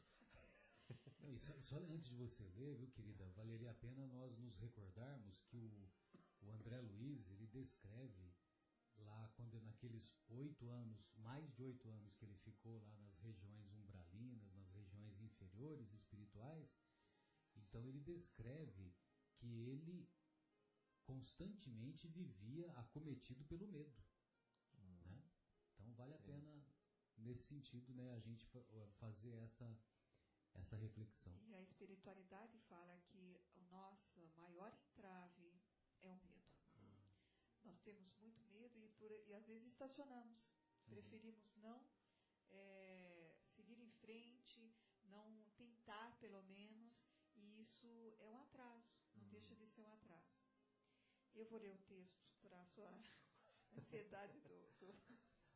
Não, 1.20 1.32
e 1.34 1.38
só, 1.38 1.52
só 1.62 1.76
antes 1.76 2.08
de 2.08 2.16
você 2.16 2.44
ler, 2.56 2.76
viu, 2.76 2.90
querida, 2.90 3.28
valeria 3.30 3.70
a 3.70 3.74
pena 3.74 4.06
nós 4.06 4.36
nos 4.38 4.56
recordarmos 4.56 5.40
que 5.42 5.56
o, 5.56 5.90
o 6.42 6.50
André 6.52 6.80
Luiz, 6.80 7.28
ele 7.30 7.46
descreve 7.46 8.32
lá, 8.98 9.28
quando 9.36 9.60
naqueles 9.62 10.10
oito 10.28 10.68
anos, 10.68 11.10
mais 11.16 11.50
de 11.54 11.62
oito 11.62 11.88
anos 11.88 12.14
que 12.14 12.24
ele 12.24 12.36
ficou 12.36 12.78
lá 12.80 12.96
nas 12.98 13.18
regiões 13.18 13.72
nas 14.20 14.70
regiões 14.72 15.20
inferiores 15.20 15.92
espirituais, 15.92 16.68
então 17.56 17.86
ele 17.86 18.00
descreve 18.00 18.94
que 19.36 19.46
ele 19.68 20.08
constantemente 21.02 22.06
vivia 22.08 22.70
acometido 22.72 23.44
pelo 23.44 23.66
medo. 23.66 24.02
Né? 25.04 25.22
Então 25.72 25.92
vale 25.94 26.14
a 26.14 26.18
Sim. 26.18 26.26
pena, 26.26 26.64
nesse 27.16 27.44
sentido, 27.44 27.94
né, 27.94 28.12
a 28.14 28.18
gente 28.20 28.44
fa- 28.46 28.64
fazer 28.98 29.32
essa, 29.38 29.78
essa 30.54 30.76
reflexão. 30.76 31.34
E 31.46 31.54
a 31.54 31.62
espiritualidade 31.62 32.58
fala 32.68 32.98
que 33.08 33.40
a 33.54 33.60
nossa 33.62 34.26
maior 34.36 34.72
entrave 34.74 35.60
é 36.02 36.12
o 36.12 36.16
medo. 36.18 36.48
Nós 37.64 37.80
temos 37.80 38.12
muito 38.18 38.40
medo 38.44 38.78
e, 38.78 38.88
por- 38.90 39.10
e 39.26 39.34
às 39.34 39.46
vezes 39.46 39.66
estacionamos. 39.68 40.46
Preferimos 40.86 41.54
não 41.56 41.86
é, 42.50 43.17
frente, 44.08 44.72
não 45.04 45.44
tentar 45.54 46.16
pelo 46.18 46.42
menos, 46.44 46.94
e 47.36 47.60
isso 47.60 48.16
é 48.18 48.30
um 48.30 48.38
atraso, 48.38 48.96
não 49.14 49.26
Hum. 49.26 49.28
deixa 49.28 49.54
de 49.54 49.66
ser 49.68 49.82
um 49.82 49.92
atraso. 49.92 50.34
Eu 51.34 51.44
vou 51.44 51.58
ler 51.58 51.74
o 51.74 51.78
texto 51.80 52.26
para 52.40 52.58
a 52.62 52.66
sua 52.68 52.88
ansiedade 53.76 54.40
do, 54.40 54.70
do, 54.80 54.94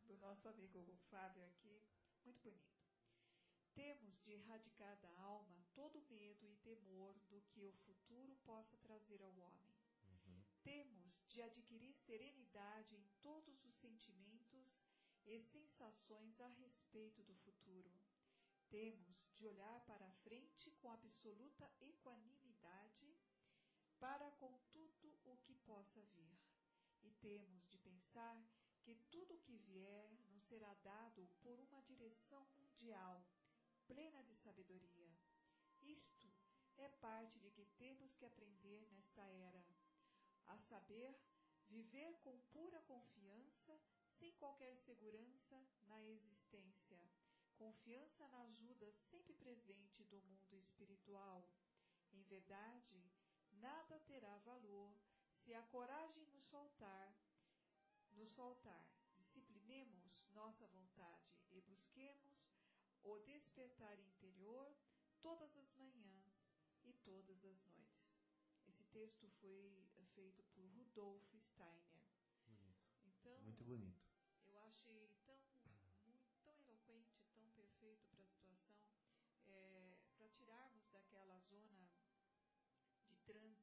do 0.05 0.19
nosso 0.19 0.47
amigo 0.51 0.85
Fábio 1.09 1.43
aqui, 1.47 1.83
muito 2.27 2.43
bonito. 2.43 2.83
Temos 3.75 4.21
de 4.21 4.33
erradicar 4.33 4.99
da 5.01 5.11
alma 5.19 5.65
todo 5.75 6.03
medo 6.11 6.47
e 6.47 6.57
temor 6.57 7.19
do 7.31 7.41
que 7.41 7.65
o 7.65 7.73
futuro 7.73 8.37
possa 8.45 8.77
trazer 8.77 9.23
ao 9.23 9.35
homem. 9.35 9.75
Uhum. 10.05 10.45
Temos 10.63 11.25
de 11.27 11.41
adquirir 11.41 11.95
serenidade 11.95 12.95
em 12.97 13.09
todos 13.23 13.65
os 13.65 13.75
sentimentos 13.77 14.79
e 15.25 15.41
sensações 15.41 16.39
a 16.39 16.49
respeito 16.49 17.23
do 17.23 17.35
futuro. 17.37 17.91
Temos 18.73 19.29
de 19.37 19.47
olhar 19.47 19.81
para 19.85 20.07
a 20.07 20.13
frente 20.25 20.71
com 20.81 20.91
absoluta 20.91 21.71
equanimidade 21.79 23.15
para 24.01 24.31
com 24.41 24.51
tudo 24.71 25.15
o 25.27 25.37
que 25.45 25.55
possa 25.57 26.01
vir. 26.01 26.41
E 27.03 27.11
temos 27.21 27.69
de 27.69 27.77
pensar 27.77 28.43
que 28.81 28.95
tudo 29.11 29.35
o 29.35 29.41
que 29.41 29.59
vier 29.59 30.11
nos 30.31 30.43
será 30.45 30.73
dado 30.83 31.29
por 31.43 31.61
uma 31.61 31.83
direção 31.83 32.47
mundial, 32.57 33.23
plena 33.87 34.23
de 34.23 34.35
sabedoria. 34.37 35.21
Isto 35.83 36.33
é 36.79 36.89
parte 36.89 37.39
de 37.41 37.51
que 37.51 37.67
temos 37.77 38.15
que 38.15 38.25
aprender 38.25 38.89
nesta 38.91 39.21
era, 39.29 39.63
a 40.47 40.57
saber, 40.57 41.15
viver 41.69 42.19
com 42.23 42.41
pura 42.55 42.81
confiança, 42.85 43.79
sem 44.19 44.33
qualquer 44.33 44.75
segurança 44.79 45.63
na 45.83 46.03
existência, 46.03 46.99
confiança 47.63 48.27
na 48.29 48.41
ajuda 48.43 48.91
sempre 49.11 49.33
presente 49.35 50.03
do 50.05 50.21
mundo 50.23 50.57
espiritual. 50.59 51.49
Em 52.13 52.23
verdade, 52.25 53.01
nada 53.53 54.01
terá 54.01 54.37
valor 54.39 54.93
se 55.37 55.55
a 55.55 55.63
coragem 55.75 56.27
nos 56.35 56.45
faltar, 56.49 57.15
nos 58.11 58.33
faltar. 58.33 58.85
Disciplinemos 59.17 60.29
nossa 60.35 60.67
vontade 60.67 61.31
e 61.53 61.61
busquemos 61.61 62.51
o 63.05 63.17
despertar 63.21 63.97
interior 64.01 64.67
todas 65.21 65.57
as 65.57 65.73
manhãs 65.77 66.27
e 66.83 66.93
todas 67.05 67.45
as 67.45 67.65
noites. 67.65 68.11
Esse 68.67 68.85
texto 68.87 69.29
foi 69.41 69.87
feito 70.17 70.43
por 70.53 70.67
Rudolf 70.77 71.33
Steiner. 71.39 72.09
Bonito. 72.45 72.83
Então, 73.07 73.41
Muito 73.43 73.65
bonito. 73.65 74.03
eu 74.49 74.59
achei 74.59 75.09
tão, 75.25 75.39
muito, 76.05 76.35
tão 76.45 76.59
eloquente, 76.61 77.23
tão 77.35 77.49
perfeito 77.53 78.05
para 78.11 78.23
a 78.23 78.27
situação, 78.27 78.77
para 79.45 80.29
tirarmos 80.31 80.87
daquela 80.91 81.39
zona 81.41 81.89
de 83.07 83.17
transe, 83.25 83.63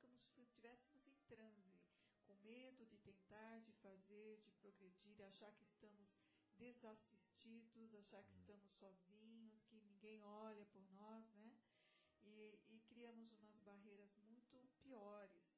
que 0.00 0.06
nós 0.06 0.22
ficamos, 0.24 0.48
estivéssemos 0.48 1.06
em 1.06 1.19
transe, 1.30 1.80
com 2.26 2.34
medo 2.52 2.84
de 2.86 2.98
tentar, 2.98 3.60
de 3.60 3.72
fazer, 3.84 4.40
de 4.46 4.50
progredir, 4.60 5.22
achar 5.22 5.52
que 5.52 5.64
estamos 5.64 6.08
desassistidos, 6.58 7.94
achar 7.94 8.22
que 8.24 8.32
estamos 8.34 8.70
sozinhos, 8.72 9.64
que 9.68 9.76
ninguém 9.80 10.20
olha 10.22 10.64
por 10.66 10.82
nós, 10.90 11.24
né? 11.34 11.50
E, 12.22 12.58
e 12.68 12.80
criamos 12.88 13.32
umas 13.32 13.58
barreiras 13.60 14.14
muito 14.16 14.68
piores, 14.82 15.48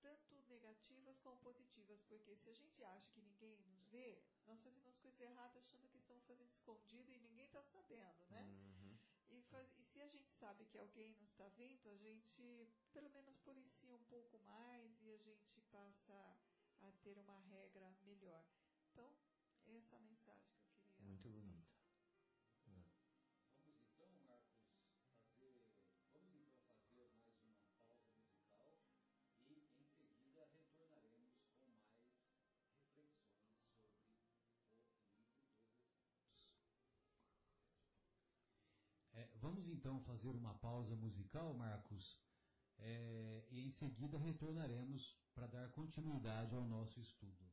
tanto 0.00 0.34
negativas 0.48 1.18
como 1.18 1.38
positivas, 1.38 2.02
porque 2.02 2.36
se 2.36 2.50
a 2.50 2.54
gente 2.54 2.82
acha 2.84 3.10
que 3.12 3.20
ninguém 3.22 3.56
nos 3.58 3.80
vê, 3.90 4.18
nós 4.46 4.60
fazemos 4.62 4.96
coisas 4.98 5.20
erradas 5.20 5.56
achando 5.64 5.88
que 5.88 5.98
estamos 5.98 6.24
fazendo 6.24 6.50
escondido 6.50 7.12
e 7.12 7.18
ninguém 7.18 7.46
está 7.46 7.62
sabendo, 7.62 8.24
né? 8.26 8.42
Uhum. 8.42 8.98
E, 9.28 9.42
faz- 9.50 9.72
e 9.78 9.84
se 9.84 10.00
a 10.00 10.08
gente 10.08 10.32
sabe 10.32 10.64
que 10.66 10.78
alguém 10.78 11.14
nos 11.14 11.30
está 11.30 11.48
vendo, 11.50 11.88
a 11.88 11.96
gente 11.96 12.68
pelo 12.96 13.10
menos 13.10 13.36
policia 13.40 13.94
um 13.94 14.04
pouco 14.04 14.38
mais 14.38 15.02
e 15.02 15.12
a 15.12 15.18
gente 15.18 15.60
passa 15.70 16.38
a 16.80 16.90
ter 17.04 17.18
uma 17.18 17.36
regra 17.40 17.94
melhor. 18.02 18.42
Então, 18.90 19.14
essa 19.66 19.96
é 19.96 19.98
a 19.98 20.00
mensagem 20.00 20.56
que 20.56 20.64
eu 20.64 20.70
queria. 20.80 21.04
Muito 21.04 21.28
bonito. 21.28 21.76
Vamos 22.64 23.76
então, 23.84 24.08
Marcos, 24.24 24.64
fazer. 25.20 25.62
Vamos 26.10 26.40
então 26.40 26.64
fazer 26.72 27.12
mais 27.36 27.60
uma 27.68 27.76
pausa 27.84 28.16
musical 28.16 28.80
e 29.46 29.60
em 29.60 29.68
seguida 29.68 30.48
retornaremos 30.56 31.36
com 31.50 31.68
mais 31.68 31.92
reflexões 32.00 32.72
sobre 32.72 32.96
o 32.96 33.04
livro 33.04 33.28
dos 33.28 33.52
Espíritos. 33.52 34.00
É, 39.12 39.28
vamos 39.36 39.68
então 39.68 40.00
fazer 40.00 40.34
uma 40.34 40.54
pausa 40.54 40.96
musical, 40.96 41.52
Marcos, 41.52 42.18
é, 42.78 43.46
e 43.50 43.66
em 43.66 43.70
seguida 43.70 44.18
retornaremos 44.18 45.16
para 45.34 45.46
dar 45.46 45.70
continuidade 45.70 46.54
ao 46.54 46.64
nosso 46.64 47.00
estudo. 47.00 47.44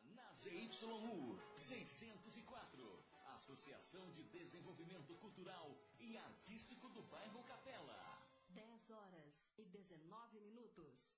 Você 0.00 0.10
está 0.10 0.86
na 0.86 0.96
ZYU 0.96 1.38
604, 1.56 3.04
Associação 3.34 4.10
de 4.12 4.22
Desenvolvimento 4.24 5.14
Cultural 5.16 5.76
e 5.98 6.16
Artístico 6.16 6.88
do 6.90 7.02
Bairro 7.02 7.42
Capela. 7.44 8.18
10 8.50 8.90
horas 8.90 9.42
e 9.58 9.64
19 9.64 10.40
minutos. 10.40 11.17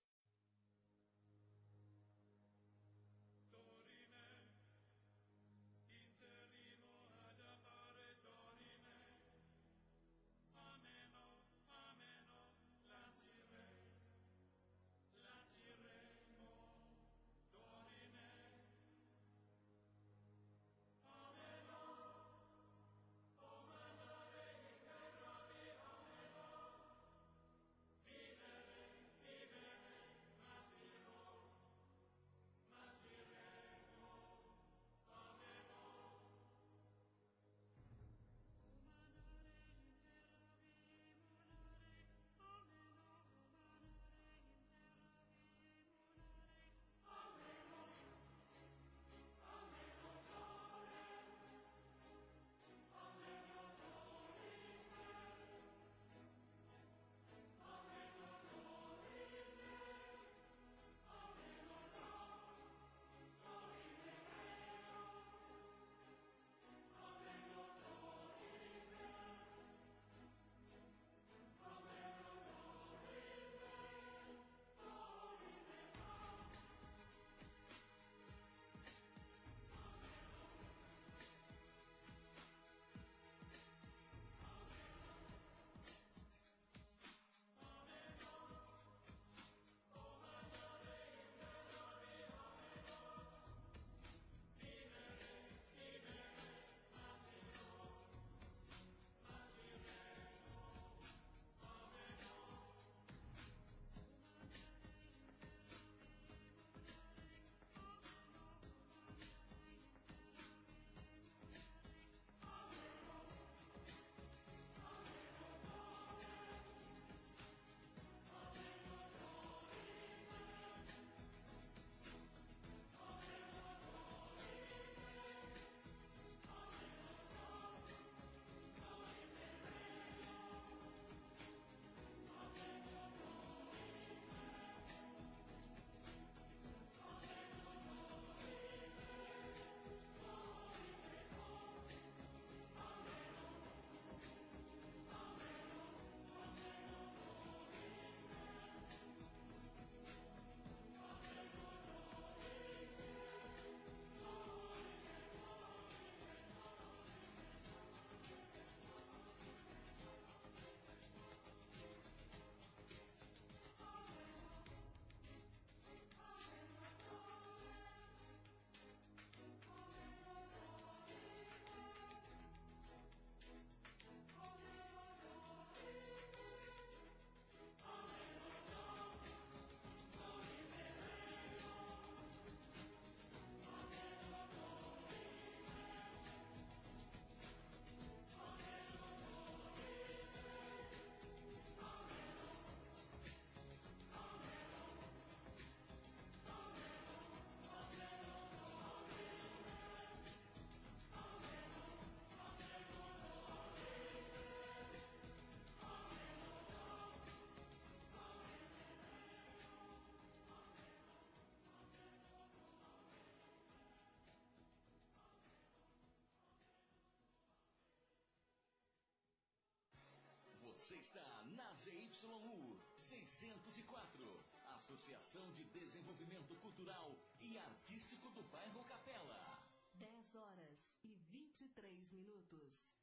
Está 220.94 221.44
na 221.56 221.72
ZYU 221.74 222.80
604, 222.98 224.44
Associação 224.74 225.52
de 225.52 225.64
Desenvolvimento 225.64 226.54
Cultural 226.56 227.16
e 227.40 227.58
Artístico 227.58 228.30
do 228.30 228.42
Bairro 228.44 228.84
Capela. 228.84 229.60
10 229.94 230.34
horas 230.34 230.88
e 231.04 231.14
23 231.30 232.10
minutos. 232.10 232.96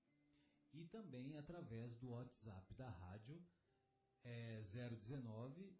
E 0.72 0.84
também 0.86 1.36
através 1.36 1.96
do 1.96 2.10
WhatsApp 2.10 2.74
da 2.74 2.88
rádio, 2.90 3.40
é 4.22 4.62
019 4.62 5.76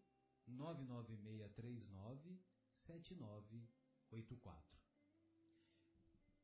99639 0.47 2.39
7984. 2.79 4.77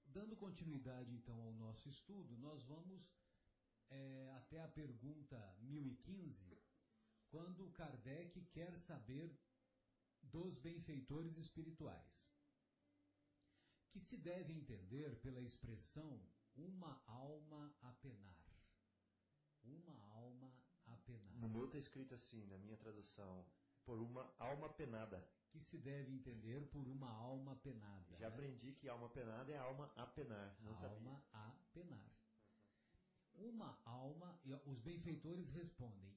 Dando 0.06 0.36
continuidade 0.36 1.16
então 1.16 1.42
ao 1.42 1.54
nosso 1.54 1.88
estudo, 1.90 2.38
nós 2.38 2.62
vamos 2.64 3.10
é, 3.94 4.32
até 4.38 4.60
a 4.60 4.68
pergunta 4.68 5.38
1015, 5.62 6.58
quando 7.30 7.72
Kardec 7.72 8.42
quer 8.52 8.78
saber 8.78 9.40
dos 10.22 10.58
benfeitores 10.58 11.38
espirituais, 11.38 12.24
que 13.92 14.00
se 14.00 14.18
deve 14.18 14.54
entender 14.54 15.20
pela 15.22 15.42
expressão 15.42 16.20
uma 16.56 17.02
alma 17.08 17.76
a 17.82 17.92
penar. 17.94 18.44
Uma 19.64 19.98
alma 20.12 20.52
a 20.86 20.98
penar. 20.98 21.36
No 21.36 21.50
meu 21.50 21.66
está 21.66 21.78
escrito 21.78 22.14
assim, 22.16 22.46
na 22.48 22.58
minha 22.58 22.78
tradução, 22.78 23.46
por 23.86 24.00
uma 24.00 24.34
alma 24.40 24.70
penada. 24.70 25.28
Que 25.50 25.60
se 25.60 25.78
deve 25.78 26.12
entender 26.12 26.68
por 26.72 26.88
uma 26.88 27.12
alma 27.12 27.56
penada. 27.58 28.16
Já 28.18 28.28
né? 28.28 28.34
aprendi 28.34 28.74
que 28.74 28.90
alma 28.90 29.08
penada 29.10 29.52
é 29.52 29.58
alma 29.58 29.92
a 29.96 30.06
penar. 30.08 30.58
Não 30.62 30.72
alma 30.72 30.90
sabia. 30.90 31.24
a 31.32 31.56
penar. 31.72 32.12
Uma 33.36 33.80
alma, 33.86 34.40
os 34.66 34.80
benfeitores 34.80 35.50
respondem, 35.50 36.16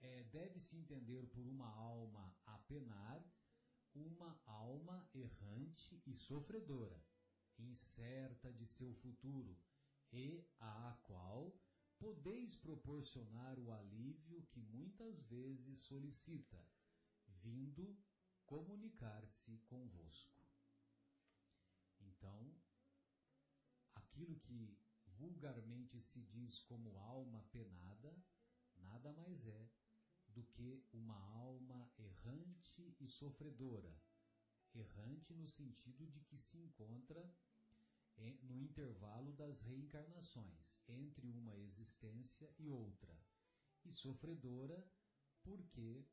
é, 0.00 0.24
deve-se 0.24 0.76
entender 0.76 1.26
por 1.28 1.46
uma 1.46 1.68
alma 1.68 2.34
a 2.46 2.58
penar, 2.58 3.24
uma 3.94 4.40
alma 4.46 5.08
errante 5.14 6.02
e 6.06 6.14
sofredora, 6.14 7.02
incerta 7.58 8.52
de 8.52 8.66
seu 8.66 8.94
futuro, 8.94 9.56
e 10.12 10.44
à 10.58 10.98
qual 11.02 11.54
podeis 11.98 12.56
proporcionar 12.56 13.58
o 13.58 13.70
alívio 13.70 14.42
que 14.50 14.60
muitas 14.60 15.22
vezes 15.22 15.80
solicita, 15.82 16.58
vindo 17.26 17.96
comunicar-se 18.44 19.58
convosco. 19.66 20.42
Então, 22.00 22.52
aquilo 23.94 24.38
que 24.40 24.76
vulgarmente 25.22 26.00
se 26.00 26.20
diz 26.20 26.58
como 26.64 26.98
alma 26.98 27.44
penada, 27.52 28.12
nada 28.78 29.12
mais 29.12 29.46
é 29.46 29.70
do 30.26 30.42
que 30.42 30.84
uma 30.92 31.16
alma 31.34 31.88
errante 31.96 32.96
e 32.98 33.06
sofredora. 33.06 33.94
Errante 34.74 35.32
no 35.34 35.48
sentido 35.48 36.06
de 36.08 36.20
que 36.22 36.36
se 36.38 36.58
encontra 36.58 37.22
no 38.42 38.58
intervalo 38.58 39.32
das 39.32 39.60
reencarnações, 39.62 40.76
entre 40.88 41.30
uma 41.30 41.56
existência 41.56 42.52
e 42.58 42.68
outra. 42.68 43.16
E 43.84 43.92
sofredora 43.92 44.84
porque, 45.42 46.04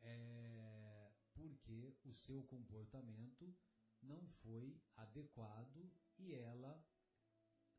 é, 0.00 1.12
porque 1.34 1.94
o 2.04 2.14
seu 2.14 2.42
comportamento 2.44 3.54
não 4.02 4.26
foi 4.42 4.80
adequado 4.96 5.90
e 6.18 6.34
ela 6.34 6.82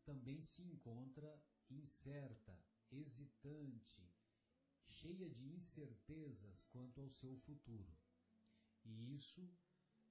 também 0.08 0.42
se 0.42 0.64
encontra 0.64 1.30
incerta, 1.70 2.58
hesitante, 2.90 4.10
cheia 4.88 5.30
de 5.30 5.44
incertezas 5.50 6.64
quanto 6.72 7.02
ao 7.02 7.10
seu 7.10 7.36
futuro. 7.40 7.94
E 8.86 9.14
isso 9.14 9.46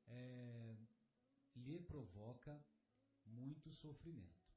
é, 0.07 0.77
lhe 1.55 1.81
provoca 1.81 2.63
muito 3.25 3.73
sofrimento. 3.73 4.55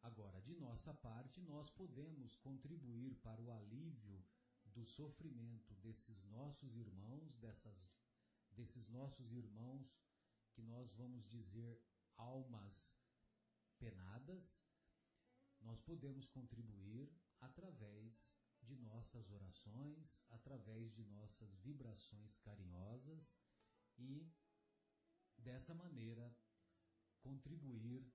Agora, 0.00 0.40
de 0.42 0.54
nossa 0.54 0.94
parte, 0.94 1.42
nós 1.42 1.68
podemos 1.70 2.36
contribuir 2.36 3.16
para 3.16 3.42
o 3.42 3.50
alívio 3.50 4.24
do 4.64 4.84
sofrimento 4.86 5.74
desses 5.74 6.22
nossos 6.26 6.76
irmãos, 6.76 7.36
dessas, 7.38 7.92
desses 8.52 8.88
nossos 8.88 9.32
irmãos 9.32 9.92
que 10.52 10.62
nós 10.62 10.92
vamos 10.92 11.26
dizer 11.26 11.82
almas 12.16 12.96
penadas, 13.78 14.67
nós 15.68 15.82
podemos 15.82 16.26
contribuir 16.30 17.12
através 17.40 18.34
de 18.62 18.74
nossas 18.76 19.30
orações, 19.30 20.18
através 20.30 20.94
de 20.94 21.04
nossas 21.04 21.54
vibrações 21.58 22.38
carinhosas 22.38 23.36
e 23.98 24.32
dessa 25.36 25.74
maneira 25.74 26.34
contribuir 27.20 28.10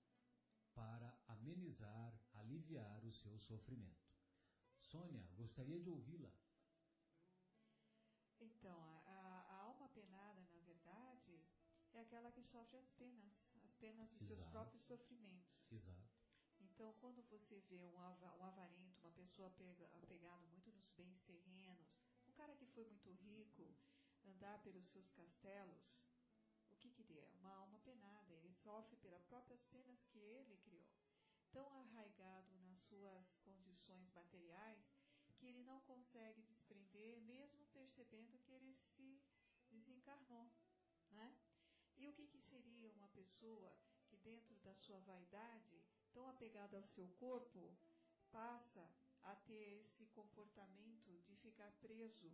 para 0.73 1.15
amenizar, 1.27 2.11
aliviar 2.33 3.05
o 3.05 3.13
seu 3.13 3.37
sofrimento. 3.37 4.11
Sônia, 4.79 5.27
gostaria 5.35 5.79
de 5.79 5.91
ouvi-la. 5.91 6.33
Então, 8.39 8.79
a, 9.05 9.45
a, 9.47 9.55
alma 9.61 9.87
penada, 9.89 10.41
na 10.41 10.59
verdade, 10.61 11.39
é 11.93 12.01
aquela 12.01 12.31
que 12.31 12.41
sofre 12.41 12.79
as 12.79 12.89
penas, 12.93 13.47
as 13.63 13.75
penas 13.75 14.09
dos 14.09 14.21
Exato. 14.21 14.41
seus 14.41 14.51
próprios 14.51 14.83
sofrimentos. 14.83 15.65
Exato. 15.71 16.12
Então, 16.73 16.91
quando 16.99 17.21
você 17.29 17.59
vê 17.69 17.85
um, 17.85 17.93
um 17.93 18.43
avarento, 18.43 18.99
uma 19.01 19.11
pessoa 19.11 19.51
pega, 19.51 19.85
apegado 20.01 20.43
muito 20.47 20.71
nos 20.71 20.89
bens 20.97 21.21
terrenos, 21.21 21.93
um 22.27 22.31
cara 22.33 22.55
que 22.55 22.65
foi 22.65 22.83
muito 22.85 23.11
rico, 23.11 23.75
andar 24.25 24.57
pelos 24.63 24.89
seus 24.89 25.07
castelos, 25.11 26.01
o 26.71 26.75
que 26.77 26.89
que 26.89 27.03
ele 27.03 27.19
é? 27.19 27.29
Uma 27.35 27.53
alma 27.53 27.77
penada, 27.79 28.33
ele 28.33 28.51
sofre 28.55 28.97
pelas 28.97 29.23
próprias 29.25 29.63
penas 29.65 30.03
que 30.05 30.17
ele 30.17 30.57
criou. 30.63 30.89
Tão 31.51 31.71
arraigado 31.77 32.55
nas 32.55 32.81
suas 32.81 33.37
condições 33.43 34.11
materiais 34.11 34.83
que 35.37 35.45
ele 35.45 35.61
não 35.63 35.79
consegue 35.81 36.41
desprender, 36.41 37.21
mesmo 37.21 37.67
percebendo 37.67 38.39
que 38.39 38.51
ele 38.51 38.73
se 38.73 39.21
desencarnou, 39.69 40.51
né? 41.11 41.37
E 41.95 42.07
o 42.07 42.13
que 42.13 42.27
que 42.27 42.41
seria 42.41 42.91
uma 42.93 43.07
pessoa 43.09 43.77
que 44.07 44.17
dentro 44.17 44.55
da 44.61 44.73
sua 44.73 44.99
vaidade 45.01 45.82
tão 46.13 46.27
apegado 46.29 46.75
ao 46.75 46.85
seu 46.85 47.07
corpo, 47.19 47.75
passa 48.31 48.87
a 49.23 49.35
ter 49.35 49.81
esse 49.81 50.05
comportamento 50.07 51.11
de 51.23 51.35
ficar 51.37 51.71
preso 51.81 52.31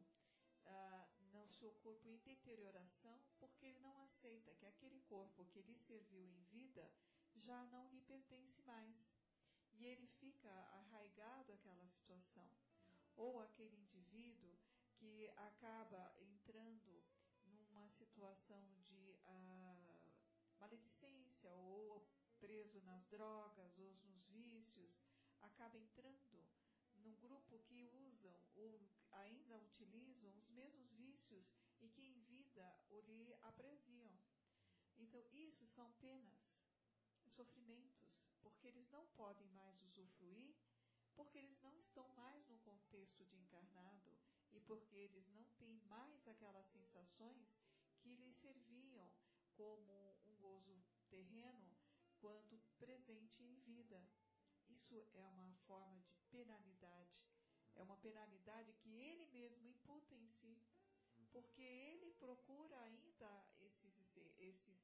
ah, 0.65 1.07
no 1.31 1.47
seu 1.47 1.71
corpo 1.83 2.07
em 2.07 2.17
deterioração, 2.17 3.19
porque 3.39 3.65
ele 3.65 3.79
não 3.79 4.01
aceita 4.03 4.53
que 4.55 4.65
aquele 4.65 4.99
corpo 5.01 5.45
que 5.45 5.61
lhe 5.61 5.77
serviu 5.77 6.25
em 6.25 6.43
vida 6.45 6.89
já 7.35 7.65
não 7.67 7.87
lhe 7.89 8.01
pertence 8.01 8.61
mais. 8.63 9.05
E 9.73 9.85
ele 9.85 10.07
fica 10.07 10.49
arraigado 10.49 11.53
àquela 11.53 11.87
situação. 11.87 12.49
Ou 13.15 13.39
aquele 13.39 13.75
indivíduo 13.77 14.57
que 14.95 15.29
acaba 15.37 16.13
entrando 16.19 17.01
numa 17.45 17.87
situação 17.89 18.78
nas 22.89 23.05
drogas 23.05 23.77
ou 23.77 23.93
nos 24.05 24.25
vícios, 24.29 24.99
acaba 25.41 25.77
entrando 25.77 26.43
num 26.95 27.15
grupo 27.17 27.59
que 27.59 27.83
usam 27.85 28.35
ou 28.55 28.81
ainda 29.11 29.57
utilizam 29.57 30.35
os 30.35 30.49
mesmos 30.49 30.91
vícios 30.93 31.45
e 31.79 31.87
que 31.87 32.01
em 32.01 32.19
vida 32.21 32.65
o 32.89 32.99
lhe 33.01 33.35
apreciam. 33.43 34.19
Então, 34.97 35.23
isso 35.31 35.65
são 35.67 35.91
penas, 36.01 36.59
sofrimentos, 37.27 38.27
porque 38.41 38.67
eles 38.67 38.89
não 38.89 39.05
podem 39.09 39.47
mais 39.51 39.81
usufruir, 39.83 40.55
porque 41.15 41.37
eles 41.37 41.61
não 41.61 41.77
estão 41.79 42.07
mais 42.15 42.47
no 42.47 42.57
contexto 42.59 43.23
de 43.25 43.37
encarnado 43.37 44.17
e 44.51 44.59
porque 44.61 44.95
eles 44.95 45.27
não 45.29 45.45
têm 45.59 45.79
mais 45.81 46.27
aquelas 46.27 46.67
sensações 46.67 47.55
que 47.99 48.15
lhes 48.15 48.35
serviam 48.37 49.09
como 49.55 50.17
um 50.25 50.35
gozo 50.37 50.83
terreno 51.09 51.68
quando 52.21 52.59
presente 52.77 53.43
em 53.43 53.55
vida. 53.59 54.01
Isso 54.67 55.03
é 55.13 55.25
uma 55.25 55.53
forma 55.67 55.99
de 56.01 56.15
penalidade. 56.29 57.19
É 57.75 57.83
uma 57.83 57.97
penalidade 57.97 58.73
que 58.73 58.93
ele 58.93 59.25
mesmo 59.27 59.67
imputa 59.67 60.15
em 60.15 60.27
si, 60.27 60.61
porque 61.31 61.61
ele 61.61 62.11
procura 62.13 62.79
ainda 62.81 63.45
esses, 63.59 64.17
esses 64.37 64.79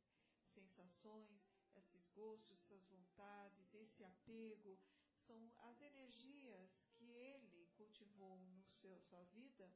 sensações, 0.54 1.30
esses 1.76 2.08
gostos, 2.10 2.52
essas 2.52 2.84
vontades, 2.86 3.74
esse 3.74 4.04
apego, 4.04 4.80
são 5.28 5.52
as 5.58 5.82
energias 5.82 6.80
que 6.94 7.10
ele 7.12 7.68
cultivou 7.76 8.38
no 8.38 8.64
seu 8.64 9.00
sua 9.02 9.24
vida 9.26 9.72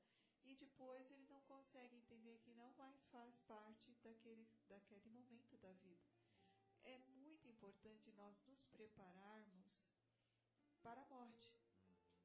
e 0.45 0.55
depois 0.55 1.11
ele 1.11 1.25
não 1.27 1.41
consegue 1.41 1.95
entender 1.95 2.37
que 2.39 2.53
não 2.53 2.71
mais 2.73 3.03
faz 3.07 3.39
parte 3.41 3.83
daquele, 3.85 4.18
importante 7.69 8.11
nós 8.13 8.35
nos 8.47 8.65
prepararmos 8.65 9.79
para 10.81 11.01
a 11.01 11.05
morte. 11.05 11.53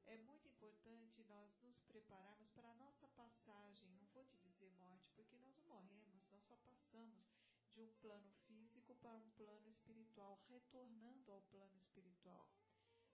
É 0.07 0.17
muito 0.17 0.47
importante 0.47 1.23
nós 1.25 1.55
nos 1.61 1.79
prepararmos 1.83 2.49
para 2.49 2.71
a 2.71 2.73
nossa 2.73 3.07
passagem. 3.09 3.87
Não 3.91 4.07
vou 4.07 4.25
te 4.25 4.39
dizer 4.39 4.71
morte, 4.79 5.11
porque 5.15 5.37
nós 5.37 5.55
não 5.55 5.65
morremos, 5.65 6.25
nós 6.31 6.43
só 6.45 6.55
passamos 6.57 7.27
de 7.75 7.81
um 7.83 7.93
plano 8.01 8.31
físico 8.47 8.95
para 8.95 9.15
um 9.17 9.29
plano 9.31 9.69
espiritual, 9.69 10.41
retornando 10.49 11.31
ao 11.31 11.41
plano 11.43 11.77
espiritual. 11.77 12.49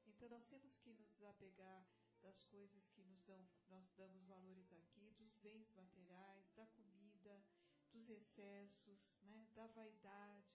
Então 0.06 0.30
nós 0.30 0.45
temos 0.45 0.78
que 0.78 0.94
nos 0.94 1.10
desapegar 1.10 1.86
das 2.22 2.41
coisas 2.45 2.88
que 2.91 3.03
nos 3.03 3.22
dão, 3.24 3.45
nós 3.68 3.91
damos 3.98 4.24
valores 4.24 4.72
aqui, 4.72 5.12
dos 5.18 5.36
bens 5.41 5.70
materiais, 5.74 6.49
da 6.56 6.66
comida, 6.68 7.44
dos 7.91 8.10
excessos, 8.10 9.12
né, 9.24 9.45
da 9.53 9.68
vaidade. 9.68 10.51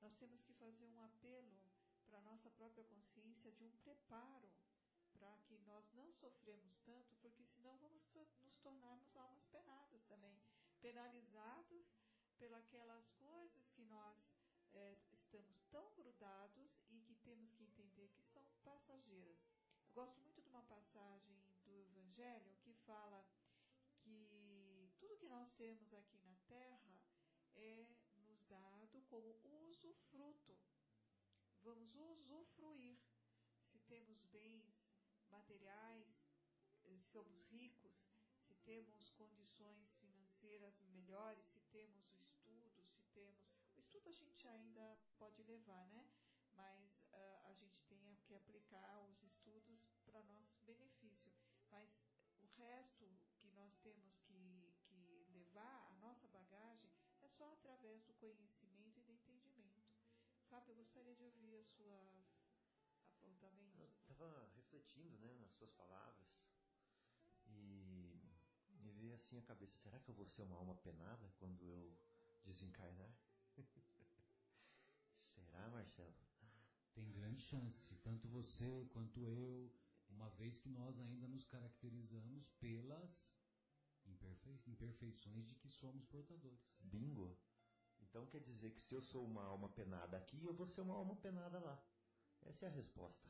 Nós 0.00 0.14
temos 0.14 0.40
que 0.42 0.52
fazer 0.54 0.86
um 0.86 1.02
apelo 1.02 1.56
para 2.08 2.18
a 2.18 2.22
nossa 2.22 2.50
própria 2.50 2.84
consciência 2.84 3.52
de 3.52 3.64
um 3.64 3.70
preparo 3.84 4.50
para 5.12 5.36
que 5.46 5.58
nós 5.58 5.90
não 5.92 6.10
sofremos 6.12 6.78
tanto, 6.78 7.14
porque 7.16 7.44
senão 7.44 7.76
vamos 7.78 8.02
nos 8.42 8.56
tornarmos 8.58 9.14
almas 9.16 9.44
penadas 9.46 10.02
também, 10.04 10.40
penalizadas 10.80 11.86
pelas 12.70 13.10
coisas 13.10 13.68
que 13.68 13.84
nós 13.84 14.26
é, 14.72 14.96
estamos 15.12 15.60
tão 15.70 15.92
grudados 15.94 16.80
e 16.88 17.00
que 17.00 17.14
temos 17.16 17.52
que 17.52 17.64
entender 17.64 18.08
que 18.08 18.22
são 18.22 18.42
passageiras. 18.64 19.38
Eu 19.86 19.92
gosto 19.92 20.18
muito 20.20 20.40
de 20.40 20.48
uma 20.48 20.62
passagem 20.62 21.36
do 21.64 21.76
Evangelho 21.76 22.56
que 22.62 22.72
fala 22.86 23.24
que 23.98 24.90
tudo 24.98 25.18
que 25.18 25.28
nós 25.28 25.52
temos 25.52 25.92
aqui 25.92 26.18
na 26.24 26.34
Terra 26.48 26.89
como 29.10 29.34
usufruto. 29.68 30.56
Vamos 31.62 31.92
usufruir. 31.96 32.96
Se 33.66 33.80
temos 33.80 34.24
bens 34.26 34.86
materiais, 35.28 36.06
eh, 36.84 37.00
somos 37.02 37.44
ricos, 37.50 37.92
se 38.46 38.54
temos 38.64 39.10
condições 39.10 39.92
financeiras 39.96 40.80
melhores, 40.92 41.44
se 41.46 41.60
temos 41.72 42.12
o 42.12 42.22
estudo, 42.22 42.84
se 42.86 43.02
temos. 43.12 43.48
O 43.76 43.80
estudo 43.80 44.08
a 44.08 44.12
gente 44.12 44.46
ainda 44.46 44.96
pode 45.18 45.42
levar, 45.42 45.88
né? 45.88 46.08
Mas 46.54 47.04
uh, 47.12 47.46
a 47.46 47.52
gente 47.54 47.82
tem 47.84 48.16
que 48.26 48.34
aplicar 48.34 49.00
os 49.08 49.22
estudos 49.22 49.88
para 50.04 50.22
nosso 50.24 50.60
benefício. 50.62 51.32
Mas 51.70 51.90
o 52.42 52.46
resto 52.46 53.08
que 53.38 53.50
nós 53.50 53.76
temos 53.78 54.18
que, 54.18 54.74
que 54.84 55.26
levar, 55.32 55.88
a 55.88 55.94
nossa 55.94 56.28
bagagem, 56.28 56.90
é 57.22 57.28
só 57.28 57.52
através 57.52 58.04
do 58.04 58.14
conhecimento. 58.14 58.59
Fábio, 60.50 60.72
eu 60.72 60.76
gostaria 60.78 61.14
de 61.14 61.22
ouvir 61.22 61.54
as 61.58 61.68
suas 61.68 62.10
apontamentos. 63.06 63.78
Eu 63.78 63.86
estava 63.86 64.50
refletindo 64.56 65.16
né, 65.18 65.32
nas 65.34 65.52
suas 65.52 65.70
palavras 65.70 66.26
e 67.46 68.20
me 68.80 68.90
veio 68.90 69.14
assim 69.14 69.38
a 69.38 69.42
cabeça, 69.42 69.76
será 69.76 70.00
que 70.00 70.10
eu 70.10 70.14
vou 70.14 70.26
ser 70.26 70.42
uma 70.42 70.56
alma 70.56 70.74
penada 70.74 71.32
quando 71.38 71.64
eu 71.70 71.96
desencarnar? 72.42 73.14
será, 75.22 75.70
Marcelo? 75.70 76.18
Tem 76.94 77.12
grande 77.12 77.40
chance, 77.40 77.94
tanto 77.98 78.28
você 78.28 78.88
quanto 78.92 79.24
eu, 79.24 79.72
uma 80.08 80.30
vez 80.30 80.58
que 80.58 80.68
nós 80.68 80.98
ainda 80.98 81.28
nos 81.28 81.44
caracterizamos 81.44 82.50
pelas 82.58 83.30
imperfei 84.04 84.60
imperfeições 84.66 85.46
de 85.46 85.54
que 85.54 85.68
somos 85.68 86.04
portadores. 86.06 86.74
Bingo! 86.80 87.38
Então 88.10 88.26
quer 88.26 88.40
dizer 88.40 88.72
que 88.72 88.82
se 88.82 88.92
eu 88.92 89.00
sou 89.00 89.24
uma 89.24 89.44
alma 89.44 89.68
penada 89.68 90.16
aqui, 90.16 90.44
eu 90.44 90.52
vou 90.52 90.66
ser 90.66 90.80
uma 90.80 90.96
alma 90.96 91.14
penada 91.14 91.60
lá. 91.60 91.80
Essa 92.42 92.66
é 92.66 92.68
a 92.68 92.72
resposta. 92.72 93.28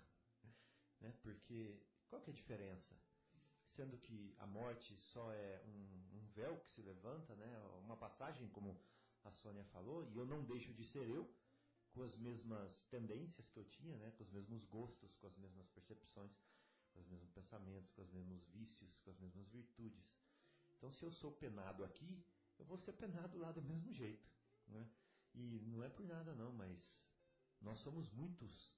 Né? 1.01 1.12
Porque 1.23 1.78
qual 2.09 2.23
que 2.23 2.31
é 2.31 2.32
a 2.32 2.36
diferença? 2.36 2.97
Sendo 3.66 3.98
que 3.98 4.35
a 4.39 4.47
morte 4.47 4.97
só 4.97 5.32
é 5.32 5.62
um, 5.66 6.19
um 6.19 6.27
véu 6.35 6.59
que 6.61 6.70
se 6.70 6.81
levanta, 6.81 7.35
né? 7.36 7.59
uma 7.85 7.97
passagem, 7.97 8.48
como 8.48 8.81
a 9.23 9.31
Sônia 9.31 9.65
falou, 9.65 10.02
e 10.09 10.16
eu 10.16 10.24
não 10.24 10.43
deixo 10.44 10.73
de 10.73 10.85
ser 10.85 11.07
eu, 11.09 11.31
com 11.93 12.02
as 12.02 12.16
mesmas 12.16 12.82
tendências 12.85 13.51
que 13.51 13.59
eu 13.59 13.65
tinha, 13.66 13.98
né? 13.98 14.11
com 14.16 14.23
os 14.23 14.31
mesmos 14.31 14.65
gostos, 14.65 15.15
com 15.16 15.27
as 15.27 15.36
mesmas 15.36 15.69
percepções, 15.69 16.32
com 16.93 17.01
os 17.01 17.07
mesmos 17.07 17.31
pensamentos, 17.31 17.93
com 17.93 18.01
os 18.01 18.11
mesmos 18.11 18.43
vícios, 18.47 18.98
com 19.01 19.11
as 19.11 19.19
mesmas 19.19 19.47
virtudes. 19.51 20.11
Então, 20.78 20.90
se 20.90 21.05
eu 21.05 21.12
sou 21.12 21.32
penado 21.32 21.85
aqui, 21.85 22.24
eu 22.59 22.65
vou 22.65 22.78
ser 22.78 22.94
penado 22.94 23.36
lá 23.39 23.52
do 23.52 23.61
mesmo 23.61 23.93
jeito. 23.93 24.40
Né? 24.70 24.88
E 25.34 25.60
não 25.66 25.82
é 25.82 25.88
por 25.88 26.06
nada, 26.06 26.34
não, 26.34 26.52
mas 26.52 26.98
nós 27.60 27.78
somos 27.78 28.10
muitos 28.10 28.74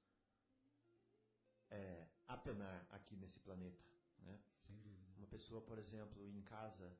é, 1.71 2.07
apenar 2.27 2.87
aqui 2.91 3.17
nesse 3.17 3.39
planeta. 3.41 3.85
Né? 4.19 4.39
Sem 4.59 4.77
dúvida. 4.81 5.13
Uma 5.17 5.27
pessoa, 5.27 5.61
por 5.63 5.79
exemplo, 5.79 6.29
em 6.29 6.43
casa, 6.43 6.97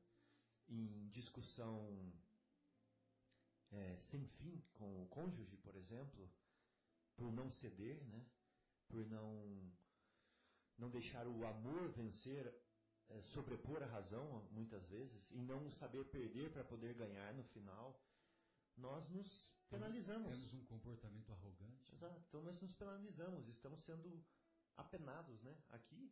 em 0.69 1.09
discussão 1.09 2.13
é, 3.71 3.97
sem 3.99 4.25
fim 4.25 4.63
com 4.73 5.03
o 5.03 5.07
cônjuge, 5.07 5.57
por 5.57 5.75
exemplo, 5.75 6.31
por 7.15 7.31
não 7.31 7.49
ceder, 7.49 8.03
né? 8.05 8.25
por 8.87 9.05
não, 9.07 9.71
não 10.77 10.89
deixar 10.89 11.27
o 11.27 11.45
amor 11.45 11.89
vencer, 11.89 12.53
é, 13.09 13.21
sobrepor 13.21 13.81
a 13.83 13.87
razão, 13.87 14.47
muitas 14.51 14.85
vezes, 14.85 15.31
e 15.31 15.41
não 15.41 15.69
saber 15.71 16.05
perder 16.05 16.51
para 16.51 16.63
poder 16.63 16.93
ganhar 16.93 17.33
no 17.33 17.43
final, 17.43 17.99
nós 18.77 19.09
nos 19.09 19.53
penalizamos. 19.69 20.31
Temos 20.31 20.53
um 20.53 20.65
comportamento 20.65 21.31
arrogante. 21.31 21.93
Exato, 21.93 22.23
então 22.27 22.41
nós 22.43 22.59
nos 22.61 22.73
penalizamos, 22.73 23.47
estamos 23.47 23.83
sendo 23.83 24.23
apenados, 24.77 25.41
né? 25.41 25.57
Aqui 25.69 26.11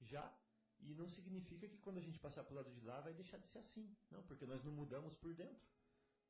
já 0.00 0.32
e 0.80 0.94
não 0.94 1.08
significa 1.08 1.68
que 1.68 1.78
quando 1.78 1.98
a 1.98 2.00
gente 2.00 2.18
passar 2.18 2.44
para 2.44 2.52
o 2.52 2.56
lado 2.56 2.70
de 2.70 2.80
lá 2.80 3.00
vai 3.00 3.12
deixar 3.12 3.38
de 3.38 3.48
ser 3.48 3.58
assim, 3.58 3.96
não, 4.10 4.22
porque 4.22 4.46
nós 4.46 4.62
não 4.64 4.72
mudamos 4.72 5.14
por 5.16 5.34
dentro. 5.34 5.68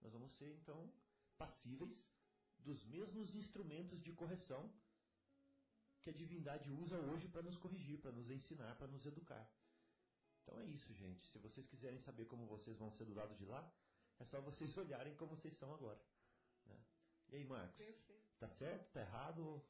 Nós 0.01 0.13
vamos 0.13 0.33
ser 0.33 0.51
então 0.55 0.91
passíveis 1.37 2.09
dos 2.59 2.85
mesmos 2.85 3.35
instrumentos 3.35 4.03
de 4.03 4.13
correção 4.13 4.73
que 6.01 6.11
a 6.11 6.13
divindade 6.13 6.71
usa 6.71 6.99
hoje 6.99 7.29
para 7.29 7.43
nos 7.43 7.57
corrigir, 7.57 8.01
para 8.01 8.13
nos 8.13 8.31
ensinar, 8.31 8.75
para 8.77 8.87
nos 8.87 9.05
educar. 9.05 9.47
Então 10.43 10.59
é 10.61 10.65
isso, 10.65 10.93
gente. 10.95 11.27
Se 11.27 11.39
vocês 11.39 11.67
quiserem 11.67 11.99
saber 11.99 12.25
como 12.27 12.47
vocês 12.47 12.79
vão 12.79 12.91
ser 12.91 13.05
do 13.05 13.15
lado 13.15 13.35
de 13.35 13.45
lá, 13.45 13.71
é 14.19 14.25
só 14.25 14.41
vocês 14.41 14.77
olharem 14.79 15.15
como 15.17 15.37
vocês 15.37 15.55
são 15.57 15.73
agora. 15.75 16.01
Né? 16.67 16.77
E 17.31 17.37
aí, 17.37 17.45
Marcos? 17.45 17.77
Perfeito. 17.77 18.37
Tá 18.39 18.49
certo? 18.49 18.93
Tá 18.93 19.01
errado? 19.01 19.65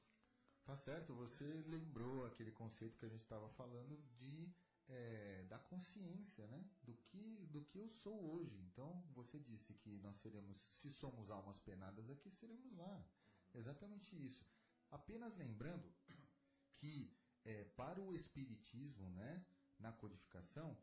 Tá 0.65 0.77
certo, 0.77 1.15
você 1.15 1.45
lembrou 1.67 2.27
aquele 2.27 2.53
conceito 2.53 2.99
que 2.99 3.07
a 3.07 3.09
gente 3.09 3.23
estava 3.23 3.49
falando 3.51 3.97
de 4.19 4.53
é, 4.89 5.45
da 5.49 5.59
consciência, 5.59 6.47
né? 6.47 6.65
Do 6.83 6.95
que, 6.95 7.47
do 7.51 7.65
que 7.65 7.79
eu 7.79 7.89
sou 7.89 8.35
hoje. 8.35 8.59
Então, 8.71 9.03
você 9.15 9.39
disse 9.39 9.75
que 9.75 9.99
nós 10.01 10.17
seremos, 10.19 10.59
se 10.75 10.91
somos 10.91 11.31
almas 11.31 11.59
penadas 11.59 12.09
aqui, 12.11 12.31
seremos 12.31 12.71
lá. 12.77 13.05
Exatamente 13.55 14.15
isso. 14.23 14.47
Apenas 14.91 15.37
lembrando 15.37 15.93
que 16.77 17.15
é, 17.45 17.65
para 17.65 18.01
o 18.01 18.15
espiritismo, 18.15 19.11
né, 19.11 19.45
na 19.79 19.93
codificação, 19.93 20.77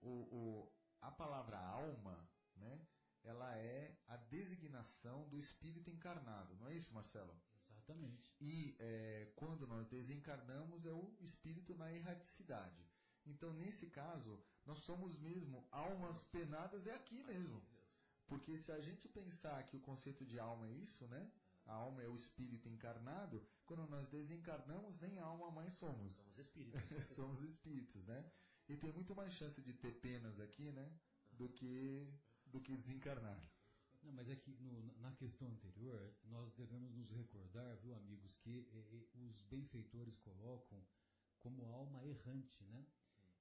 o, 0.00 0.08
o, 0.08 0.72
a 1.00 1.10
palavra 1.10 1.58
alma, 1.58 2.28
né, 2.56 2.86
ela 3.24 3.56
é 3.56 3.96
a 4.06 4.16
designação 4.16 5.28
do 5.28 5.38
espírito 5.38 5.90
encarnado, 5.90 6.54
não 6.56 6.68
é 6.68 6.74
isso, 6.74 6.92
Marcelo? 6.92 7.34
Exatamente. 7.70 8.34
E 8.40 8.76
é, 8.78 9.32
quando 9.36 9.66
nós 9.66 9.86
desencarnamos 9.88 10.86
é 10.86 10.92
o 10.92 11.14
espírito 11.20 11.74
na 11.74 11.92
erraticidade. 11.92 12.82
Então, 13.26 13.52
nesse 13.54 13.86
caso, 13.88 14.42
nós 14.66 14.78
somos 14.80 15.18
mesmo 15.18 15.66
almas 15.70 16.22
penadas 16.24 16.86
é 16.86 16.94
aqui 16.94 17.22
mesmo. 17.22 17.62
Porque 18.26 18.58
se 18.58 18.72
a 18.72 18.80
gente 18.80 19.08
pensar 19.08 19.62
que 19.64 19.76
o 19.76 19.80
conceito 19.80 20.24
de 20.24 20.38
alma 20.38 20.66
é 20.66 20.72
isso, 20.72 21.06
né? 21.08 21.30
A 21.66 21.74
alma 21.74 22.02
é 22.02 22.08
o 22.08 22.16
espírito 22.16 22.68
encarnado, 22.68 23.46
quando 23.64 23.86
nós 23.88 24.06
desencarnamos, 24.08 24.98
nem 25.00 25.18
alma 25.18 25.50
mais 25.50 25.74
somos. 25.74 26.16
Somos 26.16 26.38
espíritos. 26.38 26.82
somos 27.14 27.42
espíritos, 27.42 28.04
né? 28.06 28.24
E 28.68 28.76
tem 28.76 28.92
muito 28.92 29.14
mais 29.14 29.32
chance 29.32 29.60
de 29.62 29.72
ter 29.72 29.92
penas 30.00 30.40
aqui, 30.40 30.70
né? 30.72 30.90
Do 31.32 31.48
que, 31.48 32.12
do 32.54 32.60
que 32.60 32.76
desencarnar. 32.76 33.42
Não, 34.04 34.12
mas 34.12 34.28
é 34.28 34.36
que 34.36 34.52
no, 34.60 34.80
na 35.00 35.12
questão 35.12 35.48
anterior, 35.48 36.14
nós 36.26 36.54
devemos 36.54 36.94
nos 36.94 37.10
recordar, 37.10 37.76
viu, 37.78 37.94
amigos, 37.96 38.36
que 38.38 38.64
os 39.14 39.42
benfeitores 39.42 40.16
colocam 40.18 40.80
como 41.40 41.66
alma 41.72 42.04
errante, 42.04 42.62
né? 42.64 42.86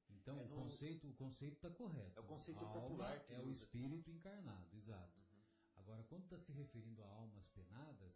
Então, 0.09 0.39
é 0.39 0.45
no, 0.45 0.55
o 0.55 0.63
conceito 0.63 1.07
o 1.07 1.13
conceito 1.13 1.55
está 1.55 1.69
correto. 1.69 2.17
É 2.17 2.21
o 2.21 2.25
conceito 2.25 2.63
a 2.65 2.69
popular 2.69 3.11
alma 3.11 3.25
é 3.29 3.39
o 3.39 3.51
espírito 3.51 4.09
encarnado, 4.09 4.75
exato. 4.75 5.19
Uhum. 5.19 5.41
Agora, 5.75 6.03
quando 6.05 6.23
está 6.23 6.39
se 6.39 6.51
referindo 6.51 7.03
a 7.03 7.07
almas 7.07 7.45
penadas, 7.49 8.15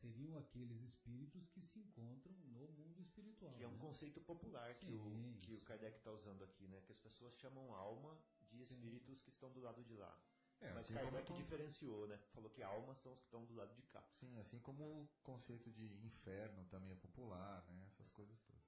seriam 0.00 0.38
aqueles 0.38 0.80
espíritos 0.82 1.48
que 1.48 1.60
se 1.62 1.78
encontram 1.78 2.34
no 2.46 2.68
mundo 2.72 3.00
espiritual. 3.00 3.54
Que 3.54 3.64
é 3.64 3.68
um 3.68 3.72
né? 3.72 3.78
conceito 3.80 4.20
popular 4.20 4.74
Sim, 4.74 4.86
que, 4.86 4.94
o, 4.94 5.38
que 5.40 5.54
o 5.54 5.60
Kardec 5.62 5.96
está 5.96 6.12
usando 6.12 6.42
aqui, 6.44 6.66
né? 6.68 6.80
Que 6.82 6.92
as 6.92 6.98
pessoas 6.98 7.34
chamam 7.36 7.74
alma 7.74 8.18
de 8.50 8.62
espíritos 8.62 9.18
Sim. 9.18 9.24
que 9.24 9.30
estão 9.30 9.52
do 9.52 9.60
lado 9.60 9.84
de 9.84 9.94
lá. 9.94 10.16
É, 10.60 10.72
Mas 10.72 10.86
assim 10.86 10.94
Kardec 10.94 11.26
como... 11.26 11.38
diferenciou, 11.38 12.06
né? 12.08 12.18
Falou 12.32 12.50
que 12.50 12.62
almas 12.62 12.98
são 12.98 13.12
os 13.12 13.18
que 13.18 13.26
estão 13.26 13.44
do 13.44 13.54
lado 13.54 13.74
de 13.74 13.82
cá. 13.82 14.04
Sim, 14.14 14.38
assim 14.38 14.58
como 14.58 14.82
o 14.82 15.08
conceito 15.22 15.70
de 15.70 16.04
inferno 16.04 16.64
também 16.66 16.90
é 16.90 16.96
popular, 16.96 17.64
né? 17.70 17.84
Essas 17.86 18.10
coisas 18.10 18.40
todas. 18.42 18.58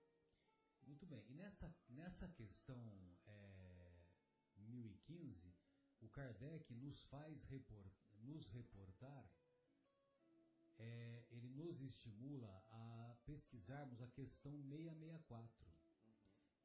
Muito 0.82 1.06
bem. 1.06 1.24
E 1.28 1.34
nessa, 1.34 1.74
nessa 1.88 2.28
questão 2.28 2.80
é, 3.26 3.90
1015, 4.56 5.54
o 6.00 6.08
Kardec 6.08 6.72
nos 6.74 7.02
faz 7.04 7.44
report, 7.44 7.92
nos 8.22 8.48
reportar, 8.48 9.28
é, 10.80 11.26
ele 11.30 11.48
nos 11.50 11.80
estimula 11.82 12.64
a 12.70 13.16
pesquisarmos 13.26 14.00
a 14.00 14.08
questão 14.08 14.52
664. 14.62 15.70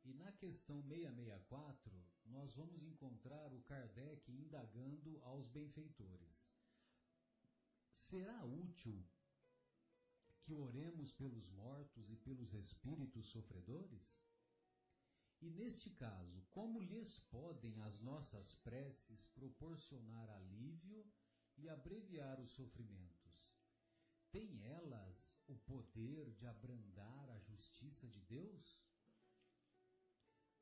E 0.06 0.14
na 0.14 0.32
questão 0.32 0.82
664, 0.84 1.92
nós 2.26 2.54
vamos 2.56 2.84
encontrar 2.84 3.52
o 3.54 3.62
Kardec 3.64 4.32
indagando 4.32 5.20
aos 5.24 5.48
benfeitores. 5.50 6.46
Será 7.92 8.46
útil 8.46 9.04
que 10.44 10.54
oremos 10.54 11.12
pelos 11.12 11.50
mortos 11.50 12.10
e 12.10 12.16
pelos 12.18 12.54
espíritos 12.54 13.26
sofredores? 13.28 14.16
E 15.42 15.50
neste 15.50 15.90
caso, 15.90 16.42
como 16.52 16.80
lhes 16.80 17.20
podem 17.32 17.82
as 17.82 18.00
nossas 18.00 18.56
preces 18.56 19.26
proporcionar 19.28 20.30
alívio 20.30 21.04
e 21.58 21.68
abreviar 21.68 22.40
os 22.40 22.52
sofrimentos? 22.52 23.25
Têm 24.36 24.66
elas 24.66 25.40
o 25.48 25.56
poder 25.56 26.30
de 26.34 26.46
abrandar 26.46 27.30
a 27.30 27.40
justiça 27.40 28.06
de 28.06 28.20
Deus? 28.20 28.84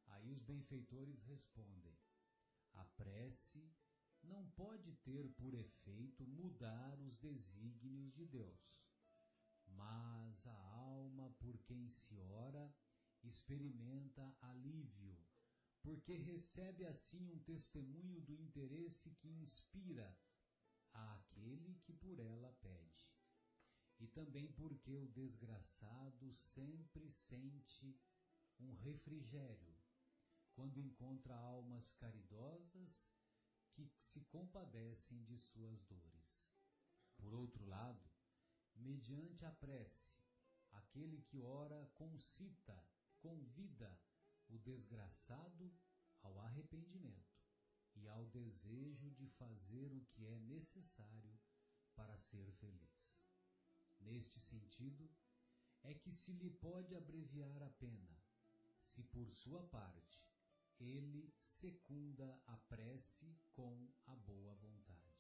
Aí 0.06 0.30
os 0.30 0.44
benfeitores 0.44 1.24
respondem: 1.24 1.98
a 2.74 2.86
prece 2.86 3.68
não 4.22 4.48
pode 4.52 4.94
ter 4.98 5.28
por 5.30 5.56
efeito 5.56 6.24
mudar 6.28 7.00
os 7.00 7.18
desígnios 7.18 8.14
de 8.14 8.28
Deus 8.28 8.84
mas 9.66 10.46
a 10.46 10.54
alma 10.54 11.32
por 11.40 11.58
quem 11.64 11.90
se 11.90 12.16
ora 12.20 12.72
experimenta 13.24 14.36
alívio, 14.42 15.18
porque 15.82 16.14
recebe 16.14 16.86
assim 16.86 17.28
um 17.32 17.40
testemunho 17.40 18.22
do 18.22 18.36
interesse 18.36 19.10
que 19.16 19.30
inspira 19.30 20.16
àquele 20.94 21.76
que 21.82 21.94
por 21.94 22.20
ela 22.20 22.54
pede. 22.62 23.13
E 24.04 24.08
também 24.10 24.52
porque 24.52 24.94
o 24.98 25.08
desgraçado 25.08 26.34
sempre 26.34 27.10
sente 27.10 27.98
um 28.60 28.74
refrigério 28.74 29.74
quando 30.52 30.78
encontra 30.82 31.34
almas 31.34 31.94
caridosas 31.94 33.08
que 33.72 33.90
se 33.98 34.20
compadecem 34.26 35.24
de 35.24 35.40
suas 35.40 35.82
dores. 35.86 36.44
Por 37.16 37.34
outro 37.34 37.66
lado, 37.66 38.04
mediante 38.76 39.46
a 39.46 39.54
prece, 39.54 40.12
aquele 40.74 41.22
que 41.22 41.42
ora 41.42 41.90
concita, 41.96 42.86
convida 43.22 43.98
o 44.50 44.60
desgraçado 44.60 45.74
ao 46.24 46.42
arrependimento 46.42 47.40
e 47.96 48.10
ao 48.10 48.26
desejo 48.26 49.10
de 49.12 49.30
fazer 49.30 49.94
o 49.94 50.02
que 50.08 50.26
é 50.28 50.40
necessário 50.40 51.40
para 51.96 52.18
ser 52.18 52.52
feliz. 52.56 53.13
Neste 54.06 54.40
sentido, 54.40 55.10
é 55.84 55.94
que 55.94 56.12
se 56.12 56.34
lhe 56.34 56.50
pode 56.50 56.96
abreviar 56.96 57.62
a 57.62 57.70
pena, 57.70 58.18
se 58.86 59.04
por 59.04 59.30
sua 59.32 59.64
parte 59.64 60.24
ele 60.80 61.34
secunda 61.42 62.42
a 62.46 62.58
prece 62.58 63.36
com 63.52 63.92
a 64.06 64.16
boa 64.16 64.56
vontade. 64.56 65.14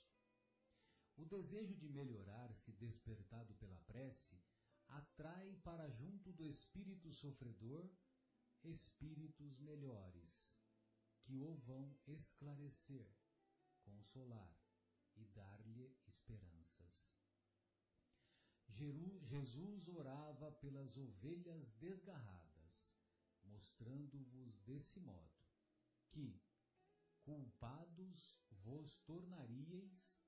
O 1.15 1.25
desejo 1.25 1.75
de 1.75 1.87
melhorar-se 1.89 2.71
despertado 2.73 3.53
pela 3.55 3.79
prece 3.81 4.41
atrai 4.87 5.55
para 5.63 5.89
junto 5.89 6.31
do 6.33 6.45
espírito 6.45 7.11
sofredor 7.11 7.89
espíritos 8.63 9.59
melhores, 9.59 10.49
que 11.21 11.37
o 11.37 11.55
vão 11.55 11.95
esclarecer, 12.07 13.07
consolar 13.81 14.57
e 15.15 15.25
dar-lhe 15.25 15.95
esperanças. 16.07 17.12
Jesus 19.21 19.87
orava 19.87 20.51
pelas 20.51 20.97
ovelhas 20.97 21.71
desgarradas, 21.73 22.85
mostrando-vos 23.45 24.59
desse 24.59 24.99
modo 24.99 25.43
que, 26.11 26.41
culpados 27.23 28.39
vos 28.63 28.97
tornaríeis 29.05 30.19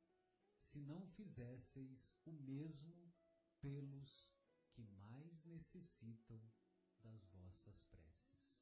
se 0.62 0.80
não 0.82 1.06
fizesseis 1.08 2.10
o 2.26 2.32
mesmo 2.32 3.14
pelos 3.60 4.30
que 4.72 4.84
mais 4.84 5.44
necessitam 5.46 6.42
das 7.00 7.26
vossas 7.28 7.84
preces. 7.84 8.56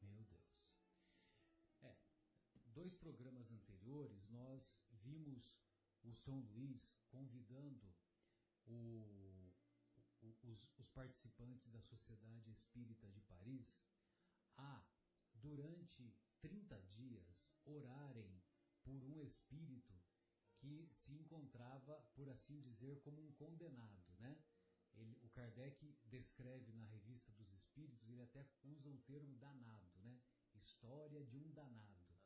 Meu 0.00 0.24
Deus. 0.24 0.72
É, 1.82 1.96
dois 2.66 2.94
programas 2.94 3.50
anteriores 3.50 4.28
nós 4.28 4.78
vimos 4.90 5.54
o 6.04 6.14
São 6.14 6.40
Luís 6.40 6.94
convidando 7.08 7.94
o, 8.68 9.52
o, 10.22 10.36
os, 10.42 10.68
os 10.78 10.88
participantes 10.90 11.66
da 11.68 11.80
Sociedade 11.82 12.50
Espírita 12.50 13.08
de 13.08 13.20
Paris 13.22 13.78
a, 14.56 14.84
durante 15.34 16.14
30 16.40 16.80
dias, 16.82 17.50
orarem 17.64 18.42
por 18.82 19.02
um 19.04 19.22
espírito 19.22 19.94
que 20.56 20.88
se 20.92 21.12
encontrava, 21.12 22.00
por 22.14 22.28
assim 22.28 22.60
dizer, 22.60 23.00
como 23.00 23.22
um 23.22 23.32
condenado, 23.32 24.16
né? 24.18 24.36
Ele, 24.94 25.16
o 25.22 25.28
Kardec 25.30 25.96
descreve 26.06 26.72
na 26.72 26.84
Revista 26.86 27.30
dos 27.32 27.52
Espíritos, 27.52 28.08
ele 28.10 28.22
até 28.22 28.44
usa 28.64 28.90
o 28.90 28.98
termo 28.98 29.36
danado, 29.36 29.98
né? 30.00 30.20
História 30.54 31.24
de 31.24 31.36
um 31.36 31.52
danado. 31.52 32.18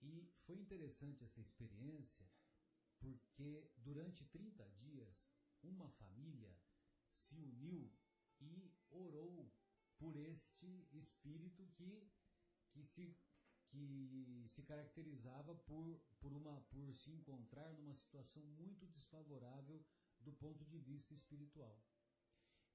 E 0.00 0.28
foi 0.44 0.56
interessante 0.58 1.24
essa 1.24 1.40
experiência, 1.40 2.28
porque 2.98 3.70
durante 3.76 4.24
30 4.26 4.68
dias, 4.70 5.30
uma 5.62 5.88
família 5.90 6.54
se 7.16 7.36
uniu 7.36 7.92
e 8.40 8.72
orou 8.90 9.52
por 9.98 10.16
este 10.16 10.86
espírito 10.92 11.66
que, 11.74 12.08
que 12.70 12.84
se 12.84 13.16
que 13.70 14.46
se 14.48 14.62
caracterizava 14.62 15.54
por, 15.54 16.00
por, 16.20 16.32
uma, 16.32 16.58
por 16.70 16.94
se 16.94 17.10
encontrar 17.10 17.70
numa 17.74 17.94
situação 17.94 18.42
muito 18.42 18.86
desfavorável 18.86 19.84
do 20.20 20.32
ponto 20.32 20.64
de 20.64 20.78
vista 20.78 21.12
espiritual. 21.12 21.78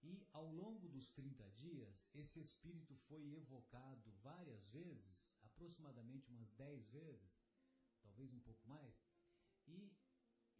E 0.03 0.27
ao 0.34 0.51
longo 0.51 0.88
dos 0.89 1.11
30 1.11 1.49
dias, 1.51 2.05
esse 2.14 2.39
espírito 2.39 2.95
foi 3.07 3.34
evocado 3.34 4.11
várias 4.22 4.69
vezes, 4.69 5.26
aproximadamente 5.43 6.30
umas 6.30 6.51
10 6.51 6.89
vezes, 6.89 7.41
talvez 8.01 8.31
um 8.34 8.39
pouco 8.41 8.68
mais, 8.68 9.01
e 9.65 9.91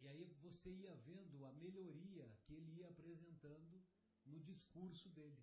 E 0.04 0.08
aí 0.08 0.24
você 0.42 0.70
ia 0.70 0.94
vendo 0.96 1.46
a 1.46 1.52
melhoria 1.52 2.30
que 2.42 2.52
ele 2.52 2.72
ia 2.78 2.88
apresentando 2.88 3.82
no 4.26 4.38
discurso 4.38 5.08
dele. 5.08 5.42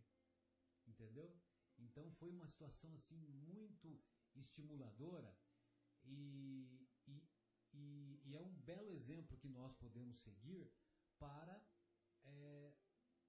Entendeu? 0.86 1.36
Então 1.80 2.12
foi 2.12 2.30
uma 2.30 2.48
situação 2.48 2.94
assim 2.94 3.18
muito 3.18 4.00
estimuladora 4.36 5.36
e, 6.04 6.88
e, 7.08 7.28
e, 7.74 8.22
e 8.24 8.36
é 8.36 8.42
um 8.42 8.54
belo 8.60 8.92
exemplo 8.92 9.38
que 9.38 9.50
nós 9.50 9.74
podemos 9.74 10.20
seguir 10.20 10.72
para 11.18 11.60
é, 12.24 12.76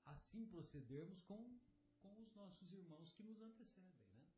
assim 0.04 0.46
procedermos 0.46 1.22
com, 1.22 1.58
com 2.02 2.20
os 2.20 2.34
nossos 2.34 2.72
irmãos 2.72 3.14
que 3.14 3.22
nos 3.22 3.40
antecedem. 3.40 4.06
Né? 4.12 4.30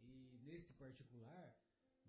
E 0.00 0.40
nesse 0.44 0.72
particular, 0.72 1.54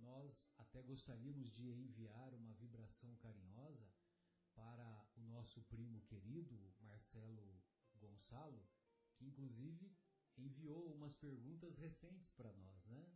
nós 0.02 0.46
até 0.58 0.82
gostaríamos 0.82 1.52
de 1.52 1.70
enviar 1.70 2.34
uma 2.34 2.54
vibração 2.56 3.16
carinhosa 3.18 3.92
para 4.54 5.08
o 5.16 5.24
nosso 5.24 5.62
primo 5.64 6.02
querido, 6.02 6.74
Marcelo 6.82 7.62
Gonçalo, 7.96 8.68
que 9.16 9.26
inclusive 9.26 9.92
enviou 10.38 10.92
umas 10.94 11.16
perguntas 11.16 11.78
recentes 11.78 12.32
para 12.32 12.52
nós, 12.54 12.86
né? 12.86 13.12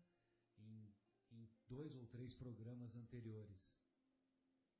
Em, 0.57 0.94
em, 1.32 1.49
dois 1.68 1.95
ou 1.95 2.06
três 2.07 2.34
programas 2.34 2.95
anteriores. 2.95 3.76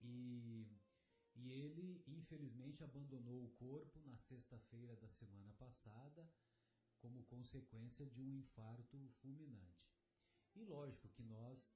E, 0.02 0.68
e 1.36 1.52
ele, 1.52 2.04
infelizmente, 2.08 2.84
abandonou 2.84 3.46
o 3.46 3.52
corpo 3.52 4.00
na 4.02 4.18
sexta-feira 4.18 4.96
da 4.98 5.10
semana 5.10 5.52
passada, 5.54 6.30
como 7.00 7.24
consequência 7.24 8.06
de 8.06 8.22
um 8.22 8.32
infarto 8.32 8.98
fulminante. 9.22 9.86
E 10.56 10.64
lógico 10.64 11.10
que 11.10 11.24
nós 11.24 11.76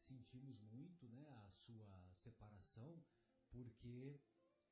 sentimos 0.00 0.60
muito 0.62 1.08
né, 1.08 1.28
a 1.28 1.50
sua 1.50 2.12
separação, 2.14 3.02
porque 3.50 4.20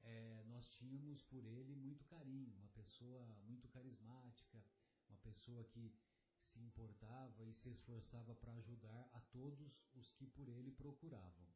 é, 0.01 0.45
nós 0.47 0.69
tínhamos 0.69 1.23
por 1.23 1.45
ele 1.45 1.75
muito 1.75 2.05
carinho, 2.05 2.55
uma 2.57 2.69
pessoa 2.69 3.27
muito 3.45 3.69
carismática, 3.69 4.65
uma 5.09 5.19
pessoa 5.19 5.65
que 5.65 5.95
se 6.43 6.61
importava 6.61 7.45
e 7.45 7.53
se 7.53 7.69
esforçava 7.69 8.35
para 8.35 8.55
ajudar 8.55 9.09
a 9.13 9.21
todos 9.21 9.87
os 9.95 10.11
que 10.13 10.27
por 10.27 10.49
ele 10.49 10.71
procuravam. 10.71 11.49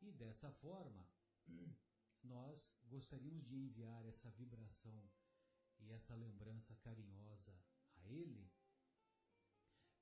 E 0.00 0.12
dessa 0.12 0.50
forma, 0.50 1.06
nós 2.22 2.72
gostaríamos 2.84 3.46
de 3.46 3.56
enviar 3.56 4.04
essa 4.06 4.30
vibração 4.30 5.08
e 5.78 5.90
essa 5.92 6.14
lembrança 6.14 6.74
carinhosa 6.76 7.54
a 7.96 8.08
ele, 8.08 8.50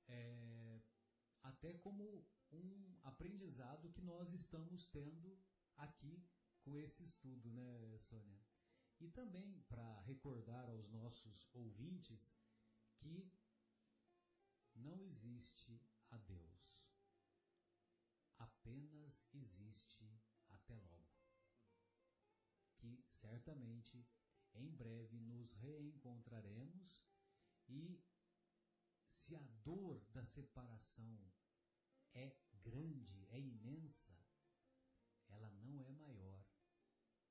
é, 0.07 0.81
até 1.43 1.73
como 1.77 2.25
um 2.57 2.97
aprendizado 3.03 3.91
que 3.91 4.01
nós 4.01 4.33
estamos 4.33 4.85
tendo 4.87 5.37
aqui 5.77 6.23
com 6.61 6.77
esse 6.77 7.03
estudo, 7.03 7.51
né, 7.51 7.97
Sônia? 7.99 8.39
E 8.99 9.09
também 9.09 9.61
para 9.67 10.01
recordar 10.01 10.69
aos 10.69 10.89
nossos 10.89 11.47
ouvintes 11.53 12.31
que 12.97 13.31
não 14.75 15.01
existe 15.01 15.81
a 16.09 16.17
Deus. 16.17 16.75
Apenas 18.37 19.27
existe 19.33 20.21
até 20.49 20.75
logo. 20.75 21.05
Que 22.77 23.03
certamente 23.09 24.07
em 24.53 24.69
breve 24.71 25.19
nos 25.19 25.53
reencontraremos 25.55 27.05
e 27.67 28.01
se 29.09 29.35
a 29.35 29.41
dor 29.63 29.99
da 30.11 30.23
separação 30.23 31.19
é 32.13 32.35
grande, 32.65 33.25
é 33.29 33.39
imensa, 33.39 34.17
ela 35.29 35.51
não 35.51 35.83
é 35.83 35.91
maior 35.91 36.43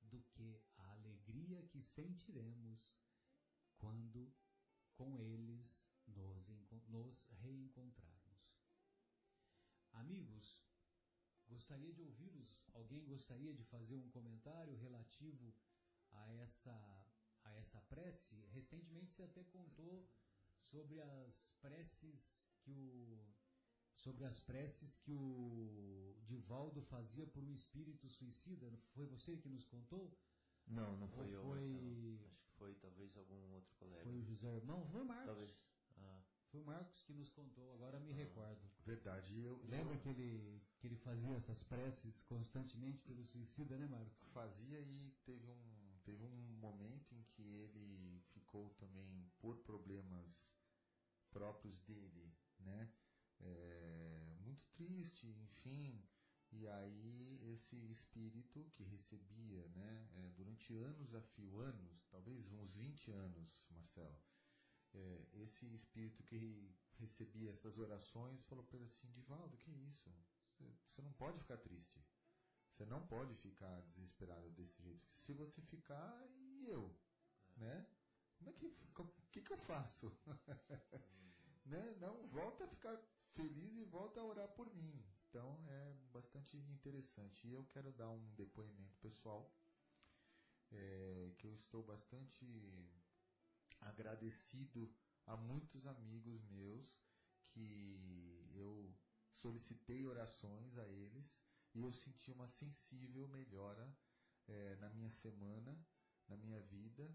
do 0.01 0.21
que 0.31 0.63
a 0.77 0.91
alegria 0.93 1.61
que 1.63 1.81
sentiremos 1.81 2.97
quando 3.77 4.33
com 4.93 5.19
eles 5.19 5.77
nos, 6.07 6.47
nos 6.87 7.27
reencontrarmos. 7.41 8.15
Amigos, 9.91 10.63
gostaria 11.47 11.93
de 11.93 12.01
ouvi-los. 12.01 12.63
Alguém 12.73 13.05
gostaria 13.05 13.53
de 13.53 13.63
fazer 13.65 13.97
um 13.97 14.09
comentário 14.09 14.75
relativo 14.77 15.53
a 16.11 16.31
essa, 16.33 17.07
a 17.43 17.53
essa 17.55 17.81
prece? 17.81 18.35
Recentemente 18.47 19.13
você 19.13 19.23
até 19.23 19.43
contou 19.43 20.09
sobre 20.57 21.01
as 21.01 21.51
preces 21.61 22.33
que 22.61 22.89
o 22.89 23.44
sobre 23.95 24.25
as 24.25 24.39
preces 24.41 24.97
que 24.97 25.13
o 25.13 26.15
Divaldo 26.25 26.81
fazia 26.83 27.25
por 27.27 27.43
um 27.43 27.51
espírito 27.53 28.07
suicida. 28.09 28.71
Foi 28.93 29.05
você 29.05 29.37
que 29.37 29.49
nos 29.49 29.65
contou? 29.65 30.17
Não, 30.67 30.97
não 30.97 31.07
foi 31.09 31.25
Ou 31.27 31.31
eu. 31.33 31.41
foi- 31.43 31.69
Marcelo. 31.69 32.25
Acho 32.27 32.43
que 32.43 32.51
foi 32.57 32.75
talvez 32.75 33.15
algum 33.17 33.51
outro 33.53 33.73
colega. 33.75 34.03
Foi 34.03 34.15
o 34.17 34.23
José. 34.23 34.61
Não, 34.61 34.85
foi 34.87 35.01
o 35.01 35.05
Marcos. 35.05 35.25
Talvez. 35.27 35.57
Ah, 35.97 36.21
Foi 36.51 36.61
o 36.61 36.65
Marcos 36.65 37.03
que 37.03 37.13
nos 37.13 37.29
contou, 37.31 37.73
agora 37.73 37.99
me 37.99 38.11
Ah. 38.11 38.15
recordo. 38.15 38.61
Verdade, 38.85 39.37
eu, 39.41 39.57
Lembra 39.65 39.95
eu 39.95 39.99
que 39.99 40.07
ele, 40.09 40.61
que 40.79 40.87
ele 40.87 40.95
fazia 40.95 41.35
essas 41.35 41.63
preces 41.63 42.23
constantemente 42.23 43.01
pelo 43.01 43.25
suicida, 43.25 43.77
né, 43.77 43.85
Marcos? 43.87 44.29
fazia 44.31 44.79
e 44.79 45.11
teve 45.25 45.45
um, 45.49 45.99
teve 46.03 46.23
um 46.23 46.57
momento 46.59 47.13
em 47.13 47.23
que 47.23 47.41
ele 47.41 48.21
ficou 48.33 48.69
também 48.75 49.29
por 49.39 49.57
problemas 49.63 50.33
próprios 51.29 51.81
dele, 51.81 52.31
né? 52.59 52.89
É, 53.39 54.35
muito 54.39 54.65
triste, 54.73 55.27
enfim. 55.27 56.01
E 56.51 56.67
aí 56.67 57.39
esse 57.53 57.75
espírito 57.91 58.65
que 58.75 58.83
recebia, 58.83 59.67
né, 59.69 60.07
é, 60.13 60.29
durante 60.31 60.73
anos 60.75 61.13
a 61.13 61.21
fio, 61.21 61.59
anos, 61.59 62.05
talvez 62.09 62.51
uns 62.51 62.73
20 62.75 63.11
anos, 63.11 63.65
Marcelo, 63.71 64.17
é, 64.93 65.25
esse 65.33 65.65
espírito 65.75 66.23
que 66.23 66.73
recebia 66.97 67.51
essas 67.51 67.77
orações 67.77 68.41
falou 68.45 68.63
para 68.63 68.77
ele 68.77 68.85
assim, 68.85 69.11
Divaldo, 69.11 69.57
que 69.57 69.71
isso? 69.71 70.09
Você- 70.87 71.01
não 71.01 71.11
pode 71.13 71.39
ficar 71.39 71.57
triste. 71.57 72.01
Você 72.71 72.85
não 72.85 73.05
pode 73.05 73.35
ficar 73.35 73.81
desesperado 73.81 74.49
desse 74.51 74.81
jeito. 74.81 75.05
Se 75.13 75.33
você 75.33 75.61
ficar, 75.61 76.25
e 76.29 76.65
eu? 76.67 76.95
Né? 77.57 77.85
Como 78.37 78.49
é 78.49 78.53
que, 78.53 78.65
o 78.67 79.05
que, 79.31 79.41
que 79.41 79.51
eu 79.51 79.57
faço? 79.57 80.11
né? 81.65 81.95
Não, 81.99 82.27
volta 82.27 82.63
a 82.63 82.67
ficar 82.67 82.97
feliz 83.35 83.75
e 83.77 83.83
volta 83.83 84.19
a 84.19 84.25
orar 84.25 84.47
por 84.49 84.73
mim. 84.73 85.05
Então 85.29 85.59
é 85.69 85.93
bastante 86.11 86.57
interessante. 86.57 87.47
E 87.47 87.53
eu 87.53 87.65
quero 87.65 87.91
dar 87.91 88.09
um 88.09 88.33
depoimento 88.35 88.97
pessoal 88.97 89.53
é, 90.71 91.33
que 91.37 91.45
eu 91.45 91.53
estou 91.53 91.83
bastante 91.83 92.45
agradecido 93.81 94.91
a 95.27 95.35
muitos 95.35 95.85
amigos 95.85 96.43
meus 96.49 96.87
que 97.49 98.49
eu 98.53 98.93
solicitei 99.33 100.05
orações 100.05 100.77
a 100.77 100.87
eles 100.87 101.37
e 101.73 101.81
eu 101.81 101.91
senti 101.91 102.31
uma 102.31 102.47
sensível 102.47 103.27
melhora 103.27 103.95
eh, 104.47 104.77
na 104.79 104.89
minha 104.89 105.09
semana, 105.11 105.77
na 106.27 106.37
minha 106.37 106.61
vida 106.61 107.13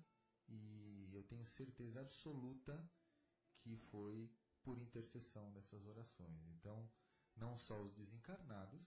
e 0.48 1.10
eu 1.12 1.22
tenho 1.24 1.46
certeza 1.46 2.00
absoluta 2.00 2.88
que 3.58 3.76
foi 3.76 4.30
por 4.62 4.78
intercessão 4.78 5.52
dessas 5.52 5.86
orações. 5.86 6.44
Então, 6.48 6.88
não 7.36 7.58
só 7.58 7.80
os 7.82 7.94
desencarnados, 7.94 8.82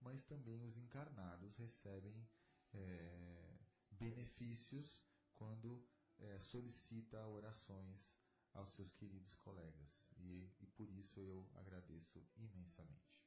mas 0.00 0.24
também 0.24 0.64
os 0.64 0.76
encarnados 0.76 1.56
recebem 1.56 2.26
eh, 2.74 3.58
benefícios 3.90 5.04
quando 5.34 5.86
eh, 6.18 6.38
solicita 6.40 7.26
orações 7.26 8.10
aos 8.54 8.70
seus 8.72 8.92
queridos 8.94 9.34
colegas. 9.36 10.02
E, 10.18 10.50
e 10.60 10.66
por 10.66 10.90
isso 10.90 11.20
eu 11.20 11.48
agradeço 11.54 12.24
imensamente. 12.36 13.22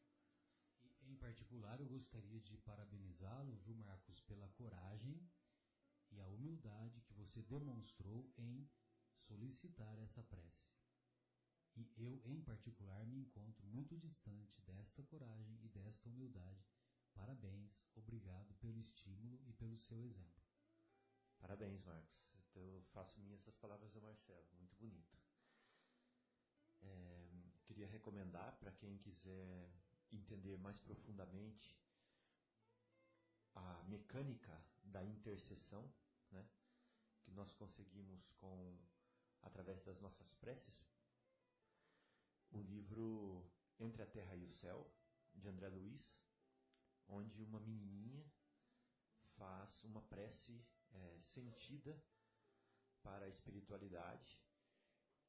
E, 0.84 1.12
em 1.12 1.16
particular, 1.16 1.80
eu 1.80 1.88
gostaria 1.88 2.42
de 2.42 2.58
parabenizá-lo, 2.58 3.56
viu, 3.58 3.76
Marcos, 3.76 4.22
pela 4.22 4.50
coragem 4.50 5.20
e 6.12 6.20
a 6.20 6.28
humildade 6.28 7.02
que 7.02 7.14
você 7.14 7.42
demonstrou 7.44 8.32
em 8.38 8.70
solicitar 9.28 9.98
essa 10.00 10.24
prece. 10.24 10.75
E 11.76 11.92
eu, 11.98 12.22
em 12.24 12.42
particular, 12.42 13.06
me 13.06 13.18
encontro 13.18 13.68
muito 13.68 13.98
distante 13.98 14.62
desta 14.62 15.04
coragem 15.04 15.60
e 15.62 15.68
desta 15.68 16.08
humildade. 16.10 16.66
Parabéns, 17.14 17.86
obrigado 17.96 18.54
pelo 18.56 18.80
estímulo 18.80 19.42
e 19.46 19.54
pelo 19.54 19.78
seu 19.78 20.02
exemplo. 20.04 20.44
Parabéns, 21.38 21.84
Marcos. 21.84 22.26
Eu 22.56 22.82
faço 22.94 23.20
minhas 23.20 23.42
essas 23.42 23.58
palavras 23.58 23.92
do 23.92 24.02
Marcelo, 24.02 24.48
muito 24.58 24.76
bonito. 24.78 25.18
É, 26.82 27.30
queria 27.66 27.88
recomendar 27.88 28.58
para 28.58 28.72
quem 28.72 28.98
quiser 28.98 29.70
entender 30.12 30.58
mais 30.58 30.80
profundamente 30.80 31.78
a 33.54 33.84
mecânica 33.84 34.64
da 34.84 35.04
intercessão, 35.04 35.94
né, 36.32 36.48
que 37.24 37.32
nós 37.32 37.54
conseguimos 37.54 38.32
com 38.34 38.80
através 39.42 39.84
das 39.84 40.00
nossas 40.00 40.34
preces, 40.36 40.95
o 42.56 42.62
livro 42.62 43.46
Entre 43.78 44.02
a 44.02 44.06
Terra 44.06 44.34
e 44.36 44.46
o 44.46 44.50
Céu 44.50 44.90
de 45.34 45.50
André 45.50 45.68
Luiz, 45.68 46.18
onde 47.08 47.44
uma 47.44 47.60
menininha 47.60 48.26
faz 49.36 49.84
uma 49.84 50.02
prece 50.02 50.66
é, 50.92 51.20
sentida 51.22 52.02
para 53.04 53.26
a 53.26 53.30
espiritualidade 53.30 54.42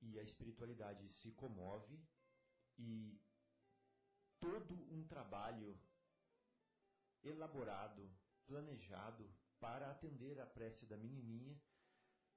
e 0.00 0.20
a 0.20 0.22
espiritualidade 0.22 1.08
se 1.08 1.32
comove 1.32 2.00
e 2.78 3.20
todo 4.38 4.74
um 4.94 5.04
trabalho 5.08 5.76
elaborado, 7.24 8.08
planejado 8.46 9.28
para 9.58 9.90
atender 9.90 10.38
a 10.38 10.46
prece 10.46 10.86
da 10.86 10.96
menininha 10.96 11.60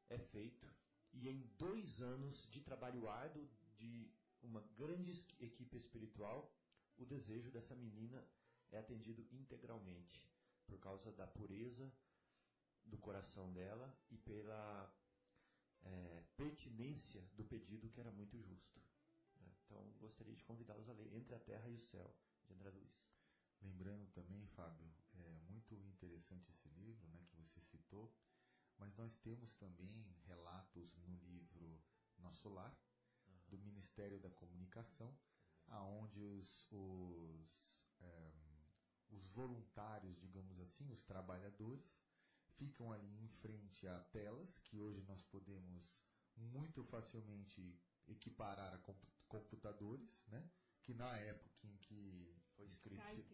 é 0.09 0.17
feito 0.17 0.67
e 1.13 1.29
em 1.29 1.41
dois 1.59 2.01
anos 2.01 2.49
de 2.49 2.61
trabalho 2.61 3.07
árduo 3.07 3.47
de 3.77 4.11
uma 4.41 4.61
grande 4.77 5.11
equipe 5.39 5.77
espiritual, 5.77 6.53
o 6.97 7.05
desejo 7.05 7.51
dessa 7.51 7.75
menina 7.75 8.25
é 8.71 8.77
atendido 8.77 9.25
integralmente 9.31 10.29
por 10.67 10.79
causa 10.79 11.11
da 11.11 11.25
pureza 11.25 11.91
do 12.85 12.97
coração 12.97 13.51
dela 13.53 13.93
e 14.09 14.17
pela 14.17 14.93
é, 15.83 16.23
pertinência 16.35 17.21
do 17.35 17.43
pedido 17.43 17.89
que 17.89 17.99
era 17.99 18.11
muito 18.11 18.39
justo. 18.41 18.79
Né? 19.39 19.51
Então, 19.63 19.91
gostaria 19.99 20.35
de 20.35 20.43
convidá-los 20.43 20.89
a 20.89 20.93
ler 20.93 21.13
Entre 21.13 21.33
a 21.33 21.39
Terra 21.39 21.67
e 21.69 21.75
o 21.75 21.79
Céu, 21.79 22.13
de 22.45 22.53
André 22.53 22.69
Luiz. 22.69 23.09
Lembrando 23.61 24.07
também, 24.11 24.47
Fábio, 24.47 24.89
é 25.13 25.39
muito 25.49 25.75
interessante 25.75 26.49
esse 26.49 26.69
livro 26.69 27.07
né, 27.09 27.25
que 27.29 27.35
você 27.35 27.61
citou, 27.61 28.13
mas 28.77 28.95
nós 28.95 29.17
temos 29.17 29.53
também 29.55 30.15
relatos 30.25 30.95
no 30.99 31.17
livro 31.17 31.81
Nosso 32.17 32.47
Lar, 32.49 32.75
do 33.49 33.57
Ministério 33.59 34.19
da 34.19 34.29
Comunicação, 34.29 35.13
aonde 35.67 36.21
os, 36.21 36.67
os, 36.71 37.71
é, 38.01 38.31
os 39.11 39.27
voluntários, 39.27 40.19
digamos 40.19 40.59
assim, 40.59 40.91
os 40.91 41.03
trabalhadores, 41.03 41.91
ficam 42.57 42.91
ali 42.91 43.23
em 43.23 43.27
frente 43.27 43.87
a 43.87 43.99
telas, 44.11 44.59
que 44.59 44.77
hoje 44.77 45.01
nós 45.03 45.21
podemos 45.23 45.99
muito 46.35 46.83
facilmente 46.83 47.77
equiparar 48.07 48.73
a 48.73 48.93
computadores, 49.27 50.09
né? 50.27 50.49
que 50.81 50.93
na 50.93 51.15
época 51.17 51.67
em 51.67 51.77
que 51.77 52.35
foi 52.55 52.67
escrito 52.67 53.25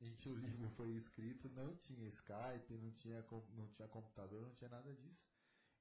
em 0.00 0.16
que 0.16 0.30
o 0.30 0.34
livro 0.34 0.68
foi 0.70 0.90
escrito 0.92 1.48
não 1.50 1.76
tinha 1.76 2.08
Skype, 2.08 2.78
não 2.78 2.92
tinha 2.92 3.24
não 3.54 3.68
tinha 3.68 3.88
computador, 3.88 4.46
não 4.46 4.54
tinha 4.54 4.70
nada 4.70 4.94
disso. 4.94 5.28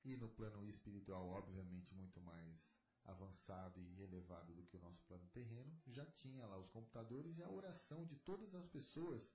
E 0.03 0.15
no 0.15 0.29
plano 0.29 0.67
espiritual, 0.67 1.27
obviamente, 1.29 1.93
muito 1.93 2.19
mais 2.21 2.78
avançado 3.09 3.81
e 3.81 4.01
elevado 4.01 4.53
do 4.53 4.63
que 4.65 4.77
o 4.77 4.81
nosso 4.81 5.03
plano 5.03 5.27
terreno, 5.29 5.71
já 5.87 6.05
tinha 6.05 6.45
lá 6.45 6.57
os 6.57 6.69
computadores 6.69 7.37
e 7.37 7.43
a 7.43 7.49
oração 7.49 8.05
de 8.05 8.15
todas 8.17 8.53
as 8.55 8.67
pessoas 8.67 9.29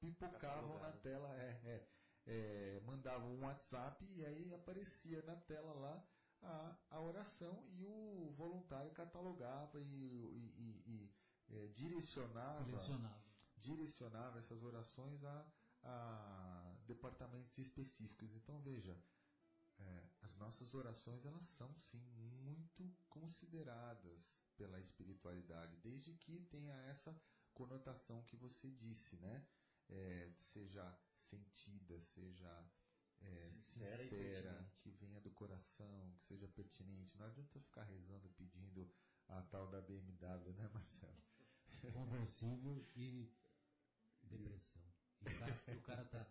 pipocavam 0.00 0.78
na 0.80 0.92
tela, 0.92 1.34
é, 1.36 1.60
é, 1.64 1.88
é, 2.26 2.80
mandavam 2.84 3.34
um 3.34 3.44
WhatsApp 3.44 4.04
e 4.04 4.24
aí 4.24 4.54
aparecia 4.54 5.22
na 5.22 5.36
tela 5.36 5.72
lá 5.72 6.04
a, 6.42 6.76
a 6.90 7.00
oração 7.00 7.64
e 7.72 7.84
o 7.86 8.32
voluntário 8.36 8.92
catalogava 8.92 9.80
e, 9.80 9.84
e, 9.84 10.54
e, 10.56 10.82
e 10.86 11.12
é, 11.50 11.66
direcionava, 11.68 12.64
direcionava 13.56 14.38
essas 14.38 14.62
orações 14.62 15.24
a, 15.24 15.46
a 15.82 16.74
departamentos 16.86 17.58
específicos. 17.58 18.34
Então 18.34 18.60
veja, 18.60 18.96
é, 19.78 20.08
as 20.22 20.34
nossas 20.36 20.74
orações 20.74 21.24
elas 21.24 21.46
são 21.48 21.74
sim 21.76 22.00
muito 22.42 22.90
consideradas 23.08 24.28
pela 24.56 24.80
espiritualidade, 24.80 25.76
desde 25.76 26.14
que 26.14 26.40
tenha 26.50 26.74
essa 26.82 27.14
conotação 27.54 28.22
que 28.24 28.36
você 28.36 28.70
disse, 28.70 29.16
né? 29.16 29.46
É, 29.88 30.30
seja 30.40 30.98
sentida, 31.20 32.00
seja 32.02 32.70
é, 33.20 33.50
sincera, 33.50 33.98
sincera 33.98 34.72
que 34.80 34.90
venha 34.90 35.20
do 35.20 35.30
coração, 35.30 36.12
que 36.14 36.24
seja 36.24 36.48
pertinente. 36.48 37.16
Não 37.16 37.26
adianta 37.26 37.60
ficar 37.60 37.84
rezando 37.84 38.28
pedindo 38.30 38.90
a 39.28 39.42
tal 39.42 39.68
da 39.68 39.80
BMW, 39.80 40.52
né, 40.54 40.68
Marcelo? 40.72 41.22
Conversível 41.92 42.84
e 42.96 43.32
depressão. 44.22 44.82
E 45.22 45.28
o 45.28 45.38
cara, 45.38 45.62
o 45.68 45.82
cara 45.82 46.04
tá, 46.04 46.26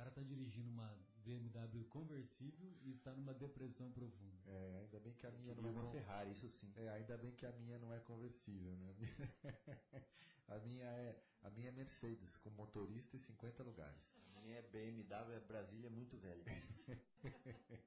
cara 0.00 0.10
tá 0.12 0.22
dirigindo 0.22 0.70
uma 0.70 0.98
BMW 1.26 1.84
conversível 1.90 2.74
e 2.80 2.92
está 2.92 3.12
numa 3.12 3.34
depressão 3.34 3.92
profunda. 3.92 4.40
É, 4.46 4.78
ainda 4.80 4.98
bem 4.98 5.12
que 5.12 5.26
a 5.26 5.30
minha 5.30 5.54
não 5.54 5.68
é 5.68 5.72
uma 5.72 5.90
Ferrari, 5.90 6.32
isso 6.32 6.48
sim. 6.48 6.72
É, 6.74 6.88
ainda 6.88 7.18
bem 7.18 7.32
que 7.32 7.44
a 7.44 7.52
minha 7.52 7.78
não 7.78 7.92
é 7.92 8.00
conversível, 8.00 8.74
né? 8.76 8.94
A 10.48 10.58
minha 10.58 10.84
é 10.84 11.22
a 11.42 11.50
minha 11.50 11.68
é 11.68 11.70
Mercedes 11.70 12.36
com 12.38 12.50
motorista 12.50 13.16
e 13.16 13.20
50 13.20 13.62
lugares. 13.62 14.02
A 14.34 14.40
minha 14.40 14.56
é 14.56 14.62
BMW, 14.62 15.32
é 15.32 15.38
Brasília 15.38 15.88
muito 15.88 16.18
velha. 16.18 16.42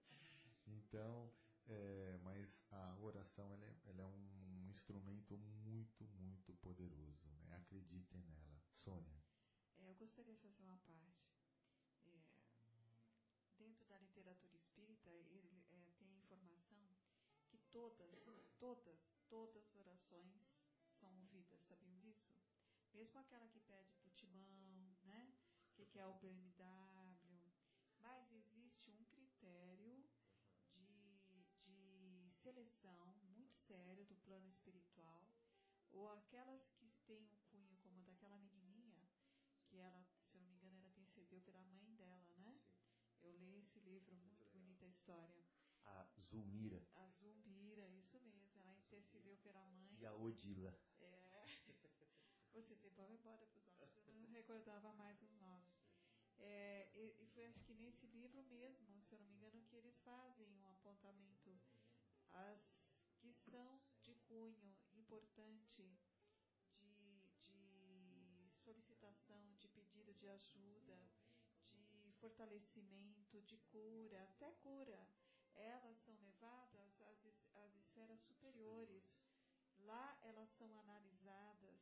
então, 0.65 1.29
é, 1.67 2.17
mas 2.23 2.63
a 2.71 2.95
oração 3.01 3.51
ela 3.51 3.65
é, 3.65 3.75
ela 3.89 4.01
é, 4.01 4.05
um 4.05 4.69
instrumento 4.69 5.37
muito, 5.37 6.05
muito 6.21 6.53
poderoso. 6.61 7.27
Né? 7.49 7.57
Acreditem 7.57 8.23
nela. 8.23 8.61
Sônia. 8.71 9.21
É, 9.79 9.89
eu 9.89 9.95
gostaria 9.95 10.33
de 10.33 10.39
fazer 10.39 10.63
uma 10.63 10.77
parte. 10.77 11.32
Literatura 14.15 14.55
espírita, 14.55 15.09
ele 15.09 15.39
é, 15.71 15.91
tem 15.97 16.15
informação 16.19 16.77
que 17.47 17.57
todas, 17.71 18.13
todas, 18.59 18.99
todas 19.27 19.65
as 19.65 19.75
orações 19.75 20.53
são 20.99 21.11
ouvidas. 21.17 21.63
Sabiam 21.63 21.97
disso? 21.97 22.31
Mesmo 22.93 23.19
aquela 23.19 23.47
que 23.47 23.59
pede 23.61 23.91
pro 23.95 24.11
timão, 24.11 24.95
né? 25.03 25.33
Que, 25.73 25.87
que 25.87 25.97
é 25.97 26.05
o 26.05 26.13
BMW. 26.13 27.51
Mas 28.01 28.31
existe 28.31 28.91
um 28.91 29.03
critério 29.05 30.05
de, 30.75 31.17
de 31.63 32.31
seleção 32.35 33.15
muito 33.23 33.55
sério 33.55 34.05
do 34.05 34.15
plano 34.17 34.47
espiritual, 34.47 35.27
ou 35.89 36.11
aquelas 36.11 36.69
que 36.73 36.87
têm 37.07 37.25
o 37.31 37.37
cunho 37.49 37.75
como 37.77 38.03
daquela 38.03 38.37
menininha, 38.37 39.09
que 39.65 39.79
ela, 39.79 40.05
se 40.29 40.37
eu 40.37 40.41
não 40.41 40.49
me 40.49 40.55
engano, 40.57 40.77
ela 40.77 40.87
intercedeu 40.89 41.41
pela 41.41 41.63
mãe 41.63 41.95
dela, 41.95 42.35
né? 42.37 42.59
Sim. 42.59 43.27
Eu 43.27 43.31
li 43.37 43.57
esse 43.57 43.79
livro, 43.93 44.15
muito, 44.15 44.45
bonita 44.45 44.85
a 44.85 44.89
história. 44.89 45.43
A 45.85 46.07
Zulmira. 46.17 46.81
A 46.95 47.07
Zulmira, 47.09 47.87
isso 47.89 48.19
mesmo. 48.21 48.59
Ela 48.59 48.75
intercedeu 48.75 49.37
pela 49.37 49.63
mãe. 49.69 49.95
E 49.99 50.05
a 50.05 50.13
Odila. 50.13 50.75
É. 50.99 51.45
Você 52.53 52.75
tem 52.75 52.91
boa 52.91 53.09
memória 53.09 53.47
para 53.47 53.59
os 53.59 53.73
nomes, 53.73 54.07
eu 54.07 54.13
não 54.13 54.29
recordava 54.29 54.93
mais 54.93 55.19
os 55.21 55.33
nomes. 55.33 55.73
É, 56.37 56.89
e, 56.93 57.23
e, 57.23 57.27
foi 57.27 57.45
acho 57.45 57.63
que 57.63 57.73
nesse 57.73 58.05
livro 58.07 58.43
mesmo, 58.43 59.01
se 59.01 59.15
eu 59.15 59.19
não 59.19 59.25
me 59.25 59.33
engano, 59.33 59.63
que 59.63 59.75
eles 59.75 59.97
fazem 59.99 60.47
um 60.51 60.67
apontamento 60.67 61.59
as 62.31 62.59
que 63.19 63.33
são 63.33 63.79
de 64.01 64.13
cunho 64.27 64.75
importante 64.93 65.97
de, 66.79 67.21
de 67.41 68.49
solicitação, 68.63 69.55
de 69.55 69.67
pedido 69.69 70.13
de 70.13 70.27
ajuda, 70.27 71.09
fortalecimento, 72.23 73.41
de 73.41 73.57
cura, 73.69 74.23
até 74.23 74.49
cura. 74.63 75.05
Elas 75.55 75.97
são 75.99 76.15
levadas 76.21 77.01
às, 77.01 77.25
às 77.55 77.75
esferas 77.75 78.21
superiores. 78.21 79.03
Lá 79.79 80.17
elas 80.21 80.49
são 80.51 80.73
analisadas 80.79 81.81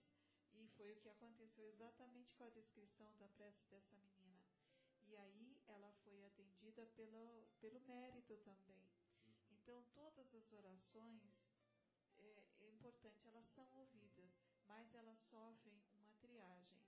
e 0.54 0.68
foi 0.70 0.92
o 0.92 0.96
que 0.96 1.10
aconteceu 1.10 1.68
exatamente 1.68 2.34
com 2.34 2.44
a 2.44 2.50
descrição 2.50 3.16
da 3.18 3.28
prece 3.30 3.64
dessa 3.70 3.96
menina. 3.96 4.42
E 5.08 5.16
aí 5.16 5.58
ela 5.68 5.92
foi 6.04 6.26
atendida 6.26 6.88
pelo, 6.96 7.46
pelo 7.60 7.80
mérito 7.82 8.36
também. 8.38 8.84
Então, 9.52 9.84
todas 9.94 10.34
as 10.34 10.52
orações, 10.52 11.22
é, 12.18 12.44
é 12.62 12.70
importante, 12.70 13.28
elas 13.28 13.48
são 13.50 13.68
ouvidas, 13.76 14.32
mas 14.66 14.92
elas 14.96 15.20
sofrem 15.30 15.80
uma 15.96 16.12
triagem. 16.20 16.82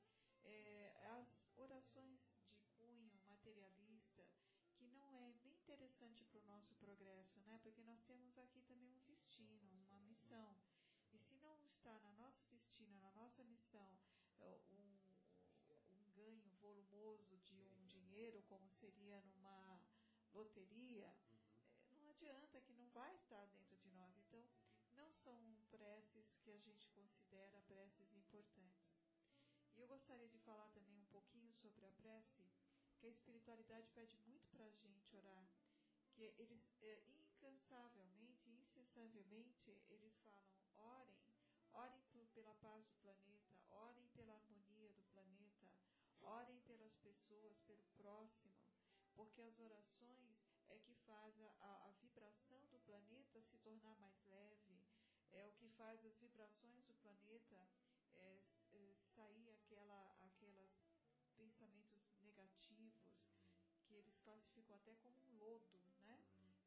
É, 0.44 0.92
as 1.20 1.28
orações 1.56 2.20
de 2.50 2.58
cunho 2.78 3.12
materialista, 3.28 4.26
que 4.76 4.88
não 4.88 5.16
é 5.16 5.34
nem 5.44 5.56
interessante 6.04 6.26
para 6.26 6.40
o 6.40 6.46
nosso 6.46 6.76
progresso, 6.76 7.40
né? 7.46 7.58
Porque 7.64 7.82
nós 7.84 8.02
temos 8.04 8.38
aqui 8.38 8.62
também 8.64 8.92
um 8.92 9.04
destino, 9.04 9.70
uma 9.88 10.00
missão. 10.02 10.56
E 11.14 11.18
se 11.18 11.34
não 11.36 11.64
está 11.64 11.98
no 12.00 12.12
nosso 12.14 12.46
destino, 12.48 13.00
na 13.00 13.12
nossa 13.12 13.44
missão, 13.44 13.98
é, 14.40 14.60
um, 14.72 14.98
um 15.92 16.12
ganho 16.14 16.50
volumoso 16.62 17.38
de 17.40 17.56
um 17.56 17.86
dinheiro, 17.88 18.44
como 18.44 18.70
seria 18.70 19.22
numa 19.22 19.80
loteria, 20.34 21.16
adianta, 22.10 22.60
que 22.60 22.74
não 22.74 22.90
vai 22.90 23.16
estar 23.16 23.46
dentro 23.48 23.78
de 23.78 23.90
nós. 23.92 24.18
Então, 24.18 24.44
não 24.96 25.12
são 25.14 25.40
preces 25.72 26.36
que 26.42 26.52
a 26.52 26.58
gente 26.58 26.90
considera 26.90 27.62
preces 27.62 28.14
importantes. 28.14 28.92
E 29.76 29.80
eu 29.80 29.88
gostaria 29.88 30.28
de 30.28 30.38
falar 30.40 30.68
também 30.70 31.00
um 31.00 31.06
pouquinho 31.06 31.54
sobre 31.54 31.86
a 31.86 31.92
prece, 31.92 32.44
que 33.00 33.08
a 33.08 33.10
espiritualidade 33.10 33.90
pede 33.92 34.18
muito 34.26 34.48
para 34.50 34.66
a 34.66 34.70
gente 34.70 35.16
orar, 35.16 35.48
eles 36.38 36.64
é, 36.82 37.04
incansavelmente, 37.08 38.50
incessantemente, 38.50 39.82
eles 39.90 40.16
falam, 40.20 40.56
orem, 40.78 41.18
orem 41.74 42.02
por, 42.12 42.28
pela 42.28 42.54
paz 42.56 42.86
do 42.88 42.96
planeta, 42.98 43.54
orem 43.70 44.08
pela 44.10 44.34
harmonia 44.36 44.94
do 44.94 45.04
planeta, 45.06 45.72
orem 46.22 46.60
pelas 46.62 46.96
pessoas, 46.98 47.60
pelo 47.62 47.86
próximo, 47.98 48.54
porque 49.14 49.42
as 49.42 49.60
orações 49.60 50.44
é 50.70 50.80
que 50.80 50.94
faz 51.06 51.40
a, 51.40 51.88
a 51.88 51.92
vibração 52.02 52.66
do 52.68 52.80
planeta 52.80 53.42
se 53.42 53.58
tornar 53.58 53.96
mais 54.00 54.24
leve, 54.26 54.80
é 55.32 55.46
o 55.46 55.52
que 55.54 55.68
faz 55.70 56.04
as 56.06 56.16
vibrações 56.18 56.84
do 56.86 56.94
planeta 56.96 57.68
é, 58.14 58.42
é, 58.74 58.96
sair 59.16 59.50
aquela, 59.50 60.16
aquelas 60.22 60.72
pensamentos 61.36 62.16
negativos 62.22 62.94
que 63.86 63.96
eles 63.96 64.18
classificam 64.20 64.76
até 64.76 64.96
como 64.96 65.20
um 65.22 65.38
lodo, 65.38 65.80
né? 66.02 66.20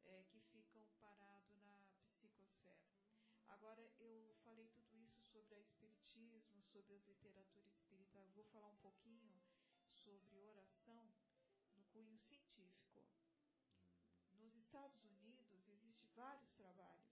É, 0.05 0.23
que 0.29 0.39
ficam 0.39 0.85
parados 0.99 1.61
na 1.65 1.77
psicosfera. 2.11 2.87
Agora, 3.67 3.91
eu 3.99 4.33
falei 4.45 4.69
tudo 4.69 4.95
isso 4.95 5.21
sobre 5.23 5.55
a 5.55 5.59
espiritismo, 5.59 6.63
sobre 6.71 6.93
as 6.95 7.03
literaturas 7.03 7.75
espirituais. 7.75 8.33
Vou 8.33 8.45
falar 8.45 8.69
um 8.69 8.77
pouquinho 8.77 9.29
sobre 9.83 10.39
oração 10.39 11.11
no 11.75 11.83
cunho 11.91 12.17
científico. 12.17 13.03
Nos 14.39 14.55
Estados 14.55 15.03
Unidos 15.03 15.51
existem 15.51 15.93
vários 16.15 16.49
trabalhos 16.53 17.11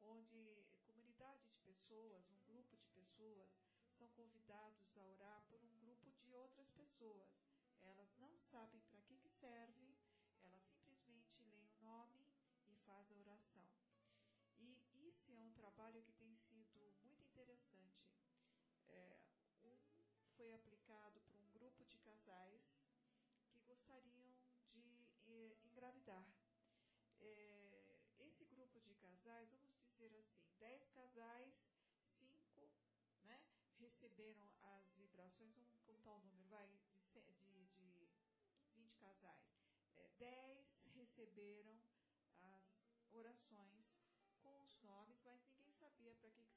onde 0.00 0.64
comunidade 0.86 1.46
de 1.46 1.58
pessoas, 1.58 2.26
um 2.30 2.40
grupo 2.46 2.74
de 2.78 2.88
pessoas, 2.88 3.52
são 3.98 4.08
convidados 4.16 4.96
a 4.96 5.04
orar 5.04 5.44
por 5.50 5.62
um 5.62 5.76
grupo 5.76 6.10
de 6.10 6.32
outras 6.32 6.70
pessoas. 6.70 7.28
Elas 7.82 8.16
não 8.16 8.34
sabem 8.50 8.80
para 8.88 9.02
que, 9.02 9.18
que 9.18 9.28
serve, 9.28 9.85
é 15.36 15.40
um 15.40 15.52
trabalho 15.52 16.02
que 16.02 16.12
tem 16.14 16.34
sido 16.34 16.90
muito 17.04 17.22
interessante. 17.22 18.08
É, 18.88 19.18
um 19.62 19.76
foi 20.36 20.52
aplicado 20.54 21.20
para 21.20 21.36
um 21.36 21.48
grupo 21.52 21.84
de 21.84 21.96
casais 21.98 22.62
que 23.50 23.60
gostariam 23.60 24.34
de 24.72 25.06
eh, 25.26 25.56
engravidar. 25.64 26.26
É, 27.20 28.00
esse 28.18 28.44
grupo 28.44 28.80
de 28.80 28.94
casais, 28.94 29.50
vamos 29.50 29.74
dizer 29.90 30.14
assim, 30.16 30.46
10 30.58 30.86
casais, 30.88 31.54
5 32.18 32.70
né, 33.24 33.40
receberam 33.78 34.48
as 34.62 34.90
vibrações, 34.94 35.54
vamos 35.54 35.78
contar 35.84 36.14
o 36.16 36.24
número, 36.24 36.48
vai, 36.48 36.68
de, 36.68 37.20
de, 37.20 37.66
de 37.76 38.08
20 38.74 38.96
casais. 38.96 39.44
É, 39.96 40.08
10 40.18 40.66
receberam 40.94 41.78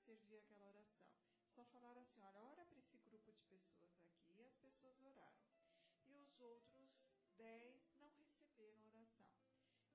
servia 0.10 0.40
aquela 0.40 0.66
oração. 0.66 1.06
Só 1.54 1.64
falaram 1.66 2.02
assim, 2.02 2.20
olha, 2.24 2.42
ora 2.42 2.66
para 2.66 2.80
esse 2.80 2.98
grupo 2.98 3.32
de 3.32 3.44
pessoas 3.44 3.94
aqui, 4.02 4.34
e 4.40 4.44
as 4.44 4.56
pessoas 4.56 5.00
oraram. 5.04 5.46
E 6.08 6.16
os 6.18 6.40
outros 6.42 6.90
10 7.38 7.94
não 8.00 8.10
receberam 8.18 8.84
oração. 8.88 9.30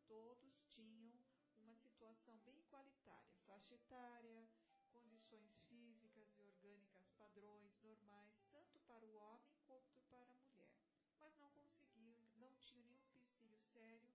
Todos 0.06 0.62
tinham 0.68 1.12
uma 1.58 1.74
situação 1.74 2.38
bem 2.46 2.60
igualitária, 2.60 3.34
faixa 3.44 3.74
etária, 3.74 4.48
condições 4.92 5.58
físicas 5.66 6.28
e 6.38 6.42
orgânicas 6.42 7.10
padrões 7.18 7.76
normais, 7.82 8.38
tanto 8.52 8.78
para 8.86 9.04
o 9.04 9.16
homem 9.16 9.56
quanto 9.66 10.00
para 10.08 10.30
a 10.30 10.38
mulher. 10.38 10.76
Mas 11.18 11.36
não 11.40 11.50
conseguiam, 11.50 12.14
não 12.36 12.54
tinham 12.54 12.86
nenhum 12.86 13.16
empecilho 13.16 13.58
sério, 13.72 14.14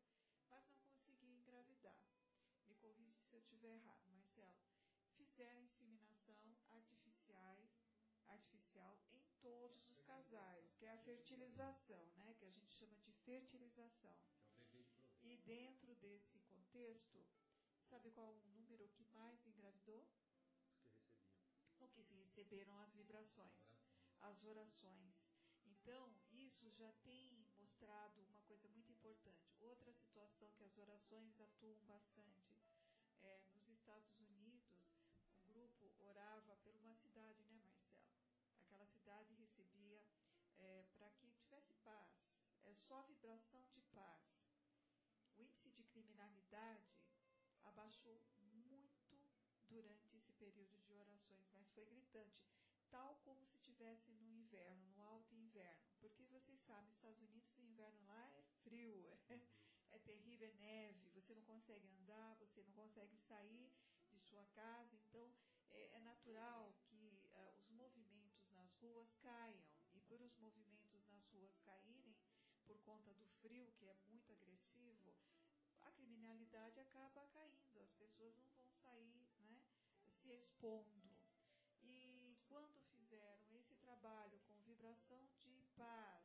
mas 0.49 0.65
não 0.69 0.79
conseguiam 0.79 1.35
engravidar. 1.35 1.99
Me 2.69 2.75
corrija 2.75 3.21
se 3.21 3.35
eu 3.35 3.39
estiver 3.39 3.73
errado, 3.73 4.07
Marcelo. 4.07 4.63
Fizeram 5.17 5.67
todos 9.41 9.85
os 9.89 10.01
casais, 10.01 10.73
que 10.77 10.85
é 10.85 10.91
a 10.91 10.97
fertilização, 10.97 12.05
né? 12.17 12.33
Que 12.39 12.45
a 12.45 12.51
gente 12.51 12.73
chama 12.73 12.97
de 12.99 13.11
fertilização. 13.25 14.17
E 15.21 15.37
dentro 15.37 15.93
desse 15.95 16.39
contexto, 16.39 17.23
sabe 17.89 18.09
qual 18.11 18.33
o 18.33 18.41
número 18.47 18.87
que 18.89 19.03
mais 19.13 19.45
engravidou? 19.45 20.07
Os 21.53 21.73
que 21.73 21.83
recebiam. 21.83 22.25
O 22.25 22.29
que 22.29 22.39
receberam 22.39 22.79
as 22.79 22.93
vibrações, 22.93 23.51
as 24.21 24.43
orações. 24.43 25.13
Então, 25.65 26.11
isso 26.31 26.69
já 26.71 26.91
tem 27.03 27.45
mostrado 27.57 28.21
uma 28.23 28.39
coisa 28.41 28.67
muito 28.69 28.91
importante. 28.91 29.51
Outra 29.59 29.93
situação 29.93 30.49
que 30.53 30.63
as 30.63 30.77
orações 30.77 31.39
atuam 31.39 31.79
bastante. 31.85 32.57
É, 33.21 33.41
nos 33.53 33.67
Estados 33.69 34.15
Unidos, 34.15 34.63
um 35.35 35.51
grupo 35.51 35.91
orava 35.99 36.55
por 36.57 36.75
uma 36.77 36.95
cidade, 36.95 37.43
né, 37.43 37.59
Marcelo? 37.61 38.07
Aquela 38.65 38.85
cidade 38.85 39.33
recebia 39.35 40.01
é, 40.57 40.85
para 40.97 41.09
que 41.11 41.29
tivesse 41.33 41.73
paz. 41.83 42.09
É 42.63 42.71
só 42.89 43.03
vibração 43.03 43.63
de 43.69 43.81
paz. 43.93 44.19
O 45.37 45.43
índice 45.43 45.69
de 45.69 45.83
criminalidade 45.83 46.89
abaixou 47.63 48.19
muito 48.41 49.15
durante 49.67 50.17
esse 50.17 50.33
período 50.33 50.75
de 50.81 50.93
orações, 50.95 51.47
mas 51.53 51.69
foi 51.69 51.85
gritante 51.85 52.41
tal 52.89 53.15
como 53.23 53.45
se 53.45 53.59
tivesse 53.59 54.09
no 54.09 54.27
inverno, 54.27 54.87
no 54.87 55.03
alto 55.03 55.35
inverno. 55.35 55.85
Porque 55.99 56.25
vocês 56.25 56.59
sabem, 56.61 56.91
Estados 56.91 57.21
Unidos, 57.21 57.55
o 57.59 57.61
inverno 57.61 58.03
lá 58.07 58.27
é 58.33 58.41
frio, 58.63 59.07
é, 59.29 59.39
é 59.91 59.99
terrível, 59.99 60.47
é 60.47 60.53
neve, 60.53 61.11
você 61.11 61.35
não 61.35 61.43
consegue 61.43 61.87
andar, 61.89 62.35
você 62.37 62.63
não 62.63 62.73
consegue 62.73 63.15
sair 63.19 63.71
de 64.09 64.19
sua 64.21 64.43
casa, 64.47 64.95
então 64.95 65.31
é, 65.69 65.97
é 65.97 65.99
natural 65.99 66.73
que 66.87 67.21
uh, 67.35 67.59
os 67.59 67.69
movimentos 67.69 68.49
nas 68.49 68.73
ruas 68.77 69.13
caiam. 69.21 69.63
E 69.93 69.99
por 70.01 70.19
os 70.21 70.35
movimentos 70.37 71.05
nas 71.11 71.27
ruas 71.27 71.55
caírem, 71.59 72.15
por 72.69 72.77
conta 72.81 73.11
do 73.15 73.27
frio, 73.41 73.71
que 73.79 73.87
é 73.87 73.95
muito 74.07 74.31
agressivo, 74.31 75.11
a 75.81 75.91
criminalidade 75.91 76.79
acaba 76.79 77.25
caindo, 77.33 77.81
as 77.81 77.91
pessoas 77.93 78.37
não 78.37 78.51
vão 78.51 78.69
sair 78.83 79.25
né, 79.39 79.59
se 80.21 80.29
expondo. 80.29 81.09
E 81.81 82.37
quando 82.47 82.79
fizeram 82.93 83.49
esse 83.55 83.73
trabalho 83.77 84.39
com 84.41 84.61
vibração 84.61 85.25
de 85.39 85.65
paz, 85.75 86.23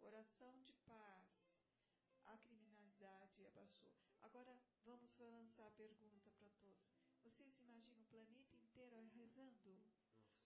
oração 0.00 0.58
de 0.62 0.72
paz, 0.86 1.28
a 2.24 2.38
criminalidade 2.38 3.44
abaixou. 3.46 3.92
Agora 4.22 4.58
vamos 4.86 5.14
lançar 5.18 5.66
a 5.66 5.70
pergunta 5.72 6.30
para 6.38 6.48
todos. 6.62 6.96
Vocês 7.22 7.60
imaginam 7.60 8.00
o 8.00 8.06
planeta 8.06 8.56
inteiro 8.56 8.96
rezando? 9.14 9.76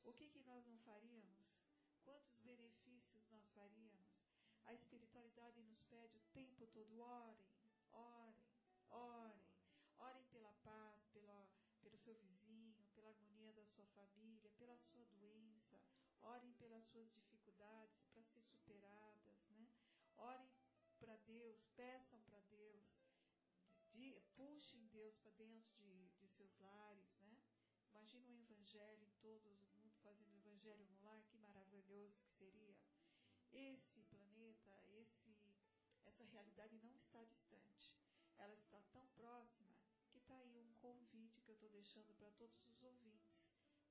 O 0.03 0.13
que, 0.13 0.27
que 0.27 0.41
nós 0.41 0.67
não 0.67 0.79
faríamos? 0.79 1.61
Quantos 2.03 2.41
benefícios 2.41 3.25
nós 3.31 3.47
faríamos? 3.51 4.08
A 4.69 4.75
espiritualidade 4.75 5.63
nos 5.63 5.83
pede 5.85 6.19
o 6.19 6.23
tempo 6.35 6.67
todo: 6.67 7.01
orem, 7.01 7.39
orem, 7.91 8.45
orem. 8.91 9.41
Orem 9.99 10.25
pela 10.27 10.53
paz, 10.63 11.07
pela 11.07 11.49
pelo 11.81 11.97
seu 11.97 12.15
vizinho, 12.17 12.85
pela 12.95 13.09
harmonia 13.09 13.53
da 13.55 13.65
sua 13.65 13.87
família, 13.87 14.51
pela 14.59 14.77
sua 14.77 15.07
doença. 15.07 15.81
Orem 16.21 16.53
pelas 16.53 16.85
suas 16.85 17.11
dificuldades 17.13 18.05
para 18.13 18.23
ser 18.25 18.43
superadas, 18.43 19.43
né? 19.49 19.67
Orem 20.19 20.51
para 20.99 21.17
Deus, 21.17 21.65
peçam 21.75 22.21
para 22.23 22.41
Deus, 22.51 22.85
de, 23.95 24.21
puxem 24.37 24.87
Deus 24.89 25.17
para 25.17 25.31
dentro 25.31 25.73
de, 25.79 26.11
de 26.21 26.29
seus 26.29 26.55
lares, 26.59 27.17
né? 27.21 27.39
Imagina 27.91 28.31
o 28.31 28.37
evangelho 28.37 29.03
em 29.03 29.13
todo 29.21 29.49
o 29.49 29.55
mundo 29.55 29.97
fazendo 30.03 30.35
o 30.35 30.39
evangelho 30.39 30.85
no 30.85 31.01
lar, 31.01 31.23
que 31.25 31.39
maravilhoso 31.39 32.19
que 32.21 32.31
seria. 32.33 32.77
Esse 33.51 33.98
essa 36.19 36.25
realidade 36.33 36.77
não 36.83 36.97
está 36.97 37.23
distante. 37.23 37.95
Ela 38.37 38.55
está 38.55 38.81
tão 38.93 39.07
próxima 39.11 39.71
que 40.11 40.19
está 40.19 40.37
aí 40.37 40.59
um 40.59 40.73
convite 40.81 41.41
que 41.43 41.51
eu 41.51 41.55
estou 41.55 41.69
deixando 41.71 42.13
para 42.15 42.31
todos 42.33 42.59
os 42.67 42.83
ouvintes 42.83 43.39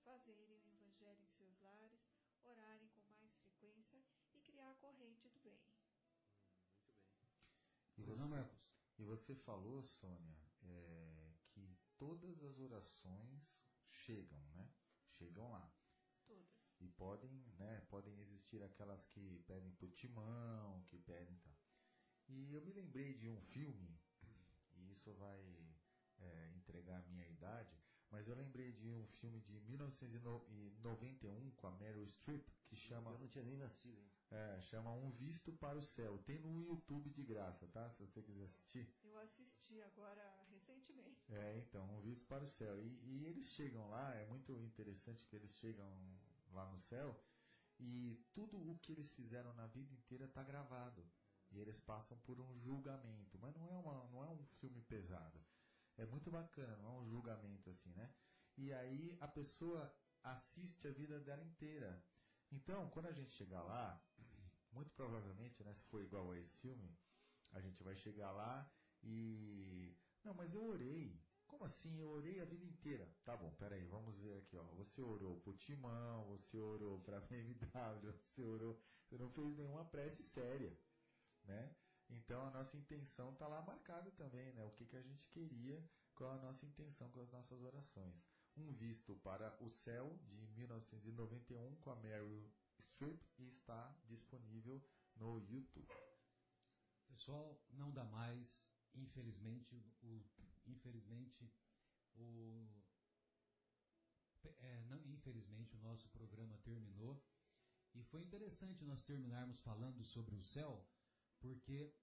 fazerem 0.03 0.45
o 0.45 0.53
Evangelho 0.53 1.23
em 1.23 1.29
seus 1.29 1.57
lares, 1.61 2.01
orarem 2.43 2.89
com 2.89 3.01
mais 3.13 3.33
frequência 3.37 4.03
e 4.33 4.41
criar 4.41 4.71
a 4.71 4.75
corrente 4.75 5.29
do 5.29 5.39
bem. 5.39 5.57
Muito 6.27 6.35
bem. 6.35 6.57
E 7.97 8.03
você, 8.03 8.49
e 8.99 9.03
você 9.03 9.35
falou, 9.35 9.83
Sônia, 9.83 10.37
é, 10.63 11.33
que 11.49 11.77
todas 11.97 12.43
as 12.43 12.59
orações 12.59 13.41
chegam, 13.89 14.39
né? 14.49 14.69
Chegam 15.11 15.49
lá. 15.49 15.71
Todas. 16.25 16.45
E 16.79 16.89
podem, 16.89 17.31
né? 17.57 17.81
Podem 17.89 18.19
existir 18.19 18.61
aquelas 18.63 19.05
que 19.07 19.39
pedem 19.47 19.71
por 19.75 19.91
timão, 19.91 20.83
que 20.83 20.99
pedem 20.99 21.37
tal. 21.37 21.56
E 22.29 22.53
eu 22.53 22.61
me 22.61 22.71
lembrei 22.73 23.13
de 23.13 23.29
um 23.29 23.39
filme, 23.41 23.97
e 24.75 24.91
isso 24.91 25.13
vai 25.13 25.41
é, 26.19 26.51
entregar 26.55 26.97
a 26.99 27.07
minha 27.07 27.25
idade, 27.27 27.75
mas 28.09 28.27
eu 28.27 28.35
lembrei 28.35 28.71
de 28.71 28.89
um 28.89 29.05
filme 29.19 29.39
de 29.41 29.59
1991 29.61 31.51
com 31.51 31.67
a 31.67 31.71
Meryl 31.71 32.05
Streep 32.07 32.47
que 32.67 32.75
chama. 32.75 33.11
Eu 33.11 33.19
não 33.19 33.27
tinha 33.27 33.43
nem 33.43 33.57
nascido, 33.57 33.99
hein? 33.99 34.09
É, 34.29 34.59
chama 34.61 34.91
Um 34.91 35.09
Visto 35.11 35.53
para 35.53 35.77
o 35.77 35.81
Céu. 35.81 36.17
Tem 36.19 36.39
no 36.39 36.61
YouTube 36.61 37.09
de 37.09 37.23
graça, 37.23 37.67
tá? 37.67 37.89
Se 37.91 37.99
você 37.99 38.21
quiser 38.21 38.45
assistir. 38.45 38.89
Eu 39.03 39.17
assisti 39.19 39.81
agora 39.81 40.45
recentemente. 40.49 41.31
É, 41.31 41.57
então, 41.57 41.85
Um 41.97 42.01
Visto 42.01 42.25
para 42.27 42.43
o 42.43 42.47
Céu. 42.47 42.81
E, 42.81 42.99
e 43.03 43.25
eles 43.25 43.49
chegam 43.51 43.89
lá, 43.89 44.13
é 44.15 44.25
muito 44.25 44.51
interessante 44.61 45.25
que 45.25 45.35
eles 45.35 45.51
chegam 45.55 45.89
lá 46.51 46.65
no 46.71 46.79
céu 46.79 47.19
e 47.79 48.17
tudo 48.33 48.57
o 48.57 48.77
que 48.79 48.91
eles 48.91 49.11
fizeram 49.11 49.53
na 49.53 49.67
vida 49.67 49.93
inteira 49.93 50.25
está 50.25 50.43
gravado. 50.43 51.05
E 51.51 51.59
eles 51.59 51.79
passam 51.79 52.17
por 52.19 52.39
um 52.39 52.57
julgamento, 52.59 53.39
mas 53.39 53.55
não 53.55 53.69
é, 53.69 53.77
uma, 53.77 54.03
não 54.09 54.23
é 54.23 54.29
um 54.29 54.45
filme 54.59 54.81
pesado. 54.81 55.43
É 55.97 56.05
muito 56.05 56.29
bacana, 56.29 56.77
não 56.77 56.97
é 56.97 56.99
um 56.99 57.05
julgamento 57.07 57.69
assim, 57.69 57.93
né? 57.93 58.13
E 58.57 58.73
aí 58.73 59.17
a 59.21 59.27
pessoa 59.27 59.93
assiste 60.23 60.87
a 60.87 60.91
vida 60.91 61.19
dela 61.19 61.43
inteira. 61.43 62.03
Então, 62.51 62.89
quando 62.89 63.07
a 63.07 63.11
gente 63.11 63.31
chegar 63.31 63.63
lá, 63.63 64.01
muito 64.71 64.91
provavelmente, 64.91 65.63
né, 65.63 65.73
se 65.73 65.85
for 65.85 66.01
igual 66.01 66.31
a 66.31 66.39
esse 66.39 66.55
filme, 66.57 66.97
a 67.51 67.61
gente 67.61 67.83
vai 67.83 67.95
chegar 67.95 68.31
lá 68.31 68.69
e. 69.03 69.95
Não, 70.23 70.33
mas 70.33 70.53
eu 70.53 70.65
orei. 70.65 71.19
Como 71.47 71.63
assim? 71.63 71.97
Eu 71.97 72.09
orei 72.09 72.41
a 72.41 72.45
vida 72.45 72.65
inteira. 72.65 73.09
Tá 73.23 73.37
bom, 73.37 73.51
peraí, 73.55 73.85
vamos 73.85 74.17
ver 74.17 74.39
aqui, 74.39 74.57
ó. 74.57 74.63
Você 74.75 75.01
orou 75.01 75.39
pro 75.39 75.53
Timão, 75.53 76.25
você 76.25 76.59
orou 76.59 76.99
pra 76.99 77.21
BMW, 77.29 78.11
você 78.11 78.43
orou. 78.43 78.81
Você 79.03 79.17
não 79.17 79.29
fez 79.29 79.55
nenhuma 79.55 79.85
prece 79.85 80.21
séria, 80.23 80.77
né? 81.47 81.75
Então 82.09 82.45
a 82.45 82.51
nossa 82.51 82.77
intenção 82.77 83.33
tá 83.35 83.47
lá 83.47 83.61
marcada 83.61 84.11
também, 84.11 84.53
né? 84.53 84.63
O 84.65 84.71
que, 84.71 84.85
que 84.85 84.95
a 84.95 85.01
gente 85.01 85.27
queria, 85.29 85.83
qual 86.15 86.31
a 86.31 86.41
nossa 86.41 86.65
intenção 86.65 87.09
com 87.11 87.21
as 87.21 87.31
nossas 87.31 87.61
orações. 87.61 88.15
Um 88.55 88.73
visto 88.73 89.15
para 89.17 89.55
o 89.63 89.69
céu 89.69 90.17
de 90.25 90.47
1991 90.47 91.75
com 91.77 91.91
a 91.91 91.95
Meryl 91.97 92.49
Streep 92.79 93.21
e 93.37 93.49
está 93.49 93.95
disponível 94.05 94.81
no 95.15 95.39
YouTube. 95.39 95.87
Pessoal, 97.07 97.59
não 97.69 97.91
dá 97.91 98.03
mais, 98.03 98.67
infelizmente, 98.95 99.75
o, 100.01 100.23
infelizmente, 100.65 101.51
o, 102.15 102.67
é, 104.59 104.83
não, 104.85 105.05
infelizmente 105.07 105.75
o 105.75 105.79
nosso 105.79 106.09
programa 106.09 106.57
terminou 106.59 107.23
e 107.93 108.03
foi 108.03 108.21
interessante 108.21 108.85
nós 108.85 109.03
terminarmos 109.03 109.59
falando 109.59 110.03
sobre 110.03 110.35
o 110.35 110.43
céu, 110.43 110.85
porque 111.39 111.93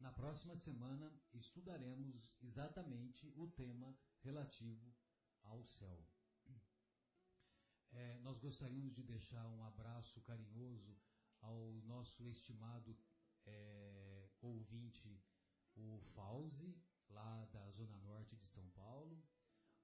na 0.00 0.12
próxima 0.12 0.56
semana 0.56 1.12
estudaremos 1.32 2.34
exatamente 2.42 3.32
o 3.36 3.48
tema 3.48 3.96
relativo 4.20 4.94
ao 5.42 5.64
céu. 5.64 6.06
É, 7.92 8.18
nós 8.18 8.38
gostaríamos 8.38 8.92
de 8.94 9.02
deixar 9.04 9.46
um 9.48 9.62
abraço 9.64 10.20
carinhoso 10.22 10.98
ao 11.40 11.80
nosso 11.82 12.28
estimado 12.28 12.96
é, 13.46 14.28
ouvinte, 14.40 15.22
o 15.76 16.00
Fauzi, 16.14 16.76
lá 17.08 17.44
da 17.52 17.70
Zona 17.70 17.96
Norte 17.98 18.36
de 18.36 18.46
São 18.48 18.68
Paulo, 18.70 19.22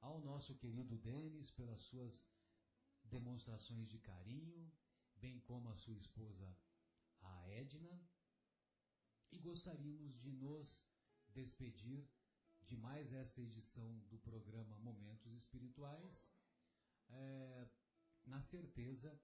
ao 0.00 0.20
nosso 0.20 0.56
querido 0.56 0.96
Denis, 0.98 1.50
pelas 1.50 1.80
suas 1.82 2.24
demonstrações 3.04 3.88
de 3.88 3.98
carinho, 3.98 4.72
bem 5.16 5.40
como 5.40 5.70
a 5.70 5.76
sua 5.76 5.96
esposa, 5.96 6.56
a 7.20 7.48
Edna, 7.48 8.00
e 9.32 9.39
gostaríamos 9.39 10.19
de 10.20 10.32
nos 10.32 10.85
despedir 11.28 12.09
de 12.62 12.77
mais 12.77 13.12
esta 13.12 13.40
edição 13.40 13.98
do 14.09 14.19
programa 14.19 14.78
Momentos 14.78 15.32
Espirituais, 15.35 16.28
é, 17.09 17.69
na 18.27 18.40
certeza 18.40 19.20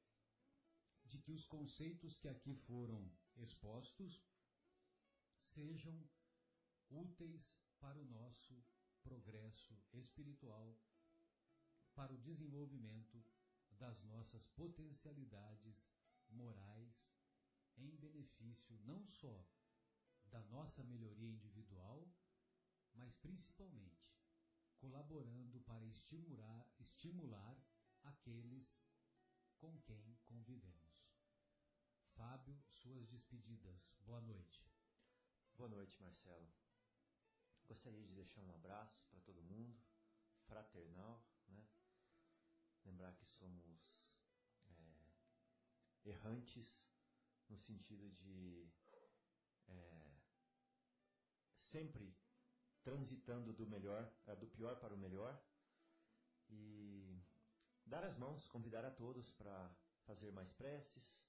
de 1.04 1.18
que 1.18 1.32
os 1.32 1.44
conceitos 1.44 2.18
que 2.18 2.28
aqui 2.28 2.54
foram 2.54 3.10
expostos 3.36 4.20
sejam 5.40 6.08
úteis 6.90 7.60
para 7.78 8.00
o 8.00 8.04
nosso 8.04 8.64
progresso 9.02 9.78
espiritual, 9.92 10.76
para 11.94 12.12
o 12.12 12.18
desenvolvimento 12.18 13.24
das 13.70 14.02
nossas 14.02 14.44
potencialidades 14.48 15.88
morais 16.28 17.06
em 17.76 17.94
benefício 17.96 18.76
não 18.84 19.06
só 19.06 19.44
da 20.36 20.44
nossa 20.50 20.84
melhoria 20.84 21.30
individual, 21.30 22.06
mas 22.92 23.14
principalmente 23.16 24.14
colaborando 24.76 25.58
para 25.60 25.86
estimular, 25.86 26.70
estimular 26.78 27.56
aqueles 28.02 28.78
com 29.56 29.80
quem 29.80 30.18
convivemos. 30.26 31.08
Fábio, 32.14 32.62
suas 32.68 33.08
despedidas. 33.08 33.96
Boa 34.00 34.20
noite. 34.20 34.62
Boa 35.54 35.70
noite, 35.70 35.98
Marcelo. 36.02 36.52
Gostaria 37.66 38.04
de 38.04 38.12
deixar 38.12 38.42
um 38.42 38.54
abraço 38.54 39.06
para 39.08 39.20
todo 39.20 39.42
mundo, 39.42 39.80
fraternal, 40.44 41.26
né? 41.48 41.66
Lembrar 42.84 43.14
que 43.14 43.24
somos 43.24 43.90
é, 44.66 45.14
errantes 46.04 46.86
no 47.48 47.56
sentido 47.56 48.10
de 48.10 48.70
é, 49.68 50.15
sempre 51.56 52.14
transitando 52.82 53.52
do 53.52 53.66
melhor, 53.66 54.10
é, 54.26 54.36
do 54.36 54.46
pior 54.46 54.76
para 54.76 54.94
o 54.94 54.98
melhor 54.98 55.36
e 56.48 57.20
dar 57.84 58.04
as 58.04 58.16
mãos, 58.16 58.48
convidar 58.48 58.84
a 58.84 58.90
todos 58.90 59.30
para 59.32 59.70
fazer 60.04 60.30
mais 60.32 60.52
preces, 60.52 61.26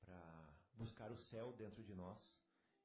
para 0.00 0.54
buscar 0.74 1.12
o 1.12 1.18
céu 1.18 1.52
dentro 1.52 1.82
de 1.84 1.94
nós 1.94 2.34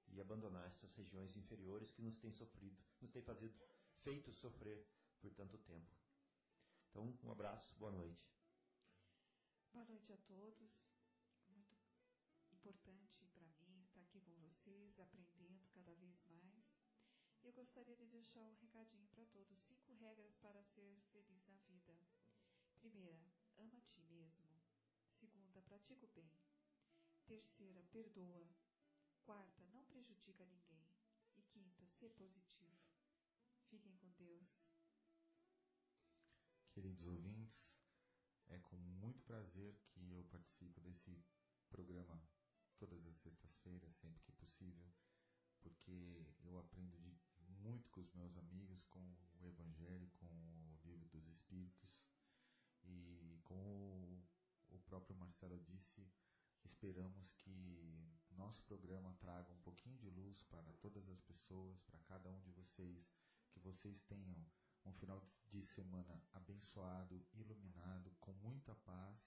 e 0.10 0.20
abandonar 0.20 0.66
essas 0.68 0.94
regiões 0.94 1.36
inferiores 1.38 1.92
que 1.92 2.02
nos 2.02 2.18
têm 2.18 2.32
sofrido, 2.32 2.78
nos 3.02 3.12
têm 3.12 3.22
fazido, 3.22 3.56
feito 4.04 4.34
sofrer 4.34 4.86
por 5.22 5.34
tanto 5.34 5.58
tempo. 5.60 5.96
Então, 6.90 7.18
um 7.24 7.32
abraço, 7.32 7.76
boa 7.76 7.92
noite. 7.92 8.36
Boa 9.74 9.86
noite 9.86 10.12
a 10.14 10.18
todos. 10.18 10.72
Muito 11.50 11.76
importante 12.54 13.05
gostaria 17.66 17.96
de 17.96 18.06
deixar 18.06 18.48
um 18.48 18.54
recadinho 18.62 19.08
para 19.08 19.26
todos: 19.26 19.60
cinco 19.64 19.92
regras 19.96 20.36
para 20.36 20.64
ser 20.64 21.02
feliz 21.12 21.48
na 21.48 21.58
vida. 21.68 21.98
Primeira, 22.76 23.26
ama 23.58 23.76
a 23.76 23.82
ti 23.82 24.02
mesmo. 24.04 24.46
Segunda, 25.20 25.60
pratica 25.64 26.06
o 26.06 26.10
bem. 26.10 26.30
Terceira, 27.26 27.82
perdoa. 27.92 28.48
Quarta, 29.24 29.66
não 29.74 29.84
prejudica 29.86 30.46
ninguém. 30.46 30.86
E 31.38 31.42
quinta, 31.42 31.88
ser 31.88 32.12
positivo. 32.12 32.78
Fiquem 33.72 33.96
com 33.98 34.12
Deus. 34.12 34.48
Queridos 36.70 37.04
ouvintes, 37.08 37.74
é 38.46 38.60
com 38.60 38.78
muito 38.78 39.24
prazer 39.24 39.76
que 39.88 40.12
eu 40.12 40.24
participo 40.26 40.80
desse 40.82 41.20
programa 41.68 42.22
todas 42.78 43.04
as 43.08 43.18
sextas-feiras, 43.18 43.96
sempre 43.96 44.22
que 44.22 44.32
possível, 44.34 44.94
porque 45.62 46.28
eu 46.44 46.60
aprendo 46.60 46.96
de 47.00 47.25
muito 47.66 47.90
com 47.90 48.02
os 48.02 48.14
meus 48.14 48.38
amigos, 48.38 48.86
com 48.86 49.00
o 49.42 49.48
Evangelho, 49.48 50.08
com 50.18 50.28
o 50.28 50.80
Livro 50.86 51.08
dos 51.10 51.28
Espíritos 51.28 51.90
e 52.84 53.40
como 53.44 54.24
o 54.70 54.80
próprio 54.82 55.16
Marcelo 55.16 55.60
disse, 55.62 56.08
esperamos 56.64 57.34
que 57.40 58.22
nosso 58.30 58.62
programa 58.64 59.16
traga 59.16 59.52
um 59.52 59.62
pouquinho 59.62 59.98
de 59.98 60.12
luz 60.12 60.44
para 60.44 60.74
todas 60.74 61.10
as 61.10 61.20
pessoas, 61.22 61.82
para 61.82 62.00
cada 62.02 62.30
um 62.30 62.40
de 62.42 62.52
vocês, 62.52 63.12
que 63.52 63.60
vocês 63.60 64.00
tenham 64.04 64.46
um 64.86 64.94
final 64.94 65.28
de 65.48 65.66
semana 65.66 66.22
abençoado, 66.34 67.26
iluminado, 67.34 68.16
com 68.20 68.34
muita 68.34 68.76
paz 68.76 69.18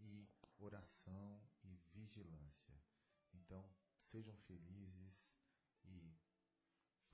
e 0.00 0.28
oração 0.58 1.40
e 1.62 1.76
vigilância. 1.92 2.74
Então, 3.32 3.70
sejam 4.10 4.36
felizes 4.38 5.22
e 5.84 6.27